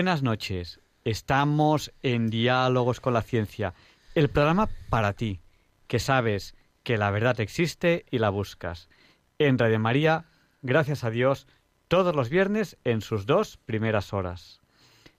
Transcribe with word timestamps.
Buenas 0.00 0.22
noches. 0.22 0.80
Estamos 1.04 1.92
en 2.02 2.30
Diálogos 2.30 3.00
con 3.00 3.12
la 3.12 3.20
Ciencia, 3.20 3.74
el 4.14 4.30
programa 4.30 4.70
para 4.88 5.12
ti, 5.12 5.40
que 5.88 5.98
sabes 5.98 6.54
que 6.82 6.96
la 6.96 7.10
verdad 7.10 7.38
existe 7.38 8.06
y 8.10 8.18
la 8.18 8.30
buscas. 8.30 8.88
En 9.38 9.58
Radio 9.58 9.78
María, 9.78 10.24
gracias 10.62 11.04
a 11.04 11.10
Dios, 11.10 11.46
todos 11.86 12.16
los 12.16 12.30
viernes 12.30 12.78
en 12.84 13.02
sus 13.02 13.26
dos 13.26 13.58
primeras 13.58 14.14
horas. 14.14 14.62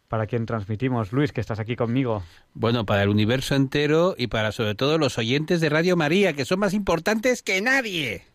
¿Para 0.08 0.26
quien 0.26 0.48
transmitimos, 0.48 1.12
Luis, 1.12 1.32
que 1.32 1.42
estás 1.42 1.60
aquí 1.60 1.76
conmigo? 1.76 2.24
Bueno, 2.56 2.84
para 2.84 3.04
el 3.04 3.10
universo 3.10 3.54
entero 3.54 4.16
y 4.18 4.28
para 4.28 4.52
sobre 4.52 4.74
todo 4.74 4.98
los 4.98 5.20
oyentes 5.20 5.62
de 5.62 5.70
Radio 5.70 5.96
María, 5.96 6.34
que 6.34 6.44
son 6.44 6.58
más 6.58 6.74
importantes 6.74 7.44
que 7.44 7.62
nadie. 7.62 8.26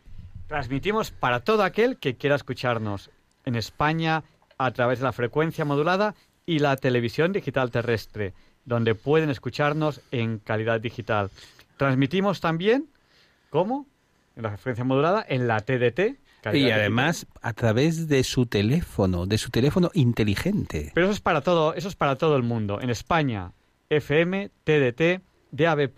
Transmitimos 0.47 1.11
para 1.11 1.41
todo 1.41 1.63
aquel 1.63 1.97
que 1.97 2.15
quiera 2.15 2.37
escucharnos 2.37 3.11
en 3.43 3.57
España 3.57 4.23
a 4.57 4.71
través 4.71 4.99
de 4.99 5.05
la 5.05 5.11
frecuencia 5.11 5.65
modulada 5.65 6.15
y 6.47 6.59
la 6.59 6.77
televisión 6.77 7.33
digital 7.33 7.69
terrestre, 7.69 8.33
donde 8.65 8.95
pueden 8.95 9.29
escucharnos 9.29 10.01
en 10.11 10.39
calidad 10.39 10.81
digital. 10.81 11.29
Transmitimos 11.75 12.41
también, 12.41 12.87
¿cómo? 13.51 13.85
En 14.35 14.43
la 14.43 14.51
frecuencia 14.51 14.83
modulada, 14.83 15.23
en 15.27 15.47
la 15.47 15.59
TDT. 15.59 16.17
Y 16.53 16.71
además 16.71 17.27
a 17.41 17.51
través 17.51 18.07
de 18.07 18.23
su 18.23 18.45
teléfono, 18.45 19.25
de 19.25 19.37
su 19.37 19.49
teléfono 19.49 19.91
inteligente. 19.93 20.91
Pero 20.95 21.07
eso 21.07 21.13
es 21.13 21.19
para 21.19 21.41
todo, 21.41 21.73
eso 21.73 21.89
es 21.89 21.95
para 21.95 22.15
todo 22.15 22.37
el 22.37 22.43
mundo. 22.43 22.79
En 22.79 22.89
España, 22.89 23.51
FM, 23.89 24.49
TDT, 24.63 25.21
DAB+, 25.51 25.89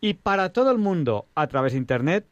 y 0.00 0.14
para 0.14 0.52
todo 0.54 0.70
el 0.70 0.78
mundo 0.78 1.26
a 1.34 1.46
través 1.48 1.72
de 1.72 1.78
internet 1.78 2.26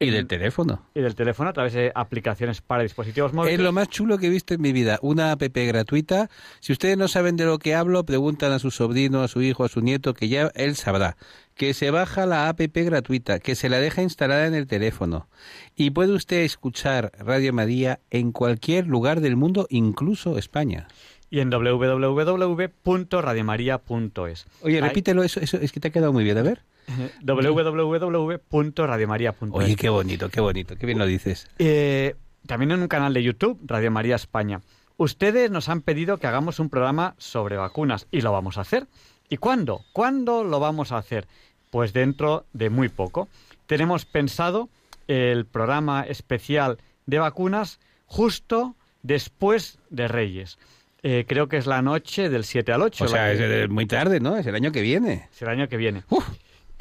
y 0.00 0.10
del 0.10 0.26
teléfono. 0.26 0.82
Y 0.94 1.00
del 1.00 1.14
teléfono 1.14 1.50
a 1.50 1.52
través 1.52 1.74
de 1.74 1.92
aplicaciones 1.94 2.62
para 2.62 2.82
dispositivos 2.82 3.34
móviles. 3.34 3.58
Es 3.58 3.64
lo 3.64 3.72
más 3.72 3.88
chulo 3.88 4.16
que 4.16 4.28
he 4.28 4.30
visto 4.30 4.54
en 4.54 4.62
mi 4.62 4.72
vida. 4.72 4.98
Una 5.02 5.32
app 5.32 5.42
gratuita. 5.42 6.30
Si 6.60 6.72
ustedes 6.72 6.96
no 6.96 7.06
saben 7.06 7.36
de 7.36 7.44
lo 7.44 7.58
que 7.58 7.74
hablo, 7.74 8.02
preguntan 8.04 8.52
a 8.52 8.58
su 8.58 8.70
sobrino, 8.70 9.22
a 9.22 9.28
su 9.28 9.42
hijo, 9.42 9.62
a 9.62 9.68
su 9.68 9.82
nieto, 9.82 10.14
que 10.14 10.28
ya 10.28 10.50
él 10.54 10.74
sabrá. 10.74 11.18
Que 11.54 11.74
se 11.74 11.90
baja 11.90 12.24
la 12.24 12.48
app 12.48 12.60
gratuita, 12.60 13.40
que 13.40 13.54
se 13.54 13.68
la 13.68 13.78
deja 13.78 14.00
instalada 14.00 14.46
en 14.46 14.54
el 14.54 14.66
teléfono. 14.66 15.28
Y 15.76 15.90
puede 15.90 16.14
usted 16.14 16.38
escuchar 16.38 17.12
Radio 17.18 17.52
María 17.52 18.00
en 18.08 18.32
cualquier 18.32 18.86
lugar 18.86 19.20
del 19.20 19.36
mundo, 19.36 19.66
incluso 19.68 20.38
España 20.38 20.88
y 21.32 21.38
en 21.38 21.48
www.radiomaria.es. 21.48 24.46
Oye, 24.62 24.80
repítelo, 24.80 25.22
eso, 25.22 25.38
eso 25.38 25.58
es 25.58 25.70
que 25.70 25.78
te 25.78 25.86
ha 25.86 25.92
quedado 25.92 26.12
muy 26.12 26.24
bien, 26.24 26.36
a 26.38 26.42
ver 26.42 26.64
www.radiomaria.es. 27.22 29.50
Oye, 29.52 29.76
qué 29.76 29.88
bonito, 29.88 30.28
qué 30.28 30.40
bonito, 30.40 30.76
qué 30.76 30.86
bien 30.86 30.98
lo 30.98 31.06
dices. 31.06 31.48
Eh, 31.58 32.14
también 32.46 32.72
en 32.72 32.82
un 32.82 32.88
canal 32.88 33.14
de 33.14 33.22
YouTube, 33.22 33.58
Radio 33.64 33.90
María 33.90 34.16
España. 34.16 34.60
Ustedes 34.96 35.50
nos 35.50 35.68
han 35.68 35.80
pedido 35.80 36.18
que 36.18 36.26
hagamos 36.26 36.58
un 36.58 36.68
programa 36.68 37.14
sobre 37.18 37.56
vacunas 37.56 38.06
y 38.10 38.20
lo 38.20 38.32
vamos 38.32 38.58
a 38.58 38.62
hacer. 38.62 38.86
¿Y 39.28 39.38
cuándo? 39.38 39.84
¿Cuándo 39.92 40.44
lo 40.44 40.60
vamos 40.60 40.92
a 40.92 40.98
hacer? 40.98 41.26
Pues 41.70 41.92
dentro 41.92 42.46
de 42.52 42.68
muy 42.68 42.88
poco. 42.88 43.28
Tenemos 43.66 44.04
pensado 44.04 44.68
el 45.06 45.46
programa 45.46 46.02
especial 46.02 46.78
de 47.06 47.18
vacunas 47.18 47.78
justo 48.06 48.74
después 49.02 49.78
de 49.88 50.08
Reyes. 50.08 50.58
Eh, 51.02 51.24
creo 51.26 51.48
que 51.48 51.56
es 51.56 51.66
la 51.66 51.80
noche 51.80 52.28
del 52.28 52.44
7 52.44 52.72
al 52.72 52.82
8. 52.82 53.04
O 53.04 53.08
sea, 53.08 53.32
es 53.32 53.70
muy 53.70 53.86
tarde, 53.86 54.20
¿no? 54.20 54.36
Es 54.36 54.46
el 54.46 54.54
año 54.54 54.70
que 54.70 54.82
viene. 54.82 55.28
Es 55.32 55.42
el 55.42 55.48
año 55.48 55.68
que 55.68 55.76
viene. 55.76 56.02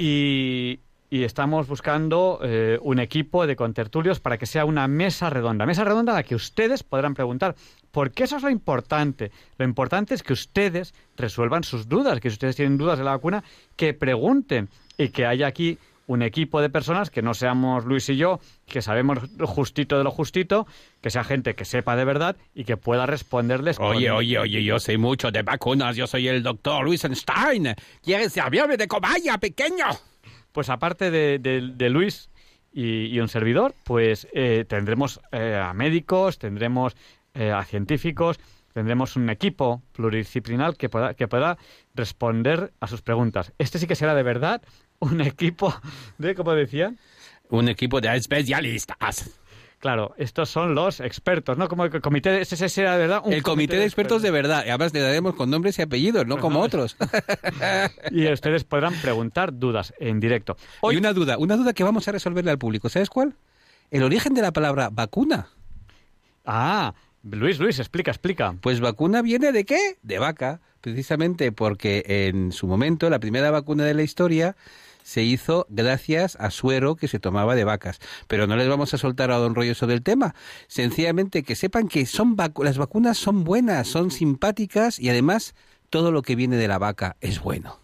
Y, 0.01 0.79
estamos 1.11 1.67
buscando 1.67 2.39
eh, 2.41 2.79
un 2.81 2.99
equipo 2.99 3.45
de 3.45 3.57
contertulios 3.57 4.21
para 4.21 4.37
que 4.37 4.45
sea 4.45 4.63
una 4.63 4.87
mesa 4.87 5.29
redonda. 5.29 5.65
Mesa 5.65 5.83
redonda 5.83 6.13
a 6.13 6.15
la 6.15 6.23
que 6.23 6.35
ustedes 6.35 6.83
podrán 6.83 7.15
preguntar. 7.15 7.55
Porque 7.91 8.23
eso 8.23 8.37
es 8.37 8.43
lo 8.43 8.49
importante. 8.49 9.31
Lo 9.57 9.65
importante 9.65 10.13
es 10.13 10.23
que 10.23 10.31
ustedes 10.31 10.93
resuelvan 11.17 11.65
sus 11.65 11.89
dudas, 11.89 12.21
que 12.21 12.29
si 12.29 12.35
ustedes 12.35 12.55
tienen 12.55 12.77
dudas 12.77 12.97
de 12.97 13.03
la 13.03 13.11
vacuna, 13.11 13.43
que 13.75 13.93
pregunten 13.93 14.69
y 14.97 15.09
que 15.09 15.25
haya 15.25 15.47
aquí 15.47 15.77
un 16.09 16.23
equipo 16.23 16.59
de 16.59 16.71
personas 16.71 17.11
que 17.11 17.21
no 17.21 17.35
seamos 17.35 17.85
Luis 17.85 18.09
y 18.09 18.17
yo, 18.17 18.39
que 18.65 18.81
sabemos 18.81 19.19
lo 19.37 19.45
justito 19.45 19.95
de 19.95 20.03
lo 20.03 20.09
justito, 20.09 20.65
que 21.01 21.11
sea 21.11 21.23
gente 21.23 21.53
que 21.53 21.65
sepa 21.65 21.95
de 21.95 22.03
verdad 22.03 22.35
y 22.55 22.63
que 22.63 22.77
pueda 22.77 23.05
responderles. 23.05 23.79
Oye, 23.79 24.09
oye, 24.09 24.39
oye, 24.39 24.63
yo 24.63 24.79
sé 24.79 24.97
mucho 24.97 25.29
de 25.29 25.43
vacunas, 25.43 25.95
yo 25.95 26.07
soy 26.07 26.27
el 26.27 26.41
doctor 26.41 26.83
Luis 26.83 27.03
Einstein. 27.03 27.75
¿Quieres 28.01 28.33
servirme 28.33 28.75
de 28.75 28.87
cobaya, 28.87 29.37
pequeño? 29.37 29.85
Pues 30.51 30.69
aparte 30.69 31.11
de, 31.11 31.89
Luis 31.91 32.31
y, 32.73 33.19
un 33.19 33.27
servidor, 33.27 33.75
pues 33.83 34.27
eh, 34.33 34.65
tendremos 34.67 35.21
eh, 35.31 35.61
a 35.63 35.75
médicos, 35.75 36.39
tendremos 36.39 36.97
eh, 37.35 37.51
a 37.51 37.63
científicos, 37.65 38.39
tendremos 38.73 39.15
un 39.15 39.29
equipo 39.29 39.83
pluridisciplinar 39.91 40.75
que 40.75 40.89
pueda, 40.89 41.13
que 41.13 41.27
pueda 41.27 41.59
responder 41.93 42.73
a 42.79 42.87
sus 42.87 43.03
preguntas. 43.03 43.53
Este 43.59 43.77
sí 43.77 43.85
que 43.85 43.93
será 43.93 44.15
de 44.15 44.23
verdad 44.23 44.63
un 44.99 45.21
equipo 45.21 45.73
de, 46.17 46.35
como 46.35 46.53
decía? 46.53 46.93
Un 47.49 47.69
equipo 47.69 48.01
de 48.01 48.15
especialistas. 48.15 49.39
Claro, 49.79 50.13
estos 50.17 50.49
son 50.49 50.75
los 50.75 50.99
expertos, 50.99 51.57
¿no? 51.57 51.69
Como 51.69 51.85
el 51.85 52.01
comité 52.01 52.31
de 52.31 52.41
ese 52.41 52.81
de 52.81 52.97
verdad. 52.97 53.21
el 53.25 53.43
comité, 53.43 53.77
de, 53.77 53.85
expertos, 53.85 54.21
de 54.21 54.29
verdad. 54.29 54.65
Y 54.65 54.69
además 54.69 54.93
le 54.93 54.99
daremos 54.99 55.35
con 55.35 55.49
nombres 55.49 55.79
y 55.79 55.81
apellidos, 55.81 56.27
no 56.27 56.37
como 56.37 56.59
otros. 56.59 56.97
y 58.11 58.29
ustedes 58.29 58.65
podrán 58.65 58.93
preguntar 58.95 59.57
dudas 59.57 59.93
en 59.99 60.19
directo. 60.19 60.57
Hoy... 60.81 60.95
Y 60.95 60.97
una 60.97 61.13
duda, 61.13 61.37
una 61.37 61.55
duda 61.55 61.71
que 61.71 61.85
vamos 61.85 62.09
a 62.09 62.11
resolverle 62.11 62.51
al 62.51 62.57
público. 62.57 62.89
¿Sabes 62.89 63.09
cuál? 63.09 63.35
El 63.89 64.03
origen 64.03 64.33
de 64.33 64.41
la 64.41 64.51
palabra 64.51 64.89
vacuna. 64.91 65.47
Ah, 66.45 66.93
Luis, 67.23 67.57
Luis, 67.59 67.79
explica, 67.79 68.11
explica. 68.11 68.55
Pues 68.59 68.81
vacuna 68.81 69.21
viene 69.21 69.53
de 69.53 69.63
qué? 69.63 69.97
De 70.03 70.19
vaca, 70.19 70.59
precisamente 70.81 71.53
porque 71.53 72.03
en 72.05 72.51
su 72.51 72.67
momento 72.67 73.09
la 73.09 73.19
primera 73.19 73.49
vacuna 73.49 73.85
de 73.85 73.93
la 73.93 74.03
historia 74.03 74.57
se 75.03 75.23
hizo 75.23 75.65
gracias 75.69 76.35
a 76.39 76.51
suero 76.51 76.95
que 76.95 77.07
se 77.07 77.19
tomaba 77.19 77.55
de 77.55 77.63
vacas. 77.63 77.99
Pero 78.27 78.47
no 78.47 78.55
les 78.55 78.67
vamos 78.67 78.93
a 78.93 78.97
soltar 78.97 79.31
a 79.31 79.37
don 79.37 79.55
rollo 79.55 79.75
sobre 79.75 79.95
el 79.95 80.03
tema. 80.03 80.35
Sencillamente 80.67 81.43
que 81.43 81.55
sepan 81.55 81.87
que 81.87 82.05
son 82.05 82.35
las 82.63 82.77
vacunas 82.77 83.17
son 83.17 83.43
buenas, 83.43 83.87
son 83.87 84.11
simpáticas 84.11 84.99
y 84.99 85.09
además 85.09 85.55
todo 85.89 86.11
lo 86.11 86.21
que 86.21 86.35
viene 86.35 86.57
de 86.57 86.67
la 86.67 86.77
vaca 86.77 87.15
es 87.21 87.41
bueno. 87.41 87.79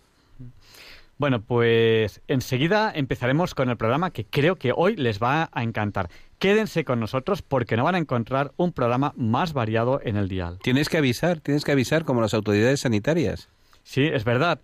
Bueno, 1.18 1.42
pues 1.42 2.22
enseguida 2.28 2.92
empezaremos 2.94 3.56
con 3.56 3.70
el 3.70 3.78
programa 3.78 4.12
que 4.12 4.25
creo 4.25 4.58
que 4.58 4.74
hoy 4.75 4.98
les 4.98 5.20
va 5.20 5.50
a 5.54 5.64
encantar. 5.64 6.09
Quédense 6.40 6.84
con 6.84 7.00
nosotros 7.00 7.42
porque 7.42 7.78
no 7.78 7.86
van 7.86 7.96
a 7.96 8.00
encontrar 8.00 8.52
un 8.58 8.74
programa 8.74 9.14
más 9.16 9.54
variado 9.54 10.02
en 10.04 10.18
el 10.18 10.28
dial. 10.28 10.59
Tienes 10.62 10.90
que 10.90 10.98
avisar, 10.98 11.40
tienes 11.40 11.64
que 11.64 11.72
avisar 11.72 12.04
como 12.04 12.20
las 12.20 12.34
autoridades 12.34 12.81
sanitarias. 12.81 13.48
Sí, 13.84 14.04
es 14.04 14.25
verdad 14.25 14.59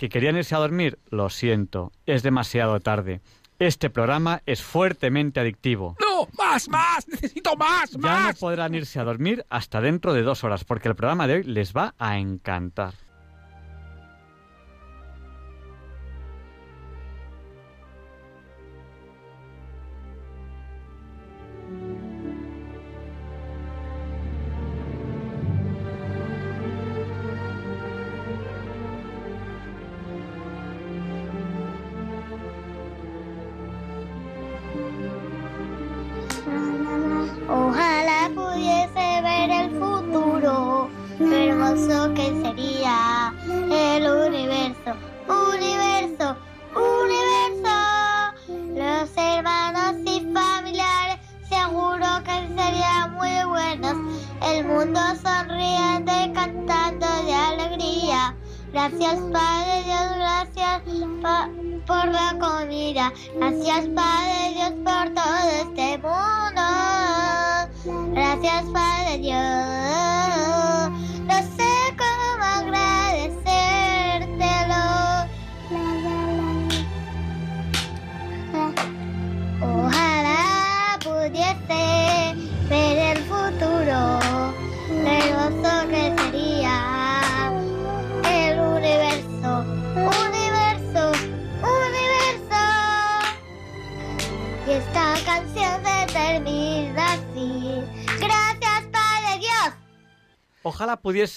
que 0.00 0.08
querían 0.08 0.38
irse 0.38 0.54
a 0.54 0.58
dormir, 0.58 0.98
lo 1.10 1.28
siento, 1.28 1.92
es 2.06 2.22
demasiado 2.22 2.80
tarde. 2.80 3.20
Este 3.58 3.90
programa 3.90 4.40
es 4.46 4.62
fuertemente 4.62 5.40
adictivo. 5.40 5.94
¡No! 6.00 6.26
¡Más, 6.38 6.70
más! 6.70 7.06
¡Necesito 7.06 7.54
más, 7.54 7.98
más! 7.98 8.18
Ya 8.22 8.32
no 8.32 8.38
podrán 8.38 8.74
irse 8.74 8.98
a 8.98 9.04
dormir 9.04 9.44
hasta 9.50 9.82
dentro 9.82 10.14
de 10.14 10.22
dos 10.22 10.42
horas, 10.42 10.64
porque 10.64 10.88
el 10.88 10.96
programa 10.96 11.26
de 11.26 11.34
hoy 11.34 11.42
les 11.42 11.74
va 11.74 11.94
a 11.98 12.16
encantar. 12.16 12.94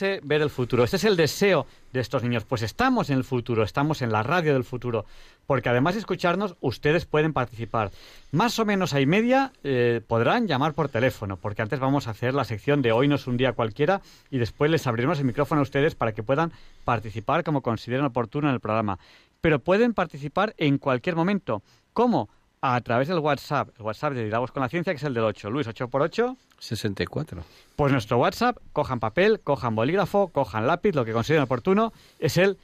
Ver 0.02 0.42
el 0.42 0.50
futuro. 0.50 0.84
Ese 0.84 0.96
es 0.96 1.04
el 1.04 1.16
deseo 1.16 1.68
de 1.92 2.00
estos 2.00 2.24
niños. 2.24 2.46
Pues 2.46 2.62
estamos 2.62 3.10
en 3.10 3.18
el 3.18 3.24
futuro, 3.24 3.64
estamos 3.64 4.02
en 4.02 4.12
la 4.12 4.24
radio 4.24 4.54
del 4.54 4.64
futuro. 4.64 5.06
Porque 5.46 5.70
además 5.70 5.94
de 5.94 6.00
escucharnos, 6.00 6.56
ustedes 6.62 7.06
pueden 7.06 7.34
participar. 7.34 7.92
Más 8.32 8.58
o 8.60 8.66
menos 8.66 8.94
a 8.94 9.02
y 9.02 9.06
media 9.06 9.52
eh, 9.64 10.02
podrán 10.08 10.48
llamar 10.48 10.74
por 10.74 10.90
teléfono, 10.90 11.38
porque 11.38 11.62
antes 11.62 11.80
vamos 11.80 12.08
a 12.08 12.12
hacer 12.12 12.34
la 12.34 12.46
sección 12.46 12.82
de 12.82 12.92
hoy 12.92 13.08
no 13.08 13.16
es 13.16 13.28
un 13.28 13.38
día 13.38 13.54
cualquiera 13.54 14.02
y 14.32 14.40
después 14.40 14.72
les 14.72 14.88
abriremos 14.88 15.20
el 15.20 15.26
micrófono 15.26 15.60
a 15.60 15.64
ustedes 15.64 15.96
para 15.96 16.14
que 16.14 16.24
puedan 16.24 16.52
participar 16.86 17.44
como 17.44 17.62
consideren 17.62 18.06
oportuno 18.06 18.48
en 18.48 18.56
el 18.56 18.60
programa. 18.60 19.00
Pero 19.42 19.60
pueden 19.60 19.94
participar 19.94 20.56
en 20.58 20.78
cualquier 20.78 21.16
momento. 21.16 21.62
¿Cómo? 21.94 22.30
A 22.66 22.80
través 22.80 23.10
del 23.10 23.20
WhatsApp. 23.20 23.68
El 23.78 23.82
WhatsApp 23.84 24.14
de 24.14 24.24
Digamos 24.24 24.50
con 24.52 24.62
la 24.62 24.70
Ciencia, 24.70 24.94
que 24.94 24.98
es 24.98 25.04
el 25.04 25.14
del 25.14 25.26
8. 25.26 25.50
Luis, 25.50 25.68
8 25.68 25.90
por 25.90 26.02
8 26.02 26.38
64. 26.60 27.44
pues 27.76 27.92
nuestro 27.92 28.20
WhatsApp, 28.20 28.56
cojan 28.72 29.02
papel, 29.02 29.42
cojan 29.42 29.76
bolígrafo, 29.76 30.30
cojan 30.30 30.66
lápiz, 30.66 30.96
lo 30.96 31.04
que 31.04 31.12
consideren 31.12 31.44
oportuno, 31.44 31.92
es 32.20 32.38
el 32.38 32.58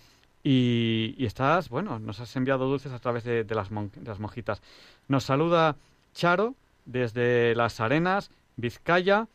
y, 0.42 1.14
y 1.18 1.26
estás, 1.26 1.68
bueno, 1.68 1.98
nos 1.98 2.20
has 2.20 2.34
enviado 2.36 2.66
dulces 2.66 2.92
a 2.92 2.98
través 2.98 3.24
de, 3.24 3.44
de 3.44 3.54
las, 3.54 3.70
mon- 3.70 3.90
de 3.94 4.08
las 4.08 4.20
monjitas. 4.20 4.62
Nos 5.08 5.24
saluda 5.24 5.76
Charo 6.14 6.54
desde 6.84 7.54
Las 7.54 7.80
Arenas, 7.80 8.30
Vizcaya, 8.56 9.28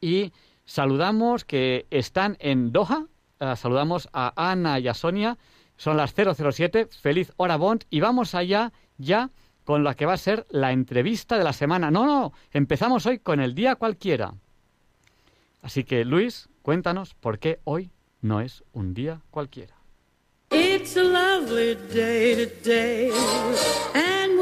y 0.00 0.32
saludamos 0.64 1.44
que 1.44 1.86
están 1.90 2.36
en 2.40 2.72
Doha. 2.72 3.06
Eh, 3.40 3.54
saludamos 3.56 4.08
a 4.12 4.32
Ana 4.36 4.78
y 4.78 4.88
a 4.88 4.94
Sonia. 4.94 5.38
Son 5.76 5.96
las 5.96 6.14
007. 6.14 6.88
Feliz 7.00 7.32
hora 7.36 7.56
Bond. 7.56 7.84
Y 7.90 8.00
vamos 8.00 8.34
allá 8.34 8.72
ya 8.98 9.30
con 9.64 9.84
la 9.84 9.94
que 9.94 10.06
va 10.06 10.14
a 10.14 10.18
ser 10.18 10.46
la 10.50 10.72
entrevista 10.72 11.36
de 11.36 11.44
la 11.44 11.52
semana. 11.52 11.90
No, 11.90 12.06
no. 12.06 12.32
Empezamos 12.52 13.04
hoy 13.06 13.18
con 13.18 13.40
el 13.40 13.54
día 13.54 13.76
cualquiera. 13.76 14.34
Así 15.62 15.84
que, 15.84 16.04
Luis, 16.04 16.48
cuéntanos 16.62 17.14
por 17.14 17.38
qué 17.38 17.60
hoy 17.64 17.90
no 18.20 18.40
es 18.40 18.62
un 18.72 18.94
día 18.94 19.20
cualquiera. 19.30 19.74
It's 20.52 20.96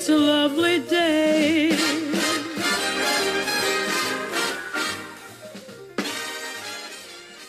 it's 0.00 0.08
a 0.08 0.16
lovely 0.16 0.80
day. 0.80 1.76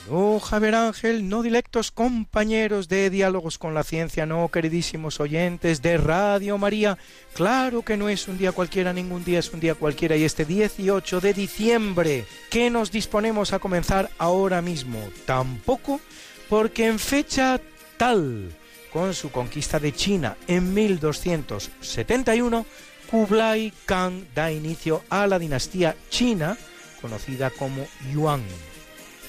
No, 0.10 0.42
Javier 0.42 0.76
Ángel, 0.76 1.30
no 1.30 1.42
directos 1.42 1.92
compañeros 1.92 2.90
de 2.90 3.10
Diálogos 3.10 3.58
con 3.58 3.74
la 3.74 3.84
Ciencia, 3.84 4.26
no, 4.26 4.50
queridísimos 4.50 5.22
oyentes 5.22 5.82
de 5.82 5.96
Radio 5.98 6.58
María. 6.58 6.98
Claro 7.34 7.84
que 7.84 7.96
no 7.96 8.10
es 8.10 8.28
un 8.28 8.38
día 8.38 8.52
cualquiera, 8.52 8.92
ningún 8.92 9.24
día 9.24 9.40
es 9.40 9.54
un 9.54 9.62
día 9.62 9.76
cualquiera. 9.76 10.18
Y 10.18 10.26
este 10.26 10.44
18 10.44 11.22
de 11.22 11.34
diciembre, 11.34 12.26
que 12.50 12.70
nos 12.70 12.92
disponemos 12.92 13.54
a 13.54 13.60
comenzar 13.60 14.10
ahora 14.18 14.62
mismo, 14.62 15.00
tampoco, 15.26 16.02
porque 16.50 16.88
en 16.88 17.00
fecha 17.00 17.62
tal, 17.96 18.52
con 18.92 19.14
su 19.14 19.32
conquista 19.32 19.80
de 19.80 19.94
China 19.94 20.38
en 20.48 20.74
1271, 20.74 22.66
Kublai 23.10 23.74
Khan 23.86 24.28
da 24.34 24.52
inicio 24.52 25.04
a 25.10 25.28
la 25.28 25.40
dinastía 25.40 25.96
china, 26.10 26.58
conocida 27.02 27.50
como 27.50 27.88
Yuan 28.14 28.42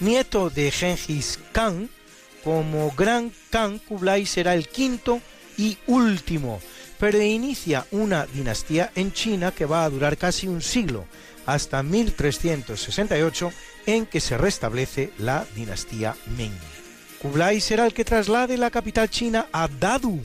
nieto 0.03 0.51
de 0.51 0.71
Genghis 0.71 1.39
Khan, 1.53 1.89
como 2.45 2.91
Gran 2.97 3.33
Khan 3.51 3.79
Kublai 3.79 4.27
será 4.27 4.55
el 4.55 4.69
quinto 4.69 5.21
y 5.57 5.79
último, 5.87 6.61
pero 6.99 7.23
inicia 7.23 7.87
una 7.93 8.27
dinastía 8.27 8.91
en 8.97 9.13
China 9.13 9.53
que 9.53 9.65
va 9.65 9.85
a 9.85 9.91
durar 9.91 10.17
casi 10.19 10.49
un 10.49 10.61
siglo, 10.61 11.07
hasta 11.47 11.83
1368, 11.83 13.53
en 13.87 14.07
que 14.07 14.21
se 14.21 14.37
restablece 14.37 15.13
la 15.19 15.47
dinastía 15.55 16.17
Ming. 16.37 16.72
Kublai 17.23 17.61
será 17.61 17.87
el 17.87 17.95
que 17.95 18.05
traslade 18.05 18.59
la 18.59 18.71
capital 18.71 19.09
china 19.09 19.47
a 19.53 19.69
Dadu, 19.69 20.21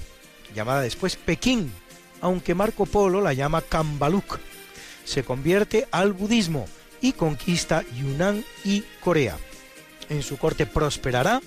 llamada 0.54 0.82
después 0.82 1.16
Pekín, 1.16 1.72
aunque 2.20 2.56
Marco 2.56 2.86
Polo 2.86 3.22
la 3.22 3.34
llama 3.34 3.62
Kambaluk. 3.62 4.40
Se 5.06 5.24
convierte 5.24 5.88
al 5.92 6.12
budismo 6.12 6.66
y 7.00 7.14
conquista 7.14 7.84
Yunnan 7.96 8.44
y 8.66 8.84
Corea 9.00 9.38
en 10.10 10.24
su 10.24 10.38
corte 10.38 10.66
prosperará 10.66 11.42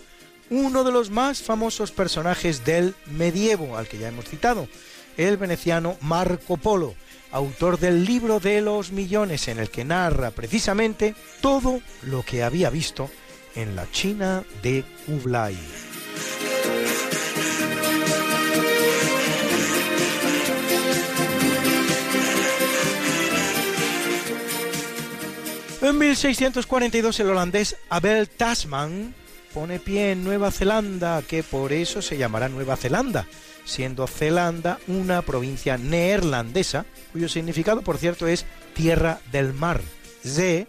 uno 0.51 0.85
de 0.85 0.93
los 0.93 1.11
más 1.11 1.43
famosos 1.43 1.93
personajes 1.93 2.65
del 2.65 2.95
medievo, 3.07 3.77
al 3.77 3.87
que 3.87 3.99
ya 3.99 4.09
hemos 4.09 4.25
citado, 4.25 4.69
el 5.17 5.37
veneciano 5.37 5.97
Marco 6.01 6.57
Polo, 6.57 6.95
autor 7.31 7.79
del 7.79 8.05
libro 8.05 8.41
de 8.41 8.61
los 8.61 8.91
millones, 8.91 9.47
en 9.49 9.59
el 9.59 9.71
que 9.71 9.85
narra 9.85 10.33
precisamente 10.33 11.15
todo 11.41 11.81
lo 12.03 12.25
que 12.25 12.43
había 12.43 12.71
visto 12.71 13.11
en 13.55 13.77
la 13.77 13.91
China 13.91 14.45
de 14.63 14.85
Kublai. 15.07 15.57
En 25.83 25.99
1642 25.99 27.21
el 27.21 27.31
holandés 27.31 27.77
Abel 27.89 28.29
Tasman 28.29 29.15
pone 29.55 29.81
pie 29.81 30.13
en 30.13 30.23
Nueva 30.23 30.51
Zelanda, 30.51 31.23
que 31.23 31.43
por 31.43 31.73
eso 31.73 32.03
se 32.03 32.19
llamará 32.19 32.49
Nueva 32.49 32.77
Zelanda, 32.77 33.27
siendo 33.65 34.07
Zelanda 34.07 34.79
una 34.87 35.23
provincia 35.23 35.79
neerlandesa, 35.79 36.85
cuyo 37.13 37.29
significado, 37.29 37.83
por 37.83 37.99
cierto, 37.99 38.27
es 38.27 38.45
tierra 38.75 39.21
del 39.33 39.55
mar. 39.55 39.81
Zee, 40.23 40.67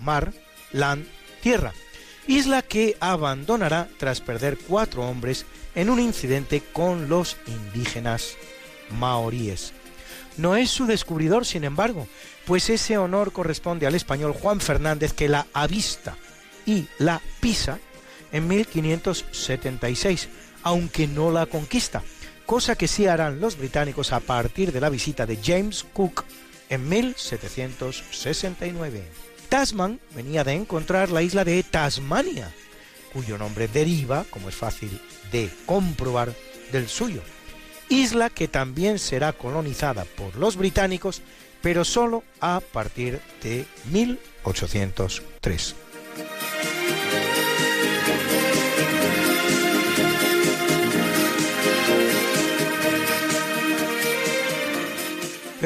mar, 0.00 0.32
land, 0.72 1.06
tierra. 1.42 1.72
Isla 2.26 2.62
que 2.62 2.96
abandonará 3.00 3.88
tras 3.98 4.20
perder 4.20 4.56
cuatro 4.56 5.08
hombres 5.08 5.44
en 5.74 5.90
un 5.90 6.00
incidente 6.00 6.62
con 6.72 7.08
los 7.08 7.36
indígenas 7.46 8.36
maoríes. 8.90 9.72
No 10.36 10.56
es 10.56 10.70
su 10.70 10.86
descubridor, 10.86 11.46
sin 11.46 11.62
embargo, 11.64 12.08
pues 12.46 12.70
ese 12.70 12.98
honor 12.98 13.32
corresponde 13.32 13.86
al 13.86 13.94
español 13.94 14.32
Juan 14.32 14.60
Fernández 14.60 15.12
que 15.12 15.28
la 15.28 15.46
avista 15.52 16.16
y 16.66 16.88
la 16.98 17.20
pisa 17.40 17.78
en 18.32 18.48
1576, 18.48 20.28
aunque 20.62 21.06
no 21.06 21.30
la 21.30 21.46
conquista, 21.46 22.02
cosa 22.46 22.74
que 22.74 22.88
sí 22.88 23.06
harán 23.06 23.40
los 23.40 23.56
británicos 23.56 24.12
a 24.12 24.18
partir 24.20 24.72
de 24.72 24.80
la 24.80 24.88
visita 24.88 25.26
de 25.26 25.38
James 25.42 25.84
Cook 25.92 26.24
en 26.68 26.88
1769. 26.88 29.23
Tasman 29.54 30.00
venía 30.16 30.42
de 30.42 30.52
encontrar 30.52 31.12
la 31.12 31.22
isla 31.22 31.44
de 31.44 31.62
Tasmania, 31.62 32.52
cuyo 33.12 33.38
nombre 33.38 33.68
deriva, 33.68 34.24
como 34.28 34.48
es 34.48 34.56
fácil 34.56 35.00
de 35.30 35.48
comprobar, 35.64 36.34
del 36.72 36.88
suyo. 36.88 37.22
Isla 37.88 38.30
que 38.30 38.48
también 38.48 38.98
será 38.98 39.32
colonizada 39.32 40.06
por 40.16 40.34
los 40.34 40.56
británicos, 40.56 41.22
pero 41.62 41.84
solo 41.84 42.24
a 42.40 42.60
partir 42.72 43.20
de 43.44 43.64
1803. 43.92 45.76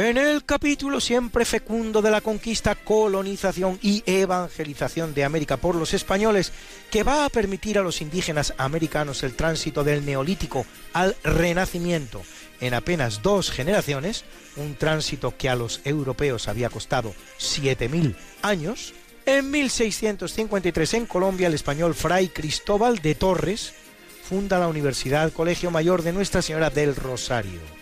En 0.01 0.17
el 0.17 0.45
capítulo 0.45 1.01
siempre 1.01 1.45
fecundo 1.45 2.01
de 2.01 2.13
la 2.13 2.21
conquista, 2.21 2.77
colonización 2.77 3.81
y 3.83 4.05
evangelización 4.07 5.13
de 5.13 5.25
América 5.25 5.57
por 5.57 5.75
los 5.75 5.93
españoles, 5.93 6.53
que 6.89 7.03
va 7.03 7.25
a 7.25 7.29
permitir 7.29 7.79
a 7.79 7.83
los 7.83 8.01
indígenas 8.01 8.55
americanos 8.59 9.25
el 9.25 9.35
tránsito 9.35 9.83
del 9.83 10.07
neolítico 10.07 10.65
al 10.93 11.17
renacimiento 11.25 12.23
en 12.61 12.75
apenas 12.75 13.23
dos 13.23 13.51
generaciones, 13.51 14.25
un 14.55 14.77
tránsito 14.77 15.37
que 15.37 15.49
a 15.49 15.57
los 15.57 15.81
europeos 15.85 16.47
había 16.47 16.71
costado 16.71 17.13
7.000 17.41 18.15
años, 18.43 18.95
en 19.27 19.51
1653 19.51 20.95
en 20.95 21.07
Colombia 21.07 21.49
el 21.49 21.55
español 21.55 21.97
Fray 21.97 22.29
Cristóbal 22.29 22.99
de 22.99 23.17
Torres 23.17 23.75
funda 24.23 24.61
la 24.61 24.69
Universidad 24.69 25.33
Colegio 25.33 25.73
Mayor 25.73 26.03
de 26.03 26.13
Nuestra 26.13 26.41
Señora 26.41 26.71
del 26.71 26.95
Rosario. 26.95 27.78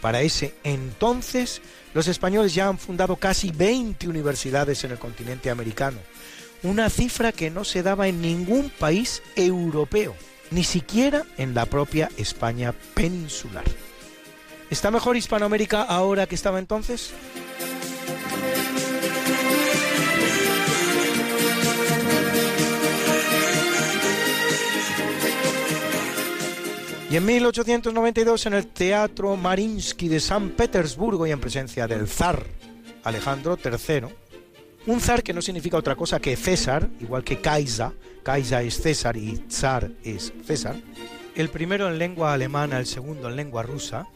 Para 0.00 0.22
ese 0.22 0.54
entonces, 0.64 1.60
los 1.92 2.08
españoles 2.08 2.54
ya 2.54 2.68
han 2.68 2.78
fundado 2.78 3.16
casi 3.16 3.50
20 3.50 4.08
universidades 4.08 4.84
en 4.84 4.92
el 4.92 4.98
continente 4.98 5.50
americano, 5.50 5.98
una 6.62 6.88
cifra 6.88 7.32
que 7.32 7.50
no 7.50 7.64
se 7.64 7.82
daba 7.82 8.08
en 8.08 8.20
ningún 8.20 8.70
país 8.70 9.22
europeo, 9.36 10.14
ni 10.50 10.64
siquiera 10.64 11.24
en 11.36 11.54
la 11.54 11.66
propia 11.66 12.08
España 12.16 12.74
peninsular. 12.94 13.64
¿Está 14.70 14.90
mejor 14.90 15.16
Hispanoamérica 15.16 15.82
ahora 15.82 16.26
que 16.26 16.34
estaba 16.34 16.58
entonces? 16.58 17.12
Y 27.10 27.16
en 27.16 27.26
1892 27.26 28.46
en 28.46 28.54
el 28.54 28.68
Teatro 28.68 29.36
Marinsky 29.36 30.06
de 30.06 30.20
San 30.20 30.50
Petersburgo 30.50 31.26
y 31.26 31.32
en 31.32 31.40
presencia 31.40 31.88
del 31.88 32.06
zar 32.06 32.46
Alejandro 33.02 33.58
III, 33.62 34.06
un 34.86 35.00
zar 35.00 35.24
que 35.24 35.32
no 35.32 35.42
significa 35.42 35.76
otra 35.76 35.96
cosa 35.96 36.20
que 36.20 36.36
César, 36.36 36.88
igual 37.00 37.24
que 37.24 37.40
Kaisa, 37.40 37.92
Kaisa 38.22 38.62
es 38.62 38.80
César 38.80 39.16
y 39.16 39.42
zar 39.50 39.90
es 40.04 40.32
César, 40.46 40.76
el 41.34 41.48
primero 41.48 41.88
en 41.88 41.98
lengua 41.98 42.32
alemana, 42.32 42.78
el 42.78 42.86
segundo 42.86 43.28
en 43.28 43.34
lengua 43.34 43.64
rusa, 43.64 44.06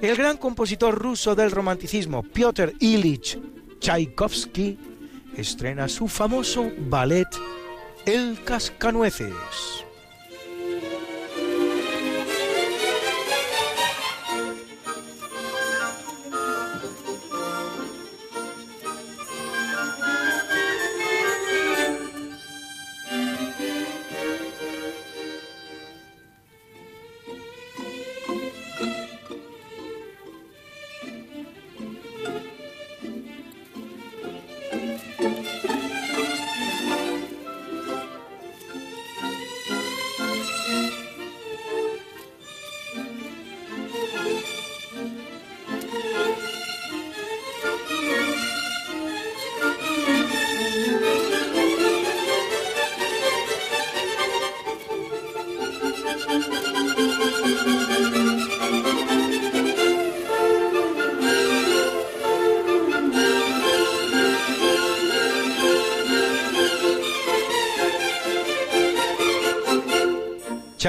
el 0.00 0.16
gran 0.16 0.38
compositor 0.38 0.94
ruso 0.94 1.34
del 1.34 1.50
romanticismo 1.50 2.22
Piotr 2.22 2.72
Ilich 2.80 3.38
Tchaikovsky 3.80 4.78
estrena 5.36 5.88
su 5.88 6.08
famoso 6.08 6.72
ballet 6.78 7.28
El 8.06 8.42
Cascanueces. 8.44 9.83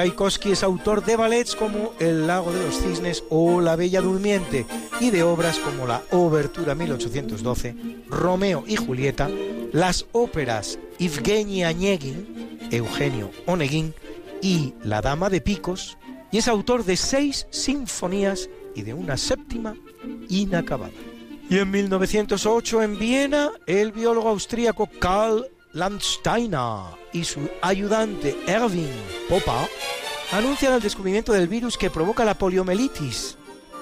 Tchaikovsky 0.06 0.52
es 0.52 0.62
autor 0.62 1.04
de 1.04 1.16
ballets 1.16 1.56
como 1.56 1.92
El 1.98 2.28
lago 2.28 2.52
de 2.52 2.64
los 2.64 2.80
cisnes 2.80 3.24
o 3.28 3.60
La 3.60 3.74
Bella 3.74 4.00
Durmiente 4.00 4.64
y 5.00 5.10
de 5.10 5.24
obras 5.24 5.58
como 5.58 5.84
la 5.84 6.00
Obertura 6.12 6.76
1812, 6.76 7.74
Romeo 8.08 8.62
y 8.68 8.76
Julieta, 8.76 9.28
las 9.72 10.06
óperas 10.12 10.78
Evgeny 11.00 11.64
Onegin, 11.64 12.68
Eugenio 12.70 13.32
Onegin 13.46 13.94
y 14.40 14.74
La 14.84 15.00
Dama 15.00 15.28
de 15.28 15.40
Picos, 15.40 15.98
y 16.30 16.38
es 16.38 16.46
autor 16.46 16.84
de 16.84 16.96
seis 16.96 17.48
sinfonías 17.50 18.48
y 18.76 18.82
de 18.82 18.94
una 18.94 19.16
séptima 19.16 19.74
inacabada. 20.28 20.92
Y 21.50 21.58
en 21.58 21.68
1908 21.68 22.82
en 22.84 22.96
Viena, 22.96 23.50
el 23.66 23.90
biólogo 23.90 24.28
austríaco 24.28 24.88
Karl 25.00 25.48
Landsteiner 25.72 26.94
y 27.16 27.24
su 27.24 27.48
ayudante 27.62 28.36
Erwin 28.46 28.90
Popper 29.28 29.68
anuncian 30.32 30.74
el 30.74 30.82
descubrimiento 30.82 31.32
del 31.32 31.48
virus 31.48 31.78
que 31.78 31.90
provoca 31.90 32.24
la 32.26 32.34
poliomielitis, 32.34 33.38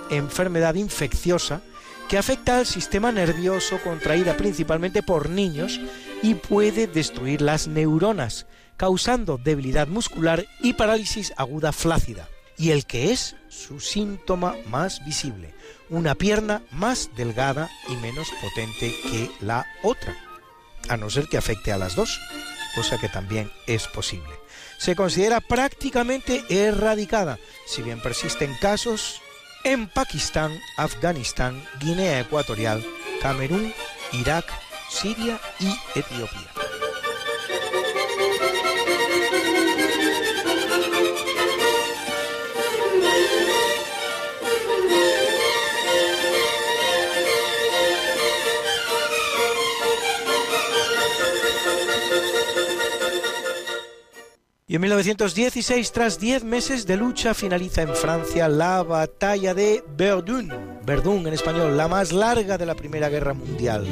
enfermedad 0.09 0.77
infecciosa 0.77 1.61
que 2.09 2.17
afecta 2.17 2.59
al 2.59 2.67
sistema 2.67 3.11
nervioso 3.11 3.81
contraída 3.83 4.37
principalmente 4.37 5.03
por 5.03 5.31
niños 5.31 5.81
y 6.23 6.35
puede 6.35 6.87
destruir 6.87 7.41
las 7.41 7.67
neuronas, 7.67 8.47
causando 8.77 9.37
debilidad 9.37 9.89
muscular 9.89 10.47
y 10.63 10.75
parálisis 10.75 11.33
aguda 11.37 11.73
flácida, 11.73 12.29
y 12.57 12.71
el 12.71 12.87
que 12.87 13.11
es 13.11 13.35
su 13.49 13.81
síntoma 13.81 14.55
más 14.69 15.05
visible, 15.05 15.55
una 15.91 16.15
pierna 16.15 16.63
más 16.71 17.11
delgada 17.17 17.69
y 17.89 17.97
menos 17.97 18.29
potente 18.41 18.95
que 19.11 19.31
la 19.41 19.67
otra 19.83 20.17
a 20.89 20.97
no 20.97 21.11
ser 21.11 21.29
que 21.29 21.39
afecte 21.39 21.73
a 21.73 21.79
las 21.79 21.97
dos, 21.97 22.21
cosa 22.75 22.99
que 22.99 23.09
también 23.09 23.51
es 23.67 23.87
posible. 23.89 24.31
Se 24.79 24.97
considera 24.97 25.41
prácticamente 25.41 26.45
erradicada, 26.49 27.39
si 27.67 27.83
bien 27.83 28.01
persisten 28.01 28.55
casos 28.61 29.21
en 29.65 29.89
Pakistán, 29.89 30.53
Afganistán, 30.77 31.63
Guinea 31.81 32.21
Ecuatorial, 32.21 32.85
Camerún, 33.23 33.73
Irak, 34.13 34.45
Siria 34.91 35.41
y 35.59 35.75
Etiopía. 35.99 36.54
1916, 54.85 55.93
tras 55.93 56.21
10 56.21 56.45
meses 56.45 56.87
de 56.87 56.99
lucha, 56.99 57.33
finaliza 57.33 57.81
en 57.81 57.97
Francia 57.97 58.51
la 58.51 58.83
batalla 58.83 59.55
de 59.55 59.83
Verdun, 59.97 60.53
Verdun 60.85 61.27
en 61.27 61.33
español, 61.33 61.75
la 61.75 61.89
más 61.89 62.13
larga 62.13 62.59
de 62.59 62.67
la 62.67 62.75
Primera 62.75 63.09
Guerra 63.09 63.33
Mundial. 63.33 63.87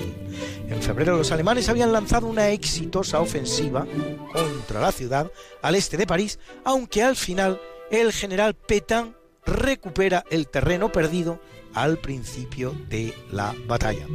En 0.68 0.82
febrero 0.82 1.16
los 1.16 1.32
alemanes 1.32 1.70
habían 1.70 1.92
lanzado 1.92 2.26
una 2.26 2.50
exitosa 2.50 3.20
ofensiva 3.20 3.86
contra 4.34 4.82
la 4.82 4.92
ciudad 4.92 5.32
al 5.62 5.76
este 5.76 5.96
de 5.96 6.06
París, 6.06 6.38
aunque 6.62 7.02
al 7.02 7.16
final 7.16 7.58
el 7.90 8.12
general 8.12 8.52
Pétain 8.52 9.16
recupera 9.46 10.24
el 10.28 10.46
terreno 10.46 10.92
perdido 10.92 11.40
al 11.72 11.96
principio 12.00 12.76
de 12.90 13.14
la 13.30 13.54
batalla. 13.66 14.06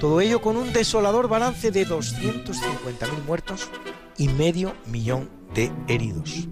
Todo 0.00 0.22
ello 0.22 0.40
con 0.40 0.56
un 0.56 0.72
desolador 0.72 1.28
balance 1.28 1.70
de 1.70 1.86
250.000 1.86 3.22
muertos 3.26 3.68
y 4.16 4.28
medio 4.28 4.74
millón 4.86 5.35
de 5.54 5.72
heridos. 5.88 6.48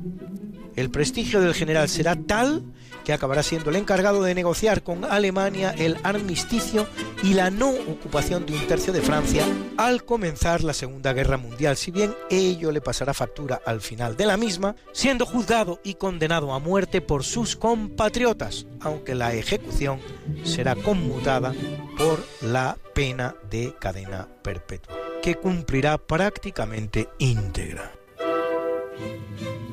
El 0.76 0.90
prestigio 0.90 1.40
del 1.40 1.54
general 1.54 1.88
será 1.88 2.16
tal 2.16 2.64
que 3.04 3.12
acabará 3.12 3.42
siendo 3.42 3.70
el 3.70 3.76
encargado 3.76 4.22
de 4.22 4.34
negociar 4.34 4.82
con 4.82 5.04
Alemania 5.04 5.74
el 5.76 5.98
armisticio 6.02 6.88
y 7.22 7.34
la 7.34 7.50
no 7.50 7.70
ocupación 7.70 8.46
de 8.46 8.54
un 8.54 8.66
tercio 8.66 8.92
de 8.92 9.02
Francia 9.02 9.44
al 9.76 10.04
comenzar 10.04 10.64
la 10.64 10.72
Segunda 10.72 11.12
Guerra 11.12 11.36
Mundial, 11.36 11.76
si 11.76 11.90
bien 11.90 12.14
ello 12.30 12.72
le 12.72 12.80
pasará 12.80 13.14
factura 13.14 13.60
al 13.66 13.80
final 13.82 14.16
de 14.16 14.26
la 14.26 14.36
misma, 14.36 14.74
siendo 14.92 15.26
juzgado 15.26 15.80
y 15.84 15.94
condenado 15.94 16.52
a 16.52 16.58
muerte 16.58 17.00
por 17.00 17.24
sus 17.24 17.56
compatriotas, 17.56 18.66
aunque 18.80 19.14
la 19.14 19.34
ejecución 19.34 20.00
será 20.44 20.74
conmutada 20.74 21.52
por 21.98 22.24
la 22.40 22.78
pena 22.94 23.36
de 23.50 23.74
cadena 23.78 24.28
perpetua, 24.42 24.94
que 25.22 25.34
cumplirá 25.34 25.98
prácticamente 25.98 27.08
íntegra. 27.18 28.03
Thank 28.96 29.40
you. 29.40 29.63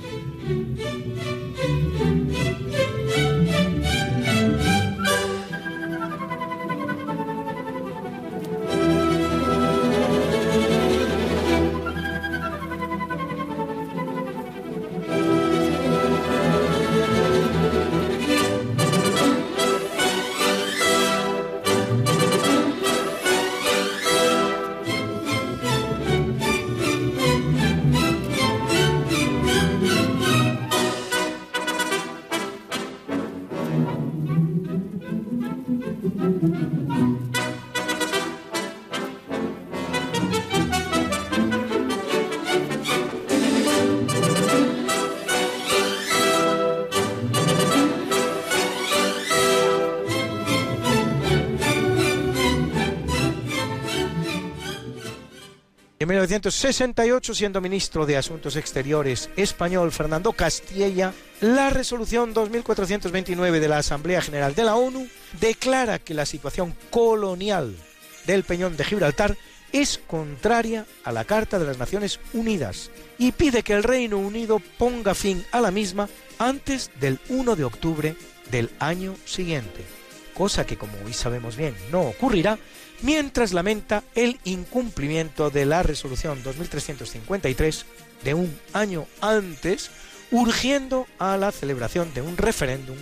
1968, 56.11 57.33
siendo 57.33 57.61
ministro 57.61 58.05
de 58.05 58.17
Asuntos 58.17 58.57
Exteriores 58.57 59.29
español 59.37 59.93
Fernando 59.93 60.33
Castilla, 60.33 61.13
la 61.39 61.69
resolución 61.69 62.33
2429 62.33 63.61
de 63.61 63.67
la 63.69 63.77
Asamblea 63.77 64.21
General 64.21 64.53
de 64.53 64.65
la 64.65 64.75
ONU 64.75 65.07
declara 65.39 65.99
que 65.99 66.13
la 66.13 66.25
situación 66.25 66.75
colonial 66.89 67.77
del 68.25 68.43
Peñón 68.43 68.75
de 68.75 68.83
Gibraltar 68.83 69.37
es 69.71 70.01
contraria 70.05 70.85
a 71.05 71.13
la 71.13 71.23
Carta 71.23 71.57
de 71.57 71.65
las 71.65 71.77
Naciones 71.77 72.19
Unidas 72.33 72.91
y 73.17 73.31
pide 73.31 73.63
que 73.63 73.71
el 73.71 73.83
Reino 73.83 74.17
Unido 74.17 74.61
ponga 74.77 75.15
fin 75.15 75.45
a 75.53 75.61
la 75.61 75.71
misma 75.71 76.09
antes 76.39 76.91
del 76.99 77.21
1 77.29 77.55
de 77.55 77.63
octubre 77.63 78.15
del 78.51 78.69
año 78.79 79.15
siguiente, 79.23 79.85
cosa 80.33 80.65
que 80.65 80.77
como 80.77 80.91
hoy 81.05 81.13
sabemos 81.13 81.55
bien 81.55 81.73
no 81.89 82.01
ocurrirá 82.01 82.59
mientras 83.01 83.53
lamenta 83.53 84.03
el 84.15 84.39
incumplimiento 84.43 85.49
de 85.49 85.65
la 85.65 85.83
resolución 85.83 86.41
2353 86.43 87.85
de 88.23 88.33
un 88.33 88.59
año 88.73 89.05
antes, 89.21 89.89
urgiendo 90.31 91.07
a 91.19 91.37
la 91.37 91.51
celebración 91.51 92.13
de 92.13 92.21
un 92.21 92.37
referéndum 92.37 92.97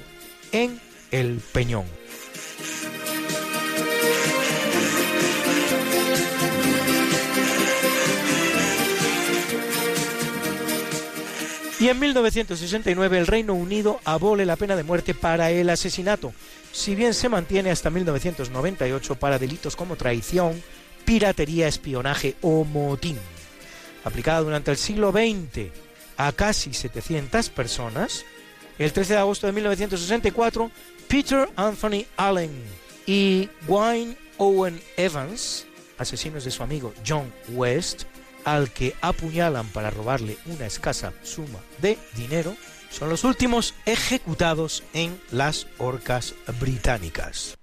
en 0.52 0.80
el 1.12 1.42
Peñón. 1.52 1.86
Y 11.80 11.88
en 11.88 11.98
1969 11.98 13.18
el 13.18 13.28
Reino 13.28 13.54
Unido 13.54 14.02
abole 14.04 14.46
la 14.46 14.58
pena 14.58 14.76
de 14.76 14.84
muerte 14.84 15.14
para 15.14 15.50
el 15.50 15.70
asesinato, 15.70 16.34
si 16.71 16.95
bien 16.95 17.13
se 17.13 17.29
mantiene 17.29 17.71
hasta 17.71 17.89
1998 17.89 19.15
para 19.15 19.39
delitos 19.39 19.75
como 19.75 19.95
traición, 19.95 20.62
piratería, 21.05 21.67
espionaje 21.67 22.36
o 22.41 22.63
motín. 22.63 23.17
Aplicada 24.03 24.41
durante 24.41 24.71
el 24.71 24.77
siglo 24.77 25.12
XX 25.12 25.71
a 26.17 26.32
casi 26.32 26.73
700 26.73 27.49
personas, 27.49 28.25
el 28.77 28.93
13 28.93 29.13
de 29.13 29.19
agosto 29.19 29.47
de 29.47 29.53
1964, 29.53 30.71
Peter 31.08 31.49
Anthony 31.55 32.05
Allen 32.17 32.51
y 33.05 33.49
Wayne 33.67 34.15
Owen 34.38 34.82
Evans, 34.95 35.65
asesinos 35.97 36.45
de 36.45 36.51
su 36.51 36.63
amigo 36.63 36.93
John 37.05 37.34
West, 37.49 38.03
al 38.45 38.71
que 38.71 38.95
apuñalan 39.01 39.67
para 39.69 39.89
robarle 39.89 40.38
una 40.45 40.65
escasa 40.65 41.13
suma 41.23 41.60
de 41.82 41.97
dinero, 42.15 42.55
son 42.89 43.10
los 43.10 43.23
últimos 43.23 43.73
ejecutados 43.86 44.84
en 44.93 45.21
las 45.32 45.67
orcas 45.78 46.36
británicas. 46.60 47.58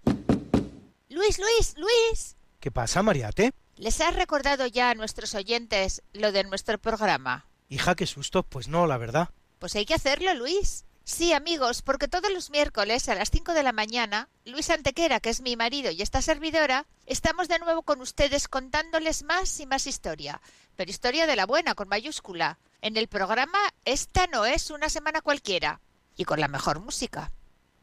Luis, 1.08 1.38
Luis, 1.38 1.74
Luis. 1.76 2.36
¿Qué 2.60 2.70
pasa, 2.70 3.02
Mariate? 3.02 3.52
¿Les 3.76 4.00
has 4.00 4.14
recordado 4.14 4.66
ya 4.66 4.90
a 4.90 4.94
nuestros 4.94 5.34
oyentes 5.34 6.02
lo 6.12 6.32
de 6.32 6.44
nuestro 6.44 6.78
programa? 6.78 7.46
Hija, 7.68 7.94
qué 7.94 8.06
susto. 8.06 8.42
Pues 8.42 8.68
no, 8.68 8.86
la 8.86 8.96
verdad. 8.96 9.30
Pues 9.58 9.74
hay 9.74 9.84
que 9.84 9.94
hacerlo, 9.94 10.32
Luis. 10.34 10.84
Sí, 11.04 11.32
amigos, 11.32 11.82
porque 11.82 12.08
todos 12.08 12.32
los 12.32 12.50
miércoles 12.50 13.08
a 13.08 13.14
las 13.14 13.30
5 13.30 13.54
de 13.54 13.62
la 13.62 13.70
mañana, 13.72 14.28
Luis 14.44 14.70
Antequera, 14.70 15.20
que 15.20 15.30
es 15.30 15.40
mi 15.40 15.54
marido 15.56 15.92
y 15.92 16.02
esta 16.02 16.20
servidora, 16.20 16.84
estamos 17.06 17.46
de 17.46 17.60
nuevo 17.60 17.82
con 17.82 18.00
ustedes 18.00 18.48
contándoles 18.48 19.22
más 19.22 19.60
y 19.60 19.66
más 19.66 19.86
historia, 19.86 20.40
pero 20.74 20.90
historia 20.90 21.28
de 21.28 21.36
la 21.36 21.46
buena, 21.46 21.76
con 21.76 21.88
mayúscula, 21.88 22.58
en 22.82 22.96
el 22.96 23.08
programa 23.08 23.58
Esta 23.84 24.26
no 24.26 24.46
es 24.46 24.70
una 24.70 24.88
semana 24.88 25.20
cualquiera, 25.20 25.80
y 26.16 26.24
con 26.24 26.40
la 26.40 26.48
mejor 26.48 26.80
música. 26.80 27.32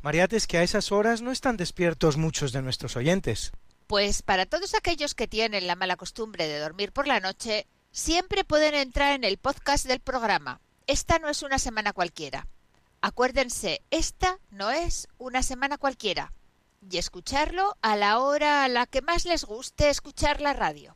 Mariate, 0.02 0.36
es 0.36 0.48
que 0.48 0.58
a 0.58 0.64
esas 0.64 0.92
horas 0.92 1.22
no 1.22 1.32
están 1.32 1.56
despiertos 1.56 2.18
muchos 2.18 2.52
de 2.52 2.62
nuestros 2.62 2.96
oyentes. 2.98 3.52
Pues 3.88 4.22
para 4.22 4.46
todos 4.46 4.76
aquellos 4.76 5.16
que 5.16 5.28
tienen 5.28 5.68
la 5.68 5.76
mala 5.76 5.96
costumbre 5.96 6.48
de 6.48 6.60
dormir 6.60 6.92
por 6.92 7.08
la 7.08 7.20
noche, 7.20 7.68
siempre 7.92 8.44
pueden 8.44 8.76
entrar 8.76 9.14
en 9.14 9.24
el 9.24 9.38
podcast 9.38 9.86
del 9.86 10.00
programa. 10.00 10.60
Esta 10.88 11.20
no 11.20 11.30
es 11.30 11.44
una 11.44 11.60
semana 11.60 11.94
cualquiera. 11.94 12.48
Acuérdense, 13.02 13.82
esta 13.92 14.40
no 14.50 14.72
es 14.72 15.08
una 15.18 15.44
semana 15.44 15.78
cualquiera. 15.78 16.34
Y 16.90 16.98
escucharlo 16.98 17.78
a 17.82 17.96
la 17.96 18.20
hora 18.20 18.64
a 18.64 18.68
la 18.68 18.86
que 18.86 19.02
más 19.02 19.26
les 19.26 19.46
guste 19.46 19.90
escuchar 19.90 20.42
la 20.42 20.54
radio. 20.54 20.96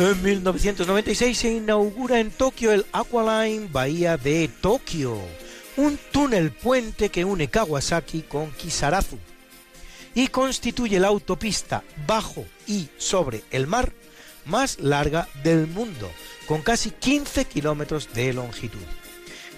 En 0.00 0.22
1996 0.22 1.36
se 1.36 1.52
inaugura 1.52 2.20
en 2.20 2.30
Tokio 2.30 2.72
el 2.72 2.86
Aqualine 2.90 3.68
Bahía 3.70 4.16
de 4.16 4.48
Tokio, 4.48 5.18
un 5.76 5.98
túnel 6.10 6.52
puente 6.52 7.10
que 7.10 7.26
une 7.26 7.48
Kawasaki 7.48 8.22
con 8.22 8.50
Kisarazu 8.52 9.18
y 10.14 10.28
constituye 10.28 10.98
la 10.98 11.08
autopista 11.08 11.84
bajo 12.06 12.46
y 12.66 12.88
sobre 12.96 13.44
el 13.50 13.66
mar 13.66 13.92
más 14.46 14.80
larga 14.80 15.28
del 15.44 15.66
mundo, 15.66 16.10
con 16.46 16.62
casi 16.62 16.92
15 16.92 17.44
kilómetros 17.44 18.14
de 18.14 18.32
longitud. 18.32 18.80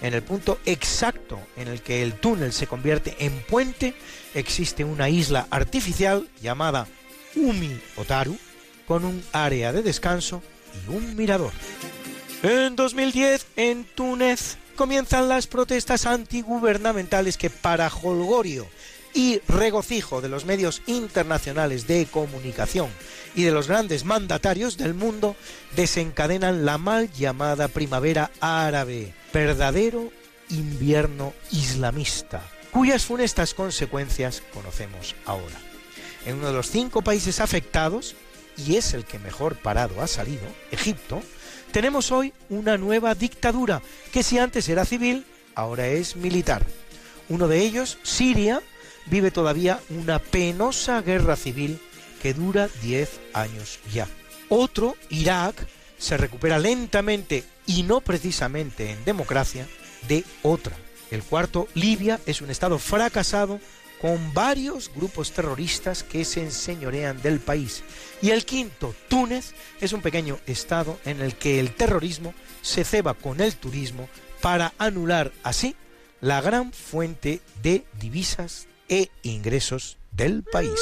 En 0.01 0.13
el 0.13 0.23
punto 0.23 0.59
exacto 0.65 1.39
en 1.55 1.69
el 1.69 1.81
que 1.81 2.03
el 2.03 2.15
túnel 2.15 2.51
se 2.51 2.67
convierte 2.67 3.15
en 3.19 3.31
puente, 3.43 3.93
existe 4.33 4.83
una 4.83 5.07
isla 5.07 5.47
artificial 5.51 6.27
llamada 6.41 6.85
Umi 7.33 7.79
Otaru, 7.95 8.37
con 8.87 9.05
un 9.05 9.23
área 9.31 9.71
de 9.71 9.83
descanso 9.83 10.41
y 10.87 10.91
un 10.91 11.15
mirador. 11.15 11.51
En 12.41 12.75
2010, 12.75 13.45
en 13.55 13.85
Túnez, 13.85 14.57
comienzan 14.75 15.29
las 15.29 15.47
protestas 15.47 16.05
antigubernamentales 16.05 17.37
que 17.37 17.49
para 17.49 17.87
Holgorio 17.89 18.67
y 19.13 19.39
regocijo 19.47 20.21
de 20.21 20.29
los 20.29 20.45
medios 20.45 20.81
internacionales 20.87 21.87
de 21.87 22.07
comunicación 22.07 22.89
y 23.35 23.43
de 23.43 23.51
los 23.51 23.67
grandes 23.67 24.05
mandatarios 24.05 24.77
del 24.77 24.93
mundo, 24.93 25.35
desencadenan 25.75 26.65
la 26.65 26.77
mal 26.77 27.11
llamada 27.11 27.67
primavera 27.67 28.31
árabe, 28.39 29.13
verdadero 29.31 30.11
invierno 30.49 31.33
islamista, 31.51 32.41
cuyas 32.71 33.05
funestas 33.05 33.53
consecuencias 33.53 34.41
conocemos 34.53 35.15
ahora. 35.25 35.59
En 36.25 36.35
uno 36.35 36.47
de 36.47 36.53
los 36.53 36.69
cinco 36.69 37.01
países 37.01 37.39
afectados, 37.39 38.15
y 38.57 38.75
es 38.75 38.93
el 38.93 39.05
que 39.05 39.19
mejor 39.19 39.55
parado 39.55 40.01
ha 40.01 40.07
salido, 40.07 40.43
Egipto, 40.71 41.21
tenemos 41.71 42.11
hoy 42.11 42.33
una 42.49 42.77
nueva 42.77 43.15
dictadura 43.15 43.81
que 44.11 44.23
si 44.23 44.37
antes 44.37 44.69
era 44.69 44.85
civil, 44.85 45.25
ahora 45.55 45.87
es 45.87 46.15
militar. 46.15 46.65
Uno 47.29 47.47
de 47.47 47.59
ellos, 47.59 47.97
Siria, 48.03 48.61
vive 49.07 49.31
todavía 49.31 49.79
una 49.89 50.19
penosa 50.19 51.01
guerra 51.01 51.35
civil 51.35 51.79
que 52.21 52.33
dura 52.33 52.69
10 52.81 53.09
años 53.33 53.79
ya. 53.91 54.07
Otro, 54.49 54.95
Irak, 55.09 55.55
se 55.97 56.17
recupera 56.17 56.59
lentamente 56.59 57.43
y 57.65 57.83
no 57.83 58.01
precisamente 58.01 58.91
en 58.91 59.03
democracia 59.05 59.67
de 60.07 60.23
otra. 60.41 60.75
El 61.11 61.23
cuarto, 61.23 61.67
Libia, 61.73 62.19
es 62.25 62.41
un 62.41 62.49
estado 62.49 62.79
fracasado 62.79 63.59
con 64.03 64.33
varios 64.33 64.91
grupos 64.93 65.31
terroristas 65.31 66.03
que 66.03 66.25
se 66.25 66.43
enseñorean 66.43 67.21
del 67.21 67.39
país. 67.39 67.83
Y 68.21 68.31
el 68.31 68.43
quinto, 68.43 68.93
Túnez, 69.07 69.53
es 69.79 69.93
un 69.93 70.01
pequeño 70.01 70.39
estado 70.45 70.99
en 71.05 71.21
el 71.21 71.35
que 71.35 71.57
el 71.61 71.73
terrorismo 71.73 72.33
se 72.61 72.83
ceba 72.83 73.13
con 73.13 73.39
el 73.39 73.55
turismo 73.55 74.09
para 74.41 74.73
anular 74.77 75.31
así 75.41 75.77
la 76.19 76.41
gran 76.41 76.73
fuente 76.73 77.39
de 77.61 77.85
divisas 77.97 78.67
e 78.89 79.07
ingresos 79.21 79.97
del 80.11 80.43
país. 80.43 80.81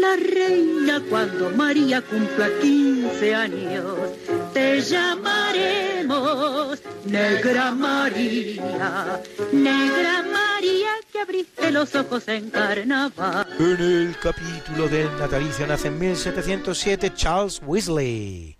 la 0.00 0.16
reina 0.16 1.02
cuando 1.08 1.50
María 1.50 2.02
cumpla 2.02 2.48
15 2.60 3.34
años. 3.34 3.94
Te 4.52 4.80
llamaremos 4.80 6.80
Negra 7.04 7.70
María, 7.72 9.22
Negra 9.52 10.22
María 10.22 10.90
que 11.12 11.20
abriste 11.20 11.70
los 11.70 11.94
ojos 11.94 12.26
en 12.28 12.50
carnaval. 12.50 13.46
En 13.58 13.80
el 13.80 14.16
capítulo 14.20 14.88
del 14.88 15.08
natalicio 15.18 15.66
nace 15.66 15.88
en 15.88 15.98
1707 15.98 17.12
Charles 17.14 17.60
Weasley, 17.64 18.57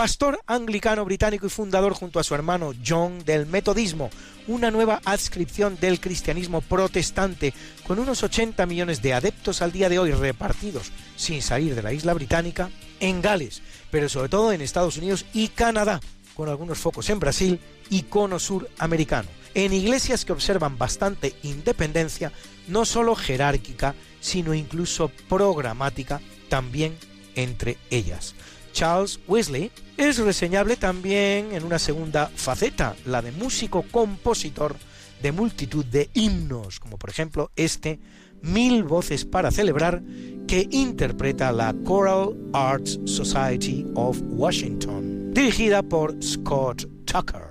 pastor 0.00 0.40
anglicano 0.46 1.04
británico 1.04 1.46
y 1.46 1.50
fundador 1.50 1.92
junto 1.92 2.18
a 2.18 2.24
su 2.24 2.34
hermano 2.34 2.72
John 2.82 3.22
del 3.22 3.44
metodismo, 3.44 4.08
una 4.46 4.70
nueva 4.70 5.02
adscripción 5.04 5.76
del 5.78 6.00
cristianismo 6.00 6.62
protestante 6.62 7.52
con 7.86 7.98
unos 7.98 8.22
80 8.22 8.64
millones 8.64 9.02
de 9.02 9.12
adeptos 9.12 9.60
al 9.60 9.72
día 9.72 9.90
de 9.90 9.98
hoy 9.98 10.12
repartidos 10.12 10.90
sin 11.16 11.42
salir 11.42 11.74
de 11.74 11.82
la 11.82 11.92
isla 11.92 12.14
británica 12.14 12.70
en 12.98 13.20
Gales, 13.20 13.60
pero 13.90 14.08
sobre 14.08 14.30
todo 14.30 14.52
en 14.52 14.62
Estados 14.62 14.96
Unidos 14.96 15.26
y 15.34 15.48
Canadá, 15.48 16.00
con 16.34 16.48
algunos 16.48 16.78
focos 16.78 17.10
en 17.10 17.20
Brasil 17.20 17.60
y 17.90 18.04
cono 18.04 18.38
sur 18.38 18.70
americano, 18.78 19.28
en 19.52 19.74
iglesias 19.74 20.24
que 20.24 20.32
observan 20.32 20.78
bastante 20.78 21.34
independencia, 21.42 22.32
no 22.68 22.86
solo 22.86 23.14
jerárquica, 23.14 23.94
sino 24.22 24.54
incluso 24.54 25.10
programática 25.28 26.22
también 26.48 26.96
entre 27.34 27.76
ellas. 27.90 28.34
Charles 28.72 29.20
Wesley 29.26 29.70
es 29.96 30.18
reseñable 30.18 30.76
también 30.76 31.52
en 31.52 31.64
una 31.64 31.78
segunda 31.78 32.30
faceta, 32.34 32.94
la 33.06 33.22
de 33.22 33.32
músico 33.32 33.84
compositor 33.90 34.76
de 35.22 35.32
multitud 35.32 35.84
de 35.84 36.08
himnos, 36.14 36.80
como 36.80 36.98
por 36.98 37.10
ejemplo 37.10 37.50
este 37.56 38.00
Mil 38.42 38.84
voces 38.84 39.26
para 39.26 39.50
celebrar 39.50 40.02
que 40.46 40.66
interpreta 40.70 41.52
la 41.52 41.74
Choral 41.86 42.34
Arts 42.54 42.98
Society 43.04 43.86
of 43.94 44.18
Washington, 44.30 45.32
dirigida 45.34 45.82
por 45.82 46.16
Scott 46.22 46.86
Tucker. 47.04 47.50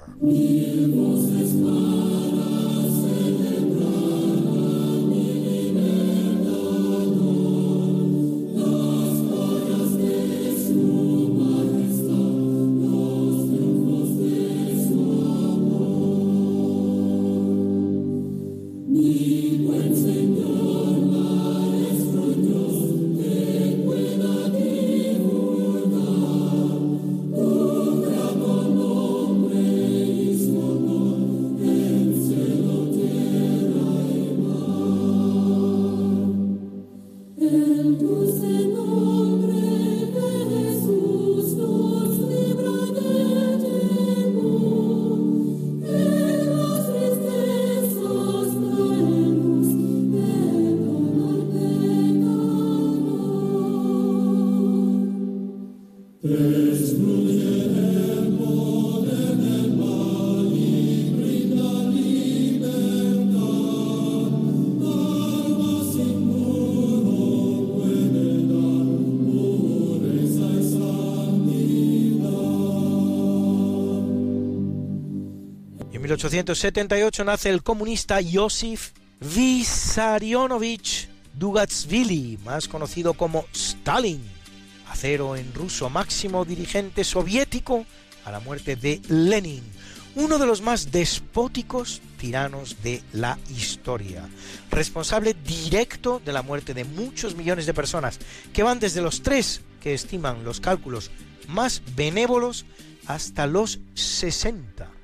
1878 76.30 77.24
nace 77.24 77.50
el 77.50 77.63
comunista 77.63 78.20
Josif 78.22 78.92
Vissarionovich 79.20 81.10
Dugatsvili, 81.34 82.38
más 82.46 82.68
conocido 82.68 83.15
como 83.15 83.46
Stalin, 83.52 84.22
acero 84.92 85.36
en 85.36 85.52
ruso 85.56 85.89
máximo 85.89 86.46
dirigente 86.46 87.04
soviético 87.04 87.84
a 88.26 88.32
la 88.32 88.39
muerte 88.42 88.76
de 88.76 89.02
Lenin, 89.08 89.63
uno 90.13 90.38
de 90.38 90.46
los 90.46 90.62
más 90.62 90.92
despóticos 90.92 92.00
tiranos 92.20 92.84
de 92.84 93.02
la 93.13 93.39
historia, 93.50 94.30
responsable 94.70 95.34
directo 95.34 96.22
de 96.24 96.32
la 96.32 96.44
muerte 96.44 96.76
de 96.76 96.84
muchos 96.84 97.36
millones 97.36 97.65
de 97.65 97.74
personas, 97.74 98.20
que 98.54 98.62
van 98.62 98.80
desde 98.80 99.02
los 99.02 99.24
tres 99.24 99.62
que 99.82 99.96
estiman 99.96 100.44
los 100.44 100.60
cálculos 100.60 101.10
más 101.48 101.82
benévolos 101.96 102.68
hasta 103.08 103.48
los 103.48 103.80
60 103.96 104.98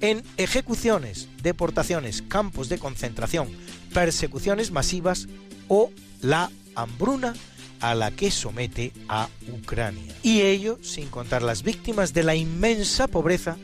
en 0.00 0.22
ejecuciones, 0.36 1.28
deportaciones, 1.42 2.22
campos 2.22 2.68
de 2.68 2.78
concentración, 2.78 3.48
persecuciones 3.92 4.70
masivas 4.70 5.28
o 5.68 5.90
la 6.20 6.50
hambruna 6.74 7.34
a 7.80 7.94
la 7.94 8.10
que 8.10 8.30
somete 8.30 8.92
a 9.08 9.28
Ucrania. 9.52 10.14
Y 10.22 10.42
ello 10.42 10.78
sin 10.82 11.08
contar 11.08 11.42
las 11.42 11.62
víctimas 11.62 12.12
de 12.12 12.24
la 12.24 12.34
inmensa 12.34 13.08
pobreza 13.08 13.56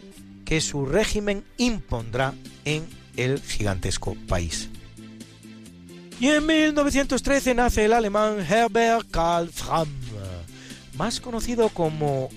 que 0.44 0.60
su 0.60 0.86
régimen 0.86 1.44
impondrá 1.56 2.34
en 2.64 2.86
el 3.16 3.40
gigantesco 3.40 4.16
país. 4.28 4.68
Y 6.20 6.28
en 6.28 6.46
1913 6.46 7.54
nace 7.54 7.84
el 7.84 7.92
alemán 7.92 8.38
Herbert 8.40 9.10
Karl 9.10 9.48
Fram, 9.48 9.88
más 10.96 11.20
conocido 11.20 11.68
como 11.70 12.28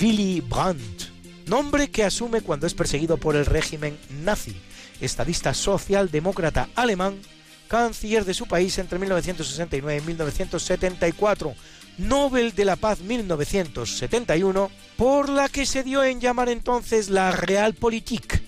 Willy 0.00 0.40
Brandt, 0.40 1.11
nombre 1.52 1.90
que 1.90 2.02
asume 2.02 2.40
cuando 2.40 2.66
es 2.66 2.72
perseguido 2.72 3.18
por 3.18 3.36
el 3.36 3.44
régimen 3.44 3.98
nazi, 4.24 4.56
estadista 5.02 5.52
socialdemócrata 5.52 6.70
alemán, 6.74 7.20
canciller 7.68 8.24
de 8.24 8.32
su 8.32 8.46
país 8.46 8.78
entre 8.78 8.98
1969 8.98 10.00
y 10.02 10.06
1974, 10.06 11.54
Nobel 11.98 12.54
de 12.54 12.64
la 12.64 12.76
Paz 12.76 13.00
1971, 13.00 14.70
por 14.96 15.28
la 15.28 15.50
que 15.50 15.66
se 15.66 15.82
dio 15.82 16.02
en 16.02 16.22
llamar 16.22 16.48
entonces 16.48 17.10
la 17.10 17.32
Realpolitik, 17.32 18.42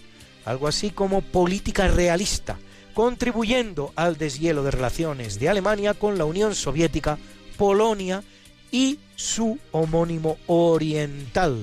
algo 0.46 0.66
así 0.66 0.88
como 0.88 1.20
política 1.20 1.88
realista, 1.88 2.56
contribuyendo 2.94 3.92
al 3.96 4.16
deshielo 4.16 4.64
de 4.64 4.70
relaciones 4.70 5.38
de 5.38 5.50
Alemania 5.50 5.92
con 5.92 6.16
la 6.16 6.24
Unión 6.24 6.54
Soviética, 6.54 7.18
Polonia 7.58 8.24
y 8.72 8.98
su 9.14 9.58
homónimo 9.72 10.38
oriental, 10.46 11.58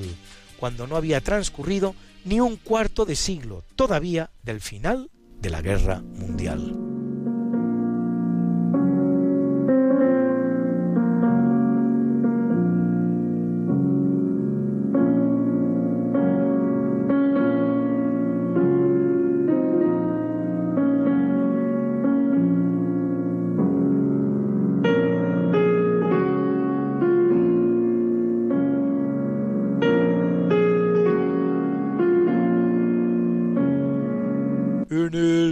cuando 0.62 0.86
no 0.86 0.96
había 0.96 1.22
transcurrido 1.22 1.96
ni 2.24 2.40
un 2.40 2.56
cuarto 2.56 3.04
de 3.04 3.16
siglo 3.16 3.64
todavía 3.76 4.30
del 4.44 4.62
final 4.62 5.10
de 5.40 5.50
la 5.50 5.64
Guerra 5.64 6.02
Mundial. 6.02 6.91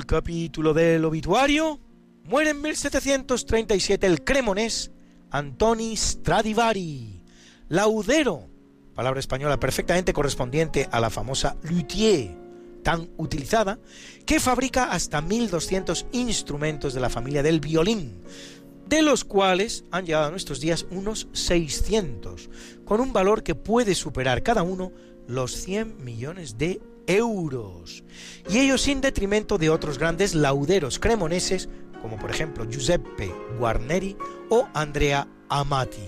Capítulo 0.10 0.74
del 0.74 1.06
obituario, 1.06 1.80
muere 2.24 2.50
en 2.50 2.62
1737 2.63 4.08
el 4.08 4.24
cremonés 4.24 4.89
Antoni 5.30 5.95
Stradivari, 5.95 7.24
laudero, 7.67 8.50
palabra 8.95 9.19
española 9.19 9.60
perfectamente 9.60 10.12
correspondiente 10.12 10.89
a 10.91 11.00
la 11.00 11.12
famosa 11.12 11.58
luthier, 11.62 12.36
tan 12.84 13.12
utilizada, 13.17 13.78
que 14.26 14.39
fabrica 14.39 14.86
hasta 14.86 15.22
1200 15.22 16.08
instrumentos 16.13 16.95
de 16.95 17.02
la 17.02 17.12
familia 17.12 17.43
del 17.43 17.60
violín, 17.60 18.24
de 18.88 19.04
los 19.04 19.24
cuales 19.24 19.86
han 19.91 20.08
llegado 20.08 20.26
a 20.26 20.32
nuestros 20.32 20.60
días 20.60 20.88
unos 20.89 21.28
600, 21.34 22.50
con 22.84 23.00
un 23.00 23.13
valor 23.13 23.43
que 23.43 23.54
puede 23.54 23.93
superar 23.93 24.41
cada 24.41 24.63
uno 24.63 24.91
los 25.28 25.52
100 25.52 26.04
millones 26.04 26.58
de 26.58 26.82
euros, 27.10 28.04
y 28.50 28.60
ello 28.60 28.78
sin 28.78 29.02
detrimento 29.02 29.58
de 29.58 29.72
otros 29.72 29.98
grandes 29.98 30.36
lauderos 30.36 31.00
cremoneses, 31.00 31.67
como 32.02 32.17
por 32.17 32.30
ejemplo 32.30 32.65
Giuseppe 32.69 33.34
Guarneri 33.58 34.15
o 34.50 34.67
Andrea 34.74 35.28
Amati. 35.50 36.08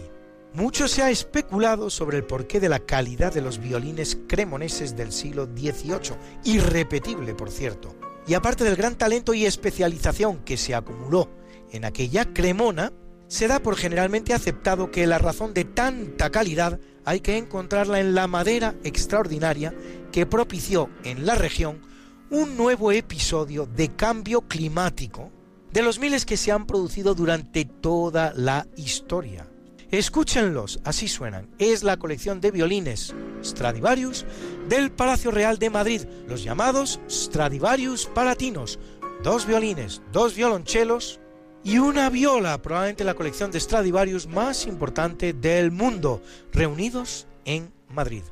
Mucho 0.54 0.88
se 0.88 1.02
ha 1.02 1.10
especulado 1.10 1.90
sobre 1.90 2.18
el 2.18 2.24
porqué 2.24 2.60
de 2.60 2.70
la 2.70 2.80
calidad 2.80 3.34
de 3.34 3.42
los 3.42 3.58
violines 3.58 4.18
cremoneses 4.28 4.96
del 4.96 5.12
siglo 5.12 5.46
XVIII, 5.46 6.16
irrepetible 6.44 7.34
por 7.34 7.50
cierto, 7.50 7.96
y 8.28 8.36
aparte 8.36 8.64
del 8.64 8.76
gran 8.76 8.96
talento 8.96 9.34
y 9.34 9.46
especialización 9.46 10.44
que 10.44 10.58
se 10.58 10.76
acumuló 10.76 11.32
en 11.72 11.84
aquella 11.84 12.32
cremona, 12.32 12.94
se 13.28 13.48
da 13.48 13.60
por 13.60 13.76
generalmente 13.76 14.34
aceptado 14.34 14.92
que 14.92 15.08
la 15.08 15.18
razón 15.18 15.54
de 15.54 15.64
tanta 15.64 16.30
calidad 16.30 16.80
hay 17.06 17.20
que 17.20 17.38
encontrarla 17.38 18.00
en 18.00 18.16
la 18.16 18.28
madera 18.28 18.76
extraordinaria 18.84 19.74
que 20.12 20.26
propició 20.26 20.90
en 21.04 21.26
la 21.26 21.36
región 21.36 21.82
un 22.30 22.56
nuevo 22.56 22.92
episodio 22.92 23.66
de 23.66 23.90
cambio 23.90 24.42
climático 24.42 25.32
de 25.72 25.82
los 25.82 26.00
miles 26.00 26.26
que 26.26 26.38
se 26.38 26.52
han 26.52 26.66
producido 26.66 27.14
durante 27.16 27.66
toda 27.66 28.34
la 28.36 28.68
historia. 28.76 29.48
Escúchenlos, 29.90 30.80
así 30.86 31.10
suenan. 31.10 31.50
Es 31.60 31.84
la 31.84 31.98
colección 31.98 32.40
de 32.40 32.52
violines 32.52 33.14
Stradivarius 33.44 34.26
del 34.70 34.92
Palacio 34.92 35.32
Real 35.32 35.60
de 35.60 35.70
Madrid, 35.70 36.04
los 36.28 36.44
llamados 36.44 37.02
Stradivarius 37.10 38.06
Palatinos. 38.06 38.80
Dos 39.24 39.46
violines, 39.46 40.02
dos 40.12 40.36
violonchelos 40.36 41.20
y 41.64 41.78
una 41.78 42.10
viola, 42.10 42.62
probablemente 42.62 43.04
la 43.04 43.14
colección 43.14 43.52
de 43.52 43.60
Stradivarius 43.60 44.28
más 44.28 44.66
importante 44.66 45.34
del 45.34 45.72
mundo, 45.72 46.22
reunidos 46.52 47.28
en 47.46 47.72
Madrid. 47.90 48.24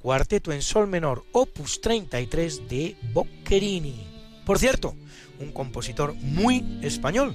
Cuarteto 0.00 0.52
en 0.52 0.62
Sol 0.62 0.86
menor, 0.86 1.24
opus 1.32 1.80
33 1.80 2.68
de 2.68 2.96
Boccherini. 3.12 4.06
Por 4.46 4.58
cierto, 4.58 4.94
un 5.40 5.52
compositor 5.52 6.14
muy 6.14 6.78
español, 6.82 7.34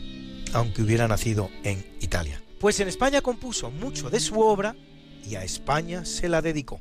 aunque 0.54 0.82
hubiera 0.82 1.08
nacido 1.08 1.50
en 1.64 1.86
Italia. 2.00 2.42
Pues 2.60 2.80
en 2.80 2.88
España 2.88 3.22
compuso 3.22 3.70
mucho 3.70 4.10
de 4.10 4.22
su 4.22 4.40
obra 4.40 4.76
y 5.30 5.36
a 5.36 5.44
España 5.44 6.06
se 6.06 6.30
la 6.30 6.42
dedicó. 6.42 6.80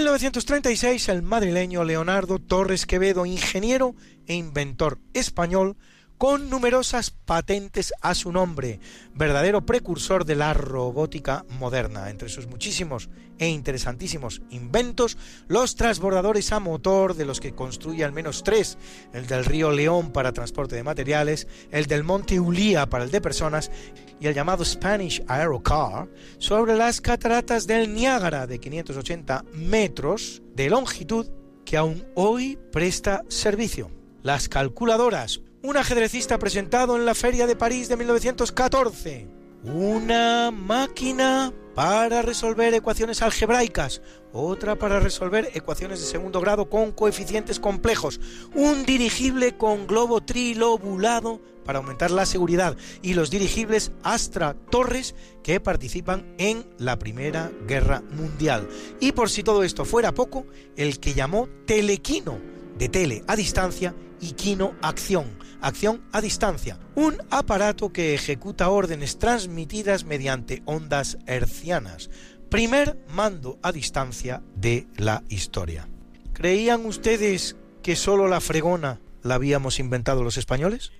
1936 0.00 1.10
el 1.10 1.20
madrileño 1.20 1.84
Leonardo 1.84 2.38
Torres 2.38 2.86
Quevedo, 2.86 3.26
ingeniero 3.26 3.94
e 4.26 4.34
inventor 4.34 4.98
español, 5.12 5.76
con 6.20 6.50
numerosas 6.50 7.12
patentes 7.12 7.94
a 8.02 8.14
su 8.14 8.30
nombre, 8.30 8.78
verdadero 9.14 9.64
precursor 9.64 10.26
de 10.26 10.34
la 10.34 10.52
robótica 10.52 11.46
moderna. 11.58 12.10
Entre 12.10 12.28
sus 12.28 12.46
muchísimos 12.46 13.08
e 13.38 13.48
interesantísimos 13.48 14.42
inventos, 14.50 15.16
los 15.48 15.76
transbordadores 15.76 16.52
a 16.52 16.60
motor, 16.60 17.14
de 17.14 17.24
los 17.24 17.40
que 17.40 17.54
construye 17.54 18.04
al 18.04 18.12
menos 18.12 18.44
tres, 18.44 18.76
el 19.14 19.26
del 19.26 19.46
río 19.46 19.70
León 19.70 20.12
para 20.12 20.34
transporte 20.34 20.76
de 20.76 20.82
materiales, 20.82 21.48
el 21.70 21.86
del 21.86 22.04
monte 22.04 22.38
Ulía 22.38 22.84
para 22.90 23.04
el 23.04 23.10
de 23.10 23.22
personas 23.22 23.70
y 24.20 24.26
el 24.26 24.34
llamado 24.34 24.62
Spanish 24.62 25.24
Aerocar, 25.26 26.10
sobre 26.36 26.76
las 26.76 27.00
cataratas 27.00 27.66
del 27.66 27.94
Niágara 27.94 28.46
de 28.46 28.60
580 28.60 29.46
metros 29.54 30.42
de 30.54 30.68
longitud 30.68 31.30
que 31.64 31.78
aún 31.78 32.04
hoy 32.14 32.58
presta 32.70 33.22
servicio. 33.28 33.90
Las 34.22 34.50
calculadoras, 34.50 35.40
un 35.62 35.76
ajedrecista 35.76 36.38
presentado 36.38 36.96
en 36.96 37.04
la 37.04 37.14
Feria 37.14 37.46
de 37.46 37.56
París 37.56 37.88
de 37.88 37.96
1914, 37.96 39.28
una 39.64 40.50
máquina 40.50 41.52
para 41.74 42.22
resolver 42.22 42.72
ecuaciones 42.72 43.20
algebraicas, 43.20 44.00
otra 44.32 44.76
para 44.76 45.00
resolver 45.00 45.50
ecuaciones 45.54 46.00
de 46.00 46.06
segundo 46.06 46.40
grado 46.40 46.70
con 46.70 46.92
coeficientes 46.92 47.60
complejos, 47.60 48.20
un 48.54 48.86
dirigible 48.86 49.56
con 49.58 49.86
globo 49.86 50.22
trilobulado 50.22 51.40
para 51.64 51.78
aumentar 51.78 52.10
la 52.10 52.24
seguridad 52.24 52.76
y 53.02 53.12
los 53.12 53.30
dirigibles 53.30 53.92
Astra 54.02 54.54
Torres 54.70 55.14
que 55.42 55.60
participan 55.60 56.34
en 56.38 56.64
la 56.78 56.98
Primera 56.98 57.52
Guerra 57.66 58.02
Mundial. 58.12 58.66
Y 58.98 59.12
por 59.12 59.28
si 59.28 59.42
todo 59.42 59.62
esto 59.62 59.84
fuera 59.84 60.12
poco, 60.12 60.46
el 60.76 61.00
que 61.00 61.12
llamó 61.12 61.48
Telequino, 61.66 62.38
de 62.78 62.88
tele 62.88 63.22
a 63.26 63.36
distancia 63.36 63.94
y 64.20 64.32
Quino 64.32 64.74
Acción, 64.82 65.26
acción 65.60 66.02
a 66.12 66.20
distancia, 66.20 66.78
un 66.94 67.16
aparato 67.30 67.92
que 67.92 68.14
ejecuta 68.14 68.68
órdenes 68.68 69.18
transmitidas 69.18 70.04
mediante 70.04 70.62
ondas 70.64 71.18
hercianas, 71.26 72.10
primer 72.48 72.98
mando 73.08 73.58
a 73.62 73.72
distancia 73.72 74.42
de 74.56 74.86
la 74.96 75.22
historia. 75.28 75.88
¿Creían 76.32 76.86
ustedes 76.86 77.56
que 77.82 77.96
solo 77.96 78.28
la 78.28 78.40
fregona 78.40 79.00
la 79.22 79.34
habíamos 79.34 79.78
inventado 79.78 80.24
los 80.24 80.36
españoles? 80.36 80.92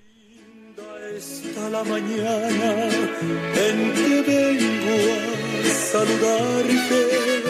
Está 1.16 1.68
la 1.68 1.85
mañana 1.85 2.88
en 3.55 3.92
que 3.94 4.23
vengo 4.23 5.12
a. 7.46 7.50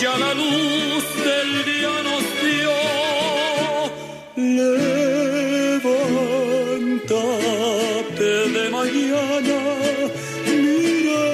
ya 0.00 0.18
la 0.18 0.34
luz 0.34 1.04
del 1.24 1.64
día 1.64 2.02
nos 2.02 2.24
dio. 2.42 2.72
Levántate 5.56 5.90
de 8.50 8.70
mañana, 8.70 9.58
mira 10.46 11.24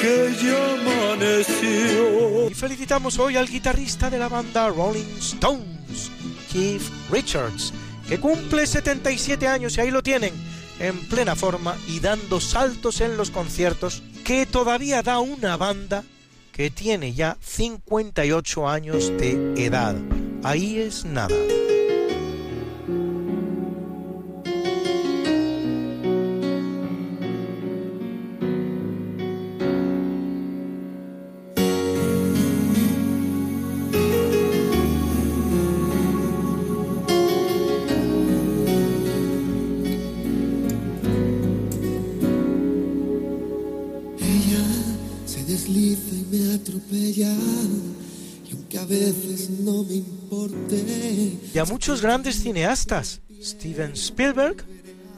que 0.00 0.14
ya 0.42 0.60
amaneció. 0.74 2.50
Y 2.50 2.54
felicitamos 2.54 3.18
hoy 3.18 3.36
al 3.36 3.48
guitarrista 3.48 4.10
de 4.10 4.18
la 4.18 4.28
banda 4.28 4.68
Rolling 4.68 5.18
Stones, 5.18 6.10
Keith 6.52 6.82
Richards, 7.10 7.72
que 8.08 8.20
cumple 8.20 8.66
77 8.66 9.48
años 9.48 9.76
y 9.76 9.80
ahí 9.80 9.90
lo 9.90 10.02
tienen, 10.02 10.34
en 10.78 10.98
plena 11.08 11.34
forma 11.34 11.76
y 11.88 12.00
dando 12.00 12.40
saltos 12.40 13.00
en 13.00 13.16
los 13.16 13.30
conciertos, 13.30 14.02
que 14.24 14.46
todavía 14.46 15.02
da 15.02 15.18
una 15.18 15.56
banda 15.56 16.04
que 16.58 16.70
tiene 16.70 17.14
ya 17.14 17.36
58 17.40 18.68
años 18.68 19.12
de 19.16 19.64
edad. 19.64 19.94
Ahí 20.42 20.80
es 20.80 21.04
nada. 21.04 21.36
Desliza 45.48 46.14
y 46.14 46.26
me 46.30 46.54
atropella. 46.54 47.34
Y 48.70 48.76
a 48.76 48.84
veces 48.84 49.48
no 49.50 49.82
me 49.82 50.02
muchos 51.64 52.02
grandes 52.02 52.42
cineastas. 52.42 53.20
Steven 53.42 53.92
Spielberg, 53.92 54.64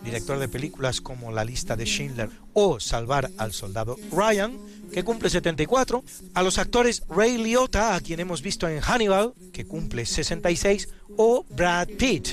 director 0.05 0.39
de 0.39 0.49
películas 0.49 1.01
como 1.01 1.33
La 1.33 1.45
lista 1.45 1.75
de 1.75 1.85
Schindler 1.85 2.31
o 2.53 2.79
Salvar 2.79 3.31
al 3.39 3.53
soldado 3.53 3.97
Ryan, 4.13 4.57
que 4.93 5.03
cumple 5.03 5.31
74, 5.31 6.05
a 6.35 6.43
los 6.43 6.59
actores 6.59 7.03
Ray 7.09 7.39
Liotta, 7.39 7.95
a 7.95 8.01
quien 8.01 8.21
hemos 8.21 8.43
visto 8.43 8.69
en 8.69 8.81
Hannibal, 8.81 9.35
que 9.53 9.67
cumple 9.67 10.07
66, 10.07 10.89
o 11.17 11.45
Brad 11.51 11.89
Pitt, 11.89 12.29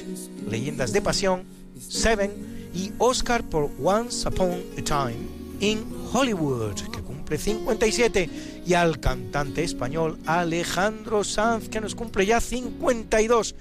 Leyendas 0.49 0.93
de 0.93 1.01
Pasión, 1.01 1.43
Seven 1.79 2.31
y 2.73 2.91
Oscar 2.97 3.43
por 3.43 3.71
Once 3.81 4.27
Upon 4.27 4.61
a 4.77 4.81
Time 4.83 5.17
in 5.59 5.85
Hollywood, 6.13 6.75
que 6.91 7.01
cumple 7.27 7.37
57, 7.37 8.29
y 8.65 8.73
al 8.73 9.01
cantante 9.01 9.61
español 9.61 10.17
Alejandro 10.25 11.25
Sanz, 11.25 11.67
que 11.67 11.81
nos 11.81 11.93
cumple 11.93 12.25
ya 12.25 12.39
52, 12.39 13.53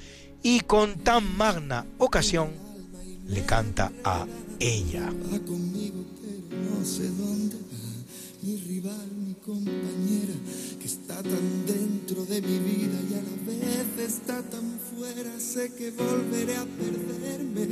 y 0.44 0.60
con 0.60 1.00
tan 1.00 1.36
magna 1.36 1.84
ocasión 1.98 2.50
le 3.26 3.44
canta 3.44 3.90
a 4.04 4.24
ella. 4.60 5.12
Va 5.32 5.38
conmigo, 5.40 6.04
pero 6.22 6.62
no 6.62 6.84
sé 6.84 7.08
dónde 7.08 7.56
va. 7.56 8.42
Mi 8.42 8.56
rival, 8.56 9.10
mi 9.26 9.34
compañera, 9.34 10.34
que 10.78 10.86
está 10.86 11.20
tan 11.20 11.66
dentro 11.66 12.24
de 12.24 12.40
mi 12.40 12.58
vida 12.60 13.00
y 13.10 13.14
a 13.14 13.22
la 13.22 13.36
vez 13.48 14.12
está 14.12 14.42
tan 14.42 14.78
fuera. 14.78 15.40
Sé 15.40 15.72
que 15.74 15.90
volveré 15.90 16.54
a 16.54 16.64
perderme 16.64 17.66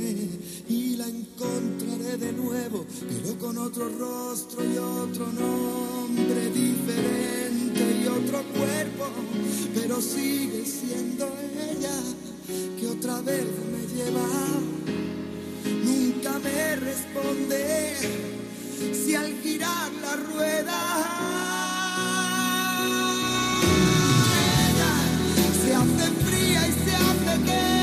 y 0.67 0.84
encontraré 1.07 2.17
de 2.17 2.33
nuevo, 2.33 2.85
pero 2.99 3.37
con 3.37 3.57
otro 3.57 3.89
rostro 3.89 4.63
y 4.63 4.77
otro 4.77 5.27
nombre 5.27 6.49
diferente 6.51 8.01
y 8.03 8.07
otro 8.07 8.43
cuerpo. 8.53 9.05
Pero 9.73 10.01
sigue 10.01 10.65
siendo 10.65 11.27
ella 11.71 11.97
que 12.79 12.87
otra 12.87 13.21
vez 13.21 13.45
me 13.71 13.95
lleva 13.95 14.27
nunca 15.83 16.39
me 16.39 16.75
responde 16.75 17.95
si 18.93 19.15
al 19.15 19.31
girar 19.41 19.91
la 20.01 20.15
rueda 20.15 20.81
se 25.63 25.73
hace 25.73 26.11
fría 26.25 26.67
y 26.67 26.71
se 26.71 26.95
hace 26.95 27.35
eterna 27.35 27.74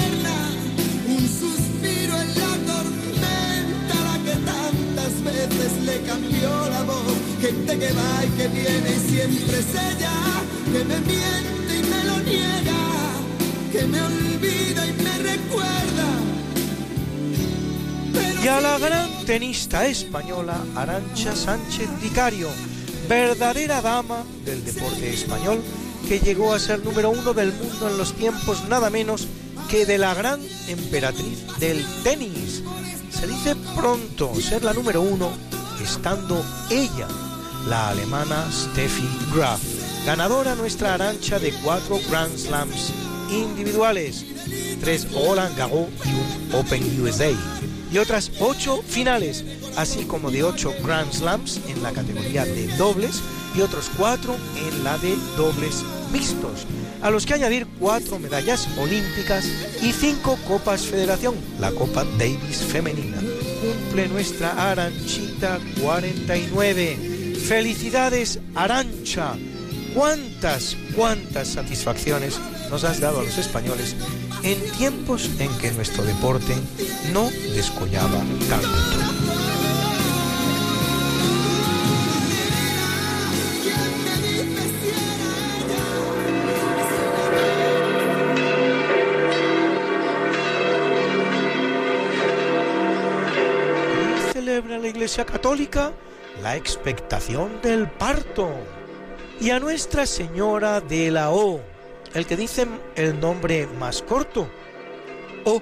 le 5.85 6.01
cambió 6.03 6.69
la 6.69 6.83
voz. 6.83 7.17
Gente 7.41 7.79
que 7.79 7.93
va 7.93 8.25
y 8.25 8.29
que 8.37 8.49
viene 8.49 8.91
y 8.91 9.11
siempre 9.11 9.59
es 9.59 9.75
ella 9.75 10.13
que 10.73 10.85
me 10.85 11.01
miente 11.01 11.79
y 11.79 11.83
me 11.83 12.05
lo 12.05 12.19
niega 12.21 12.83
que 13.73 13.87
me 13.87 14.03
olvida 14.03 14.87
y 14.87 14.93
me 14.93 15.19
recuerda. 15.19 16.07
Y 18.45 18.49
a 18.49 18.61
la 18.61 18.79
gran 18.79 19.25
tenista 19.25 19.87
española 19.87 20.61
Arancha 20.77 21.35
Sánchez 21.35 21.89
Vicario, 22.03 22.49
verdadera 23.09 23.81
dama 23.81 24.25
del 24.45 24.63
deporte 24.65 25.15
español, 25.15 25.63
que 26.07 26.21
llegó 26.21 26.53
a 26.53 26.59
ser 26.59 26.85
número 26.85 27.11
uno 27.11 27.33
del 27.33 27.53
mundo 27.53 27.89
en 27.89 27.97
los 27.97 28.13
tiempos 28.13 28.69
nada 28.69 28.91
menos 28.91 29.27
que 29.71 29.87
de 29.87 29.97
la 29.97 30.13
gran 30.13 30.41
emperatriz 30.69 31.47
del 31.59 31.83
tenis. 32.03 32.63
Se 33.11 33.27
dice 33.27 33.57
pronto 33.75 34.35
ser 34.35 34.65
la 34.65 34.75
número 34.75 35.01
uno, 35.01 35.31
estando 35.81 36.45
ella, 36.71 37.07
la 37.69 37.91
alemana 37.91 38.51
Steffi 38.51 39.09
Graf, 39.35 39.61
ganadora 40.05 40.55
nuestra 40.55 40.95
Arancha 40.95 41.39
de 41.39 41.53
cuatro 41.63 41.99
Grand 42.11 42.37
Slams 42.37 42.93
individuales. 43.31 44.25
tres 44.81 45.07
Roland 45.13 45.57
Garros 45.57 45.89
y 46.05 46.09
un 46.09 46.55
Open 46.61 47.01
USA. 47.01 47.31
Y 47.93 47.99
otras 47.99 48.31
ocho 48.41 48.83
finales, 48.87 49.45
así 49.77 50.05
como 50.05 50.31
de 50.31 50.43
ocho 50.43 50.75
Grand 50.83 51.13
Slams 51.13 51.61
en 51.69 51.83
la 51.83 51.93
categoría 51.93 52.45
de 52.45 52.67
dobles 52.77 53.23
y 53.55 53.61
otros 53.61 53.91
cuatro 53.97 54.35
en 54.57 54.85
la 54.85 54.99
de 54.99 55.15
dobles 55.37 55.85
mixtos, 56.11 56.67
a 57.03 57.11
los 57.11 57.27
que 57.27 57.35
añadir 57.35 57.67
cuatro 57.79 58.19
medallas 58.19 58.67
olímpicas 58.79 59.45
y 59.83 59.93
cinco 59.93 60.39
Copas 60.49 60.83
Federación, 60.87 61.35
la 61.61 61.71
Copa 61.71 62.05
Davis 62.19 62.59
Femenina. 62.67 63.19
Cumple 63.63 64.09
nuestra 64.09 64.73
Aranchita 64.73 65.61
49. 65.81 67.37
Felicidades, 67.47 68.41
Arancha. 68.57 69.35
Cuántas, 69.95 70.77
cuántas 70.97 71.47
satisfacciones 71.47 72.41
nos 72.71 72.83
has 72.83 72.99
dado 72.99 73.21
a 73.21 73.23
los 73.23 73.39
españoles 73.39 73.95
en 74.43 74.61
tiempos 74.73 75.31
en 75.39 75.57
que 75.59 75.71
nuestro 75.71 76.03
deporte 76.03 76.57
no 77.13 77.31
descollaba 77.55 78.21
tanto. 78.49 79.32
Iglesia 95.03 95.27
Católica 95.27 95.93
la 96.45 96.55
expectación 96.55 97.61
del 97.61 97.91
parto. 97.91 98.49
Y 99.41 99.51
a 99.51 99.59
Nuestra 99.59 100.07
Señora 100.07 100.81
de 100.81 101.11
la 101.11 101.33
O, 101.33 101.61
el 102.15 102.25
que 102.25 102.37
dicen 102.37 102.81
el 102.95 103.19
nombre 103.19 103.67
más 103.67 104.01
corto. 104.01 104.49
O. 105.45 105.61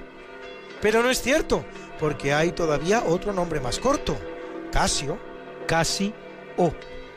Pero 0.82 1.02
no 1.02 1.08
es 1.08 1.22
cierto, 1.22 1.64
porque 1.98 2.34
hay 2.34 2.52
todavía 2.52 3.02
otro 3.02 3.32
nombre 3.32 3.60
más 3.60 3.78
corto. 3.78 4.14
Casio, 4.70 5.16
Casi 5.66 6.12
O. 6.58 6.74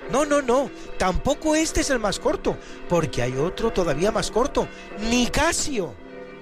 No, 0.09 0.23
no, 0.23 0.41
no, 0.41 0.71
tampoco 0.97 1.55
este 1.55 1.81
es 1.81 1.89
el 1.89 1.99
más 1.99 2.19
corto, 2.19 2.55
porque 2.87 3.21
hay 3.21 3.35
otro 3.35 3.73
todavía 3.73 4.13
más 4.13 4.31
corto, 4.31 4.65
Nicasio. 5.09 5.93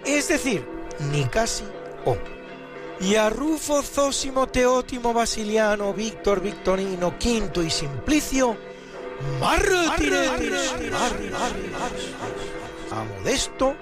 Es 0.05 0.27
decir, 0.27 0.63
Nicasi 1.11 1.63
O. 2.05 2.15
Y 3.01 3.15
a 3.15 3.29
Rufo, 3.29 3.81
Zósimo, 3.81 4.47
Teótimo, 4.47 5.13
Basiliano, 5.13 5.93
Víctor, 5.93 6.39
Victorino, 6.41 7.17
Quinto 7.17 7.63
y 7.63 7.69
Simplicio, 7.71 8.55
mártires. 9.39 10.29
A 12.91 13.03
Modesto, 13.03 13.75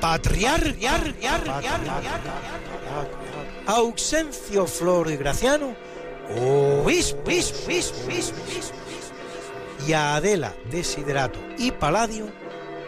Patriarca, 0.00 1.00
a 3.66 3.72
Auxencio, 3.72 4.66
Flor 4.66 5.10
y 5.10 5.16
Graciano, 5.16 5.74
obispo, 6.36 7.30
y 9.86 9.92
a 9.92 10.16
Adela, 10.16 10.54
Desiderato 10.70 11.38
y 11.56 11.70
Paladio, 11.72 12.26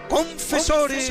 confesores. 0.09 1.11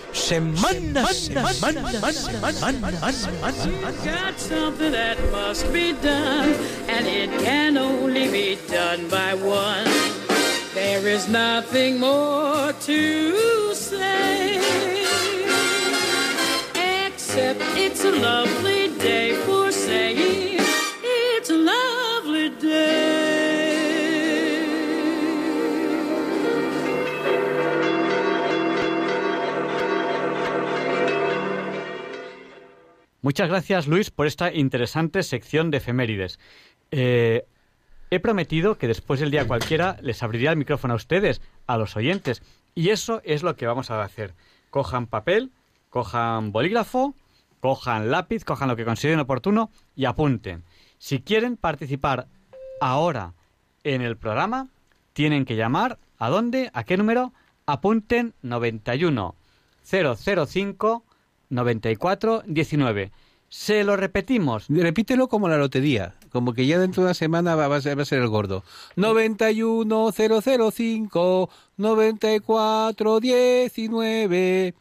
semana, 0.13 1.05
semana, 1.13 2.11
semana. 2.11 2.91
Got 4.03 4.39
something 4.39 4.91
that 4.91 5.17
must 5.31 5.71
be 5.73 5.93
done, 5.93 6.53
and 6.87 7.07
it 7.07 7.29
can 7.41 7.77
only 7.77 8.27
be 8.29 8.57
done 8.67 9.07
by 9.09 9.33
one. 9.33 9.87
There 10.73 11.07
is 11.07 11.27
nothing 11.27 11.99
more 11.99 12.73
to 12.73 13.73
say, 13.73 14.59
except 17.05 17.61
it's 17.75 18.03
a 18.05 18.11
lovely 18.11 18.87
day 18.99 19.33
for 19.45 19.60
Muchas 33.23 33.49
gracias, 33.49 33.87
Luis, 33.87 34.09
por 34.09 34.25
esta 34.25 34.51
interesante 34.51 35.21
sección 35.21 35.69
de 35.69 35.77
efemérides. 35.77 36.39
Eh, 36.89 37.45
he 38.09 38.19
prometido 38.19 38.79
que 38.79 38.87
después 38.87 39.19
del 39.19 39.29
día 39.29 39.45
cualquiera 39.47 39.97
les 40.01 40.23
abriría 40.23 40.49
el 40.49 40.57
micrófono 40.57 40.93
a 40.93 40.97
ustedes, 40.97 41.39
a 41.67 41.77
los 41.77 41.95
oyentes, 41.95 42.41
y 42.73 42.89
eso 42.89 43.21
es 43.23 43.43
lo 43.43 43.55
que 43.55 43.67
vamos 43.67 43.91
a 43.91 44.01
hacer. 44.01 44.33
Cojan 44.71 45.05
papel, 45.05 45.51
cojan 45.91 46.51
bolígrafo, 46.51 47.13
cojan 47.59 48.09
lápiz, 48.09 48.43
cojan 48.43 48.69
lo 48.69 48.75
que 48.75 48.85
consideren 48.85 49.19
oportuno 49.19 49.69
y 49.95 50.05
apunten. 50.05 50.63
Si 50.97 51.21
quieren 51.21 51.57
participar 51.57 52.27
ahora 52.79 53.35
en 53.83 54.01
el 54.01 54.17
programa, 54.17 54.69
tienen 55.13 55.45
que 55.45 55.55
llamar 55.55 55.99
a 56.17 56.29
dónde, 56.29 56.71
a 56.73 56.85
qué 56.85 56.97
número, 56.97 57.33
apunten 57.67 58.33
91 58.41 59.35
005 59.83 61.05
94 61.51 62.43
19. 62.47 63.11
Se 63.49 63.83
lo 63.83 63.97
repetimos. 63.97 64.65
Repítelo 64.69 65.27
como 65.27 65.49
la 65.49 65.57
lotería, 65.57 66.15
como 66.31 66.53
que 66.53 66.65
ya 66.65 66.79
dentro 66.79 67.03
de 67.03 67.07
una 67.07 67.13
semana 67.13 67.55
va, 67.55 67.67
va 67.67 67.75
a, 67.75 67.81
ser, 67.81 67.97
va 67.97 68.03
a 68.03 68.05
ser 68.05 68.21
el 68.21 68.29
gordo. 68.29 68.63
91005 68.95 71.49
94 71.77 73.19
19. 73.19 74.73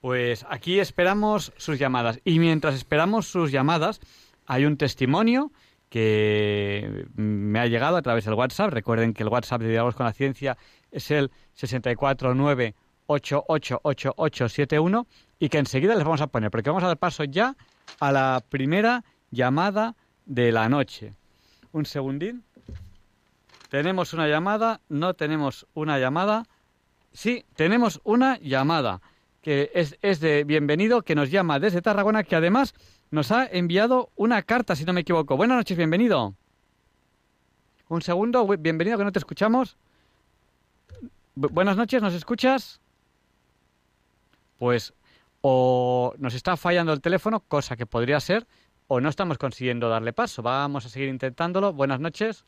Pues 0.00 0.46
aquí 0.48 0.80
esperamos 0.80 1.52
sus 1.56 1.78
llamadas. 1.78 2.20
Y 2.24 2.38
mientras 2.38 2.74
esperamos 2.74 3.26
sus 3.26 3.52
llamadas, 3.52 4.00
hay 4.46 4.64
un 4.64 4.76
testimonio 4.76 5.52
que 5.90 7.06
me 7.14 7.60
ha 7.60 7.66
llegado 7.66 7.96
a 7.96 8.02
través 8.02 8.24
del 8.24 8.34
WhatsApp. 8.34 8.72
Recuerden 8.72 9.14
que 9.14 9.22
el 9.22 9.28
WhatsApp 9.28 9.60
de 9.60 9.68
Diálogos 9.68 9.94
con 9.94 10.06
la 10.06 10.12
Ciencia 10.12 10.56
es 10.90 11.10
el 11.10 11.30
649888871 13.08 15.06
y 15.38 15.48
que 15.48 15.58
enseguida 15.58 15.94
les 15.94 16.04
vamos 16.04 16.20
a 16.20 16.26
poner, 16.28 16.50
porque 16.50 16.70
vamos 16.70 16.84
a 16.84 16.88
dar 16.88 16.96
paso 16.98 17.24
ya 17.24 17.56
a 18.00 18.12
la 18.12 18.42
primera 18.48 19.04
llamada 19.30 19.94
de 20.26 20.52
la 20.52 20.68
noche. 20.68 21.12
Un 21.72 21.86
segundín. 21.86 22.44
Tenemos 23.68 24.12
una 24.12 24.28
llamada, 24.28 24.80
no 24.88 25.14
tenemos 25.14 25.66
una 25.74 25.98
llamada. 25.98 26.44
Sí, 27.12 27.44
tenemos 27.56 28.00
una 28.04 28.38
llamada, 28.38 29.00
que 29.42 29.70
es, 29.74 29.96
es 30.02 30.20
de 30.20 30.44
bienvenido, 30.44 31.02
que 31.02 31.14
nos 31.14 31.30
llama 31.30 31.58
desde 31.60 31.82
Tarragona, 31.82 32.22
que 32.24 32.36
además 32.36 32.74
nos 33.10 33.30
ha 33.32 33.46
enviado 33.46 34.10
una 34.16 34.42
carta, 34.42 34.76
si 34.76 34.84
no 34.84 34.92
me 34.92 35.00
equivoco. 35.02 35.36
Buenas 35.36 35.56
noches, 35.58 35.76
bienvenido. 35.76 36.34
Un 37.88 38.02
segundo, 38.02 38.46
bienvenido, 38.46 38.96
que 38.98 39.04
no 39.04 39.12
te 39.12 39.18
escuchamos. 39.18 39.76
Bu- 41.36 41.50
buenas 41.50 41.76
noches, 41.76 42.00
¿nos 42.00 42.14
escuchas? 42.14 42.80
Pues 44.58 44.94
o 45.40 46.14
nos 46.18 46.34
está 46.34 46.56
fallando 46.56 46.92
el 46.92 47.00
teléfono, 47.00 47.40
cosa 47.40 47.76
que 47.76 47.86
podría 47.86 48.18
ser, 48.20 48.46
o 48.86 49.00
no 49.00 49.08
estamos 49.08 49.38
consiguiendo 49.38 49.88
darle 49.88 50.12
paso. 50.12 50.42
Vamos 50.42 50.86
a 50.86 50.88
seguir 50.88 51.08
intentándolo. 51.08 51.72
Buenas 51.72 52.00
noches. 52.00 52.44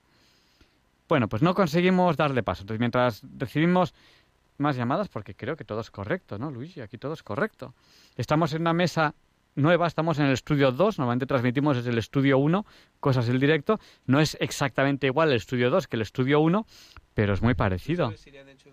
Bueno, 1.08 1.28
pues 1.28 1.42
no 1.42 1.54
conseguimos 1.54 2.16
darle 2.16 2.42
paso. 2.42 2.62
Entonces, 2.62 2.80
mientras 2.80 3.22
recibimos 3.38 3.94
más 4.58 4.76
llamadas, 4.76 5.08
porque 5.08 5.34
creo 5.34 5.56
que 5.56 5.64
todo 5.64 5.80
es 5.80 5.90
correcto, 5.90 6.38
¿no, 6.38 6.50
Luigi? 6.50 6.80
Aquí 6.80 6.98
todo 6.98 7.12
es 7.12 7.22
correcto. 7.22 7.74
Estamos 8.16 8.52
en 8.54 8.62
una 8.62 8.72
mesa 8.72 9.14
nueva, 9.54 9.86
estamos 9.86 10.18
en 10.18 10.26
el 10.26 10.32
estudio 10.32 10.72
2, 10.72 10.98
normalmente 10.98 11.26
transmitimos 11.26 11.76
desde 11.76 11.90
el 11.90 11.98
estudio 11.98 12.38
1, 12.38 12.66
cosas 13.00 13.26
del 13.26 13.40
directo. 13.40 13.78
No 14.06 14.20
es 14.20 14.36
exactamente 14.40 15.06
igual 15.06 15.30
el 15.30 15.36
estudio 15.36 15.70
2 15.70 15.86
que 15.88 15.96
el 15.96 16.02
estudio 16.02 16.40
1, 16.40 16.66
pero 17.14 17.34
es 17.34 17.42
muy 17.42 17.54
parecido. 17.54 18.12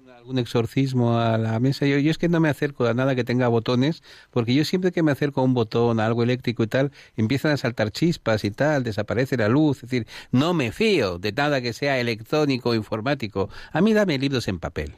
Algún 0.10 0.38
exorcismo 0.40 1.18
a 1.20 1.38
la 1.38 1.60
mesa. 1.60 1.86
Yo, 1.86 1.98
yo 2.00 2.12
es 2.12 2.18
que 2.18 2.30
no 2.30 2.40
me 2.40 2.50
acerco 2.50 2.86
a 2.86 2.94
nada 2.94 3.16
que 3.16 3.24
tenga 3.24 3.48
botones, 3.48 4.04
porque 4.32 4.54
yo 4.54 4.66
siempre 4.66 4.92
que 4.92 5.04
me 5.04 5.12
acerco 5.12 5.42
a 5.42 5.44
un 5.44 5.54
botón, 5.54 6.00
a 6.00 6.06
algo 6.06 6.24
eléctrico 6.24 6.64
y 6.64 6.68
tal, 6.68 6.92
empiezan 7.18 7.52
a 7.52 7.58
saltar 7.58 7.92
chispas 7.92 8.44
y 8.44 8.52
tal, 8.52 8.84
desaparece 8.84 9.38
la 9.38 9.50
luz. 9.50 9.78
Es 9.84 9.90
decir, 9.90 10.08
no 10.32 10.54
me 10.54 10.72
fío 10.72 11.20
de 11.20 11.32
nada 11.32 11.62
que 11.62 11.74
sea 11.74 12.00
electrónico 12.00 12.70
o 12.70 12.76
informático. 12.76 13.50
A 13.72 13.82
mí 13.82 13.94
dame 13.94 14.18
libros 14.18 14.48
en 14.48 14.60
papel. 14.60 14.96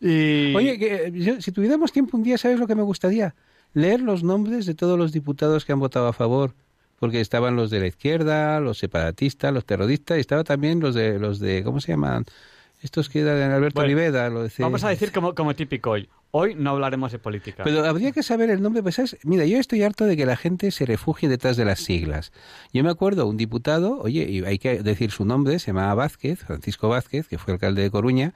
Y... 0.00 0.54
Oye, 0.54 0.78
que, 0.78 1.40
si 1.40 1.52
tuviéramos 1.52 1.92
tiempo 1.92 2.16
un 2.16 2.22
día, 2.22 2.38
¿sabes 2.38 2.58
lo 2.58 2.66
que 2.66 2.74
me 2.74 2.82
gustaría? 2.82 3.34
Leer 3.72 4.00
los 4.00 4.22
nombres 4.22 4.66
de 4.66 4.74
todos 4.74 4.98
los 4.98 5.12
diputados 5.12 5.64
que 5.64 5.72
han 5.72 5.80
votado 5.80 6.08
a 6.08 6.12
favor 6.12 6.54
porque 7.00 7.20
estaban 7.20 7.56
los 7.56 7.70
de 7.70 7.80
la 7.80 7.86
izquierda, 7.86 8.60
los 8.60 8.78
separatistas, 8.78 9.52
los 9.52 9.64
terroristas, 9.64 10.18
y 10.18 10.20
estaba 10.20 10.44
también 10.44 10.80
los 10.80 10.94
de, 10.94 11.18
los 11.18 11.40
de 11.40 11.64
¿cómo 11.64 11.80
se 11.80 11.92
llaman? 11.92 12.26
Estos 12.82 13.08
que 13.08 13.20
eran 13.20 13.50
Alberto 13.52 13.80
Oliveda. 13.80 14.28
Lo 14.28 14.46
Vamos 14.58 14.84
a 14.84 14.90
decir 14.90 15.10
como, 15.10 15.34
como 15.34 15.54
típico 15.54 15.90
hoy. 15.90 16.08
Hoy 16.30 16.54
no 16.54 16.70
hablaremos 16.70 17.10
de 17.10 17.18
política. 17.18 17.64
Pero 17.64 17.84
habría 17.84 18.12
que 18.12 18.22
saber 18.22 18.50
el 18.50 18.62
nombre. 18.62 18.82
Pues, 18.82 18.94
¿sabes? 18.94 19.18
Mira, 19.22 19.44
yo 19.44 19.58
estoy 19.58 19.82
harto 19.82 20.04
de 20.04 20.16
que 20.16 20.24
la 20.24 20.36
gente 20.36 20.70
se 20.70 20.86
refugie 20.86 21.28
detrás 21.28 21.56
de 21.56 21.64
las 21.64 21.80
siglas. 21.80 22.32
Yo 22.72 22.84
me 22.84 22.90
acuerdo, 22.90 23.26
un 23.26 23.36
diputado, 23.36 23.98
oye, 23.98 24.26
y 24.30 24.44
hay 24.44 24.58
que 24.58 24.82
decir 24.82 25.10
su 25.10 25.24
nombre, 25.24 25.58
se 25.58 25.68
llamaba 25.68 25.94
Vázquez, 25.94 26.40
Francisco 26.40 26.88
Vázquez, 26.88 27.28
que 27.28 27.38
fue 27.38 27.54
alcalde 27.54 27.82
de 27.82 27.90
Coruña, 27.90 28.34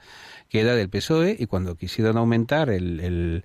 que 0.49 0.61
era 0.61 0.75
del 0.75 0.89
PSOE, 0.89 1.37
y 1.39 1.45
cuando 1.45 1.75
quisieron 1.75 2.17
aumentar 2.17 2.69
el 2.69 3.43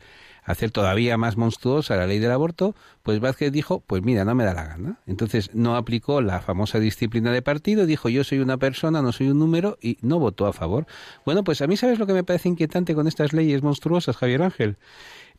hacer 0.51 0.71
todavía 0.71 1.17
más 1.17 1.37
monstruosa 1.37 1.97
la 1.97 2.07
ley 2.07 2.19
del 2.19 2.31
aborto, 2.31 2.75
pues 3.03 3.21
Vázquez 3.21 3.53
dijo, 3.53 3.83
pues 3.87 4.03
mira, 4.03 4.25
no 4.25 4.35
me 4.35 4.45
da 4.45 4.55
la 4.55 4.65
gana. 4.65 5.01
Entonces 5.07 5.51
no 5.55 5.77
aplicó 5.77 6.21
la 6.21 6.41
famosa 6.41 6.79
disciplina 6.81 7.33
de 7.33 7.43
partido, 7.43 7.87
dijo 7.87 8.09
yo 8.09 8.25
soy 8.25 8.39
una 8.39 8.57
persona, 8.57 9.03
no 9.03 9.13
soy 9.13 9.31
un 9.31 9.39
número 9.39 9.79
y 9.81 9.99
no 10.03 10.19
votó 10.19 10.47
a 10.47 10.53
favor. 10.53 10.87
Bueno, 11.25 11.45
pues 11.45 11.63
a 11.63 11.67
mí 11.67 11.77
sabes 11.77 11.99
lo 11.99 12.07
que 12.07 12.13
me 12.13 12.25
parece 12.25 12.49
inquietante 12.49 12.95
con 12.95 13.07
estas 13.07 13.33
leyes 13.33 13.63
monstruosas, 13.63 14.17
Javier 14.17 14.43
Ángel 14.43 14.77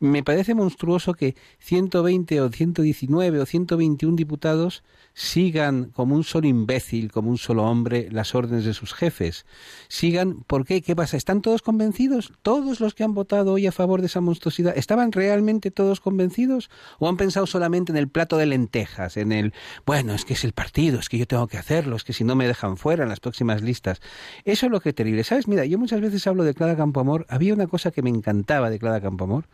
me 0.02 0.24
parece 0.24 0.56
monstruoso 0.56 1.14
que 1.14 1.36
120 1.60 2.41
o 2.41 2.49
119 2.49 3.39
o 3.39 3.45
121 3.45 4.16
diputados 4.16 4.84
sigan 5.14 5.86
como 5.86 6.16
un 6.16 6.24
solo 6.24 6.47
imbécil, 6.47 7.12
como 7.12 7.30
un 7.30 7.38
solo 7.38 7.64
hombre, 7.64 8.10
las 8.12 8.34
órdenes 8.34 8.66
de 8.66 8.74
sus 8.74 8.93
jefes. 8.93 9.45
Sigan, 9.89 10.43
¿por 10.47 10.66
qué? 10.66 10.82
¿Qué 10.82 10.95
pasa? 10.95 11.18
¿Están 11.18 11.41
todos 11.41 11.62
convencidos? 11.62 12.34
¿Todos 12.41 12.80
los 12.80 12.95
que 12.95 13.04
han 13.04 13.14
votado 13.14 13.54
hoy 13.54 13.68
a 13.68 13.72
favor 13.72 14.02
de 14.02 14.08
esa 14.08 14.22
monstruosidad, 14.22 14.76
estaban 14.76 15.12
realmente 15.12 15.70
todos 15.70 15.99
convencidos? 15.99 16.72
¿O 16.97 17.08
han 17.08 17.18
pensado 17.18 17.45
solamente 17.45 17.91
en 17.91 17.97
el 17.97 18.08
plato 18.08 18.38
de 18.38 18.47
lentejas, 18.47 19.18
en 19.18 19.32
el, 19.32 19.54
bueno, 19.86 20.14
es 20.14 20.26
que 20.26 20.34
es 20.34 20.43
el 20.43 20.54
partido, 20.54 20.99
es 20.99 21.10
que 21.10 21.20
yo 21.20 21.28
tengo 21.28 21.47
que 21.47 21.60
hacerlo, 21.60 21.95
es 21.95 22.04
que 22.04 22.14
si 22.14 22.24
no 22.24 22.36
me 22.36 22.47
dejan 22.47 22.76
fuera 22.78 23.04
en 23.04 23.10
las 23.10 23.20
próximas 23.20 23.62
listas? 23.62 24.02
Eso 24.45 24.66
es 24.66 24.72
lo 24.72 24.80
que 24.80 24.89
es 24.89 24.95
terrible. 24.95 25.24
¿Sabes? 25.24 25.47
Mira, 25.47 25.64
yo 25.66 25.78
muchas 25.78 26.02
veces 26.02 26.26
hablo 26.26 26.43
de 26.43 26.56
Clara 26.56 26.76
Campoamor. 26.76 27.28
Había 27.30 27.54
una 27.54 27.68
cosa 27.68 27.91
que 27.91 28.02
me 28.02 28.10
encantaba 28.10 28.72
de 28.72 28.80
Clara 28.80 28.99
Campoamor 28.99 29.45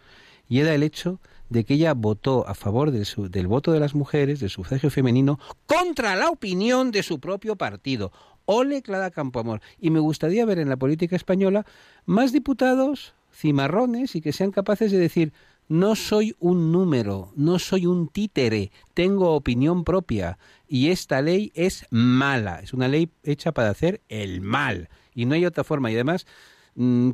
y 0.48 0.60
era 0.60 0.74
el 0.74 0.84
hecho 0.84 1.20
de 1.50 1.64
que 1.64 1.76
ella 1.76 1.93
votó 1.93 2.48
a 2.48 2.54
favor 2.54 2.91
del, 2.91 3.06
del 3.30 3.48
voto 3.48 3.72
de 3.72 3.80
las 3.80 3.95
mujeres, 3.95 4.39
del 4.39 4.50
sufragio 4.50 4.89
femenino, 4.89 5.39
contra 5.66 6.16
la 6.16 6.30
opinión 6.30 6.91
de 6.91 7.04
su 7.04 7.20
propio 7.20 7.56
partido. 7.56 8.12
Ole 8.45 8.82
Clara 8.82 9.12
Campoamor. 9.12 9.62
Y 9.80 9.89
me 9.89 10.00
gustaría 10.00 10.45
ver 10.45 10.60
en 10.60 10.70
la 10.70 10.78
política 10.78 11.16
española 11.16 11.66
más 12.06 12.32
diputados 12.32 13.14
cimarrones 13.34 14.16
y 14.16 14.22
que 14.22 14.34
sean 14.34 14.52
capaces 14.52 14.91
de 14.91 14.98
decir 14.98 15.34
no 15.70 15.95
soy 15.95 16.34
un 16.39 16.72
número, 16.72 17.34
no 17.36 17.60
soy 17.60 17.86
un 17.86 18.08
títere, 18.08 18.72
tengo 18.93 19.36
opinión 19.36 19.84
propia 19.84 20.38
y 20.68 20.89
esta 20.89 21.22
ley 21.22 21.52
es 21.56 21.86
mala, 21.89 22.62
es 22.62 22.74
una 22.74 22.88
ley 22.88 23.10
hecha 23.24 23.52
para 23.52 23.70
hacer 23.70 24.02
el 24.08 24.39
mal 24.39 24.89
y 25.14 25.26
no 25.26 25.36
hay 25.36 25.45
otra 25.45 25.66
forma 25.66 25.91
y 25.91 25.95
además 25.95 26.26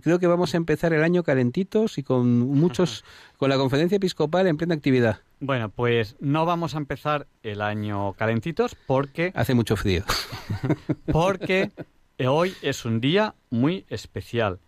creo 0.01 0.19
que 0.19 0.27
vamos 0.27 0.53
a 0.53 0.57
empezar 0.57 0.93
el 0.93 1.03
año 1.03 1.23
calentitos 1.23 1.97
y 1.97 2.03
con 2.03 2.39
muchos, 2.39 3.05
con 3.37 3.49
la 3.49 3.57
conferencia 3.57 3.95
episcopal 3.95 4.47
en 4.47 4.57
plena 4.57 4.75
actividad. 4.75 5.19
Bueno, 5.39 5.69
pues 5.69 6.15
no 6.19 6.45
vamos 6.45 6.75
a 6.75 6.77
empezar 6.77 7.27
el 7.43 7.61
año 7.61 8.13
calentitos 8.13 8.75
porque... 8.87 9.31
Hace 9.35 9.53
mucho 9.53 9.75
frío. 9.75 10.03
porque 11.11 11.71
hoy 12.25 12.53
es 12.61 12.83
un 12.83 12.99
día 12.99 13.35
muy 13.49 13.85
especial. 13.89 14.59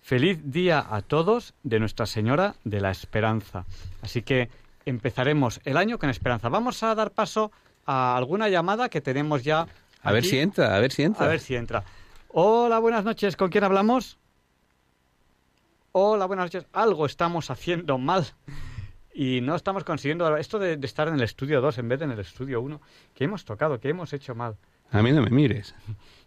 Feliz 0.00 0.38
día 0.44 0.86
a 0.88 1.02
todos 1.02 1.54
de 1.62 1.80
Nuestra 1.80 2.06
Señora 2.06 2.54
de 2.62 2.80
la 2.80 2.90
Esperanza. 2.90 3.64
Así 4.02 4.22
que 4.22 4.50
empezaremos 4.86 5.60
el 5.64 5.76
año 5.76 5.98
con 5.98 6.10
esperanza. 6.10 6.48
Vamos 6.48 6.82
a 6.82 6.94
dar 6.94 7.10
paso 7.10 7.50
a 7.86 8.16
alguna 8.16 8.48
llamada 8.48 8.88
que 8.88 9.00
tenemos 9.00 9.42
ya. 9.42 9.66
A 10.02 10.12
ver 10.12 10.24
si 10.24 10.38
entra, 10.38 10.76
a 10.76 10.80
ver 10.80 10.92
si 10.92 11.02
entra. 11.02 11.24
A 11.24 11.28
ver 11.28 11.40
si 11.40 11.56
entra. 11.56 11.84
Hola, 12.28 12.78
buenas 12.78 13.04
noches. 13.04 13.36
¿Con 13.36 13.50
quién 13.50 13.64
hablamos? 13.64 14.18
Hola, 15.96 16.26
buenas 16.26 16.46
noches, 16.46 16.66
algo 16.72 17.06
estamos 17.06 17.50
haciendo 17.50 17.98
mal 17.98 18.26
y 19.14 19.40
no 19.42 19.54
estamos 19.54 19.84
consiguiendo 19.84 20.36
esto 20.36 20.58
de, 20.58 20.76
estar 20.82 21.06
en 21.06 21.14
el 21.14 21.22
estudio 21.22 21.60
2 21.60 21.78
en 21.78 21.88
vez 21.88 22.00
de 22.00 22.06
en 22.06 22.10
el 22.10 22.18
estudio 22.18 22.60
1. 22.62 22.80
¿Qué 23.14 23.24
hemos 23.24 23.44
tocado? 23.44 23.78
¿Qué 23.78 23.90
hemos 23.90 24.12
hecho 24.12 24.34
mal? 24.34 24.56
A 24.90 25.02
mí 25.02 25.12
no 25.12 25.22
me 25.22 25.30
mires. 25.30 25.72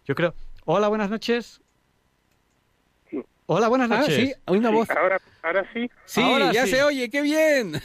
Yo 0.05 0.15
creo. 0.15 0.33
Hola, 0.63 0.87
buenas 0.87 1.09
noches. 1.09 1.61
Hola, 3.45 3.67
buenas 3.67 3.89
noches. 3.89 4.17
Ah, 4.17 4.21
sí, 4.21 4.33
hay 4.45 4.57
una 4.57 4.69
voz. 4.69 4.89
Ahora, 4.89 5.19
ahora 5.43 5.69
sí. 5.73 5.91
Sí, 6.05 6.21
ya 6.53 6.65
se 6.65 6.81
oye, 6.83 7.09
qué 7.09 7.21
bien. 7.21 7.73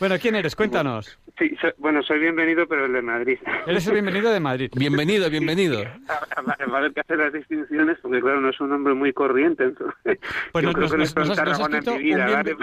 bueno, 0.00 0.16
¿quién 0.18 0.34
eres? 0.34 0.56
Cuéntanos. 0.56 1.18
Sí, 1.38 1.56
bueno, 1.76 2.02
soy 2.02 2.18
bienvenido, 2.18 2.66
pero 2.66 2.86
el 2.86 2.92
de 2.92 3.02
Madrid. 3.02 3.38
Eres 3.66 3.86
el 3.86 3.92
bienvenido 3.92 4.32
de 4.32 4.40
Madrid. 4.40 4.70
Bienvenido, 4.74 5.30
bienvenido. 5.30 5.84
Va 6.08 6.56
a 6.58 6.78
haber 6.78 6.92
que 6.92 7.00
hacer 7.00 7.18
las 7.18 7.32
distinciones 7.32 7.96
porque, 8.02 8.20
claro, 8.20 8.40
no 8.40 8.50
es 8.50 8.60
un 8.60 8.70
nombre 8.70 8.94
muy 8.94 9.12
corriente. 9.12 9.64
Entonces, 9.64 10.18
pues 10.52 10.64
nos, 10.64 10.74
nos, 10.74 10.92
nos, 10.96 11.16
nos, 11.16 11.38
ha 11.38 11.52
escrito 11.52 11.96
vida, 11.98 12.26
un 12.26 12.32
¿vale? 12.32 12.56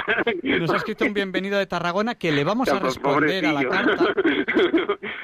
nos, 0.60 0.72
ha 0.72 0.76
escrito 0.76 1.06
un 1.06 1.14
bienvenido 1.14 1.58
de 1.58 1.68
Tarragona 1.68 2.16
que 2.16 2.34
le 2.34 2.44
vamos 2.44 2.68
a 2.68 2.80
responder 2.80 3.46
a 3.46 3.54
la 3.54 3.64
carta. 3.64 4.06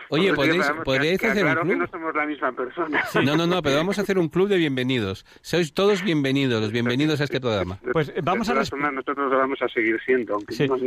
Oye, 0.10 0.34
podéis, 0.34 0.70
podéis 0.84 1.24
hacer 1.24 1.44
claro 1.44 1.62
un 1.62 1.68
club. 1.68 1.80
que 1.80 1.80
no 1.80 1.88
somos 1.88 2.16
la 2.16 2.26
misma 2.26 2.52
persona. 2.52 3.04
No, 3.24 3.36
no, 3.36 3.48
no, 3.48 3.62
pero 3.62 3.78
vamos 3.78 3.98
a 3.98 4.02
hacer 4.02 4.18
un 4.18 4.30
club 4.30 4.48
de 4.50 4.58
bienvenidos. 4.58 5.26
Sois 5.42 5.74
todos 5.74 6.04
bienvenidos, 6.04 6.62
los 6.62 6.72
bienvenidos 6.72 7.22
a 7.22 7.26
este 7.26 7.40
programa. 7.40 7.80
Pues 7.92 8.14
vamos 8.24 8.50
a 8.50 8.54
responder. 8.54 8.94
Nosotros 8.94 9.32
lo 9.32 9.38
vamos 9.38 9.62
a 9.62 9.68
seguir 9.70 10.00
siendo, 10.06 10.36
aunque 10.36 10.54
sí. 10.54 10.68
no 10.68 10.78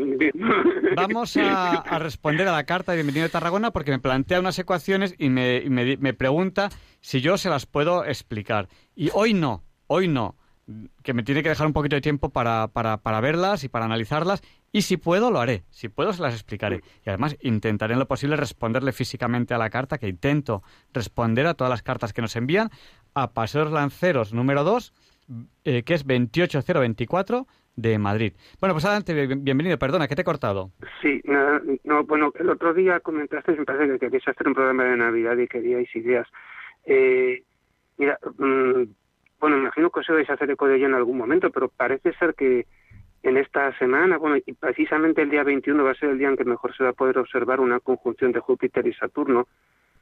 Vamos 0.94 1.36
a, 1.36 1.80
a 1.80 1.98
responder 1.98 2.48
a 2.48 2.53
la 2.54 2.64
carta 2.64 2.92
de 2.92 2.96
bienvenido 2.96 3.24
de 3.24 3.30
Tarragona 3.30 3.72
porque 3.72 3.90
me 3.90 3.98
plantea 3.98 4.38
unas 4.38 4.58
ecuaciones 4.58 5.14
y 5.18 5.28
me, 5.28 5.62
me, 5.68 5.96
me 5.96 6.14
pregunta 6.14 6.70
si 7.00 7.20
yo 7.20 7.36
se 7.36 7.50
las 7.50 7.66
puedo 7.66 8.04
explicar. 8.04 8.68
Y 8.94 9.10
hoy 9.12 9.34
no, 9.34 9.64
hoy 9.88 10.06
no. 10.06 10.36
que 11.02 11.14
me 11.14 11.24
tiene 11.24 11.42
que 11.42 11.48
dejar 11.48 11.66
un 11.66 11.72
poquito 11.72 11.96
de 11.96 12.00
tiempo 12.00 12.30
para, 12.30 12.68
para, 12.68 12.98
para 12.98 13.20
verlas 13.20 13.64
y 13.64 13.68
para 13.68 13.86
analizarlas. 13.86 14.40
Y 14.70 14.82
si 14.82 14.96
puedo, 14.96 15.30
lo 15.30 15.40
haré. 15.40 15.64
Si 15.70 15.88
puedo, 15.88 16.12
se 16.12 16.22
las 16.22 16.34
explicaré. 16.34 16.82
Y 17.04 17.08
además, 17.08 17.36
intentaré 17.42 17.94
en 17.94 17.98
lo 17.98 18.06
posible 18.06 18.36
responderle 18.36 18.92
físicamente 18.92 19.52
a 19.52 19.58
la 19.58 19.70
carta, 19.70 19.98
que 19.98 20.08
intento 20.08 20.62
responder 20.92 21.46
a 21.46 21.54
todas 21.54 21.70
las 21.70 21.82
cartas 21.82 22.12
que 22.12 22.22
nos 22.22 22.36
envían, 22.36 22.70
a 23.14 23.32
Paseos 23.32 23.72
Lanceros 23.72 24.32
número 24.32 24.64
2, 24.64 24.92
eh, 25.64 25.82
que 25.82 25.94
es 25.94 26.04
28024 26.04 27.46
de 27.76 27.98
Madrid. 27.98 28.32
Bueno, 28.60 28.74
pues 28.74 28.84
adelante, 28.84 29.12
bien- 29.14 29.44
bienvenido. 29.44 29.78
Perdona, 29.78 30.06
que 30.08 30.14
te 30.16 30.22
he 30.22 30.24
cortado. 30.24 30.70
Sí, 31.02 31.20
no, 31.24 32.04
bueno, 32.04 32.32
el 32.38 32.48
otro 32.50 32.72
día 32.74 33.00
comentaste, 33.00 33.52
me 33.52 33.64
parece 33.64 33.92
que 33.92 33.98
queríais 33.98 34.28
hacer 34.28 34.46
un 34.48 34.54
programa 34.54 34.84
de 34.84 34.96
Navidad 34.96 35.36
y 35.38 35.46
queríais 35.48 35.94
ideas. 35.96 36.28
Eh, 36.84 37.42
mira, 37.98 38.18
mm, 38.38 38.82
bueno, 39.40 39.58
imagino 39.58 39.90
que 39.90 40.00
os 40.00 40.08
vais 40.08 40.28
a 40.30 40.34
hacer 40.34 40.50
eco 40.50 40.66
de 40.66 40.76
ello 40.76 40.86
en 40.86 40.94
algún 40.94 41.16
momento, 41.18 41.50
pero 41.50 41.68
parece 41.68 42.12
ser 42.14 42.34
que 42.34 42.66
en 43.22 43.36
esta 43.38 43.76
semana, 43.78 44.18
bueno, 44.18 44.36
y 44.44 44.52
precisamente 44.52 45.22
el 45.22 45.30
día 45.30 45.42
21 45.44 45.82
va 45.82 45.92
a 45.92 45.94
ser 45.94 46.10
el 46.10 46.18
día 46.18 46.28
en 46.28 46.36
que 46.36 46.44
mejor 46.44 46.76
se 46.76 46.84
va 46.84 46.90
a 46.90 46.94
poder 46.94 47.18
observar 47.18 47.58
una 47.60 47.80
conjunción 47.80 48.32
de 48.32 48.40
Júpiter 48.40 48.86
y 48.86 48.92
Saturno, 48.94 49.48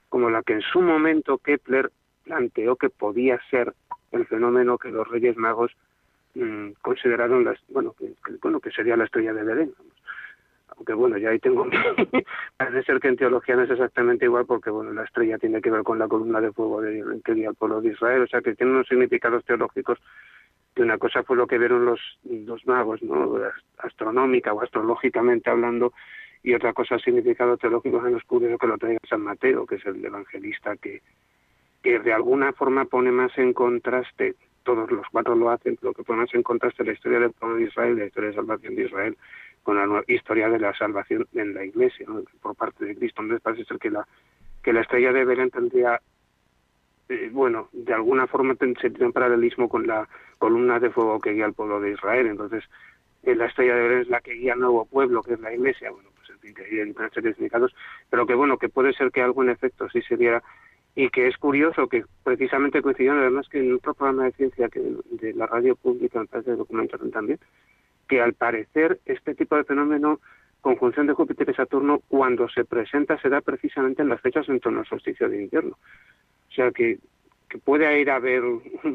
como 0.09 0.29
la 0.29 0.43
que 0.43 0.55
en 0.55 0.61
su 0.63 0.81
momento 0.83 1.39
Kepler 1.39 1.91
planteó 2.25 2.77
que 2.77 2.91
podía 2.91 3.41
ser 3.51 3.73
el 4.11 4.27
fenómeno 4.27 4.77
que 4.77 4.91
los 4.91 5.09
Reyes 5.09 5.37
Magos 5.37 5.73
mm, 6.35 6.73
consideraron 6.81 7.45
las, 7.45 7.59
bueno, 7.69 7.95
que, 7.99 8.07
que- 8.25 8.37
bueno, 8.43 8.61
que 8.61 8.71
sería 8.71 8.97
la 8.97 9.05
estrella 9.05 9.33
de 9.33 9.45
Belén. 9.45 9.75
Aunque 10.77 10.95
bueno, 10.95 11.19
ya 11.19 11.29
ahí 11.31 11.39
tengo 11.39 11.67
parece 12.57 12.83
ser 12.85 12.99
que 12.99 13.09
en 13.09 13.17
teología 13.17 13.57
no 13.57 13.63
es 13.63 13.71
exactamente 13.71 14.25
igual 14.25 14.47
porque 14.47 14.71
bueno, 14.71 14.93
la 14.93 15.05
estrella 15.05 15.37
tiene 15.39 15.61
que 15.61 15.71
ver 15.71 15.83
con 15.83 15.99
la 15.99 16.09
columna 16.09 16.41
de 16.41 16.51
fuego 16.53 16.81
de, 16.81 17.05
que 17.25 17.35
guía 17.35 17.51
al 17.51 17.55
pueblo 17.55 17.81
de 17.83 17.91
Israel, 17.91 18.23
o 18.23 18.27
sea 18.27 18.41
que 18.41 18.55
tiene 18.55 18.73
unos 18.73 18.89
significados 18.89 19.45
teológicos 19.45 19.99
que 20.75 20.83
una 20.83 20.97
cosa 20.97 21.23
fue 21.23 21.37
lo 21.37 21.47
que 21.47 21.59
vieron 21.59 21.85
los, 21.85 22.01
los 22.25 22.67
magos, 22.67 23.03
¿no? 23.03 23.39
astronómica 23.77 24.55
o 24.55 24.63
astrológicamente 24.63 25.51
hablando, 25.51 25.93
y 26.43 26.55
otra 26.55 26.73
cosa 26.73 26.99
significado 26.99 27.59
teológico 27.59 28.05
en 28.07 28.15
los 28.15 28.25
curioso 28.25 28.57
que 28.57 28.67
lo 28.67 28.79
traiga 28.79 28.99
San 29.09 29.21
Mateo, 29.21 29.67
que 29.67 29.75
es 29.75 29.85
el 29.85 30.03
evangelista 30.03 30.77
que, 30.77 31.03
que 31.83 31.99
de 31.99 32.13
alguna 32.15 32.55
forma 32.55 32.87
pone 32.87 33.13
más 33.13 33.37
en 33.37 33.53
contraste, 33.53 34.35
todos 34.63 34.91
los 34.91 35.07
cuatro 35.11 35.35
lo 35.35 35.51
hacen, 35.51 35.77
pero 35.81 35.93
que 35.95 36.03
pone 36.05 36.21
más 36.23 36.35
en 36.35 36.43
contraste 36.43 36.85
la 36.85 36.93
historia 36.93 37.19
del 37.21 37.33
pueblo 37.33 37.57
de 37.57 37.65
Israel, 37.65 37.97
la 37.99 38.07
historia 38.07 38.31
de 38.31 38.37
salvación 38.37 38.75
de 38.77 38.85
Israel, 38.85 39.17
con 39.63 39.77
la 39.77 39.87
nue- 39.87 40.05
historia 40.09 40.49
de 40.49 40.59
la 40.59 40.75
salvación 40.75 41.27
en 41.35 41.55
la 41.55 41.65
iglesia, 41.65 42.07
¿no? 42.09 42.23
por 42.41 42.55
parte 42.57 42.85
de 42.85 42.95
Cristo. 42.97 43.23
Entonces 43.23 43.43
parece 43.43 43.65
ser 43.65 43.79
que 43.79 43.91
la, 43.91 44.07
que 44.63 44.73
la 44.73 44.81
estrella 44.81 45.13
de 45.13 45.25
Belén 45.25 45.51
tendría, 45.51 46.01
eh, 47.09 47.31
bueno, 47.33 47.69
de 47.73 47.93
alguna 47.95 48.27
forma 48.27 48.55
ten- 48.55 48.75
tendría 48.75 49.07
un 49.07 49.13
paralelismo 49.13 49.69
con 49.69 49.87
la 49.87 50.09
columna 50.39 50.79
de 50.81 50.91
fuego 50.91 51.21
que 51.21 51.33
guía 51.33 51.45
al 51.45 51.55
pueblo 51.55 51.81
de 51.81 51.93
Israel. 51.93 52.27
Entonces, 52.27 52.65
eh, 53.23 53.35
la 53.35 53.47
estrella 53.47 53.75
de 53.77 53.83
Belén 53.83 53.99
es 54.01 54.09
la 54.09 54.21
que 54.21 54.33
guía 54.33 54.55
al 54.55 54.61
nuevo 54.61 54.85
pueblo, 54.87 55.23
que 55.23 55.35
es 55.35 55.41
la 55.41 55.53
iglesia. 55.55 55.91
Bueno, 55.91 56.11
pues 56.17 56.31
en 56.31 56.39
fin, 56.41 56.55
hay 56.59 56.85
diferentes 56.87 57.23
significados, 57.35 57.75
pero 58.11 58.27
que 58.27 58.35
bueno, 58.35 58.59
que 58.59 58.69
puede 58.69 58.93
ser 58.95 59.11
que 59.13 59.23
algo 59.23 59.43
en 59.43 59.51
efecto 59.51 59.89
sí 59.91 60.03
se 60.03 60.17
diera 60.17 60.43
y 60.95 61.09
que 61.09 61.27
es 61.27 61.37
curioso 61.39 61.89
que 61.89 62.05
precisamente 62.23 62.83
coincidieron 62.83 63.21
además 63.21 63.49
que 63.49 63.61
en 63.61 63.75
otro 63.75 63.95
programa 63.95 64.25
de 64.25 64.33
ciencia 64.33 64.69
que 64.69 64.81
de 65.11 65.33
la 65.33 65.47
radio 65.47 65.75
pública, 65.75 66.21
me 66.21 66.27
parece 66.27 66.55
documentaron 66.55 67.11
también, 67.11 67.39
que 68.09 68.21
al 68.21 68.35
parecer 68.35 69.01
este 69.07 69.35
tipo 69.35 69.57
de 69.57 69.65
fenómeno, 69.65 70.21
conjunción 70.61 71.07
de 71.07 71.15
Júpiter 71.15 71.49
y 71.49 71.55
Saturno, 71.55 72.01
cuando 72.09 72.49
se 72.49 72.65
presenta 72.65 73.19
se 73.21 73.31
da 73.31 73.41
precisamente 73.41 74.03
en 74.03 74.11
las 74.11 74.21
fechas 74.21 74.49
en 74.49 74.61
torno 74.61 74.81
al 74.81 74.87
solsticio 74.87 75.29
de 75.29 75.43
invierno. 75.45 75.79
O 76.51 76.55
sea 76.55 76.71
que, 76.71 76.99
que 77.49 77.57
puede 77.57 77.99
ir 77.99 78.11
a 78.11 78.17
haber 78.17 78.43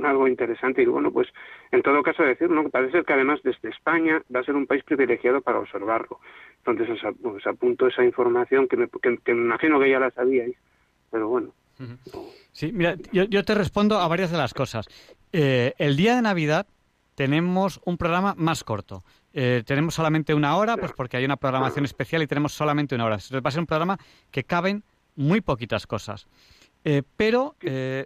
algo 0.03 0.27
interesante 0.27 0.83
y 0.83 0.85
bueno, 0.85 1.11
pues 1.11 1.27
en 1.71 1.81
todo 1.81 2.03
caso 2.03 2.21
decir, 2.21 2.51
¿no? 2.51 2.69
Parece 2.69 3.03
que 3.03 3.13
además 3.13 3.41
desde 3.43 3.69
España 3.69 4.21
va 4.33 4.41
a 4.41 4.43
ser 4.43 4.55
un 4.55 4.67
país 4.67 4.83
privilegiado 4.83 5.41
para 5.41 5.59
observarlo. 5.59 6.19
Entonces 6.63 7.03
os 7.23 7.47
apunto 7.47 7.87
esa 7.87 8.03
información 8.03 8.67
que 8.67 8.77
me, 8.77 8.87
que, 8.87 9.17
que 9.17 9.33
me 9.33 9.45
imagino 9.45 9.79
que 9.79 9.89
ya 9.89 9.99
la 9.99 10.11
sabíais, 10.11 10.55
pero 11.09 11.27
bueno. 11.27 11.53
Sí, 12.51 12.71
mira, 12.71 12.95
yo, 13.11 13.45
te 13.45 13.53
respondo 13.53 13.99
a 13.99 14.07
varias 14.07 14.31
de 14.31 14.37
las 14.37 14.53
cosas. 14.53 14.87
Eh, 15.31 15.73
el 15.77 15.95
día 15.95 16.15
de 16.15 16.21
Navidad 16.21 16.65
tenemos 17.15 17.79
un 17.85 17.97
programa 17.97 18.33
más 18.37 18.63
corto. 18.63 19.03
Eh, 19.33 19.63
tenemos 19.65 19.93
solamente 19.93 20.33
una 20.33 20.55
hora, 20.57 20.77
pues 20.77 20.91
porque 20.93 21.17
hay 21.17 21.25
una 21.25 21.37
programación 21.37 21.85
especial 21.85 22.23
y 22.23 22.27
tenemos 22.27 22.53
solamente 22.53 22.95
una 22.95 23.05
hora. 23.05 23.15
Entonces 23.15 23.41
va 23.43 23.49
a 23.49 23.51
ser 23.51 23.59
un 23.59 23.67
programa 23.67 23.99
que 24.31 24.43
caben 24.43 24.83
muy 25.15 25.41
poquitas 25.41 25.85
cosas. 25.85 26.27
Eh, 26.83 27.03
pero 27.15 27.55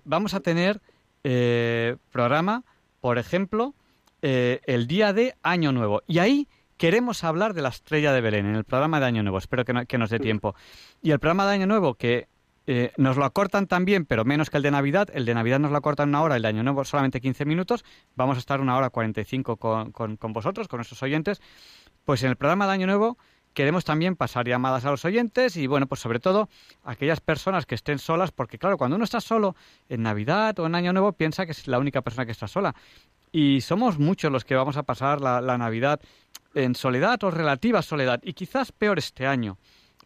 vamos 0.04 0.34
a 0.34 0.40
tener 0.40 0.82
programa, 2.12 2.64
por 3.00 3.18
ejemplo, 3.18 3.76
el 4.22 4.88
día 4.88 5.14
de 5.14 5.36
Año 5.44 5.72
Nuevo. 5.72 6.02
Y 6.08 6.20
ahí 6.20 6.48
queremos 6.78 7.24
hablar 7.24 7.54
de 7.54 7.62
la 7.62 7.70
estrella 7.70 8.12
de 8.12 8.22
Belén 8.22 8.48
en 8.48 8.56
el 8.56 8.64
programa 8.64 9.00
de 9.00 9.06
Año 9.06 9.24
Nuevo. 9.24 9.38
Espero 9.38 9.64
que 9.64 9.98
nos 9.98 10.10
dé 10.10 10.20
tiempo. 10.20 10.56
Y 11.02 11.12
el 11.12 11.20
programa 11.20 11.46
de 11.46 11.54
Año 11.54 11.68
Nuevo, 11.68 11.94
que 11.94 12.28
eh, 12.68 12.92
nos 12.98 13.18
lo 13.18 13.26
acortan 13.26 13.68
también, 13.68 14.06
pero 14.06 14.24
menos 14.26 14.50
que 14.50 14.58
el 14.58 14.64
de 14.64 14.72
Navidad. 14.72 15.10
El 15.14 15.26
de 15.26 15.34
Navidad 15.34 15.60
nos 15.60 15.72
lo 15.72 15.78
acortan 15.78 16.10
una 16.10 16.22
hora, 16.22 16.36
el 16.36 16.42
de 16.42 16.48
Año 16.48 16.64
Nuevo 16.64 16.84
solamente 16.86 17.22
15 17.22 17.46
minutos. 17.46 17.84
Vamos 18.16 18.38
a 18.38 18.40
estar 18.40 18.62
una 18.62 18.78
hora 18.78 18.90
45 18.90 19.58
con, 19.58 19.92
con, 19.92 20.18
con 20.18 20.34
vosotros, 20.34 20.68
con 20.68 20.78
nuestros 20.78 21.02
oyentes. 21.04 21.42
Pues 22.06 22.24
en 22.24 22.30
el 22.30 22.36
programa 22.36 22.68
de 22.68 22.74
Año 22.74 22.88
Nuevo 22.88 23.18
queremos 23.54 23.84
también 23.84 24.16
pasar 24.16 24.48
llamadas 24.48 24.86
a 24.86 24.92
los 24.92 25.04
oyentes 25.04 25.58
y, 25.58 25.68
bueno, 25.68 25.88
pues 25.88 26.00
sobre 26.00 26.20
todo 26.20 26.50
aquellas 26.84 27.20
personas 27.20 27.66
que 27.66 27.76
estén 27.76 28.00
solas, 28.00 28.32
porque 28.32 28.58
claro, 28.58 28.78
cuando 28.78 28.96
uno 28.96 29.04
está 29.04 29.20
solo 29.20 29.56
en 29.90 30.04
Navidad 30.04 30.58
o 30.60 30.66
en 30.66 30.76
Año 30.76 30.94
Nuevo 30.94 31.14
piensa 31.14 31.46
que 31.46 31.52
es 31.52 31.68
la 31.68 31.80
única 31.80 32.02
persona 32.02 32.26
que 32.26 32.32
está 32.32 32.48
sola. 32.48 32.76
Y 33.32 33.62
somos 33.62 33.98
muchos 33.98 34.32
los 34.32 34.46
que 34.46 34.56
vamos 34.56 34.78
a 34.78 34.84
pasar 34.84 35.22
la 35.22 35.58
Navidad 35.58 36.02
en 36.54 36.76
soledad 36.76 37.24
o 37.24 37.32
relativa 37.32 37.82
soledad, 37.82 38.20
y 38.24 38.34
quizás 38.34 38.72
peor 38.72 39.00
este 39.00 39.26
año. 39.26 39.58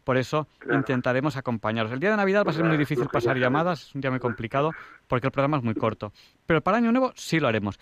Por 0.06 0.16
eso 0.18 0.48
intentaremos 0.72 1.36
acompañaros. 1.36 1.92
El 1.92 2.00
día 2.00 2.12
de 2.12 2.16
Navidad 2.18 2.46
va 2.46 2.52
a 2.52 2.54
ser 2.54 2.64
muy 2.64 2.78
difícil 2.78 3.08
pasar 3.12 3.38
llamadas, 3.38 3.88
es 3.88 3.96
un 3.96 4.02
día 4.02 4.12
muy 4.12 4.20
complicado, 4.22 4.72
porque 5.08 5.28
el 5.28 5.32
programa 5.32 5.58
es 5.58 5.64
muy 5.64 5.74
corto. 5.76 6.14
Pero 6.46 6.62
para 6.62 6.78
Año 6.78 6.92
Nuevo 6.94 7.12
sí 7.16 7.40
lo 7.40 7.48
haremos. 7.50 7.78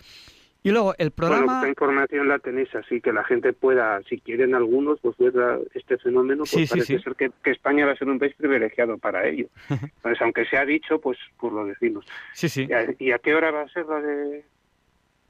Y 0.66 0.70
luego 0.70 0.94
el 0.96 1.10
Bueno, 1.10 1.14
programa... 1.34 1.56
esta 1.58 1.68
información 1.68 2.26
la 2.26 2.38
tenéis 2.38 2.74
así 2.74 3.02
que 3.02 3.12
la 3.12 3.22
gente 3.24 3.52
pueda, 3.52 4.00
si 4.08 4.18
quieren 4.18 4.54
algunos, 4.54 4.98
pues 5.00 5.14
ver 5.18 5.34
este 5.74 5.98
fenómeno, 5.98 6.38
pues 6.38 6.50
Sí, 6.52 6.66
sí, 6.66 6.70
parece 6.70 6.96
sí. 6.96 7.02
ser 7.02 7.14
que, 7.16 7.30
que 7.42 7.50
España 7.50 7.84
va 7.84 7.92
a 7.92 7.96
ser 7.96 8.08
un 8.08 8.18
país 8.18 8.34
privilegiado 8.34 8.96
para 8.96 9.26
ello. 9.28 9.48
Entonces, 9.68 10.22
aunque 10.22 10.46
se 10.46 10.56
ha 10.56 10.64
dicho, 10.64 10.98
pues, 10.98 11.18
pues 11.38 11.52
lo 11.52 11.66
decimos. 11.66 12.06
Sí, 12.32 12.48
sí. 12.48 12.66
¿Y 12.66 12.72
a, 12.72 12.86
y 12.98 13.12
a 13.12 13.18
qué 13.18 13.34
hora 13.34 13.50
va 13.50 13.60
a 13.60 13.68
ser 13.68 13.84
la 13.84 14.00
de 14.00 14.42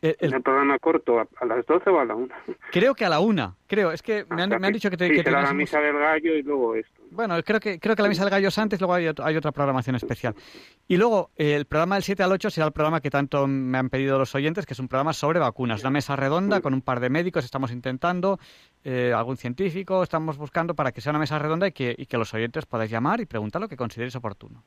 El- 0.04 0.16
el- 0.20 0.34
el 0.34 0.42
programa 0.42 0.78
corto? 0.78 1.18
¿A, 1.18 1.26
a 1.40 1.44
las 1.46 1.64
12 1.64 1.88
o 1.88 1.98
a 1.98 2.04
la 2.04 2.14
1? 2.14 2.28
Creo 2.70 2.94
que 2.94 3.04
a 3.04 3.08
la 3.08 3.20
una. 3.20 3.54
Creo, 3.66 3.90
es 3.90 4.02
que 4.02 4.26
me 4.28 4.42
han, 4.42 4.50
me 4.60 4.66
han 4.66 4.72
dicho 4.72 4.90
que, 4.90 4.96
te, 4.98 5.08
sí, 5.08 5.14
que 5.14 5.22
será 5.22 5.40
la 5.42 5.54
misa 5.54 5.80
del 5.80 5.96
gallo 5.98 6.34
y 6.34 6.42
luego 6.42 6.74
esto. 6.74 7.00
Bueno, 7.10 7.40
creo 7.42 7.58
que, 7.58 7.78
creo 7.78 7.96
que 7.96 8.02
la 8.02 8.08
misa 8.08 8.22
del 8.24 8.30
gallo 8.30 8.48
es 8.48 8.58
antes, 8.58 8.80
luego 8.80 8.92
hay, 8.94 9.06
hay 9.22 9.36
otra 9.36 9.52
programación 9.52 9.96
especial. 9.96 10.34
Y 10.86 10.96
luego, 10.98 11.30
eh, 11.36 11.54
el 11.54 11.64
programa 11.64 11.94
del 11.94 12.02
7 12.04 12.22
al 12.22 12.32
8 12.32 12.50
será 12.50 12.66
el 12.66 12.72
programa 12.72 13.00
que 13.00 13.08
tanto 13.08 13.46
me 13.46 13.78
han 13.78 13.88
pedido 13.88 14.18
los 14.18 14.34
oyentes, 14.34 14.66
que 14.66 14.74
es 14.74 14.78
un 14.80 14.88
programa 14.88 15.12
sobre 15.14 15.38
vacunas. 15.38 15.80
Una 15.82 15.90
mesa 15.90 16.16
redonda 16.16 16.60
con 16.60 16.74
un 16.74 16.82
par 16.82 17.00
de 17.00 17.08
médicos, 17.08 17.44
estamos 17.44 17.72
intentando, 17.72 18.38
eh, 18.84 19.12
algún 19.16 19.36
científico, 19.38 20.02
estamos 20.02 20.36
buscando 20.36 20.74
para 20.74 20.92
que 20.92 21.00
sea 21.00 21.10
una 21.10 21.18
mesa 21.20 21.38
redonda 21.38 21.66
y 21.68 21.72
que, 21.72 21.94
y 21.96 22.04
que 22.06 22.18
los 22.18 22.34
oyentes 22.34 22.66
podáis 22.66 22.90
llamar 22.90 23.20
y 23.20 23.26
preguntar 23.26 23.62
lo 23.62 23.68
que 23.68 23.76
consideréis 23.76 24.16
oportuno. 24.16 24.62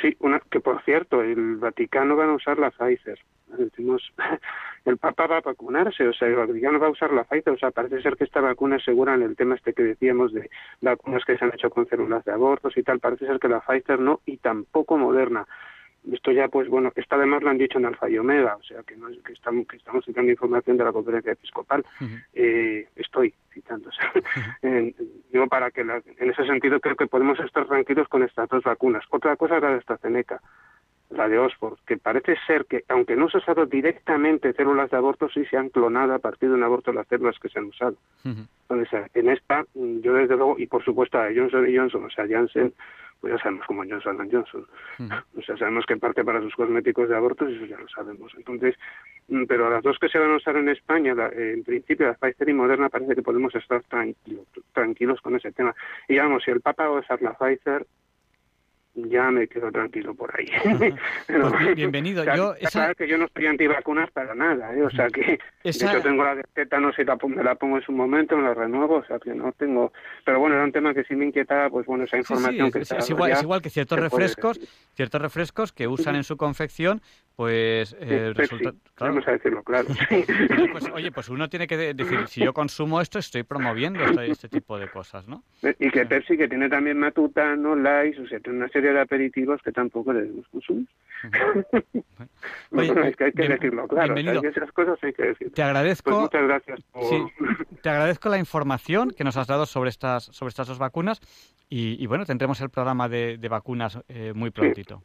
Sí, 0.00 0.16
una, 0.20 0.40
que 0.50 0.60
por 0.60 0.82
cierto, 0.84 1.22
el 1.22 1.56
Vaticano 1.56 2.16
va 2.16 2.24
a 2.26 2.32
usar 2.32 2.58
la 2.58 2.70
Pfizer. 2.70 3.18
Decimos, 3.58 4.12
el 4.84 4.96
Papa 4.98 5.26
va 5.26 5.36
a 5.38 5.40
vacunarse, 5.42 6.06
o 6.08 6.12
sea, 6.12 6.28
el 6.28 6.34
Vaticano 6.36 6.78
va 6.78 6.86
a 6.88 6.90
usar 6.90 7.12
la 7.12 7.24
Pfizer, 7.24 7.52
o 7.52 7.58
sea, 7.58 7.70
parece 7.70 8.02
ser 8.02 8.16
que 8.16 8.24
esta 8.24 8.40
vacuna 8.40 8.76
es 8.76 8.84
segura 8.84 9.14
en 9.14 9.22
el 9.22 9.36
tema 9.36 9.54
este 9.54 9.72
que 9.72 9.82
decíamos 9.82 10.32
de 10.32 10.50
vacunas 10.80 11.24
que 11.24 11.36
se 11.36 11.44
han 11.44 11.52
hecho 11.54 11.70
con 11.70 11.86
células 11.88 12.24
de 12.24 12.32
abortos 12.32 12.76
y 12.76 12.82
tal, 12.82 13.00
parece 13.00 13.26
ser 13.26 13.38
que 13.38 13.48
la 13.48 13.60
Pfizer 13.60 13.98
no, 14.00 14.20
y 14.26 14.38
tampoco 14.38 14.96
Moderna. 14.96 15.46
Esto 16.10 16.32
ya, 16.32 16.48
pues 16.48 16.68
bueno, 16.68 16.90
esta 16.96 17.14
además 17.14 17.44
lo 17.44 17.50
han 17.50 17.58
dicho 17.58 17.78
en 17.78 17.86
Alfa 17.86 18.10
y 18.10 18.18
Omega, 18.18 18.56
o 18.56 18.62
sea, 18.64 18.82
que, 18.82 18.96
no 18.96 19.08
es, 19.08 19.22
que, 19.22 19.34
estamos, 19.34 19.68
que 19.68 19.76
estamos 19.76 20.04
citando 20.04 20.32
información 20.32 20.76
de 20.76 20.82
la 20.82 20.90
conferencia 20.90 21.30
episcopal. 21.30 21.84
Eh, 22.32 22.88
estoy 22.96 23.32
citando, 23.52 23.88
o 23.88 23.92
sea, 23.92 24.10
digo, 25.32 25.46
para 25.46 25.70
que 25.70 25.84
la- 25.84 26.02
en 26.18 26.30
ese 26.30 26.44
sentido 26.44 26.80
creo 26.80 26.96
que 26.96 27.06
podemos 27.06 27.38
estar 27.38 27.66
tranquilos 27.66 28.08
con 28.08 28.24
estas 28.24 28.48
dos 28.48 28.64
vacunas. 28.64 29.04
Otra 29.10 29.36
cosa 29.36 29.56
es 29.58 29.62
la 29.62 29.70
de 29.70 29.76
AstraZeneca, 29.78 30.40
la 31.14 31.28
de 31.28 31.38
Oxford, 31.38 31.78
que 31.86 31.96
parece 31.96 32.36
ser 32.46 32.64
que, 32.66 32.84
aunque 32.88 33.16
no 33.16 33.28
se 33.28 33.36
ha 33.36 33.40
usado 33.40 33.66
directamente 33.66 34.52
células 34.52 34.90
de 34.90 34.96
aborto, 34.96 35.28
sí 35.28 35.44
se 35.46 35.56
han 35.56 35.68
clonado 35.68 36.14
a 36.14 36.18
partir 36.18 36.48
de 36.48 36.54
un 36.54 36.62
aborto 36.62 36.92
las 36.92 37.06
células 37.08 37.38
que 37.38 37.48
se 37.48 37.58
han 37.58 37.66
usado. 37.66 37.96
Entonces, 38.68 39.10
en 39.14 39.28
esta, 39.28 39.64
mm, 39.74 40.00
yo 40.00 40.14
desde 40.14 40.36
luego, 40.36 40.56
y 40.58 40.66
por 40.66 40.82
supuesto 40.84 41.18
a 41.18 41.28
Johnson 41.34 41.68
y 41.68 41.76
Johnson, 41.76 42.04
o 42.04 42.10
sea, 42.10 42.26
Janssen, 42.26 42.72
pues 43.20 43.34
ya 43.34 43.38
sabemos 43.42 43.64
cómo 43.66 43.82
Johnson 43.88 44.28
Johnson. 44.30 44.66
O 45.38 45.42
sea, 45.42 45.56
sabemos 45.56 45.84
que 45.86 45.96
parte 45.96 46.24
para 46.24 46.40
sus 46.40 46.54
cosméticos 46.56 47.08
de 47.08 47.16
abortos, 47.16 47.50
eso 47.52 47.66
ya 47.66 47.78
lo 47.78 47.86
sabemos. 47.88 48.32
Entonces, 48.36 48.74
mm, 49.28 49.44
pero 49.44 49.70
las 49.70 49.82
dos 49.82 49.98
que 49.98 50.08
se 50.08 50.18
van 50.18 50.32
a 50.32 50.36
usar 50.36 50.56
en 50.56 50.68
España, 50.70 51.14
la- 51.14 51.28
eh, 51.28 51.52
en 51.52 51.62
principio 51.64 52.06
la 52.06 52.14
Pfizer 52.14 52.48
y 52.48 52.54
Moderna, 52.54 52.88
parece 52.88 53.14
que 53.14 53.22
podemos 53.22 53.54
estar 53.54 53.82
tranquilos, 53.84 54.46
tranquilos 54.72 55.20
con 55.20 55.36
ese 55.36 55.52
tema. 55.52 55.74
Y 56.08 56.16
vamos, 56.18 56.42
si 56.44 56.50
el 56.50 56.60
Papa 56.60 56.88
va 56.88 56.96
a 56.96 57.00
usar 57.00 57.22
la 57.22 57.34
Pfizer, 57.34 57.86
ya 58.94 59.30
me 59.30 59.48
quedo 59.48 59.70
tranquilo 59.72 60.14
por 60.14 60.32
ahí. 60.38 60.46
Pues 61.26 61.74
bienvenido. 61.76 62.22
Está- 62.22 62.36
Yo 62.36 62.54
está 62.54 62.68
esa- 62.68 62.78
claro 62.80 62.94
que 62.94 63.08
yo 63.08 63.16
no 63.18 63.24
estoy 63.24 63.46
antivacunas 63.46 64.10
para 64.10 64.34
nada, 64.34 64.74
¿eh? 64.74 64.82
o 64.82 64.90
sea 64.90 65.08
que 65.08 65.38
Esa- 65.64 65.86
de 65.86 65.92
hecho 65.98 66.02
tengo 66.02 66.24
la 66.24 66.42
tétanos 66.54 66.98
y 66.98 67.04
la, 67.04 67.16
me 67.26 67.42
la 67.42 67.54
pongo 67.54 67.76
en 67.78 67.82
su 67.82 67.92
momento, 67.92 68.36
me 68.36 68.42
la 68.42 68.54
renuevo, 68.54 68.96
o 68.96 69.04
sea 69.04 69.18
que 69.18 69.34
no 69.34 69.52
tengo... 69.52 69.92
Pero 70.24 70.40
bueno, 70.40 70.56
era 70.56 70.64
un 70.64 70.72
tema 70.72 70.92
que 70.92 71.04
sí 71.04 71.14
me 71.14 71.24
inquietaba, 71.26 71.70
pues 71.70 71.86
bueno, 71.86 72.04
esa 72.04 72.18
Sí, 72.18 72.22
sí, 72.24 72.32
información 72.34 72.66
es, 72.66 72.72
que 72.72 72.78
es- 72.80 72.82
está 72.90 72.98
es 72.98 73.10
igual, 73.10 73.32
es 73.32 73.42
igual 73.42 73.62
que 73.62 73.70
ciertos 73.70 73.98
refrescos, 73.98 74.60
ciertos 74.94 75.22
refrescos 75.22 75.72
que 75.72 75.88
usan 75.88 76.16
en 76.16 76.24
su 76.24 76.36
confección, 76.36 77.00
pues 77.36 77.96
eh, 77.98 78.32
resulta, 78.34 78.72
claro. 78.94 79.14
vamos 79.14 79.26
a 79.28 79.32
decirlo 79.32 79.62
claro. 79.62 79.88
Pues, 80.72 80.88
oye, 80.92 81.10
pues 81.12 81.28
uno 81.28 81.48
tiene 81.48 81.66
que 81.66 81.76
de- 81.76 81.94
decir, 81.94 82.26
si 82.28 82.44
yo 82.44 82.52
consumo 82.52 83.00
esto, 83.00 83.18
estoy 83.18 83.42
promoviendo 83.42 84.02
este, 84.04 84.30
este 84.30 84.48
tipo 84.48 84.78
de 84.78 84.88
cosas, 84.88 85.26
¿no? 85.28 85.42
Y 85.78 85.90
que 85.90 86.04
Pepsi, 86.06 86.36
que 86.36 86.48
tiene 86.48 86.68
también 86.68 86.98
Matutano, 86.98 87.74
Lice, 87.74 88.20
o 88.22 88.26
sea, 88.26 88.38
tiene 88.40 88.58
una 88.58 88.68
serie 88.68 88.81
de 88.90 89.00
aperitivos 89.00 89.60
que 89.62 89.70
tampoco 89.72 90.12
debemos 90.12 90.46
consumir. 90.48 90.86
Oye, 91.72 92.02
Bueno, 92.70 93.04
es 93.04 93.16
que 93.16 93.24
hay 93.24 93.32
que 93.32 93.42
bien- 93.42 93.52
decirlo 93.52 93.86
claro, 93.86 94.14
bienvenido. 94.14 94.48
esas 94.50 94.72
cosas 94.72 94.98
hay 95.02 95.12
que 95.12 95.22
decirlo. 95.22 95.52
Te 95.54 95.62
agradezco. 95.62 96.10
Pues 96.10 96.22
muchas 96.22 96.42
gracias 96.42 96.80
por... 96.92 97.04
Sí, 97.04 97.22
te 97.82 97.88
agradezco 97.90 98.28
la 98.28 98.38
información 98.38 99.10
que 99.10 99.22
nos 99.24 99.36
has 99.36 99.46
dado 99.46 99.66
sobre 99.66 99.90
estas, 99.90 100.24
sobre 100.24 100.48
estas 100.48 100.66
dos 100.68 100.78
vacunas 100.78 101.20
y, 101.68 102.02
y 102.02 102.06
bueno, 102.06 102.24
tendremos 102.26 102.60
el 102.60 102.70
programa 102.70 103.08
de, 103.08 103.38
de 103.38 103.48
vacunas 103.48 104.00
eh, 104.08 104.32
muy 104.34 104.50
prontito. 104.50 105.02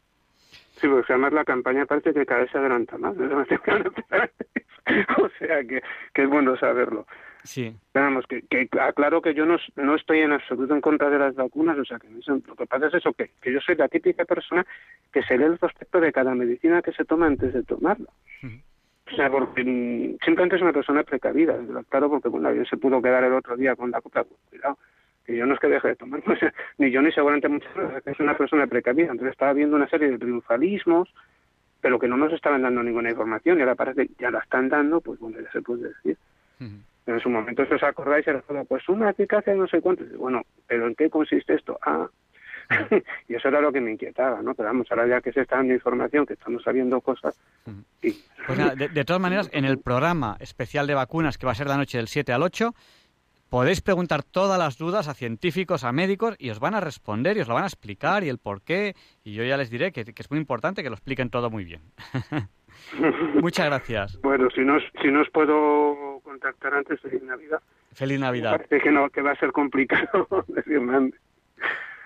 Sí, 0.80 0.88
porque 0.88 1.14
además 1.14 1.34
la 1.34 1.44
campaña 1.46 1.86
parece 1.86 2.14
que 2.14 2.26
cada 2.26 2.42
vez 2.42 2.52
se 2.52 2.58
adelanta 2.58 2.98
más. 2.98 3.16
¿no? 3.16 3.40
o 5.18 5.30
sea 5.40 5.64
que, 5.64 5.82
que 6.14 6.24
es 6.24 6.30
bueno 6.30 6.56
saberlo. 6.58 7.06
Sí. 7.48 7.74
Vamos, 7.94 8.26
que, 8.28 8.42
que 8.42 8.68
aclaro 8.80 9.22
que 9.22 9.34
yo 9.34 9.46
no, 9.46 9.58
no 9.78 9.96
estoy 9.96 10.20
en 10.20 10.34
absoluto 10.34 10.74
en 10.74 10.82
contra 10.82 11.10
de 11.10 11.18
las 11.18 11.36
vacunas, 11.36 11.78
o 11.78 11.86
sea, 11.86 11.98
que 11.98 12.08
lo 12.10 12.56
que 12.56 12.66
pasa 12.66 12.88
es 12.88 12.96
eso, 12.96 13.14
que, 13.14 13.32
que 13.42 13.54
yo 13.54 13.60
soy 13.62 13.76
la 13.76 13.88
típica 13.88 14.26
persona 14.26 14.66
que 15.12 15.24
se 15.24 15.38
lee 15.38 15.46
el 15.46 15.58
prospecto 15.58 16.00
de 16.00 16.12
cada 16.12 16.36
medicina 16.36 16.82
que 16.82 16.92
se 16.92 17.06
toma 17.06 17.28
antes 17.28 17.54
de 17.54 17.64
tomarla. 17.64 18.10
O 18.44 19.16
sea, 19.16 19.30
porque 19.30 19.64
mm, 19.64 20.18
simplemente 20.26 20.58
es 20.58 20.62
una 20.62 20.74
persona 20.74 21.04
precavida, 21.04 21.58
claro, 21.90 22.10
porque 22.10 22.28
bueno, 22.28 22.50
ayer 22.50 22.68
se 22.68 22.78
pudo 22.78 23.02
quedar 23.02 23.24
el 23.24 23.34
otro 23.34 23.56
día 23.56 23.76
con 23.76 23.90
la 23.92 24.02
copa, 24.02 24.26
cuidado, 24.50 24.78
que 25.26 25.36
yo 25.36 25.46
no 25.46 25.54
es 25.54 25.60
que 25.60 25.68
deje 25.68 25.88
de 25.90 25.96
tomar, 25.96 26.22
o 26.28 26.36
sea, 26.36 26.54
ni 26.78 26.92
yo 26.92 27.02
ni 27.02 27.12
seguramente 27.12 27.48
muchas 27.48 27.74
veces, 27.76 28.04
es 28.06 28.20
una 28.20 28.38
persona 28.38 28.68
precavida, 28.68 29.12
entonces 29.12 29.32
estaba 29.32 29.54
viendo 29.54 29.78
una 29.78 29.88
serie 29.88 30.10
de 30.10 30.18
triunfalismos, 30.18 31.14
pero 31.80 31.98
que 31.98 32.08
no 32.08 32.18
nos 32.18 32.34
estaban 32.34 32.62
dando 32.62 32.84
ninguna 32.84 33.10
información, 33.10 33.58
y 33.58 33.62
ahora 33.62 33.76
parece 33.76 34.08
que 34.08 34.14
ya 34.20 34.32
la 34.32 34.40
están 34.40 34.68
dando, 34.68 35.00
pues 35.00 35.20
bueno, 35.20 35.40
ya 35.40 35.50
se 35.52 35.62
puede 35.62 35.90
decir. 35.90 36.18
En 37.08 37.20
su 37.22 37.30
momento, 37.30 37.66
si 37.66 37.74
os 37.74 37.84
acordáis, 37.84 38.28
era 38.28 38.42
todo, 38.42 38.66
pues 38.66 38.88
una 38.90 39.10
eficacia 39.10 39.54
de 39.54 39.60
no 39.60 39.68
sé 39.68 39.80
cuánto. 39.82 40.04
Bueno, 40.18 40.42
¿pero 40.68 40.88
en 40.88 40.96
qué 40.96 41.10
consiste 41.10 41.56
esto? 41.56 41.80
Ah, 41.82 42.08
y 43.30 43.36
eso 43.36 43.48
era 43.48 43.62
lo 43.62 43.72
que 43.72 43.80
me 43.80 43.92
inquietaba, 43.92 44.42
¿no? 44.42 44.54
Pero 44.54 44.68
vamos, 44.68 44.88
ahora 44.92 45.08
ya 45.08 45.22
que 45.22 45.32
se 45.32 45.42
está 45.42 45.56
dando 45.56 45.74
información, 45.74 46.26
que 46.26 46.34
estamos 46.34 46.64
sabiendo 46.64 47.00
cosas, 47.00 47.40
y 48.02 48.14
Pues 48.46 48.60
nada, 48.60 48.76
de, 48.76 48.90
de 48.90 49.06
todas 49.06 49.22
maneras, 49.22 49.50
en 49.54 49.64
el 49.64 49.80
programa 49.80 50.36
especial 50.42 50.86
de 50.86 50.96
vacunas 50.96 51.38
que 51.38 51.46
va 51.46 51.54
a 51.54 51.56
ser 51.56 51.68
la 51.68 51.78
noche 51.78 51.98
del 51.98 52.10
7 52.10 52.34
al 52.34 52.44
8, 52.44 52.74
podéis 53.50 53.82
preguntar 53.82 54.24
todas 54.24 54.60
las 54.60 54.78
dudas 54.78 55.08
a 55.08 55.14
científicos, 55.14 55.84
a 55.84 55.92
médicos, 55.92 56.36
y 56.40 56.50
os 56.50 56.60
van 56.60 56.76
a 56.76 56.82
responder 56.82 57.38
y 57.38 57.42
os 57.42 57.48
lo 57.48 57.54
van 57.54 57.64
a 57.64 57.68
explicar 57.68 58.24
y 58.24 58.30
el 58.30 58.38
por 58.38 58.62
qué. 58.62 58.96
Y 59.24 59.34
yo 59.34 59.44
ya 59.44 59.58
les 59.58 59.70
diré 59.70 59.92
que, 59.92 60.04
que 60.04 60.22
es 60.22 60.30
muy 60.30 60.40
importante 60.40 60.84
que 60.84 60.90
lo 60.90 60.96
expliquen 60.96 61.30
todo 61.30 61.50
muy 61.50 61.64
bien. 61.64 61.82
Muchas 63.42 63.66
gracias. 63.66 64.20
Bueno, 64.22 64.50
si 64.54 64.62
no, 64.62 64.78
si 65.02 65.08
no 65.10 65.22
os 65.22 65.30
puedo 65.30 66.07
contactar 66.28 66.74
antes, 66.74 67.00
feliz 67.02 67.24
Navidad. 67.24 67.60
Feliz 67.94 68.20
Me 68.20 68.26
Navidad. 68.26 68.52
Parece 68.52 68.80
que 68.82 68.92
no, 68.92 69.10
que 69.10 69.22
va 69.22 69.32
a 69.32 69.36
ser 69.36 69.52
complicado. 69.52 70.28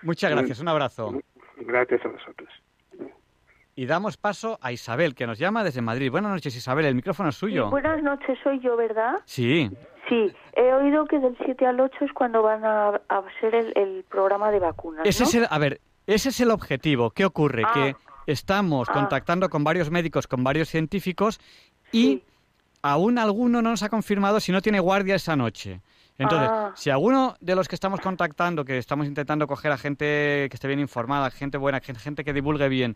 Muchas 0.04 0.32
gracias. 0.32 0.60
Un 0.60 0.68
abrazo. 0.68 1.22
Gracias 1.58 2.04
a 2.06 2.08
vosotros. 2.10 2.50
Y 3.76 3.86
damos 3.86 4.18
paso 4.18 4.60
a 4.62 4.72
Isabel, 4.72 5.16
que 5.16 5.26
nos 5.26 5.40
llama 5.40 5.64
desde 5.64 5.82
Madrid. 5.82 6.12
Buenas 6.12 6.32
noches, 6.32 6.56
Isabel. 6.56 6.86
El 6.86 6.96
micrófono 6.96 7.30
es 7.30 7.36
suyo. 7.36 7.70
Buenas 7.70 8.04
noches, 8.04 8.38
soy 8.44 8.60
yo, 8.60 8.76
¿verdad? 8.76 9.16
Sí. 9.26 9.72
Sí, 10.10 10.32
he 10.54 10.74
oído 10.74 11.06
que 11.06 11.20
del 11.20 11.38
7 11.46 11.66
al 11.66 11.80
8 11.80 12.06
es 12.06 12.12
cuando 12.12 12.42
van 12.44 12.66
a, 12.66 12.90
a 13.08 13.24
ser 13.40 13.56
el, 13.56 13.72
el 13.78 14.04
programa 14.10 14.52
de 14.52 14.60
vacunas. 14.60 15.06
Ese 15.06 15.24
¿no? 15.24 15.30
es 15.30 15.36
el, 15.36 15.48
a 15.50 15.58
ver, 15.58 15.80
ese 16.06 16.30
es 16.30 16.40
el 16.42 16.52
objetivo. 16.52 17.12
¿Qué 17.12 17.24
ocurre? 17.24 17.64
Ah. 17.66 17.72
Que 17.74 17.96
estamos 18.28 18.90
Ah. 18.90 18.94
contactando 18.94 19.50
con 19.50 19.64
varios 19.64 19.90
médicos, 19.90 20.28
con 20.28 20.44
varios 20.44 20.68
científicos 20.68 21.40
y 21.94 22.24
aún 22.82 23.18
alguno 23.18 23.62
no 23.62 23.70
nos 23.72 23.84
ha 23.84 23.90
confirmado 23.90 24.40
si 24.40 24.52
no 24.52 24.62
tiene 24.62 24.80
guardia 24.80 25.16
esa 25.16 25.36
noche. 25.36 25.82
Entonces, 26.18 26.50
Ah. 26.52 26.72
si 26.76 26.90
alguno 26.90 27.36
de 27.40 27.56
los 27.56 27.68
que 27.68 27.76
estamos 27.76 28.00
contactando, 28.00 28.64
que 28.66 28.78
estamos 28.78 29.08
intentando 29.08 29.48
coger 29.48 29.72
a 29.72 29.78
gente 29.78 30.48
que 30.50 30.52
esté 30.54 30.68
bien 30.68 30.80
informada, 30.80 31.32
gente 31.32 31.58
buena, 31.58 31.80
gen- 31.80 31.96
gente 31.96 32.24
que 32.24 32.34
divulgue 32.34 32.70
bien, 32.70 32.96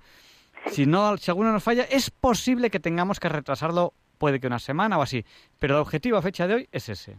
si 0.72 0.86
no, 0.86 1.18
si 1.18 1.32
alguno 1.32 1.52
nos 1.52 1.64
falla, 1.64 1.84
es 1.84 2.10
posible 2.12 2.70
que 2.70 2.80
tengamos 2.80 3.20
que 3.20 3.30
retrasarlo, 3.30 3.94
puede 4.18 4.40
que 4.40 4.48
una 4.48 4.60
semana 4.60 4.98
o 4.98 5.02
así. 5.02 5.26
Pero 5.60 5.76
el 5.76 5.82
objetivo 5.82 6.18
a 6.18 6.22
fecha 6.22 6.48
de 6.48 6.54
hoy 6.56 6.70
es 6.72 6.90
ese. 6.90 7.18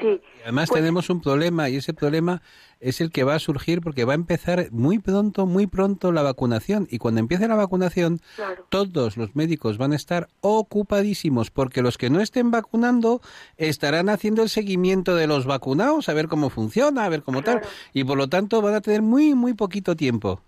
Sí. 0.00 0.20
Además 0.42 0.70
tenemos 0.70 1.08
un 1.10 1.20
problema 1.20 1.68
y 1.68 1.76
ese 1.76 1.94
problema 1.94 2.42
es 2.80 3.00
el 3.00 3.10
que 3.10 3.24
va 3.24 3.34
a 3.34 3.38
surgir 3.38 3.80
porque 3.80 4.04
va 4.04 4.12
a 4.12 4.16
empezar 4.16 4.68
muy 4.70 4.98
pronto, 4.98 5.46
muy 5.46 5.66
pronto 5.66 6.12
la 6.12 6.22
vacunación 6.22 6.86
y 6.90 6.98
cuando 6.98 7.20
empiece 7.20 7.48
la 7.48 7.54
vacunación 7.54 8.20
todos 8.68 9.16
los 9.16 9.34
médicos 9.34 9.78
van 9.78 9.92
a 9.92 9.96
estar 9.96 10.28
ocupadísimos 10.40 11.50
porque 11.50 11.82
los 11.82 11.96
que 11.96 12.10
no 12.10 12.20
estén 12.20 12.50
vacunando 12.50 13.22
estarán 13.56 14.08
haciendo 14.08 14.42
el 14.42 14.50
seguimiento 14.50 15.16
de 15.16 15.26
los 15.26 15.46
vacunados, 15.46 16.08
a 16.08 16.14
ver 16.14 16.28
cómo 16.28 16.50
funciona, 16.50 17.04
a 17.04 17.08
ver 17.08 17.22
cómo 17.22 17.42
tal 17.42 17.62
y 17.92 18.04
por 18.04 18.18
lo 18.18 18.28
tanto 18.28 18.60
van 18.60 18.74
a 18.74 18.80
tener 18.80 19.02
muy 19.02 19.34
muy 19.34 19.54
poquito 19.54 19.96
tiempo. 19.96 20.40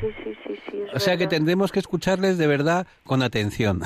Sí, 0.00 0.08
sí, 0.24 0.32
sí, 0.46 0.60
sí. 0.70 0.78
O 0.94 0.98
sea 0.98 1.16
que 1.16 1.26
tendremos 1.26 1.72
que 1.72 1.78
escucharles 1.78 2.38
de 2.38 2.46
verdad 2.46 2.86
con 3.04 3.22
atención. 3.22 3.82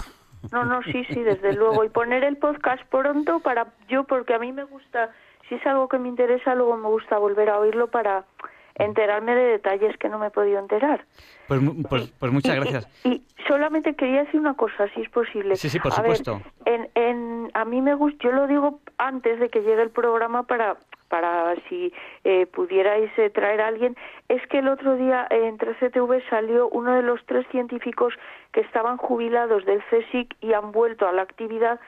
No, 0.50 0.64
no, 0.64 0.82
sí, 0.82 1.04
sí, 1.04 1.22
desde 1.22 1.52
luego. 1.52 1.84
Y 1.84 1.88
poner 1.88 2.24
el 2.24 2.36
podcast 2.36 2.82
pronto 2.88 3.40
para 3.40 3.68
yo, 3.88 4.04
porque 4.04 4.34
a 4.34 4.38
mí 4.38 4.52
me 4.52 4.64
gusta, 4.64 5.10
si 5.48 5.54
es 5.54 5.66
algo 5.66 5.88
que 5.88 5.98
me 5.98 6.08
interesa, 6.08 6.54
luego 6.54 6.76
me 6.76 6.88
gusta 6.88 7.18
volver 7.18 7.50
a 7.50 7.58
oírlo 7.58 7.86
para 7.88 8.24
enterarme 8.74 9.34
de 9.34 9.44
detalles 9.44 9.96
que 9.98 10.08
no 10.08 10.18
me 10.18 10.28
he 10.28 10.30
podido 10.30 10.58
enterar. 10.58 11.04
Pues, 11.46 11.60
pues, 11.88 12.10
pues 12.18 12.32
muchas 12.32 12.56
gracias. 12.56 12.88
Y 13.04 13.22
solamente 13.46 13.94
quería 13.94 14.24
decir 14.24 14.40
una 14.40 14.54
cosa, 14.54 14.88
si 14.94 15.02
es 15.02 15.10
posible. 15.10 15.56
Sí, 15.56 15.68
sí, 15.68 15.78
por 15.78 15.92
A 15.92 16.02
ver, 16.02 16.16
supuesto. 16.16 16.40
en, 16.64 16.88
en, 16.94 17.50
a 17.54 17.64
mí 17.64 17.82
me 17.82 17.94
gusta, 17.94 18.18
yo 18.24 18.32
lo 18.32 18.46
digo 18.46 18.80
antes 18.98 19.38
de 19.40 19.50
que 19.50 19.60
llegue 19.60 19.82
el 19.82 19.90
programa 19.90 20.44
para 20.44 20.76
para 21.12 21.54
si 21.68 21.92
eh, 22.24 22.46
pudierais 22.46 23.10
eh, 23.18 23.28
traer 23.28 23.60
a 23.60 23.66
alguien, 23.66 23.94
es 24.30 24.40
que 24.46 24.60
el 24.60 24.68
otro 24.68 24.96
día 24.96 25.26
eh, 25.28 25.46
en 25.46 25.58
13TV 25.58 26.26
salió 26.30 26.70
uno 26.70 26.94
de 26.94 27.02
los 27.02 27.20
tres 27.26 27.46
científicos 27.50 28.14
que 28.50 28.60
estaban 28.60 28.96
jubilados 28.96 29.66
del 29.66 29.82
CSIC 29.90 30.34
y 30.40 30.54
han 30.54 30.72
vuelto 30.72 31.06
a 31.06 31.12
la 31.12 31.20
actividad 31.20 31.78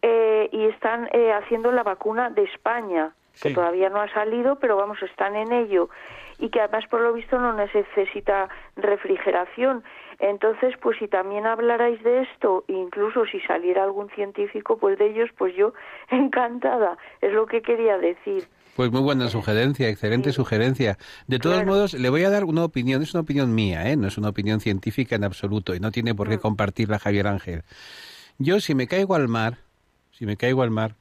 eh, 0.00 0.48
y 0.52 0.64
están 0.68 1.10
eh, 1.12 1.34
haciendo 1.34 1.70
la 1.70 1.82
vacuna 1.82 2.30
de 2.30 2.44
España, 2.44 3.12
que 3.42 3.52
todavía 3.52 3.90
no 3.90 4.00
ha 4.00 4.08
salido, 4.14 4.56
pero 4.56 4.76
vamos, 4.76 5.02
están 5.02 5.36
en 5.36 5.52
ello 5.52 5.90
y 6.42 6.48
que 6.48 6.60
además 6.60 6.84
por 6.88 7.00
lo 7.00 7.12
visto 7.12 7.38
no 7.38 7.52
necesita 7.52 8.48
refrigeración. 8.76 9.84
Entonces, 10.18 10.74
pues 10.80 10.98
si 10.98 11.06
también 11.06 11.46
hablarais 11.46 12.02
de 12.02 12.22
esto, 12.22 12.64
incluso 12.66 13.26
si 13.26 13.40
saliera 13.40 13.84
algún 13.84 14.10
científico, 14.10 14.76
pues 14.76 14.98
de 14.98 15.06
ellos, 15.06 15.30
pues 15.38 15.54
yo 15.54 15.72
encantada, 16.10 16.98
es 17.20 17.32
lo 17.32 17.46
que 17.46 17.62
quería 17.62 17.96
decir. 17.98 18.44
Pues 18.74 18.90
muy 18.90 19.02
buena 19.02 19.28
sugerencia, 19.28 19.88
excelente 19.88 20.32
sugerencia. 20.32 20.96
De 21.26 21.38
todos 21.38 21.64
modos, 21.66 21.92
le 21.92 22.08
voy 22.08 22.24
a 22.24 22.30
dar 22.30 22.44
una 22.44 22.64
opinión, 22.64 23.02
es 23.02 23.12
una 23.12 23.20
opinión 23.20 23.54
mía, 23.54 23.90
¿eh? 23.90 23.96
no 23.96 24.08
es 24.08 24.16
una 24.16 24.30
opinión 24.30 24.60
científica 24.60 25.14
en 25.14 25.24
absoluto 25.24 25.74
y 25.74 25.80
no 25.80 25.90
tiene 25.92 26.14
por 26.14 26.30
qué 26.30 26.38
compartirla 26.38 26.98
Javier 26.98 27.26
Ángel. 27.26 27.64
Yo 28.38 28.60
si 28.60 28.74
me 28.74 28.86
caigo 28.86 29.14
al 29.14 29.28
mar, 29.28 29.58
si 30.10 30.24
me 30.24 30.38
caigo 30.38 30.62
al 30.62 30.70
mar 30.70 30.96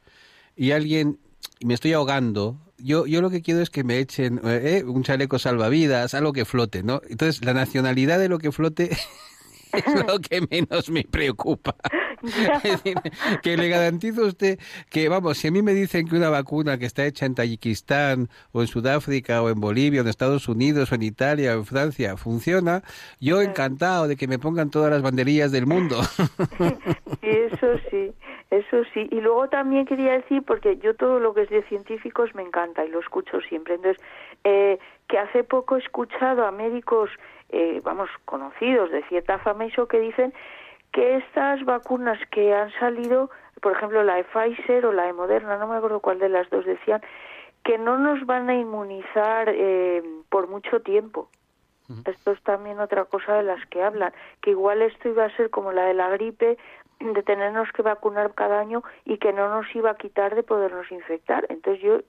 y 0.57 0.71
alguien 0.71 1.17
y 1.59 1.65
me 1.65 1.73
estoy 1.73 1.93
ahogando, 1.93 2.59
yo 2.77 3.05
yo 3.05 3.21
lo 3.21 3.29
que 3.29 3.41
quiero 3.41 3.61
es 3.61 3.69
que 3.69 3.85
me 3.85 3.99
echen 3.99 4.41
eh, 4.43 4.83
un 4.85 5.03
chaleco 5.03 5.39
salvavidas, 5.39 6.13
algo 6.13 6.33
que 6.33 6.43
flote, 6.43 6.83
¿no? 6.83 7.01
Entonces 7.07 7.43
la 7.45 7.53
nacionalidad 7.53 8.19
de 8.19 8.27
lo 8.27 8.37
que 8.37 8.51
flote 8.51 8.91
es 9.71 10.05
lo 10.07 10.19
que 10.19 10.41
menos 10.41 10.89
me 10.89 11.03
preocupa. 11.03 11.75
Es 12.23 12.63
decir, 12.83 12.97
que 13.41 13.57
le 13.57 13.69
garantizo 13.69 14.23
a 14.23 14.27
usted 14.27 14.59
que, 14.89 15.09
vamos, 15.09 15.37
si 15.37 15.47
a 15.47 15.51
mí 15.51 15.61
me 15.61 15.73
dicen 15.73 16.07
que 16.07 16.15
una 16.15 16.29
vacuna 16.29 16.77
que 16.77 16.85
está 16.85 17.05
hecha 17.05 17.25
en 17.25 17.35
Tayikistán 17.35 18.29
o 18.51 18.61
en 18.61 18.67
Sudáfrica 18.67 19.41
o 19.41 19.49
en 19.49 19.59
Bolivia 19.59 20.01
o 20.01 20.03
en 20.03 20.09
Estados 20.09 20.47
Unidos 20.47 20.91
o 20.91 20.95
en 20.95 21.03
Italia 21.03 21.55
o 21.55 21.59
en 21.59 21.65
Francia 21.65 22.17
funciona, 22.17 22.83
yo 23.19 23.41
encantado 23.41 24.07
de 24.07 24.15
que 24.15 24.27
me 24.27 24.39
pongan 24.39 24.69
todas 24.69 24.91
las 24.91 25.01
banderillas 25.01 25.51
del 25.51 25.65
mundo. 25.65 26.01
Sí, 26.03 26.27
eso 27.21 27.79
sí, 27.89 28.13
eso 28.49 28.83
sí. 28.93 29.07
Y 29.11 29.21
luego 29.21 29.47
también 29.49 29.85
quería 29.85 30.13
decir, 30.13 30.43
porque 30.43 30.77
yo 30.77 30.95
todo 30.95 31.19
lo 31.19 31.33
que 31.33 31.43
es 31.43 31.49
de 31.49 31.63
científicos 31.63 32.33
me 32.35 32.43
encanta 32.43 32.85
y 32.85 32.89
lo 32.89 32.99
escucho 32.99 33.41
siempre. 33.41 33.75
Entonces, 33.75 34.01
eh, 34.43 34.79
que 35.07 35.17
hace 35.17 35.43
poco 35.43 35.75
he 35.75 35.79
escuchado 35.79 36.45
a 36.45 36.51
médicos, 36.51 37.09
eh, 37.49 37.81
vamos, 37.83 38.09
conocidos 38.25 38.91
de 38.91 39.03
cierta 39.03 39.39
fama, 39.39 39.65
y 39.65 39.69
eso 39.69 39.87
que 39.87 39.99
dicen 39.99 40.33
que 40.91 41.17
estas 41.17 41.63
vacunas 41.65 42.19
que 42.31 42.53
han 42.53 42.71
salido, 42.73 43.29
por 43.61 43.73
ejemplo 43.73 44.03
la 44.03 44.15
de 44.15 44.23
Pfizer 44.25 44.85
o 44.85 44.91
la 44.91 45.03
de 45.05 45.13
Moderna, 45.13 45.57
no 45.57 45.67
me 45.67 45.77
acuerdo 45.77 45.99
cuál 45.99 46.19
de 46.19 46.29
las 46.29 46.49
dos 46.49 46.65
decían, 46.65 47.01
que 47.63 47.77
no 47.77 47.97
nos 47.97 48.25
van 48.25 48.49
a 48.49 48.55
inmunizar 48.55 49.49
eh, 49.49 50.03
por 50.29 50.47
mucho 50.47 50.81
tiempo. 50.81 51.29
Esto 52.05 52.31
es 52.31 52.41
también 52.43 52.79
otra 52.79 53.03
cosa 53.03 53.33
de 53.35 53.43
las 53.43 53.65
que 53.65 53.83
hablan, 53.83 54.13
que 54.41 54.51
igual 54.51 54.81
esto 54.81 55.09
iba 55.09 55.25
a 55.25 55.35
ser 55.35 55.49
como 55.49 55.73
la 55.73 55.83
de 55.83 55.93
la 55.93 56.07
gripe, 56.09 56.57
de 57.01 57.23
tenernos 57.23 57.69
que 57.73 57.81
vacunar 57.81 58.33
cada 58.33 58.59
año 58.59 58.81
y 59.03 59.17
que 59.17 59.33
no 59.33 59.49
nos 59.49 59.65
iba 59.75 59.91
a 59.91 59.97
quitar 59.97 60.35
de 60.35 60.43
podernos 60.43 60.89
infectar. 60.89 61.45
Entonces 61.49 61.83
yo 61.83 61.99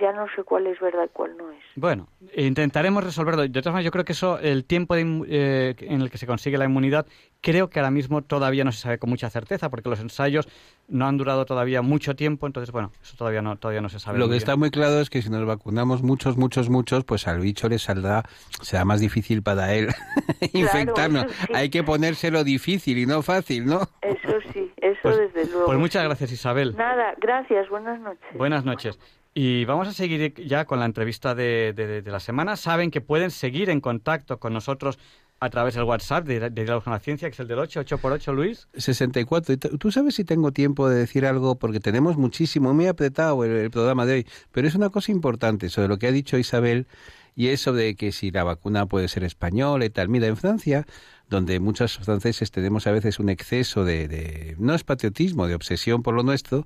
ya 0.00 0.12
no 0.12 0.26
sé 0.34 0.42
cuál 0.42 0.66
es 0.66 0.80
verdad 0.80 1.04
y 1.06 1.08
cuál 1.12 1.36
no 1.36 1.50
es. 1.52 1.62
Bueno, 1.76 2.08
intentaremos 2.36 3.04
resolverlo. 3.04 3.42
De 3.42 3.48
todas 3.48 3.66
maneras, 3.72 3.84
yo 3.84 3.90
creo 3.92 4.04
que 4.04 4.12
eso, 4.12 4.38
el 4.38 4.64
tiempo 4.64 4.94
de 4.96 5.24
eh, 5.28 5.74
en 5.80 6.00
el 6.00 6.10
que 6.10 6.18
se 6.18 6.26
consigue 6.26 6.58
la 6.58 6.64
inmunidad, 6.64 7.06
creo 7.40 7.70
que 7.70 7.78
ahora 7.78 7.90
mismo 7.90 8.22
todavía 8.22 8.64
no 8.64 8.72
se 8.72 8.80
sabe 8.80 8.98
con 8.98 9.10
mucha 9.10 9.30
certeza, 9.30 9.70
porque 9.70 9.88
los 9.90 10.00
ensayos 10.00 10.48
no 10.88 11.06
han 11.06 11.16
durado 11.16 11.44
todavía 11.44 11.80
mucho 11.82 12.16
tiempo, 12.16 12.46
entonces, 12.46 12.72
bueno, 12.72 12.90
eso 13.02 13.16
todavía 13.16 13.40
no, 13.42 13.56
todavía 13.56 13.80
no 13.80 13.88
se 13.88 13.98
sabe. 14.00 14.18
Lo 14.18 14.24
que 14.26 14.30
bien. 14.32 14.38
está 14.38 14.56
muy 14.56 14.70
claro 14.70 15.00
es 15.00 15.10
que 15.10 15.22
si 15.22 15.30
nos 15.30 15.44
vacunamos 15.46 16.02
muchos, 16.02 16.36
muchos, 16.36 16.68
muchos, 16.70 17.04
pues 17.04 17.26
al 17.28 17.40
bicho 17.40 17.68
le 17.68 17.78
saldrá, 17.78 18.24
será 18.62 18.84
más 18.84 19.00
difícil 19.00 19.42
para 19.42 19.74
él 19.74 19.88
infectarnos. 20.52 21.26
sí. 21.30 21.52
Hay 21.54 21.70
que 21.70 21.82
ponérselo 21.84 22.44
difícil 22.44 22.98
y 22.98 23.06
no 23.06 23.22
fácil, 23.22 23.66
¿no? 23.66 23.80
Eso 24.02 24.38
sí, 24.52 24.72
eso 24.78 24.98
Pues- 25.02 25.18
desde 25.18 25.50
luego. 25.50 25.66
Pues 25.66 25.78
muchas 25.78 26.04
gracias, 26.04 26.32
Isabel. 26.32 26.74
Nada, 26.76 27.14
gracias, 27.20 27.68
buenas 27.68 28.00
noches. 28.00 28.36
Buenas 28.36 28.64
noches. 28.64 28.98
Y 29.34 29.64
vamos 29.64 29.88
a 29.88 29.92
seguir 29.92 30.32
ya 30.46 30.64
con 30.64 30.78
la 30.78 30.84
entrevista 30.86 31.34
de, 31.34 31.72
de- 31.74 32.02
de 32.02 32.10
la 32.10 32.20
semana. 32.20 32.56
Saben 32.56 32.90
que 32.92 33.00
pueden 33.00 33.30
seguir 33.32 33.68
en 33.68 33.80
contacto 33.80 34.38
con 34.38 34.52
nosotros 34.52 34.98
a 35.40 35.50
través 35.50 35.74
del 35.74 35.82
WhatsApp 35.84 36.24
de, 36.24 36.38
de 36.38 36.50
Diálogos 36.50 36.84
con 36.84 36.92
la 36.92 37.00
Ciencia, 37.00 37.28
que 37.28 37.32
es 37.34 37.40
el 37.40 37.48
del 37.48 37.58
8, 37.58 37.80
8 37.80 37.98
por 37.98 38.12
8, 38.12 38.32
Luis. 38.32 38.68
64. 38.74 39.54
Y 39.54 39.56
t- 39.56 39.68
¿Tú 39.78 39.90
sabes 39.90 40.14
si 40.14 40.24
tengo 40.24 40.52
tiempo 40.52 40.88
de 40.88 40.96
decir 40.96 41.26
algo? 41.26 41.58
Porque 41.58 41.80
tenemos 41.80 42.16
muchísimo, 42.16 42.72
muy 42.72 42.86
apretado 42.86 43.44
el, 43.44 43.50
el 43.50 43.70
programa 43.72 44.06
de 44.06 44.14
hoy. 44.14 44.26
Pero 44.52 44.68
es 44.68 44.76
una 44.76 44.90
cosa 44.90 45.10
importante 45.10 45.68
sobre 45.68 45.88
lo 45.88 45.98
que 45.98 46.06
ha 46.06 46.12
dicho 46.12 46.38
Isabel 46.38 46.86
y 47.34 47.48
eso 47.48 47.72
de 47.72 47.96
que 47.96 48.12
si 48.12 48.30
la 48.30 48.44
vacuna 48.44 48.86
puede 48.86 49.08
ser 49.08 49.24
española 49.24 49.84
y 49.84 49.90
tal. 49.90 50.08
Mira, 50.08 50.28
en 50.28 50.36
Francia, 50.36 50.86
donde 51.28 51.58
muchos 51.58 51.98
franceses 51.98 52.52
tenemos 52.52 52.86
a 52.86 52.92
veces 52.92 53.18
un 53.18 53.28
exceso 53.28 53.84
de, 53.84 54.06
de 54.06 54.54
no 54.60 54.74
es 54.76 54.84
patriotismo, 54.84 55.48
de 55.48 55.56
obsesión 55.56 56.04
por 56.04 56.14
lo 56.14 56.22
nuestro, 56.22 56.64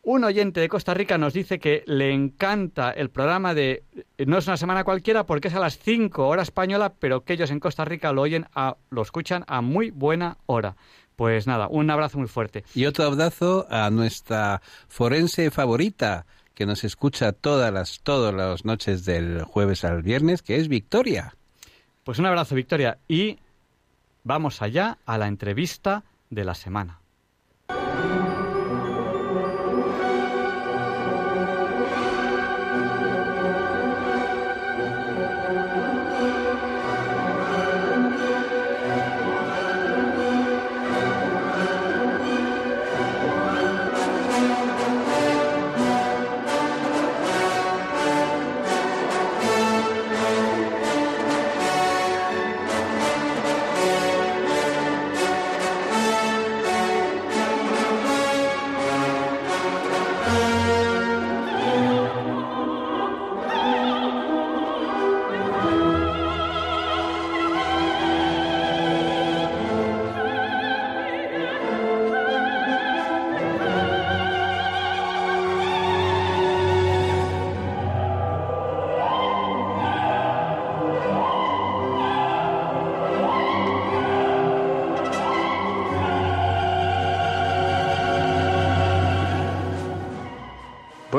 Un 0.03 0.23
oyente 0.23 0.59
de 0.59 0.69
Costa 0.69 0.95
Rica 0.95 1.19
nos 1.19 1.33
dice 1.33 1.59
que 1.59 1.83
le 1.85 2.11
encanta 2.11 2.89
el 2.89 3.11
programa 3.11 3.53
de 3.53 3.83
No 4.25 4.39
es 4.39 4.47
una 4.47 4.57
semana 4.57 4.83
cualquiera 4.83 5.25
porque 5.27 5.49
es 5.49 5.53
a 5.53 5.59
las 5.59 5.77
5 5.77 6.27
hora 6.27 6.41
española, 6.41 6.93
pero 6.97 7.23
que 7.23 7.33
ellos 7.33 7.51
en 7.51 7.59
Costa 7.59 7.85
Rica 7.85 8.11
lo 8.11 8.23
oyen 8.23 8.47
a, 8.55 8.77
lo 8.89 9.03
escuchan 9.03 9.43
a 9.47 9.61
muy 9.61 9.91
buena 9.91 10.37
hora. 10.47 10.75
Pues 11.15 11.45
nada, 11.45 11.67
un 11.67 11.91
abrazo 11.91 12.17
muy 12.17 12.27
fuerte. 12.27 12.63
Y 12.73 12.85
otro 12.87 13.05
abrazo 13.05 13.67
a 13.69 13.91
nuestra 13.91 14.61
forense 14.87 15.51
favorita, 15.51 16.25
que 16.55 16.65
nos 16.65 16.83
escucha 16.83 17.31
todas 17.31 17.71
las, 17.71 18.01
todas 18.01 18.33
las 18.33 18.65
noches 18.65 19.05
del 19.05 19.43
jueves 19.43 19.83
al 19.83 20.01
viernes, 20.01 20.41
que 20.41 20.55
es 20.55 20.67
Victoria. 20.67 21.35
Pues 22.03 22.17
un 22.17 22.25
abrazo, 22.25 22.55
Victoria. 22.55 22.97
Y 23.07 23.37
vamos 24.23 24.61
allá 24.61 24.97
a 25.05 25.17
la 25.17 25.27
entrevista 25.27 26.03
de 26.29 26.45
la 26.45 26.55
semana. 26.55 27.00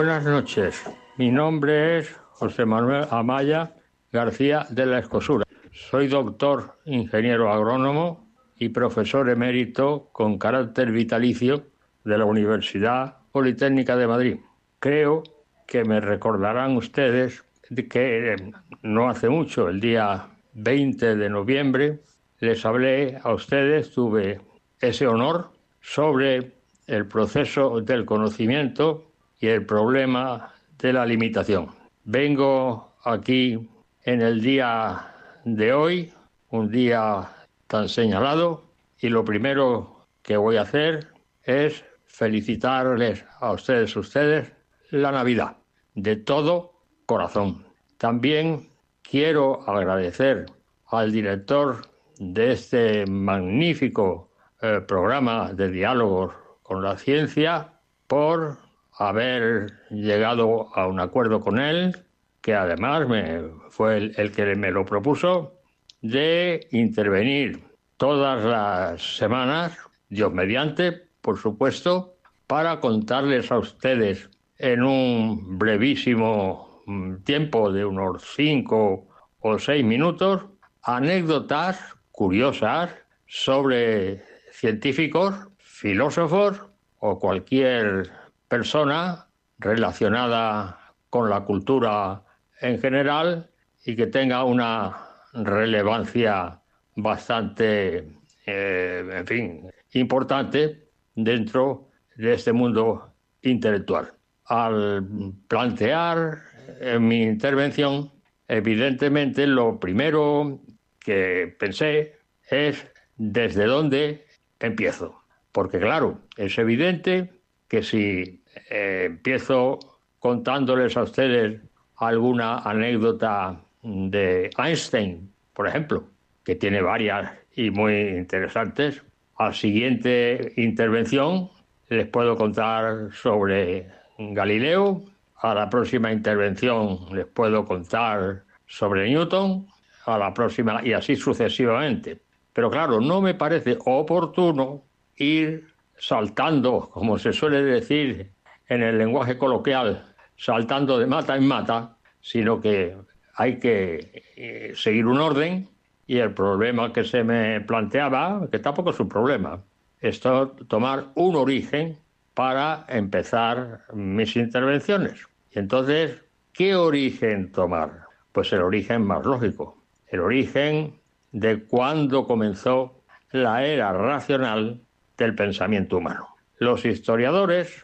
Buenas 0.03 0.25
noches. 0.25 0.83
Mi 1.17 1.31
nombre 1.31 1.99
es 1.99 2.13
José 2.33 2.67
Manuel 2.67 3.07
Amaya 3.13 3.77
García 4.11 4.67
de 4.69 4.85
la 4.85 4.99
Escosura. 4.99 5.45
Soy 5.71 6.09
doctor, 6.09 6.77
ingeniero 6.87 7.53
agrónomo 7.53 8.27
y 8.57 8.71
profesor 8.71 9.31
emérito 9.31 10.09
con 10.11 10.39
carácter 10.39 10.91
vitalicio 10.91 11.67
de 12.03 12.19
la 12.19 12.25
Universidad 12.25 13.19
Politécnica 13.31 13.95
de 13.95 14.09
Madrid. 14.09 14.37
Creo 14.81 15.23
que 15.69 15.85
me 15.85 16.01
recordarán 16.01 16.77
ustedes 16.77 17.45
de 17.71 17.87
que 17.87 18.33
eh, 18.33 18.53
no 18.83 19.09
hace 19.09 19.29
mucho, 19.29 19.69
el 19.69 19.79
día 19.79 20.27
20 20.55 21.15
de 21.15 21.31
noviembre, 21.31 22.01
les 22.41 22.67
hablé 22.67 23.21
a 23.23 23.33
ustedes, 23.33 23.93
tuve 23.93 24.41
ese 24.81 25.07
honor 25.07 25.53
sobre 25.81 26.55
el 26.89 27.07
proceso 27.07 27.81
del 27.81 28.05
conocimiento 28.05 29.12
y 29.43 29.49
el 29.49 29.67
problema 29.67 30.55
de 30.79 30.93
la 30.93 31.05
limitación. 31.05 31.71
Vengo 32.05 32.95
aquí 33.03 33.69
en 34.05 34.23
el 34.23 34.41
día 34.41 35.13
de 35.45 35.73
hoy, 35.73 36.13
un 36.51 36.71
día 36.71 37.29
tan 37.67 37.89
señalado, 37.89 38.63
y 39.01 39.09
lo 39.09 39.25
primero 39.25 40.07
que 40.23 40.37
voy 40.37 40.57
a 40.57 40.63
hacer 40.63 41.09
es 41.43 41.85
felicitarles 42.05 43.25
a 43.41 43.53
ustedes, 43.53 43.97
ustedes, 43.97 44.53
la 44.91 45.11
Navidad, 45.11 45.57
de 45.97 46.15
todo 46.15 46.75
corazón. 47.07 47.67
También 47.99 48.69
quiero 49.03 49.69
agradecer 49.69 50.47
al 50.87 51.11
director 51.11 51.83
de 52.19 52.53
este 52.53 53.07
magnífico 53.07 54.31
eh, 54.61 54.81
programa 54.87 55.53
de 55.53 55.69
diálogos 55.69 56.33
con 56.63 56.85
la 56.85 56.97
ciencia 56.97 57.73
por 58.07 58.62
haber 59.09 59.73
llegado 59.91 60.69
a 60.77 60.87
un 60.87 61.01
acuerdo 61.01 61.41
con 61.41 61.59
él, 61.59 61.97
que 62.41 62.55
además 62.55 63.09
me, 63.09 63.43
fue 63.71 63.97
el, 63.97 64.15
el 64.17 64.33
que 64.33 64.55
me 64.57 64.71
lo 64.71 64.85
propuso, 64.85 65.55
de 66.01 66.67
intervenir 66.73 67.63
todas 67.97 68.45
las 68.45 69.17
semanas, 69.17 69.77
Dios 70.09 70.33
mediante, 70.33 70.93
por 71.21 71.39
supuesto, 71.39 72.15
para 72.47 72.81
contarles 72.81 73.51
a 73.53 73.59
ustedes 73.59 74.29
en 74.59 74.83
un 74.83 75.59
brevísimo 75.59 76.83
tiempo 77.25 77.73
de 77.73 77.85
unos 77.85 78.23
cinco 78.37 79.09
o 79.41 79.59
seis 79.59 79.85
minutos 79.85 80.45
anécdotas 80.83 81.81
curiosas 82.11 82.91
sobre 83.27 84.23
científicos, 84.53 85.35
filósofos 85.59 86.61
o 86.99 87.19
cualquier 87.19 88.11
persona 88.53 89.29
relacionada 89.57 90.93
con 91.09 91.31
la 91.31 91.41
cultura 91.41 92.23
en 92.61 92.79
general 92.79 93.49
y 93.87 93.97
que 93.97 94.09
tenga 94.09 94.45
una 94.45 94.95
relevancia 95.33 96.61
bastante, 96.95 98.09
eh, 98.45 99.09
en 99.11 99.27
fin, 99.27 99.71
importante 99.93 100.91
dentro 101.15 101.89
de 102.15 102.35
este 102.35 102.53
mundo 102.53 103.15
intelectual. 103.41 104.13
Al 104.45 105.03
plantear 105.49 106.43
en 106.79 107.09
mi 107.09 107.23
intervención, 107.23 108.13
evidentemente 108.49 109.47
lo 109.47 109.81
primero 109.81 110.61
que 110.99 111.57
pensé 111.59 112.19
es 112.51 112.87
desde 113.17 113.65
dónde 113.65 114.27
empiezo. 114.61 115.23
Porque 115.53 115.79
claro, 115.79 116.21
es 116.37 116.59
evidente 116.59 117.31
que 117.67 117.83
si 117.83 118.42
eh, 118.71 119.05
empiezo 119.07 119.79
contándoles 120.19 120.97
a 120.97 121.03
ustedes 121.03 121.61
alguna 121.97 122.59
anécdota 122.59 123.61
de 123.83 124.51
Einstein, 124.59 125.33
por 125.53 125.69
ejemplo, 125.69 126.05
que 126.45 126.55
tiene 126.55 126.81
varias 126.83 127.31
y 127.55 127.71
muy 127.71 128.09
interesantes, 128.09 129.03
a 129.37 129.47
la 129.47 129.53
siguiente 129.53 130.53
intervención 130.57 131.51
les 131.89 132.07
puedo 132.09 132.37
contar 132.37 133.13
sobre 133.13 133.89
Galileo, 134.19 135.03
a 135.37 135.55
la 135.55 135.69
próxima 135.69 136.13
intervención 136.13 136.99
les 137.13 137.27
puedo 137.27 137.65
contar 137.65 138.45
sobre 138.67 139.11
Newton, 139.11 139.67
a 140.07 140.19
la 140.19 140.33
próxima 140.33 140.81
y 140.85 140.93
así 140.93 141.17
sucesivamente. 141.17 142.21
Pero 142.53 142.71
claro, 142.71 143.01
no 143.01 143.21
me 143.21 143.35
parece 143.35 143.77
oportuno 143.85 144.83
ir 145.17 145.69
saltando, 145.99 146.89
como 146.91 147.19
se 147.19 147.33
suele 147.33 147.63
decir 147.63 148.31
en 148.73 148.83
el 148.83 148.99
lenguaje 148.99 149.37
coloquial, 149.37 150.15
saltando 150.37 150.99
de 150.99 151.07
mata 151.07 151.37
en 151.37 151.47
mata, 151.47 151.97
sino 152.21 152.61
que 152.61 152.97
hay 153.35 153.59
que 153.59 154.25
eh, 154.37 154.73
seguir 154.75 155.07
un 155.07 155.21
orden 155.21 155.69
y 156.07 156.19
el 156.19 156.33
problema 156.33 156.93
que 156.93 157.05
se 157.05 157.23
me 157.23 157.61
planteaba, 157.61 158.49
que 158.51 158.59
tampoco 158.59 158.91
es 158.91 159.01
un 159.01 159.09
problema, 159.09 159.63
es 160.01 160.21
tomar 160.21 161.07
un 161.15 161.37
origen 161.37 161.99
para 162.35 162.85
empezar 162.89 163.83
mis 163.93 164.37
intervenciones. 164.37 165.27
Y 165.51 165.59
entonces, 165.59 166.23
¿qué 166.53 166.75
origen 166.75 167.53
tomar? 167.53 168.07
Pues 168.33 168.53
el 168.53 168.63
origen 168.63 169.03
más 169.07 169.25
lógico, 169.25 169.83
el 170.09 170.21
origen 170.21 170.95
de 171.31 171.63
cuándo 171.65 172.27
comenzó 172.27 173.03
la 173.31 173.65
era 173.65 173.93
racional 173.93 174.81
del 175.17 175.35
pensamiento 175.35 175.99
humano. 175.99 176.29
Los 176.59 176.85
historiadores 176.85 177.83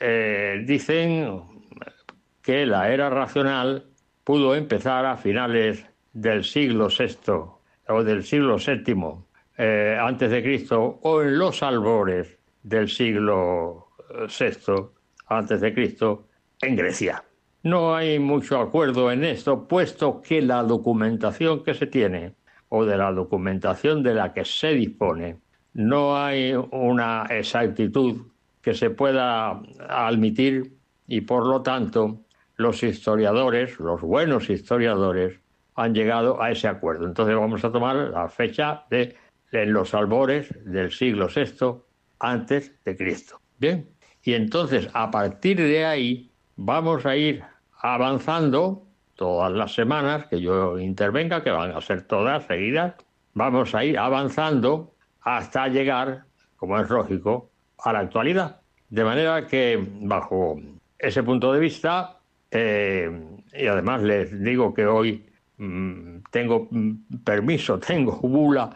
eh, 0.00 0.62
dicen 0.64 1.42
que 2.42 2.66
la 2.66 2.90
era 2.90 3.10
racional 3.10 3.86
pudo 4.24 4.54
empezar 4.54 5.06
a 5.06 5.16
finales 5.16 5.84
del 6.12 6.44
siglo 6.44 6.88
VI 6.88 7.32
o 7.88 8.04
del 8.04 8.24
siglo 8.24 8.56
VII 8.56 8.94
eh, 9.56 9.98
antes 10.00 10.30
de 10.30 10.42
Cristo 10.42 11.00
o 11.02 11.22
en 11.22 11.38
los 11.38 11.62
albores 11.62 12.38
del 12.62 12.88
siglo 12.88 13.88
VI 14.38 14.90
antes 15.28 15.60
de 15.60 15.74
Cristo 15.74 16.28
en 16.60 16.76
Grecia. 16.76 17.22
No 17.62 17.94
hay 17.94 18.18
mucho 18.18 18.60
acuerdo 18.60 19.10
en 19.10 19.24
esto, 19.24 19.66
puesto 19.66 20.22
que 20.22 20.40
la 20.40 20.62
documentación 20.62 21.64
que 21.64 21.74
se 21.74 21.86
tiene 21.86 22.34
o 22.68 22.84
de 22.84 22.96
la 22.96 23.12
documentación 23.12 24.02
de 24.02 24.14
la 24.14 24.32
que 24.32 24.44
se 24.44 24.68
dispone, 24.68 25.38
no 25.72 26.16
hay 26.16 26.54
una 26.70 27.26
exactitud 27.30 28.26
que 28.68 28.74
se 28.74 28.90
pueda 28.90 29.62
admitir 29.88 30.76
y 31.06 31.22
por 31.22 31.46
lo 31.46 31.62
tanto 31.62 32.20
los 32.56 32.82
historiadores, 32.82 33.80
los 33.80 34.02
buenos 34.02 34.50
historiadores, 34.50 35.40
han 35.74 35.94
llegado 35.94 36.42
a 36.42 36.50
ese 36.50 36.68
acuerdo. 36.68 37.06
Entonces 37.06 37.34
vamos 37.34 37.64
a 37.64 37.72
tomar 37.72 37.96
la 37.96 38.28
fecha 38.28 38.84
de 38.90 39.16
en 39.52 39.72
los 39.72 39.94
albores 39.94 40.54
del 40.66 40.92
siglo 40.92 41.28
VI 41.34 41.80
antes 42.18 42.74
de 42.84 42.94
Cristo. 42.94 43.40
Bien, 43.56 43.88
y 44.22 44.34
entonces 44.34 44.90
a 44.92 45.10
partir 45.10 45.56
de 45.56 45.86
ahí 45.86 46.30
vamos 46.56 47.06
a 47.06 47.16
ir 47.16 47.42
avanzando 47.80 48.86
todas 49.14 49.50
las 49.50 49.72
semanas 49.72 50.26
que 50.26 50.42
yo 50.42 50.78
intervenga, 50.78 51.42
que 51.42 51.52
van 51.52 51.70
a 51.70 51.80
ser 51.80 52.02
todas 52.02 52.44
seguidas, 52.44 52.96
vamos 53.32 53.74
a 53.74 53.82
ir 53.82 53.98
avanzando 53.98 54.92
hasta 55.22 55.68
llegar, 55.68 56.24
como 56.58 56.78
es 56.78 56.90
lógico, 56.90 57.50
a 57.78 57.94
la 57.94 58.00
actualidad. 58.00 58.57
De 58.88 59.04
manera 59.04 59.46
que, 59.46 59.82
bajo 60.00 60.60
ese 60.98 61.22
punto 61.22 61.52
de 61.52 61.60
vista, 61.60 62.18
eh, 62.50 63.10
y 63.52 63.66
además 63.66 64.02
les 64.02 64.42
digo 64.42 64.72
que 64.72 64.86
hoy 64.86 65.26
mm, 65.58 66.18
tengo 66.30 66.68
mm, 66.70 67.22
permiso, 67.24 67.78
tengo 67.86 68.18
bula 68.20 68.70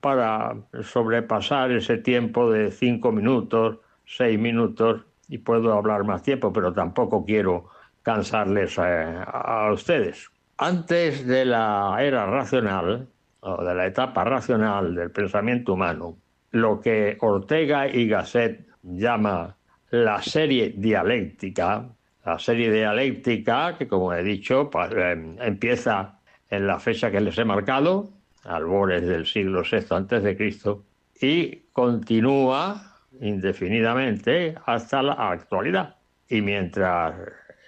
para 0.00 0.56
sobrepasar 0.82 1.72
ese 1.72 1.98
tiempo 1.98 2.50
de 2.50 2.70
cinco 2.70 3.12
minutos, 3.12 3.78
seis 4.06 4.38
minutos, 4.38 5.04
y 5.28 5.38
puedo 5.38 5.72
hablar 5.72 6.04
más 6.04 6.22
tiempo, 6.22 6.52
pero 6.52 6.72
tampoco 6.72 7.24
quiero 7.24 7.68
cansarles 8.02 8.78
a, 8.78 9.70
ustedes. 9.72 10.28
Antes 10.58 11.26
de 11.26 11.44
la 11.44 11.96
era 12.00 12.26
racional, 12.26 13.08
o 13.40 13.64
de 13.64 13.74
la 13.74 13.86
etapa 13.86 14.24
racional 14.24 14.94
del 14.94 15.10
pensamiento 15.12 15.74
humano, 15.74 16.16
lo 16.50 16.80
que 16.80 17.16
Ortega 17.20 17.86
y 17.88 18.08
Gasset 18.08 18.69
llama 18.82 19.56
la 19.90 20.22
serie 20.22 20.74
dialéctica, 20.76 21.88
la 22.24 22.38
serie 22.38 22.70
dialéctica 22.70 23.76
que 23.76 23.88
como 23.88 24.12
he 24.12 24.22
dicho 24.22 24.70
em, 24.90 25.36
empieza 25.40 26.18
en 26.48 26.66
la 26.66 26.78
fecha 26.78 27.10
que 27.10 27.20
les 27.20 27.38
he 27.38 27.44
marcado, 27.44 28.10
albores 28.44 29.06
del 29.06 29.26
siglo 29.26 29.62
VI 29.62 29.86
antes 29.90 30.22
de 30.22 30.36
Cristo, 30.36 30.84
y 31.20 31.62
continúa 31.72 32.96
indefinidamente 33.20 34.54
hasta 34.66 35.02
la 35.02 35.12
actualidad. 35.12 35.96
Y 36.28 36.40
mientras 36.40 37.14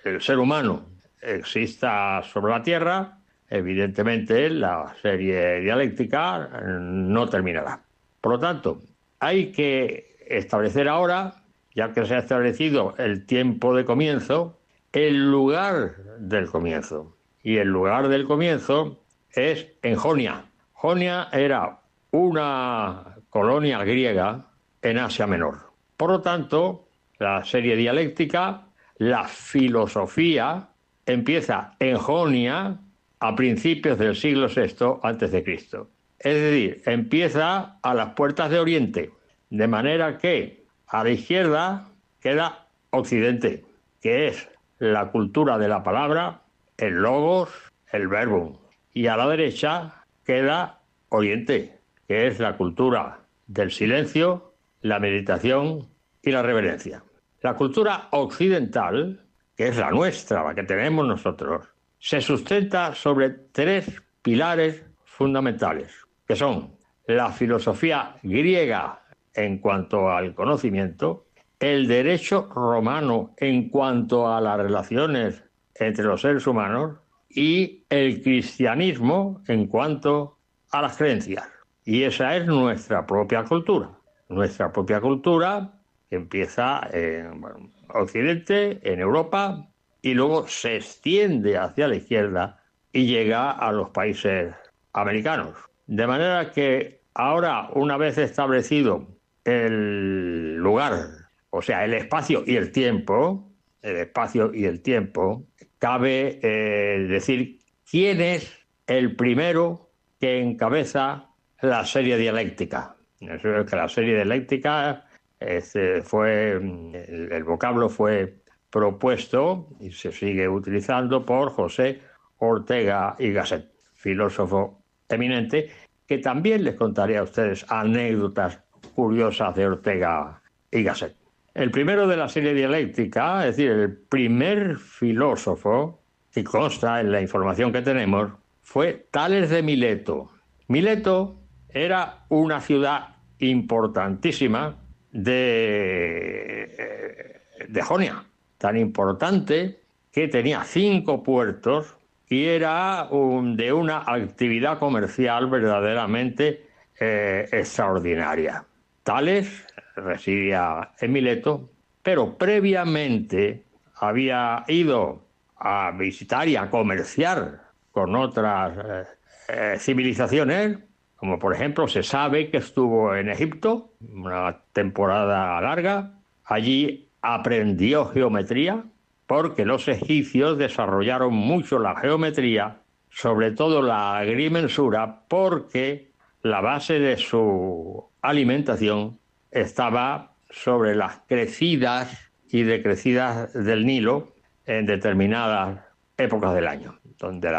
el 0.04 0.20
ser 0.20 0.38
humano 0.38 0.86
exista 1.20 2.22
sobre 2.22 2.52
la 2.52 2.62
Tierra, 2.62 3.18
evidentemente 3.48 4.48
la 4.48 4.94
serie 5.00 5.60
dialéctica 5.60 6.48
no 6.80 7.28
terminará. 7.28 7.80
Por 8.20 8.32
lo 8.32 8.38
tanto, 8.38 8.80
hay 9.20 9.52
que 9.52 10.11
establecer 10.36 10.88
ahora, 10.88 11.42
ya 11.74 11.92
que 11.92 12.04
se 12.06 12.14
ha 12.14 12.18
establecido 12.18 12.94
el 12.98 13.26
tiempo 13.26 13.74
de 13.74 13.84
comienzo, 13.84 14.58
el 14.92 15.30
lugar 15.30 15.96
del 16.18 16.50
comienzo. 16.50 17.16
Y 17.42 17.56
el 17.56 17.68
lugar 17.68 18.08
del 18.08 18.26
comienzo 18.26 19.04
es 19.30 19.66
en 19.82 19.96
Jonia. 19.96 20.44
Jonia 20.72 21.28
era 21.32 21.80
una 22.10 23.16
colonia 23.30 23.82
griega 23.84 24.46
en 24.82 24.98
Asia 24.98 25.26
Menor. 25.26 25.72
Por 25.96 26.10
lo 26.10 26.20
tanto, 26.20 26.88
la 27.18 27.44
serie 27.44 27.76
dialéctica 27.76 28.66
la 28.98 29.26
filosofía 29.26 30.68
empieza 31.06 31.74
en 31.80 31.96
Jonia 31.96 32.78
a 33.18 33.34
principios 33.34 33.98
del 33.98 34.14
siglo 34.14 34.46
VI 34.48 35.42
Cristo. 35.42 35.90
Es 36.18 36.34
decir, 36.34 36.82
empieza 36.86 37.78
a 37.82 37.94
las 37.94 38.14
puertas 38.14 38.50
de 38.50 38.60
Oriente, 38.60 39.10
de 39.52 39.68
manera 39.68 40.16
que 40.16 40.64
a 40.86 41.04
la 41.04 41.10
izquierda 41.10 41.86
queda 42.20 42.68
Occidente, 42.88 43.66
que 44.00 44.28
es 44.28 44.48
la 44.78 45.10
cultura 45.10 45.58
de 45.58 45.68
la 45.68 45.82
palabra, 45.82 46.40
el 46.78 46.94
logos, 46.94 47.50
el 47.92 48.08
verbo, 48.08 48.58
y 48.94 49.08
a 49.08 49.16
la 49.18 49.28
derecha 49.28 50.04
queda 50.24 50.80
Oriente, 51.10 51.78
que 52.08 52.26
es 52.26 52.40
la 52.40 52.56
cultura 52.56 53.18
del 53.46 53.70
silencio, 53.70 54.54
la 54.80 54.98
meditación 54.98 55.86
y 56.22 56.30
la 56.30 56.42
reverencia. 56.42 57.04
La 57.42 57.52
cultura 57.52 58.08
occidental, 58.12 59.20
que 59.54 59.68
es 59.68 59.76
la 59.76 59.90
nuestra, 59.90 60.44
la 60.44 60.54
que 60.54 60.62
tenemos 60.62 61.06
nosotros, 61.06 61.68
se 61.98 62.22
sustenta 62.22 62.94
sobre 62.94 63.28
tres 63.28 64.00
pilares 64.22 64.82
fundamentales, 65.04 65.92
que 66.26 66.36
son 66.36 66.74
la 67.06 67.30
filosofía 67.30 68.16
griega 68.22 69.01
en 69.34 69.58
cuanto 69.58 70.10
al 70.10 70.34
conocimiento, 70.34 71.26
el 71.60 71.86
derecho 71.86 72.48
romano 72.54 73.34
en 73.36 73.68
cuanto 73.68 74.32
a 74.32 74.40
las 74.40 74.58
relaciones 74.58 75.44
entre 75.74 76.04
los 76.04 76.20
seres 76.20 76.46
humanos 76.46 76.98
y 77.28 77.84
el 77.88 78.22
cristianismo 78.22 79.42
en 79.46 79.66
cuanto 79.66 80.38
a 80.70 80.82
las 80.82 80.96
creencias. 80.96 81.48
Y 81.84 82.02
esa 82.02 82.36
es 82.36 82.46
nuestra 82.46 83.06
propia 83.06 83.44
cultura. 83.44 83.90
Nuestra 84.28 84.72
propia 84.72 85.00
cultura 85.00 85.72
empieza 86.10 86.88
en 86.92 87.44
Occidente, 87.88 88.80
en 88.82 89.00
Europa, 89.00 89.68
y 90.02 90.14
luego 90.14 90.48
se 90.48 90.76
extiende 90.76 91.56
hacia 91.56 91.88
la 91.88 91.96
izquierda 91.96 92.62
y 92.92 93.06
llega 93.06 93.52
a 93.52 93.70
los 93.72 93.90
países 93.90 94.54
americanos. 94.92 95.56
De 95.86 96.06
manera 96.06 96.50
que 96.50 97.02
ahora, 97.14 97.70
una 97.74 97.96
vez 97.96 98.18
establecido 98.18 99.06
el 99.44 100.56
lugar, 100.56 101.08
o 101.50 101.62
sea, 101.62 101.84
el 101.84 101.94
espacio 101.94 102.44
y 102.46 102.56
el 102.56 102.72
tiempo, 102.72 103.50
el 103.82 103.96
espacio 103.96 104.52
y 104.54 104.64
el 104.64 104.80
tiempo, 104.82 105.44
cabe 105.78 106.38
eh, 106.42 107.06
decir 107.08 107.58
quién 107.88 108.20
es 108.20 108.52
el 108.86 109.16
primero 109.16 109.90
que 110.20 110.40
encabeza 110.40 111.28
la 111.60 111.84
serie 111.84 112.16
dialéctica. 112.16 112.96
que 113.18 113.76
la 113.76 113.88
serie 113.88 114.14
dialéctica 114.14 115.06
este, 115.40 116.02
fue, 116.02 116.52
el, 116.52 117.28
el 117.32 117.44
vocablo 117.44 117.88
fue 117.88 118.42
propuesto 118.70 119.68
y 119.80 119.90
se 119.90 120.12
sigue 120.12 120.48
utilizando 120.48 121.26
por 121.26 121.50
José 121.50 122.00
Ortega 122.38 123.14
y 123.18 123.32
Gasset, 123.32 123.70
filósofo 123.92 124.82
eminente, 125.08 125.70
que 126.06 126.18
también 126.18 126.64
les 126.64 126.74
contaré 126.74 127.18
a 127.18 127.22
ustedes 127.22 127.64
anécdotas 127.68 128.60
curiosas 128.94 129.54
de 129.54 129.66
Ortega 129.66 130.40
y 130.70 130.82
Gasset. 130.82 131.14
El 131.54 131.70
primero 131.70 132.06
de 132.06 132.16
la 132.16 132.28
serie 132.28 132.54
dialéctica, 132.54 133.46
es 133.46 133.56
decir, 133.56 133.72
el 133.72 133.96
primer 133.96 134.78
filósofo 134.78 136.00
que 136.32 136.42
consta 136.42 137.00
en 137.00 137.12
la 137.12 137.20
información 137.20 137.72
que 137.72 137.82
tenemos, 137.82 138.32
fue 138.62 139.06
Tales 139.10 139.50
de 139.50 139.62
Mileto. 139.62 140.30
Mileto 140.68 141.38
era 141.68 142.24
una 142.30 142.60
ciudad 142.60 143.16
importantísima 143.38 144.76
de, 145.10 146.74
eh, 146.78 147.66
de 147.68 147.82
Jonia, 147.82 148.24
tan 148.56 148.78
importante 148.78 149.80
que 150.10 150.28
tenía 150.28 150.64
cinco 150.64 151.22
puertos 151.22 151.96
y 152.28 152.46
era 152.46 153.08
de 153.10 153.72
una 153.74 154.04
actividad 154.06 154.78
comercial 154.78 155.50
verdaderamente 155.50 156.66
eh, 156.98 157.46
extraordinaria. 157.52 158.64
Tales 159.02 159.66
residía 159.96 160.92
en 161.00 161.12
Mileto, 161.12 161.70
pero 162.02 162.36
previamente 162.36 163.64
había 163.96 164.64
ido 164.68 165.26
a 165.56 165.92
visitar 165.92 166.48
y 166.48 166.56
a 166.56 166.70
comerciar 166.70 167.62
con 167.90 168.16
otras 168.16 169.06
eh, 169.48 169.76
civilizaciones, 169.78 170.78
como 171.16 171.38
por 171.38 171.54
ejemplo 171.54 171.86
se 171.86 172.02
sabe 172.02 172.50
que 172.50 172.56
estuvo 172.56 173.14
en 173.14 173.28
Egipto 173.28 173.92
una 174.00 174.58
temporada 174.72 175.60
larga, 175.60 176.18
allí 176.44 177.08
aprendió 177.20 178.06
geometría 178.06 178.84
porque 179.26 179.64
los 179.64 179.88
egipcios 179.88 180.58
desarrollaron 180.58 181.32
mucho 181.32 181.78
la 181.78 181.96
geometría, 181.96 182.82
sobre 183.10 183.52
todo 183.52 183.82
la 183.82 184.18
agrimensura, 184.18 185.22
porque 185.28 186.11
la 186.42 186.60
base 186.60 186.98
de 186.98 187.16
su 187.16 188.10
alimentación 188.20 189.18
estaba 189.50 190.34
sobre 190.50 190.94
las 190.94 191.20
crecidas 191.28 192.30
y 192.48 192.64
decrecidas 192.64 193.52
del 193.52 193.86
Nilo 193.86 194.34
en 194.66 194.86
determinadas 194.86 195.80
épocas 196.16 196.54
del 196.54 196.66
año, 196.66 196.98
donde 197.18 197.50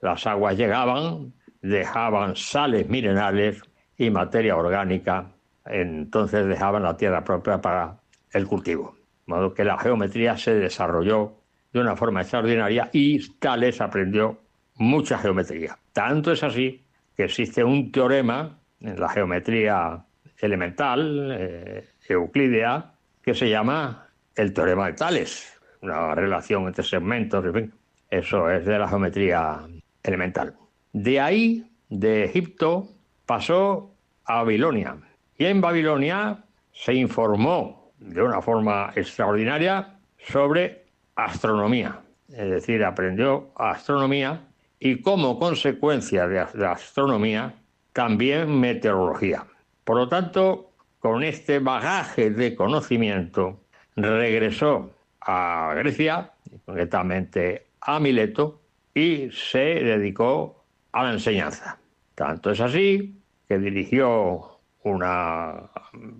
las 0.00 0.26
aguas 0.26 0.56
llegaban, 0.56 1.32
dejaban 1.60 2.36
sales 2.36 2.88
minerales 2.88 3.60
y 3.96 4.10
materia 4.10 4.56
orgánica, 4.56 5.32
entonces 5.66 6.46
dejaban 6.46 6.82
la 6.82 6.96
tierra 6.96 7.24
propia 7.24 7.60
para 7.60 7.98
el 8.32 8.46
cultivo. 8.46 8.96
De 9.26 9.34
modo 9.34 9.54
que 9.54 9.64
la 9.64 9.78
geometría 9.78 10.36
se 10.36 10.54
desarrolló 10.54 11.40
de 11.72 11.80
una 11.80 11.96
forma 11.96 12.20
extraordinaria 12.20 12.90
y 12.92 13.28
Tales 13.38 13.80
aprendió 13.80 14.38
mucha 14.76 15.18
geometría. 15.18 15.78
Tanto 15.92 16.32
es 16.32 16.42
así 16.42 16.83
que 17.16 17.24
existe 17.24 17.62
un 17.62 17.92
teorema 17.92 18.58
en 18.80 18.98
la 18.98 19.08
geometría 19.08 20.04
elemental, 20.38 21.36
eh, 21.38 21.88
euclidea, 22.08 22.92
que 23.22 23.34
se 23.34 23.48
llama 23.48 24.08
el 24.34 24.52
teorema 24.52 24.86
de 24.86 24.92
Tales, 24.94 25.60
una 25.80 26.14
relación 26.14 26.66
entre 26.66 26.84
segmentos, 26.84 27.44
en 27.44 27.54
fin, 27.54 27.74
eso 28.10 28.50
es 28.50 28.64
de 28.64 28.78
la 28.78 28.88
geometría 28.88 29.60
elemental. 30.02 30.54
De 30.92 31.20
ahí, 31.20 31.70
de 31.88 32.24
Egipto, 32.24 32.88
pasó 33.26 33.94
a 34.24 34.42
Babilonia. 34.42 34.96
Y 35.38 35.46
en 35.46 35.60
Babilonia 35.60 36.44
se 36.72 36.94
informó 36.94 37.92
de 37.98 38.22
una 38.22 38.40
forma 38.42 38.92
extraordinaria 38.94 39.98
sobre 40.18 40.84
astronomía. 41.16 42.00
Es 42.28 42.50
decir, 42.50 42.84
aprendió 42.84 43.50
astronomía 43.56 44.40
y 44.84 45.00
como 45.00 45.38
consecuencia 45.38 46.28
de 46.28 46.44
la 46.52 46.72
astronomía 46.72 47.54
también 47.94 48.60
meteorología. 48.60 49.46
Por 49.82 49.96
lo 49.96 50.08
tanto, 50.10 50.72
con 50.98 51.24
este 51.24 51.58
bagaje 51.58 52.30
de 52.30 52.54
conocimiento, 52.54 53.62
regresó 53.96 54.90
a 55.22 55.72
Grecia, 55.74 56.32
concretamente 56.66 57.68
a 57.80 57.98
Mileto, 57.98 58.60
y 58.92 59.30
se 59.30 59.58
dedicó 59.58 60.62
a 60.92 61.04
la 61.04 61.12
enseñanza. 61.12 61.78
Tanto 62.14 62.50
es 62.50 62.60
así 62.60 63.18
que 63.48 63.58
dirigió 63.58 64.60
una, 64.82 65.62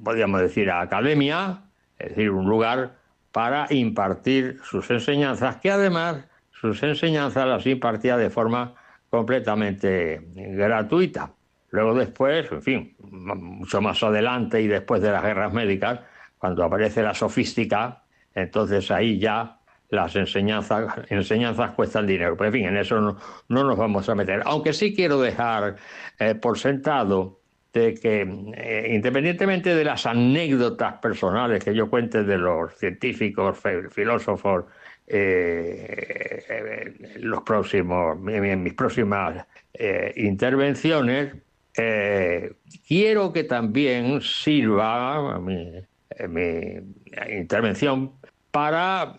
podríamos 0.02 0.40
decir, 0.40 0.70
academia 0.70 1.64
es 1.98 2.08
decir, 2.08 2.30
un 2.30 2.48
lugar 2.48 2.96
para 3.30 3.66
impartir 3.68 4.58
sus 4.64 4.90
enseñanzas, 4.90 5.56
que 5.56 5.70
además 5.70 6.24
sus 6.64 6.82
enseñanzas 6.82 7.46
las 7.46 7.66
impartía 7.66 8.16
de 8.16 8.30
forma 8.30 8.74
completamente 9.10 10.22
gratuita. 10.34 11.30
Luego 11.70 11.94
después, 11.94 12.50
en 12.50 12.62
fin, 12.62 12.96
mucho 12.98 13.82
más 13.82 14.02
adelante 14.02 14.62
y 14.62 14.66
después 14.66 15.02
de 15.02 15.10
las 15.10 15.22
guerras 15.22 15.52
médicas, 15.52 16.00
cuando 16.38 16.64
aparece 16.64 17.02
la 17.02 17.12
sofística, 17.12 18.02
entonces 18.34 18.90
ahí 18.90 19.18
ya 19.18 19.58
las 19.90 20.16
enseñanzas, 20.16 20.94
enseñanzas 21.10 21.72
cuestan 21.72 22.06
dinero. 22.06 22.34
Pero 22.36 22.48
en 22.48 22.52
fin, 22.54 22.64
en 22.66 22.76
eso 22.78 22.98
no, 23.00 23.18
nos 23.48 23.76
vamos 23.76 24.08
a 24.08 24.14
meter. 24.14 24.42
Aunque 24.46 24.72
sí 24.72 24.94
quiero 24.94 25.20
dejar 25.20 25.76
eh, 26.18 26.34
por 26.34 26.58
sentado 26.58 27.40
de 27.74 27.94
que 27.94 28.22
eh, 28.56 28.92
independientemente 28.94 29.74
de 29.74 29.84
las 29.84 30.06
anécdotas 30.06 30.94
personales 30.94 31.62
que 31.62 31.74
yo 31.74 31.90
cuente 31.90 32.22
de 32.24 32.38
los 32.38 32.74
científicos, 32.74 33.58
filósofos, 33.90 34.64
eh, 35.06 36.44
eh, 36.48 36.94
los 37.18 37.42
próximos, 37.42 38.18
en 38.28 38.62
mis 38.62 38.74
próximas 38.74 39.46
intervenciones, 40.16 41.34
quiero 42.86 43.32
que 43.32 43.44
también 43.44 44.20
sirva 44.20 45.38
mi, 45.40 45.84
intervención 47.30 48.12
para, 48.50 49.16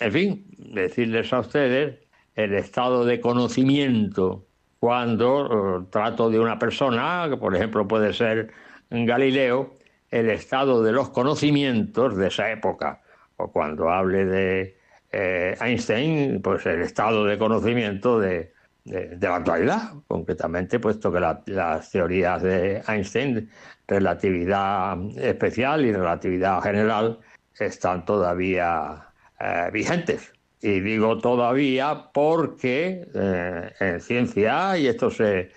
en 0.00 0.12
fin, 0.12 0.46
decirles 0.58 1.32
a 1.32 1.40
ustedes 1.40 2.04
el 2.34 2.54
estado 2.54 3.04
de 3.04 3.20
conocimiento 3.20 4.46
cuando 4.84 5.80
eh, 5.80 5.86
trato 5.90 6.28
de 6.28 6.38
una 6.38 6.58
persona, 6.58 7.26
que 7.30 7.36
por 7.36 7.56
ejemplo 7.56 7.88
puede 7.88 8.12
ser 8.12 8.50
Galileo, 8.90 9.72
el 10.10 10.28
estado 10.28 10.82
de 10.82 10.92
los 10.92 11.08
conocimientos 11.08 12.16
de 12.16 12.28
esa 12.28 12.50
época, 12.50 13.00
o 13.36 13.50
cuando 13.50 13.88
hable 13.88 14.26
de 14.26 14.76
eh, 15.16 15.56
Einstein, 15.60 16.42
pues 16.42 16.66
el 16.66 16.82
estado 16.82 17.24
de 17.24 17.38
conocimiento 17.38 18.18
de, 18.18 18.52
la 18.84 19.36
actualidad, 19.36 19.92
concretamente, 20.08 20.80
puesto 20.80 21.10
que 21.12 21.20
las 21.46 21.90
teorías 21.90 22.42
de 22.42 22.82
Einstein, 22.86 23.48
relatividad 23.86 24.98
especial 25.16 25.86
y 25.86 25.92
relatividad 25.92 26.60
general, 26.60 27.20
están 27.58 28.04
todavía 28.04 29.06
eh, 29.38 29.70
vigentes. 29.72 30.32
Y 30.60 30.80
digo 30.80 31.18
todavía 31.18 32.10
porque 32.12 33.06
eh, 33.14 33.72
en 33.78 34.00
ciencia, 34.00 34.76
y 34.76 34.88
esto 34.88 35.10
se, 35.10 35.52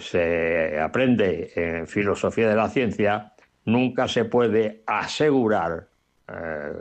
se 0.00 0.80
aprende 0.80 1.52
en 1.54 1.86
filosofía 1.86 2.48
de 2.48 2.56
la 2.56 2.68
ciencia, 2.68 3.32
nunca 3.64 4.08
se 4.08 4.24
puede 4.24 4.82
asegurar 4.86 5.88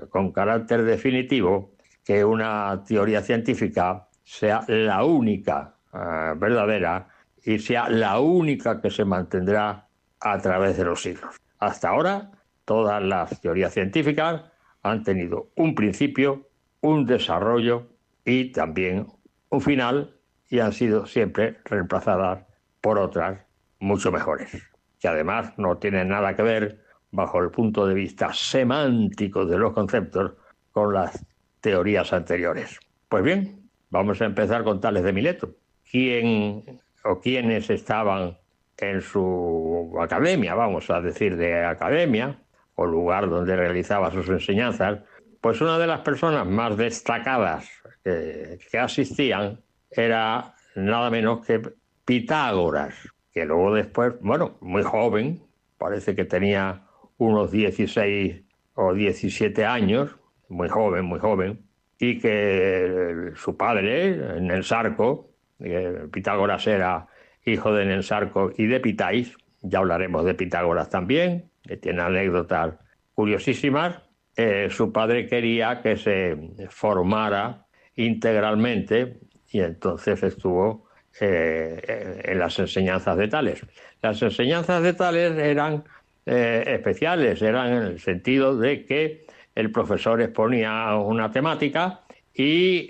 con 0.09 0.31
carácter 0.31 0.83
definitivo 0.85 1.74
que 2.05 2.23
una 2.23 2.83
teoría 2.87 3.21
científica 3.21 4.07
sea 4.23 4.63
la 4.67 5.03
única 5.03 5.75
eh, 5.91 6.33
verdadera 6.37 7.07
y 7.43 7.59
sea 7.59 7.89
la 7.89 8.19
única 8.19 8.79
que 8.79 8.91
se 8.91 9.03
mantendrá 9.03 9.87
a 10.19 10.37
través 10.37 10.77
de 10.77 10.85
los 10.85 11.01
siglos. 11.01 11.35
Hasta 11.59 11.89
ahora, 11.89 12.31
todas 12.63 13.03
las 13.03 13.41
teorías 13.41 13.73
científicas 13.73 14.43
han 14.83 15.03
tenido 15.03 15.49
un 15.55 15.73
principio, 15.73 16.47
un 16.81 17.05
desarrollo 17.05 17.87
y 18.23 18.51
también 18.51 19.07
un 19.49 19.61
final 19.61 20.15
y 20.49 20.59
han 20.59 20.73
sido 20.73 21.07
siempre 21.07 21.57
reemplazadas 21.65 22.45
por 22.81 22.99
otras 22.99 23.39
mucho 23.79 24.11
mejores, 24.11 24.51
que 24.99 25.07
además 25.07 25.53
no 25.57 25.77
tienen 25.77 26.09
nada 26.09 26.35
que 26.35 26.43
ver 26.43 26.83
bajo 27.11 27.39
el 27.39 27.49
punto 27.49 27.87
de 27.87 27.95
vista 27.95 28.31
semántico 28.31 29.45
de 29.45 29.57
los 29.57 29.73
conceptos 29.73 30.33
con 30.71 30.93
las 30.93 31.25
teorías 31.65 32.13
anteriores. 32.13 32.79
Pues 33.09 33.23
bien, 33.23 33.67
vamos 33.89 34.21
a 34.21 34.25
empezar 34.25 34.63
con 34.63 34.79
Tales 34.79 35.03
de 35.03 35.11
Mileto. 35.11 35.55
¿Quién 35.89 36.79
o 37.03 37.19
quiénes 37.19 37.71
estaban 37.71 38.37
en 38.77 39.01
su 39.01 39.97
academia, 39.99 40.53
vamos 40.53 40.91
a 40.91 41.01
decir 41.01 41.35
de 41.35 41.65
academia, 41.65 42.37
o 42.75 42.85
lugar 42.85 43.27
donde 43.27 43.55
realizaba 43.55 44.11
sus 44.11 44.29
enseñanzas, 44.29 44.99
pues 45.41 45.59
una 45.59 45.79
de 45.79 45.87
las 45.87 46.01
personas 46.01 46.45
más 46.45 46.77
destacadas 46.77 47.67
que 48.03 48.77
asistían 48.77 49.59
era 49.89 50.53
nada 50.75 51.09
menos 51.09 51.43
que 51.47 51.63
Pitágoras, 52.05 52.93
que 53.33 53.43
luego 53.43 53.73
después, 53.73 54.13
bueno, 54.21 54.57
muy 54.61 54.83
joven, 54.83 55.41
parece 55.79 56.13
que 56.13 56.25
tenía 56.25 56.83
unos 57.17 57.49
16 57.49 58.43
o 58.75 58.93
17 58.93 59.65
años, 59.65 60.15
muy 60.49 60.69
joven, 60.69 61.05
muy 61.05 61.19
joven, 61.19 61.59
y 61.99 62.19
que 62.19 63.31
su 63.35 63.55
padre, 63.55 64.39
Nensarco, 64.41 65.31
Pitágoras 66.11 66.67
era 66.67 67.07
hijo 67.45 67.73
de 67.73 67.85
Nensarco 67.85 68.51
y 68.57 68.65
de 68.65 68.79
Pitáis, 68.79 69.35
ya 69.61 69.79
hablaremos 69.79 70.25
de 70.25 70.33
Pitágoras 70.33 70.89
también, 70.89 71.49
que 71.63 71.77
tiene 71.77 72.01
anécdotas 72.01 72.75
curiosísimas, 73.13 74.01
eh, 74.35 74.67
su 74.69 74.91
padre 74.91 75.27
quería 75.27 75.81
que 75.81 75.95
se 75.95 76.37
formara 76.69 77.65
integralmente 77.95 79.17
y 79.49 79.61
entonces 79.61 80.21
estuvo 80.23 80.89
eh, 81.21 82.21
en 82.25 82.39
las 82.39 82.59
enseñanzas 82.59 83.17
de 83.17 83.29
Tales. 83.29 83.65
Las 84.01 84.21
enseñanzas 84.21 84.83
de 84.83 84.93
Tales 84.93 85.37
eran 85.37 85.85
eh, 86.25 86.63
especiales, 86.67 87.41
eran 87.41 87.71
en 87.71 87.83
el 87.83 87.99
sentido 87.99 88.57
de 88.57 88.85
que 88.85 89.24
el 89.55 89.71
profesor 89.71 90.21
exponía 90.21 90.95
una 90.95 91.31
temática 91.31 92.01
y 92.33 92.85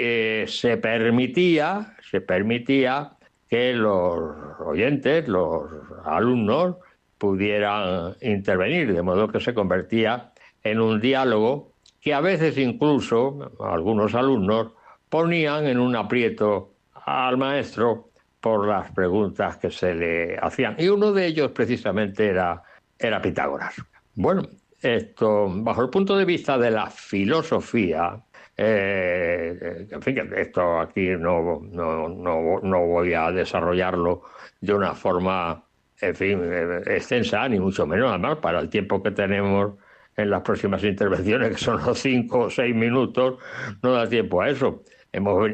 se 0.47 0.77
permitía, 0.77 1.95
se 2.09 2.19
permitía 2.19 3.11
que 3.47 3.73
los 3.73 4.35
oyentes, 4.65 5.27
los 5.27 5.69
alumnos, 6.03 6.77
pudieran 7.17 8.15
intervenir, 8.21 8.93
de 8.93 9.01
modo 9.01 9.27
que 9.27 9.39
se 9.39 9.53
convertía 9.53 10.33
en 10.63 10.81
un 10.81 10.99
diálogo 10.99 11.71
que 12.01 12.13
a 12.13 12.21
veces 12.21 12.57
incluso 12.57 13.51
algunos 13.59 14.13
alumnos 14.13 14.73
ponían 15.09 15.65
en 15.65 15.79
un 15.79 15.95
aprieto 15.95 16.73
al 17.05 17.37
maestro 17.37 18.09
por 18.39 18.67
las 18.67 18.91
preguntas 18.91 19.57
que 19.57 19.71
se 19.71 19.95
le 19.95 20.37
hacían. 20.37 20.75
Y 20.77 20.87
uno 20.89 21.11
de 21.11 21.25
ellos 21.25 21.51
precisamente 21.51 22.27
era, 22.27 22.61
era 22.99 23.21
Pitágoras. 23.21 23.75
Bueno, 24.13 24.43
esto, 24.85 25.47
bajo 25.49 25.81
el 25.81 25.89
punto 25.89 26.15
de 26.15 26.25
vista 26.25 26.57
de 26.57 26.71
la 26.71 26.89
filosofía, 26.89 28.21
eh, 28.57 29.87
en 29.89 30.01
fin, 30.01 30.29
esto 30.35 30.79
aquí 30.79 31.09
no, 31.09 31.61
no, 31.71 32.07
no, 32.07 32.59
no 32.61 32.85
voy 32.85 33.13
a 33.13 33.31
desarrollarlo 33.31 34.23
de 34.61 34.73
una 34.73 34.93
forma 34.93 35.65
en 36.01 36.15
fin, 36.15 36.39
eh, 36.43 36.81
extensa, 36.87 37.47
ni 37.47 37.59
mucho 37.59 37.85
menos, 37.87 38.09
además, 38.09 38.37
para 38.37 38.59
el 38.59 38.69
tiempo 38.69 39.01
que 39.01 39.11
tenemos 39.11 39.75
en 40.17 40.29
las 40.29 40.41
próximas 40.41 40.83
intervenciones, 40.83 41.49
que 41.49 41.57
son 41.57 41.83
los 41.83 41.99
cinco 41.99 42.41
o 42.41 42.49
seis 42.49 42.75
minutos, 42.75 43.37
no 43.81 43.91
da 43.91 44.07
tiempo 44.07 44.41
a 44.41 44.49
eso. 44.49 44.83
Hemos, 45.11 45.49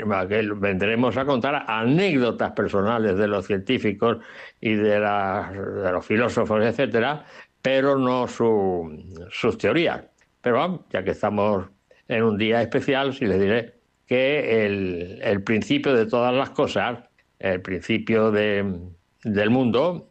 vendremos 0.60 1.18
a 1.18 1.26
contar 1.26 1.66
anécdotas 1.68 2.52
personales 2.54 3.16
de 3.16 3.28
los 3.28 3.46
científicos 3.46 4.18
y 4.60 4.74
de, 4.74 5.00
de 5.00 5.92
los 5.92 6.04
filósofos, 6.04 6.64
etcétera, 6.64 7.24
pero 7.62 7.98
no 7.98 8.28
sus 8.28 9.58
teorías. 9.58 10.04
Pero 10.42 10.58
vamos, 10.58 10.82
ya 10.92 11.04
que 11.04 11.12
estamos 11.12 11.68
en 12.08 12.24
un 12.24 12.38
día 12.38 12.62
especial, 12.62 13.14
sí 13.14 13.26
les 13.26 13.40
diré 13.40 13.82
que 14.08 14.66
el, 14.66 15.44
principio 15.44 15.94
de 15.94 16.06
todas 16.06 16.34
las 16.34 16.50
cosas, 16.50 17.00
el 17.40 17.62
principio 17.62 18.32
de, 18.32 18.90
del 19.24 19.50
mundo, 19.50 20.10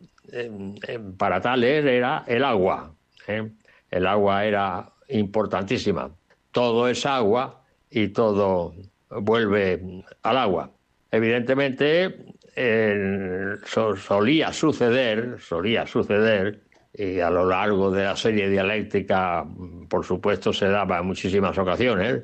para 1.18 1.40
tales 1.40 1.84
era 1.84 2.24
el 2.26 2.44
agua. 2.44 2.94
¿eh? 3.28 3.50
El 3.90 4.06
agua 4.06 4.44
era 4.46 4.90
importantísima. 5.08 6.10
Todo 6.52 6.88
es 6.88 7.04
agua 7.04 7.62
y 7.90 8.08
todo 8.08 8.74
vuelve 9.10 10.04
al 10.22 10.38
agua. 10.38 10.70
Evidentemente, 11.10 12.24
solía 13.64 14.52
suceder, 14.52 15.36
solía 15.40 15.86
suceder, 15.86 16.62
y 16.92 17.20
a 17.20 17.30
lo 17.30 17.46
largo 17.46 17.90
de 17.90 18.04
la 18.04 18.16
serie 18.16 18.48
dialéctica, 18.48 19.46
por 19.88 20.04
supuesto, 20.04 20.52
se 20.52 20.68
daba 20.68 20.98
en 20.98 21.06
muchísimas 21.06 21.56
ocasiones, 21.58 22.22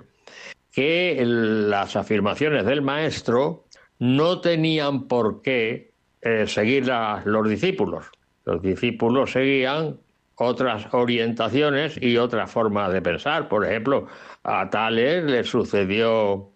que 0.73 1.23
las 1.25 1.97
afirmaciones 1.97 2.67
del 2.67 2.83
maestro 2.83 3.65
no 3.99 4.41
tenían 4.41 5.09
por 5.09 5.41
qué 5.43 5.93
eh, 6.21 6.47
seguir 6.47 6.87
los 7.25 7.49
discípulos. 7.49 8.07
Los 8.45 8.61
discípulos 8.61 9.33
seguían 9.33 9.99
otras 10.37 10.93
orientaciones 10.93 12.01
y 12.01 12.19
otra 12.19 12.47
forma 12.47 12.91
de 12.91 13.01
pensar. 13.01 13.49
Por 13.49 13.65
ejemplo, 13.65 14.07
a 14.45 14.69
Tales 14.69 15.25
le 15.25 15.45
sucedió 15.45 16.51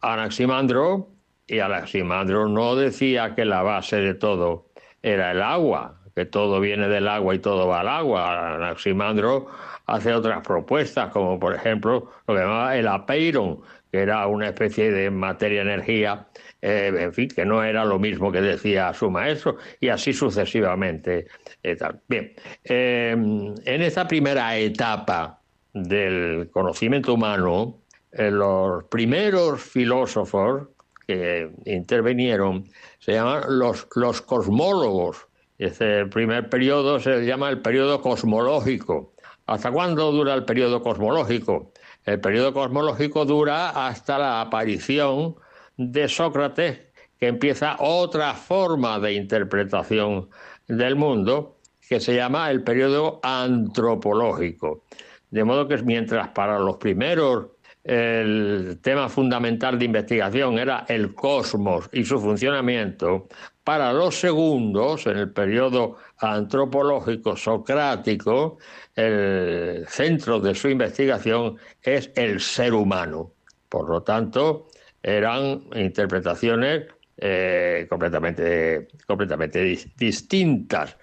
Anaximandro 0.00 1.08
y 1.46 1.60
Anaximandro 1.60 2.48
no 2.48 2.76
decía 2.76 3.34
que 3.34 3.44
la 3.44 3.62
base 3.62 3.96
de 3.96 4.14
todo 4.14 4.66
era 5.02 5.32
el 5.32 5.42
agua, 5.42 6.01
que 6.14 6.24
todo 6.24 6.60
viene 6.60 6.88
del 6.88 7.08
agua 7.08 7.34
y 7.34 7.38
todo 7.38 7.66
va 7.68 7.80
al 7.80 7.88
agua. 7.88 8.54
Anaximandro 8.56 9.48
hace 9.86 10.12
otras 10.14 10.46
propuestas, 10.46 11.10
como 11.10 11.38
por 11.38 11.54
ejemplo 11.54 12.10
lo 12.26 12.34
que 12.34 12.40
llamaba 12.40 12.76
el 12.76 12.88
apeiron, 12.88 13.60
que 13.90 14.00
era 14.00 14.26
una 14.26 14.48
especie 14.48 14.90
de 14.90 15.10
materia-energía 15.10 16.26
eh, 16.64 16.92
en 16.96 17.12
fin, 17.12 17.28
que 17.28 17.44
no 17.44 17.64
era 17.64 17.84
lo 17.84 17.98
mismo 17.98 18.30
que 18.30 18.40
decía 18.40 18.94
su 18.94 19.10
maestro, 19.10 19.56
y 19.80 19.88
así 19.88 20.12
sucesivamente. 20.12 21.26
Eh, 21.60 21.76
Bien, 22.06 22.32
eh, 22.62 23.10
en 23.10 23.82
esta 23.82 24.06
primera 24.06 24.56
etapa 24.56 25.40
del 25.74 26.48
conocimiento 26.52 27.14
humano, 27.14 27.80
los 28.12 28.84
primeros 28.84 29.60
filósofos 29.60 30.68
que 31.04 31.50
intervinieron 31.64 32.64
se 33.00 33.14
llaman 33.14 33.42
los, 33.48 33.88
los 33.96 34.22
cosmólogos. 34.22 35.26
Este 35.62 36.06
primer 36.06 36.48
periodo 36.48 36.98
se 36.98 37.24
llama 37.24 37.48
el 37.48 37.60
periodo 37.60 38.00
cosmológico. 38.00 39.14
¿Hasta 39.46 39.70
cuándo 39.70 40.10
dura 40.10 40.34
el 40.34 40.44
periodo 40.44 40.82
cosmológico? 40.82 41.72
El 42.04 42.18
periodo 42.18 42.52
cosmológico 42.52 43.24
dura 43.24 43.70
hasta 43.86 44.18
la 44.18 44.40
aparición 44.40 45.36
de 45.76 46.08
Sócrates 46.08 46.80
que 47.16 47.28
empieza 47.28 47.76
otra 47.78 48.34
forma 48.34 48.98
de 48.98 49.12
interpretación 49.12 50.30
del 50.66 50.96
mundo 50.96 51.58
que 51.88 52.00
se 52.00 52.16
llama 52.16 52.50
el 52.50 52.64
periodo 52.64 53.20
antropológico. 53.22 54.82
De 55.30 55.44
modo 55.44 55.68
que 55.68 55.76
mientras 55.76 56.26
para 56.30 56.58
los 56.58 56.78
primeros 56.78 57.50
el 57.84 58.78
tema 58.80 59.08
fundamental 59.08 59.78
de 59.78 59.86
investigación 59.86 60.58
era 60.58 60.84
el 60.88 61.14
cosmos 61.14 61.88
y 61.92 62.04
su 62.04 62.20
funcionamiento, 62.20 63.28
para 63.64 63.92
los 63.92 64.16
segundos, 64.16 65.06
en 65.06 65.18
el 65.18 65.30
periodo 65.30 65.96
antropológico 66.18 67.36
socrático, 67.36 68.58
el 68.94 69.86
centro 69.88 70.40
de 70.40 70.54
su 70.54 70.68
investigación 70.68 71.56
es 71.80 72.10
el 72.16 72.40
ser 72.40 72.74
humano. 72.74 73.32
Por 73.68 73.88
lo 73.88 74.02
tanto, 74.02 74.68
eran 75.02 75.62
interpretaciones 75.76 76.86
eh, 77.16 77.86
completamente, 77.88 78.88
completamente 79.06 79.78
distintas, 79.96 80.96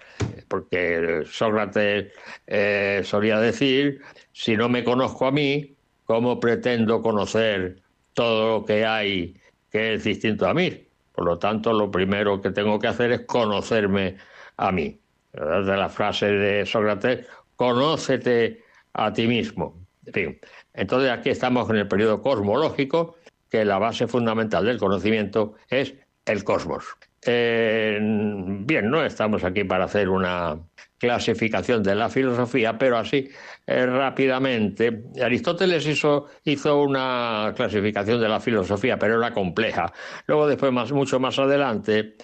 porque 0.46 1.22
Sócrates 1.24 2.12
eh, 2.46 3.00
solía 3.04 3.40
decir, 3.40 4.02
si 4.32 4.54
no 4.54 4.68
me 4.68 4.84
conozco 4.84 5.26
a 5.26 5.32
mí, 5.32 5.76
¿cómo 6.10 6.40
pretendo 6.40 7.02
conocer 7.02 7.76
todo 8.14 8.58
lo 8.58 8.64
que 8.64 8.84
hay 8.84 9.36
que 9.70 9.94
es 9.94 10.02
distinto 10.02 10.48
a 10.48 10.52
mí? 10.52 10.88
Por 11.12 11.24
lo 11.24 11.38
tanto, 11.38 11.72
lo 11.72 11.88
primero 11.88 12.40
que 12.42 12.50
tengo 12.50 12.80
que 12.80 12.88
hacer 12.88 13.12
es 13.12 13.20
conocerme 13.26 14.16
a 14.56 14.72
mí. 14.72 14.98
De 15.32 15.76
la 15.76 15.88
frase 15.88 16.26
de 16.26 16.66
Sócrates, 16.66 17.28
conócete 17.54 18.64
a 18.92 19.12
ti 19.12 19.28
mismo. 19.28 19.86
En 20.04 20.12
fin, 20.12 20.40
entonces 20.74 21.12
aquí 21.12 21.30
estamos 21.30 21.70
en 21.70 21.76
el 21.76 21.86
periodo 21.86 22.20
cosmológico, 22.20 23.14
que 23.48 23.64
la 23.64 23.78
base 23.78 24.08
fundamental 24.08 24.64
del 24.64 24.78
conocimiento 24.78 25.54
es 25.68 25.94
el 26.24 26.42
cosmos. 26.42 26.86
Eh, 27.24 28.00
bien, 28.02 28.90
no 28.90 29.04
estamos 29.04 29.44
aquí 29.44 29.62
para 29.62 29.84
hacer 29.84 30.08
una 30.08 30.58
clasificación 30.98 31.84
de 31.84 31.94
la 31.94 32.08
filosofía, 32.08 32.78
pero 32.78 32.98
así 32.98 33.30
eh, 33.70 33.86
rápidamente. 33.86 35.04
Aristóteles 35.22 35.86
hizo, 35.86 36.26
hizo 36.44 36.82
una 36.82 37.52
clasificación 37.54 38.20
de 38.20 38.28
la 38.28 38.40
filosofía, 38.40 38.98
pero 38.98 39.18
era 39.18 39.32
compleja. 39.32 39.92
Luego, 40.26 40.48
después, 40.48 40.72
más, 40.72 40.90
mucho 40.90 41.20
más 41.20 41.38
adelante, 41.38 42.16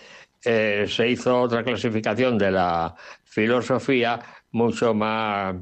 eh, 0.45 0.87
se 0.89 1.09
hizo 1.09 1.41
otra 1.41 1.63
clasificación 1.63 2.37
de 2.37 2.51
la 2.51 2.95
filosofía 3.25 4.19
mucho 4.51 4.93
más, 4.93 5.55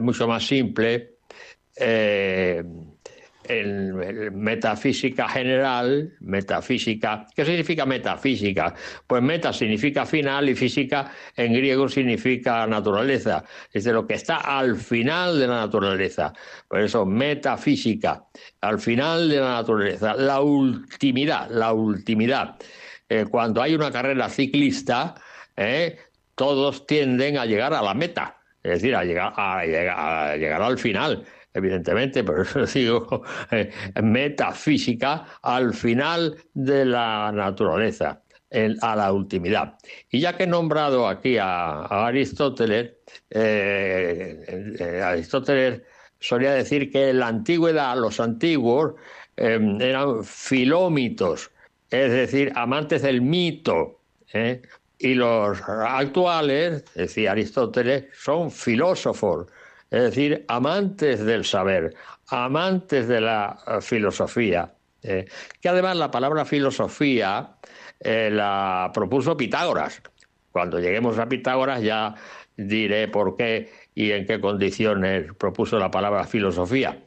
mucho 0.00 0.26
más 0.26 0.44
simple 0.44 1.18
en, 3.48 4.42
metafísica 4.42 5.28
general, 5.28 6.12
metafísica, 6.20 7.26
¿qué 7.34 7.44
significa 7.44 7.86
metafísica? 7.86 8.74
Pues 9.06 9.22
meta 9.22 9.52
significa 9.52 10.06
final 10.06 10.48
y 10.48 10.54
física 10.54 11.10
en 11.36 11.52
griego 11.52 11.88
significa 11.88 12.66
naturaleza, 12.66 13.44
es 13.72 13.84
de 13.84 13.92
lo 13.92 14.06
que 14.06 14.14
está 14.14 14.36
al 14.36 14.76
final 14.76 15.38
de 15.38 15.46
la 15.46 15.60
naturaleza. 15.60 16.32
Por 16.68 16.80
eso 16.80 17.04
metafísica, 17.06 18.24
al 18.60 18.78
final 18.78 19.28
de 19.28 19.40
la 19.40 19.54
naturaleza, 19.54 20.14
la 20.14 20.40
ultimidad, 20.40 21.48
la 21.50 21.72
ultimidad. 21.72 22.56
Eh, 23.08 23.26
cuando 23.30 23.62
hay 23.62 23.74
una 23.74 23.90
carrera 23.90 24.28
ciclista, 24.28 25.14
eh, 25.56 25.98
todos 26.34 26.86
tienden 26.86 27.38
a 27.38 27.46
llegar 27.46 27.74
a 27.74 27.82
la 27.82 27.94
meta, 27.94 28.38
es 28.62 28.72
decir, 28.82 28.96
a 28.96 29.04
llegar, 29.04 29.32
a 29.36 30.36
llegar 30.36 30.62
al 30.62 30.78
final 30.78 31.24
evidentemente, 31.54 32.24
por 32.24 32.40
eso 32.46 32.66
digo 32.66 33.22
eh, 33.50 33.70
metafísica 34.02 35.38
al 35.42 35.72
final 35.72 36.36
de 36.52 36.84
la 36.84 37.32
naturaleza, 37.32 38.20
a 38.82 38.96
la 38.96 39.12
ultimidad. 39.12 39.78
Y 40.10 40.20
ya 40.20 40.36
que 40.36 40.44
he 40.44 40.46
nombrado 40.46 41.08
aquí 41.08 41.38
a, 41.38 42.06
Aristóteles, 42.06 42.92
eh, 43.30 44.76
eh, 44.78 45.02
Aristóteles 45.02 45.82
solía 46.20 46.52
decir 46.52 46.90
que 46.90 47.10
en 47.10 47.20
la 47.20 47.28
antigüedad 47.28 47.96
los 47.96 48.20
antiguos 48.20 48.94
eran 49.36 50.22
filómitos, 50.22 51.50
es 51.90 52.12
decir, 52.12 52.52
amantes 52.54 53.02
del 53.02 53.20
mito. 53.20 54.00
Y 54.98 55.14
los 55.14 55.60
actuales, 55.68 56.84
decía 56.94 57.32
Aristóteles, 57.32 58.04
son 58.14 58.52
filósofos, 58.52 59.48
es 59.94 60.02
decir, 60.02 60.44
amantes 60.48 61.24
del 61.24 61.44
saber, 61.44 61.94
amantes 62.26 63.06
de 63.06 63.20
la 63.20 63.56
eh, 63.64 63.80
filosofía, 63.80 64.74
eh, 65.04 65.26
que 65.60 65.68
además 65.68 65.96
la 65.96 66.10
palabra 66.10 66.44
filosofía 66.44 67.58
eh, 68.00 68.28
la 68.32 68.90
propuso 68.92 69.36
Pitágoras. 69.36 70.02
Cuando 70.50 70.80
lleguemos 70.80 71.16
a 71.20 71.28
Pitágoras 71.28 71.80
ya 71.80 72.12
diré 72.56 73.06
por 73.06 73.36
qué 73.36 73.70
y 73.94 74.10
en 74.10 74.26
qué 74.26 74.40
condiciones 74.40 75.32
propuso 75.38 75.78
la 75.78 75.92
palabra 75.92 76.24
filosofía. 76.24 76.98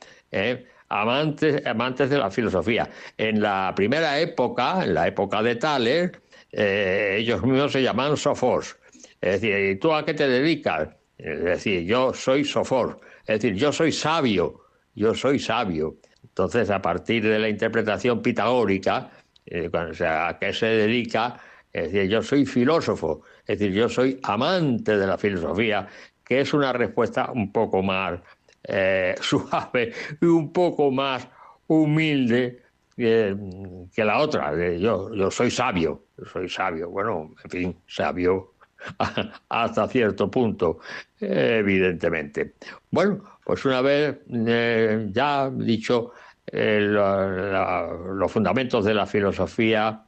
Amantes, 0.87 1.65
amantes 1.65 2.09
de 2.09 2.17
la 2.17 2.31
filosofía. 2.31 2.89
En 3.17 3.41
la 3.41 3.73
primera 3.75 4.17
época, 4.19 4.85
en 4.85 4.93
la 4.93 5.07
época 5.07 5.43
de 5.43 5.55
Tales, 5.55 6.11
ellos 6.51 7.43
mismos 7.43 7.73
se 7.73 7.83
llaman 7.83 8.15
sofos. 8.15 8.77
Es 9.19 9.41
decir, 9.41 9.71
¿y 9.71 9.75
tú 9.77 9.93
a 9.93 10.05
qué 10.05 10.13
te 10.13 10.27
dedicas? 10.27 10.96
Es 11.17 11.43
decir, 11.43 11.83
yo 11.83 12.13
soy 12.13 12.43
sofor, 12.45 12.99
es 13.25 13.41
decir, 13.41 13.55
yo 13.55 13.71
soy 13.71 13.91
sabio, 13.91 14.61
yo 14.93 15.13
soy 15.15 15.39
sabio. 15.39 15.97
Entonces, 16.23 16.69
a 16.69 16.81
partir 16.81 17.23
de 17.23 17.39
la 17.39 17.49
interpretación 17.49 18.21
pitagórica, 18.21 19.09
eh, 19.45 19.69
a 19.73 20.37
qué 20.39 20.53
se 20.53 20.67
dedica, 20.67 21.39
es 21.73 21.91
decir, 21.91 22.09
yo 22.09 22.21
soy 22.21 22.45
filósofo, 22.45 23.23
es 23.45 23.59
decir, 23.59 23.73
yo 23.73 23.89
soy 23.89 24.19
amante 24.23 24.97
de 24.97 25.07
la 25.07 25.17
filosofía, 25.17 25.87
que 26.23 26.41
es 26.41 26.53
una 26.53 26.73
respuesta 26.73 27.31
un 27.31 27.51
poco 27.51 27.81
más 27.81 28.19
eh, 28.63 29.15
suave 29.21 29.93
y 30.21 30.25
un 30.25 30.51
poco 30.53 30.91
más 30.91 31.27
humilde 31.67 32.61
que 32.95 34.03
la 34.03 34.19
otra. 34.19 34.53
Yo, 34.77 35.13
yo 35.13 35.29
soy 35.29 35.51
sabio, 35.51 36.05
soy 36.31 36.49
sabio. 36.49 36.89
Bueno, 36.89 37.35
en 37.43 37.49
fin, 37.49 37.77
sabio 37.87 38.53
hasta 39.49 39.87
cierto 39.87 40.29
punto, 40.29 40.79
evidentemente. 41.19 42.55
Bueno, 42.91 43.23
pues 43.43 43.63
una 43.65 43.81
vez 43.81 44.17
eh, 44.29 45.07
ya 45.11 45.49
dicho 45.49 46.11
eh, 46.45 46.79
los 46.81 48.31
fundamentos 48.31 48.85
de 48.85 48.93
la 48.93 49.05
filosofía 49.05 50.05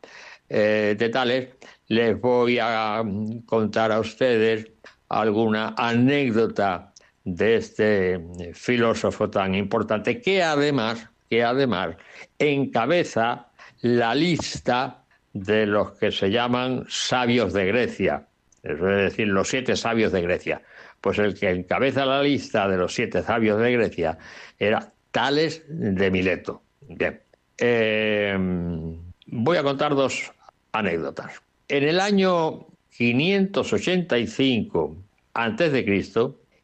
eh, 0.47 0.95
de 0.97 1.09
Tales, 1.09 1.49
les 1.87 2.19
voy 2.19 2.59
a 2.61 3.03
contar 3.45 3.91
a 3.91 3.99
ustedes 3.99 4.67
alguna 5.09 5.73
anécdota 5.77 6.93
de 7.23 7.55
este 7.55 8.25
filósofo 8.53 9.29
tan 9.29 9.55
importante 9.55 10.21
que 10.21 10.41
además, 10.41 11.09
que 11.29 11.43
además 11.43 11.95
encabeza 12.37 13.47
la 13.81 14.15
lista 14.15 15.03
de 15.33 15.65
los 15.65 15.91
que 15.91 16.11
se 16.11 16.29
llaman 16.29 16.85
sabios 16.87 17.53
de 17.53 17.65
Grecia 17.65 18.28
es 18.63 18.79
decir, 18.79 19.27
los 19.27 19.47
siete 19.47 19.75
sabios 19.75 20.11
de 20.11 20.21
Grecia. 20.21 20.61
Pues 21.01 21.19
el 21.19 21.37
que 21.37 21.49
encabeza 21.49 22.05
la 22.05 22.21
lista 22.21 22.67
de 22.67 22.77
los 22.77 22.93
siete 22.93 23.23
sabios 23.23 23.61
de 23.61 23.71
Grecia 23.71 24.17
era 24.57 24.91
Tales 25.11 25.63
de 25.67 26.11
Mileto. 26.11 26.61
Bien. 26.81 27.21
Em, 27.57 28.97
voy 29.27 29.57
a 29.57 29.63
contar 29.63 29.95
dos 29.95 30.31
anécdotas. 30.71 31.41
En 31.67 31.83
el 31.83 31.99
año 31.99 32.67
585 32.91 34.95
a.C., 35.33 36.03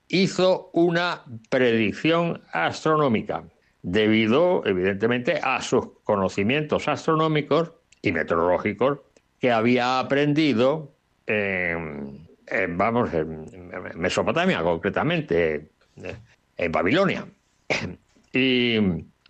hizo 0.08 0.70
una 0.74 1.24
predicción 1.50 2.42
astronómica, 2.52 3.44
debido, 3.82 4.64
evidentemente, 4.66 5.40
a 5.42 5.62
sus 5.62 5.88
conocimientos 6.04 6.88
astronómicos 6.88 7.72
y 8.02 8.12
meteorológicos 8.12 9.00
que 9.40 9.52
había 9.52 10.00
aprendido 10.00 10.95
vamos, 11.27 13.14
en 13.14 13.45
Mesopotamia 13.95 14.61
concretamente, 14.61 15.69
en 16.57 16.72
Babilonia. 16.72 17.26
Y 18.38 18.77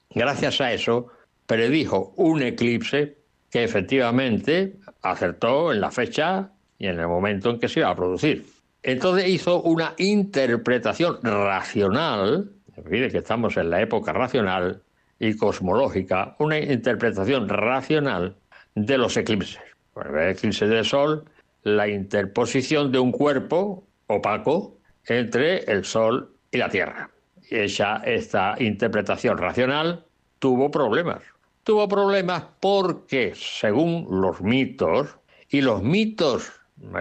gracias 0.10 0.62
a 0.62 0.74
eso 0.74 1.12
predijo 1.46 2.14
un 2.16 2.42
eclipse 2.42 3.18
que 3.52 3.64
efectivamente 3.64 4.78
acertó 5.04 5.72
en 5.72 5.80
la 5.80 5.92
fecha 5.92 6.50
y 6.80 6.88
en 6.88 7.00
el 7.00 7.08
momento 7.08 7.52
en 7.52 7.60
que 7.60 7.70
se 7.70 7.82
iba 7.82 7.90
a 7.90 7.96
producir. 7.96 8.46
Entonces 8.82 9.28
hizo 9.30 9.62
una 9.62 9.94
interpretación 9.98 11.20
racional, 11.22 12.52
mire 12.90 13.10
que 13.10 13.20
estamos 13.20 13.58
en 13.58 13.70
la 13.70 13.82
época 13.82 14.12
racional 14.12 14.82
y 15.20 15.36
cosmológica, 15.36 16.36
una 16.40 16.60
interpretación 16.60 17.48
racional 17.48 18.36
de 18.76 18.98
los 18.98 19.16
eclipses. 19.18 19.60
Bueno, 19.94 20.20
el 20.20 20.32
eclipse 20.32 20.68
del 20.68 20.84
Sol 20.84 21.26
la 21.66 21.88
interposición 21.88 22.92
de 22.92 23.00
un 23.00 23.12
cuerpo 23.12 23.84
opaco 24.06 24.78
entre 25.08 25.64
el 25.64 25.84
Sol 25.84 26.32
y 26.52 26.58
la 26.58 26.70
Tierra. 26.70 27.10
Esa, 27.50 27.98
esta 28.06 28.56
interpretación 28.60 29.40
racional 29.40 30.06
tuvo 30.38 30.70
problemas. 30.70 31.24
Tuvo 31.64 31.88
problemas 31.88 32.44
porque, 32.60 33.34
según 33.36 34.08
los 34.12 34.42
mitos, 34.42 35.18
y 35.50 35.62
los 35.62 35.82
mitos 35.82 36.52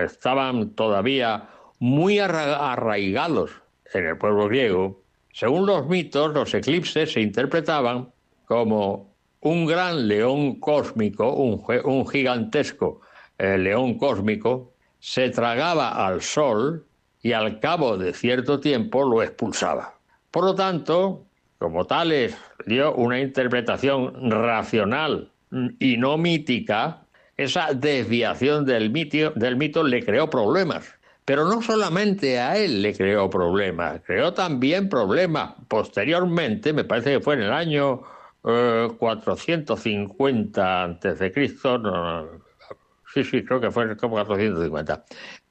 estaban 0.03 0.71
todavía 0.71 1.51
muy 1.79 2.19
arraigados 2.19 3.51
en 3.93 4.07
el 4.07 4.17
pueblo 4.17 4.49
griego, 4.49 5.03
según 5.31 5.67
los 5.67 5.87
mitos, 5.89 6.33
los 6.33 6.55
eclipses 6.55 7.13
se 7.13 7.21
interpretaban 7.21 8.09
como 8.47 9.15
un 9.41 9.67
gran 9.67 10.09
león 10.09 10.59
cósmico, 10.59 11.35
un, 11.35 11.63
un 11.85 12.09
gigantesco 12.09 13.03
el 13.39 13.65
león 13.65 13.99
cósmico, 13.99 14.73
se 15.01 15.31
tragaba 15.31 16.07
al 16.07 16.23
sol 16.23 16.87
y 17.23 17.33
al 17.33 17.61
cabo 17.61 17.97
de 17.97 18.13
cierto 18.13 18.61
tiempo 18.61 19.05
lo 19.05 19.23
expulsaba. 19.23 19.95
Por 20.31 20.45
lo 20.45 20.55
tanto, 20.55 21.25
como 21.59 21.87
tales 21.87 22.37
dio 22.67 22.95
una 22.95 23.21
interpretación 23.21 24.31
racional 24.31 25.31
y 25.79 25.97
no 25.97 26.19
mítica, 26.19 27.05
esa 27.37 27.73
desviación 27.73 28.65
del 28.65 28.91
mito, 28.91 29.31
del 29.31 29.57
mito 29.57 29.83
le 29.83 30.05
creó 30.05 30.31
problemas. 30.31 30.95
Pero 31.25 31.47
no 31.47 31.63
solamente 31.63 32.39
a 32.39 32.57
él 32.59 32.83
le 32.83 32.95
creó 32.95 33.31
problemas, 33.31 34.03
creó 34.05 34.35
también 34.35 34.91
problemas 34.91 35.55
posteriormente, 35.69 36.75
me 36.75 36.85
parece 36.85 37.13
que 37.13 37.21
fue 37.21 37.35
en 37.35 37.43
el 37.43 37.53
año 37.53 38.03
450 38.43 40.85
eh, 40.85 40.99
a.C., 41.09 41.33
no, 41.79 42.44
Sí, 43.15 43.23
sí, 43.25 43.45
creo 43.45 43.61
que 43.61 43.71
fue 43.71 43.97
como 43.97 44.17
450. 44.17 45.05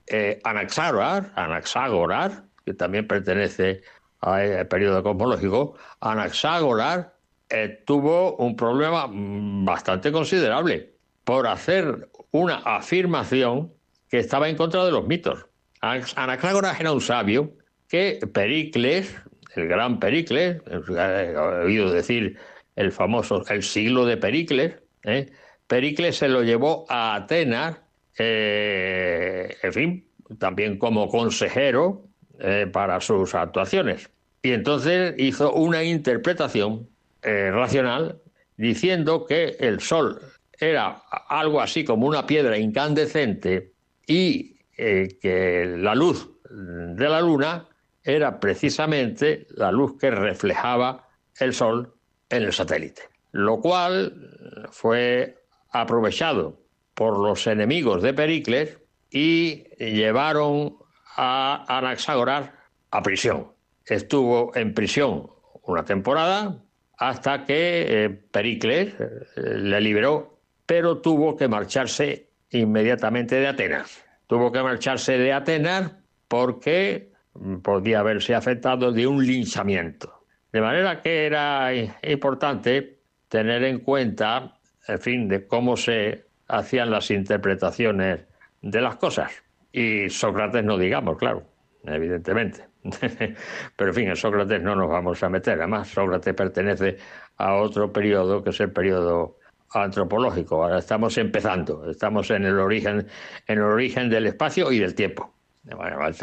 Eh, 0.07 0.39
Anaxágoras, 0.43 2.43
que 2.65 2.73
también 2.73 3.07
pertenece 3.07 3.81
al 4.19 4.67
periodo 4.67 5.01
cosmológico, 5.01 5.77
Anaxágoras 6.01 7.07
eh, 7.49 7.83
tuvo 7.85 8.35
un 8.37 8.55
problema 8.55 9.07
mm, 9.07 9.65
bastante 9.65 10.11
considerable 10.11 10.93
por 11.23 11.47
hacer 11.47 12.09
una 12.31 12.55
afirmación 12.57 13.73
que 14.09 14.19
estaba 14.19 14.49
en 14.49 14.57
contra 14.57 14.83
de 14.85 14.91
los 14.91 15.07
mitos. 15.07 15.45
Anax- 15.81 16.13
Anaxágoras 16.17 16.79
era 16.79 16.91
un 16.91 17.01
sabio 17.01 17.53
que 17.87 18.19
Pericles, 18.33 19.15
el 19.55 19.67
gran 19.67 19.99
Pericles, 19.99 20.61
he 20.67 21.37
oído 21.37 21.91
decir 21.91 22.37
el 22.75 22.91
famoso 22.91 23.43
el 23.49 23.63
siglo 23.63 24.05
de 24.05 24.17
Pericles, 24.17 24.75
¿eh? 25.03 25.31
Pericles 25.67 26.17
se 26.17 26.27
lo 26.27 26.43
llevó 26.43 26.85
a 26.89 27.15
Atenas, 27.15 27.77
eh, 28.17 29.55
en 29.61 29.73
fin, 29.73 30.05
también 30.37 30.77
como 30.77 31.09
consejero 31.09 32.03
eh, 32.39 32.67
para 32.71 32.99
sus 33.01 33.33
actuaciones. 33.35 34.09
Y 34.41 34.51
entonces 34.51 35.15
hizo 35.17 35.53
una 35.53 35.83
interpretación 35.83 36.87
eh, 37.21 37.49
racional 37.51 38.19
diciendo 38.57 39.25
que 39.25 39.55
el 39.59 39.79
Sol 39.79 40.19
era 40.59 41.01
algo 41.29 41.61
así 41.61 41.83
como 41.83 42.07
una 42.07 42.25
piedra 42.27 42.57
incandescente 42.57 43.71
y 44.05 44.53
que 44.75 45.75
la 45.77 45.95
luz 45.95 46.29
de 46.49 47.09
la 47.09 47.21
Luna 47.21 47.67
era 48.03 48.39
precisamente 48.39 49.47
la 49.51 49.71
luz 49.71 49.97
que 49.97 50.11
reflejaba 50.11 51.07
el 51.39 51.53
Sol 51.53 51.93
en 52.29 52.43
el 52.43 52.53
satélite, 52.53 53.03
lo 53.31 53.61
cual 53.61 54.67
fue 54.71 55.42
aprovechado 55.73 56.59
por 56.93 57.17
los 57.17 57.45
enemigos 57.47 58.01
de 58.01 58.13
Pericles 58.13 58.77
y 59.09 59.63
llevaron 59.77 60.77
a 61.15 61.65
Anaxágoras 61.67 62.51
a 62.91 63.01
prisión. 63.01 63.47
Estuvo 63.85 64.55
en 64.55 64.73
prisión 64.73 65.29
una 65.63 65.83
temporada 65.83 66.63
hasta 66.97 67.45
que 67.45 68.05
eh, 68.05 68.09
Pericles 68.09 68.93
eh, 68.99 69.57
le 69.57 69.81
liberó, 69.81 70.39
pero 70.65 70.99
tuvo 70.99 71.35
que 71.35 71.47
marcharse 71.47 72.29
inmediatamente 72.51 73.35
de 73.35 73.47
Atenas. 73.47 74.03
Tuvo 74.27 74.51
que 74.51 74.61
marcharse 74.61 75.17
de 75.17 75.33
Atenas 75.33 75.91
porque 76.27 77.11
mm, 77.33 77.57
podía 77.57 77.99
haberse 77.99 78.35
afectado 78.35 78.91
de 78.91 79.07
un 79.07 79.25
linchamiento. 79.25 80.23
De 80.51 80.61
manera 80.61 81.01
que 81.01 81.25
era 81.25 81.71
importante 82.03 82.99
tener 83.27 83.63
en 83.63 83.79
cuenta, 83.79 84.59
en 84.87 84.99
fin, 84.99 85.27
de 85.27 85.47
cómo 85.47 85.77
se 85.77 86.25
hacían 86.47 86.91
las 86.91 87.11
interpretaciones 87.11 88.21
de 88.61 88.81
las 88.81 88.95
cosas. 88.97 89.31
Y 89.71 90.09
Sócrates 90.09 90.63
no 90.63 90.77
digamos, 90.77 91.17
claro, 91.17 91.43
evidentemente. 91.85 92.65
Pero 93.75 93.89
en 93.89 93.93
fin, 93.93 94.07
en 94.09 94.15
Sócrates 94.15 94.61
no 94.61 94.75
nos 94.75 94.89
vamos 94.89 95.23
a 95.23 95.29
meter. 95.29 95.57
Además, 95.59 95.87
Sócrates 95.87 96.33
pertenece 96.33 96.97
a 97.37 97.55
otro 97.55 97.91
periodo 97.91 98.43
que 98.43 98.51
es 98.51 98.59
el 98.59 98.71
periodo 98.71 99.39
antropológico. 99.71 100.63
Ahora 100.63 100.79
estamos 100.79 101.17
empezando, 101.17 101.89
estamos 101.89 102.29
en 102.29 102.45
el 102.45 102.59
origen, 102.59 103.07
en 103.47 103.57
el 103.57 103.63
origen 103.63 104.09
del 104.09 104.27
espacio 104.27 104.71
y 104.71 104.79
del 104.79 104.93
tiempo. 104.93 105.33
Vale. 105.63 106.15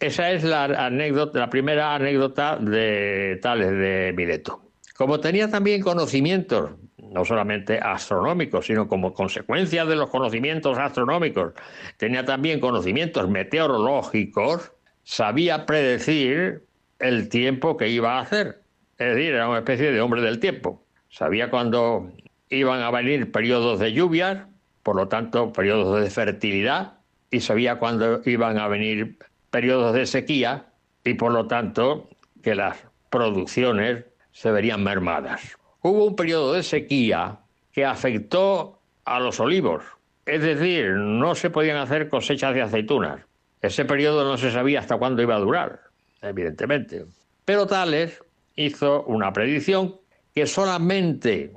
Esa 0.00 0.30
es 0.32 0.44
la 0.44 0.64
anécdota, 0.64 1.38
la 1.38 1.50
primera 1.50 1.94
anécdota 1.94 2.56
de 2.56 3.38
Tales 3.40 3.70
de 3.70 4.12
Mileto. 4.14 4.60
Como 4.96 5.18
tenía 5.20 5.48
también 5.50 5.82
conocimientos, 5.82 6.72
no 7.14 7.24
solamente 7.24 7.78
astronómicos, 7.78 8.66
sino 8.66 8.88
como 8.88 9.14
consecuencia 9.14 9.84
de 9.84 9.94
los 9.94 10.10
conocimientos 10.10 10.76
astronómicos, 10.76 11.52
tenía 11.96 12.24
también 12.24 12.58
conocimientos 12.58 13.28
meteorológicos, 13.30 14.72
sabía 15.04 15.64
predecir 15.64 16.64
el 16.98 17.28
tiempo 17.28 17.76
que 17.76 17.88
iba 17.88 18.18
a 18.18 18.22
hacer. 18.22 18.62
Es 18.98 19.14
decir, 19.14 19.34
era 19.34 19.48
una 19.48 19.58
especie 19.58 19.92
de 19.92 20.00
hombre 20.00 20.22
del 20.22 20.40
tiempo. 20.40 20.84
Sabía 21.08 21.50
cuándo 21.50 22.10
iban 22.48 22.82
a 22.82 22.90
venir 22.90 23.30
periodos 23.30 23.78
de 23.78 23.92
lluvias, 23.92 24.46
por 24.82 24.96
lo 24.96 25.06
tanto, 25.06 25.52
periodos 25.52 26.00
de 26.02 26.10
fertilidad, 26.10 26.94
y 27.30 27.40
sabía 27.40 27.76
cuándo 27.76 28.22
iban 28.24 28.58
a 28.58 28.66
venir 28.66 29.18
periodos 29.50 29.94
de 29.94 30.06
sequía, 30.06 30.66
y 31.04 31.14
por 31.14 31.32
lo 31.32 31.46
tanto, 31.46 32.08
que 32.42 32.54
las 32.56 32.76
producciones 33.08 34.04
se 34.32 34.50
verían 34.50 34.82
mermadas. 34.82 35.56
Hubo 35.86 36.06
un 36.06 36.16
periodo 36.16 36.54
de 36.54 36.62
sequía 36.62 37.40
que 37.70 37.84
afectó 37.84 38.80
a 39.04 39.20
los 39.20 39.38
olivos, 39.38 39.84
es 40.24 40.40
decir, 40.40 40.92
no 40.92 41.34
se 41.34 41.50
podían 41.50 41.76
hacer 41.76 42.08
cosechas 42.08 42.54
de 42.54 42.62
aceitunas. 42.62 43.20
Ese 43.60 43.84
periodo 43.84 44.24
no 44.24 44.38
se 44.38 44.50
sabía 44.50 44.80
hasta 44.80 44.96
cuándo 44.96 45.20
iba 45.20 45.36
a 45.36 45.40
durar, 45.40 45.82
evidentemente. 46.22 47.04
Pero 47.44 47.66
Tales 47.66 48.18
hizo 48.56 49.02
una 49.02 49.30
predicción 49.34 49.96
que 50.34 50.46
solamente 50.46 51.52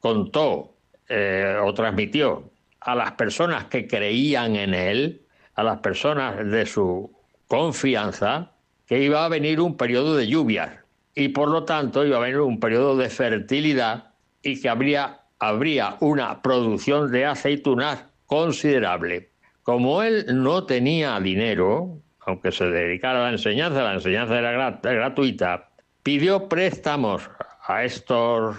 contó 0.00 0.74
eh, 1.08 1.56
o 1.58 1.72
transmitió 1.72 2.50
a 2.78 2.94
las 2.94 3.12
personas 3.12 3.64
que 3.68 3.86
creían 3.86 4.54
en 4.54 4.74
él, 4.74 5.22
a 5.54 5.62
las 5.62 5.78
personas 5.78 6.46
de 6.46 6.66
su 6.66 7.10
confianza, 7.48 8.52
que 8.84 9.02
iba 9.02 9.24
a 9.24 9.30
venir 9.30 9.62
un 9.62 9.78
periodo 9.78 10.14
de 10.14 10.26
lluvias 10.26 10.81
y 11.14 11.28
por 11.28 11.48
lo 11.48 11.64
tanto 11.64 12.04
iba 12.04 12.16
a 12.16 12.20
venir 12.20 12.40
un 12.40 12.58
periodo 12.60 12.96
de 12.96 13.08
fertilidad 13.10 14.10
y 14.42 14.60
que 14.60 14.68
habría, 14.68 15.20
habría 15.38 15.96
una 16.00 16.40
producción 16.42 17.10
de 17.12 17.26
aceitunas 17.26 18.04
considerable. 18.26 19.30
Como 19.62 20.02
él 20.02 20.24
no 20.32 20.64
tenía 20.64 21.18
dinero, 21.20 21.98
aunque 22.20 22.50
se 22.50 22.64
dedicara 22.66 23.20
a 23.20 23.24
la 23.24 23.30
enseñanza, 23.32 23.82
la 23.82 23.94
enseñanza 23.94 24.38
era 24.38 24.52
grat- 24.52 24.82
gratuita, 24.82 25.68
pidió 26.02 26.48
préstamos 26.48 27.28
a 27.66 27.84
estos 27.84 28.56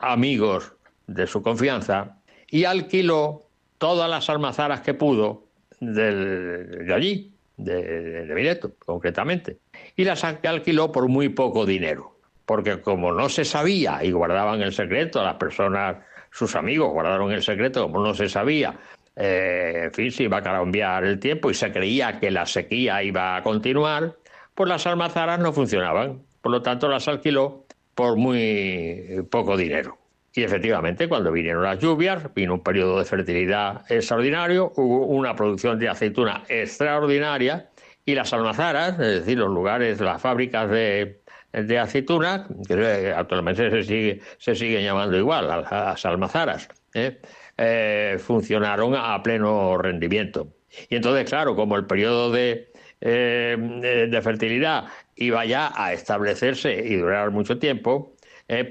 amigos 0.00 0.72
de 1.06 1.26
su 1.26 1.42
confianza 1.42 2.16
y 2.50 2.64
alquiló 2.64 3.42
todas 3.78 4.08
las 4.10 4.28
almazaras 4.28 4.80
que 4.82 4.94
pudo 4.94 5.44
del- 5.80 6.86
de 6.86 6.94
allí, 6.94 7.32
de, 7.56 8.24
de 8.26 8.34
Mileto, 8.34 8.72
concretamente. 8.84 9.58
Y 9.96 10.04
las 10.04 10.24
al- 10.24 10.40
alquiló 10.44 10.90
por 10.92 11.08
muy 11.08 11.28
poco 11.28 11.66
dinero, 11.66 12.16
porque 12.46 12.80
como 12.80 13.12
no 13.12 13.28
se 13.28 13.44
sabía 13.44 14.02
y 14.02 14.12
guardaban 14.12 14.60
el 14.62 14.72
secreto, 14.72 15.22
las 15.22 15.34
personas, 15.34 15.96
sus 16.30 16.56
amigos 16.56 16.92
guardaron 16.92 17.30
el 17.32 17.42
secreto, 17.42 17.82
como 17.82 18.00
no 18.02 18.14
se 18.14 18.28
sabía, 18.28 18.74
eh, 19.16 19.82
en 19.84 19.92
fin, 19.92 20.10
se 20.10 20.24
iba 20.24 20.38
a 20.38 20.42
cambiar 20.42 21.04
el 21.04 21.20
tiempo 21.20 21.50
y 21.50 21.54
se 21.54 21.70
creía 21.70 22.18
que 22.18 22.30
la 22.30 22.46
sequía 22.46 23.02
iba 23.02 23.36
a 23.36 23.42
continuar, 23.42 24.16
pues 24.54 24.68
las 24.68 24.86
almazaras 24.86 25.38
no 25.38 25.52
funcionaban. 25.52 26.22
Por 26.42 26.50
lo 26.52 26.62
tanto, 26.62 26.88
las 26.88 27.06
alquiló 27.08 27.64
por 27.94 28.16
muy 28.16 29.24
poco 29.30 29.56
dinero. 29.56 29.98
Y 30.34 30.42
efectivamente, 30.42 31.08
cuando 31.08 31.30
vinieron 31.30 31.62
las 31.62 31.78
lluvias, 31.78 32.34
vino 32.34 32.54
un 32.54 32.60
periodo 32.64 32.98
de 32.98 33.04
fertilidad 33.04 33.82
extraordinario, 33.88 34.72
hubo 34.74 35.06
una 35.06 35.36
producción 35.36 35.78
de 35.78 35.88
aceituna 35.88 36.42
extraordinaria 36.48 37.68
y 38.04 38.14
las 38.14 38.32
almazaras, 38.32 38.98
es 39.00 39.20
decir, 39.20 39.38
los 39.38 39.50
lugares, 39.50 40.00
las 40.00 40.20
fábricas 40.20 40.68
de, 40.70 41.20
de 41.52 41.78
aceituna, 41.78 42.46
que 42.66 42.74
eh, 42.74 43.12
actualmente 43.12 43.70
se, 43.70 43.82
sigue, 43.84 44.20
se 44.38 44.54
siguen 44.54 44.84
llamando 44.84 45.16
igual, 45.16 45.48
las, 45.48 46.04
almazaras, 46.04 46.68
¿eh? 46.94 47.20
Eh, 47.56 48.16
funcionaron 48.18 48.94
a 48.96 49.22
pleno 49.22 49.78
rendimiento. 49.78 50.48
Y 50.88 50.96
entonces, 50.96 51.28
claro, 51.28 51.54
como 51.54 51.76
el 51.76 51.86
periodo 51.86 52.32
de, 52.32 52.72
de, 53.00 54.20
fertilidad 54.22 54.86
iba 55.14 55.44
ya 55.44 55.72
a 55.76 55.92
establecerse 55.92 56.74
y 56.74 56.96
durar 56.96 57.30
mucho 57.30 57.58
tiempo, 57.60 58.16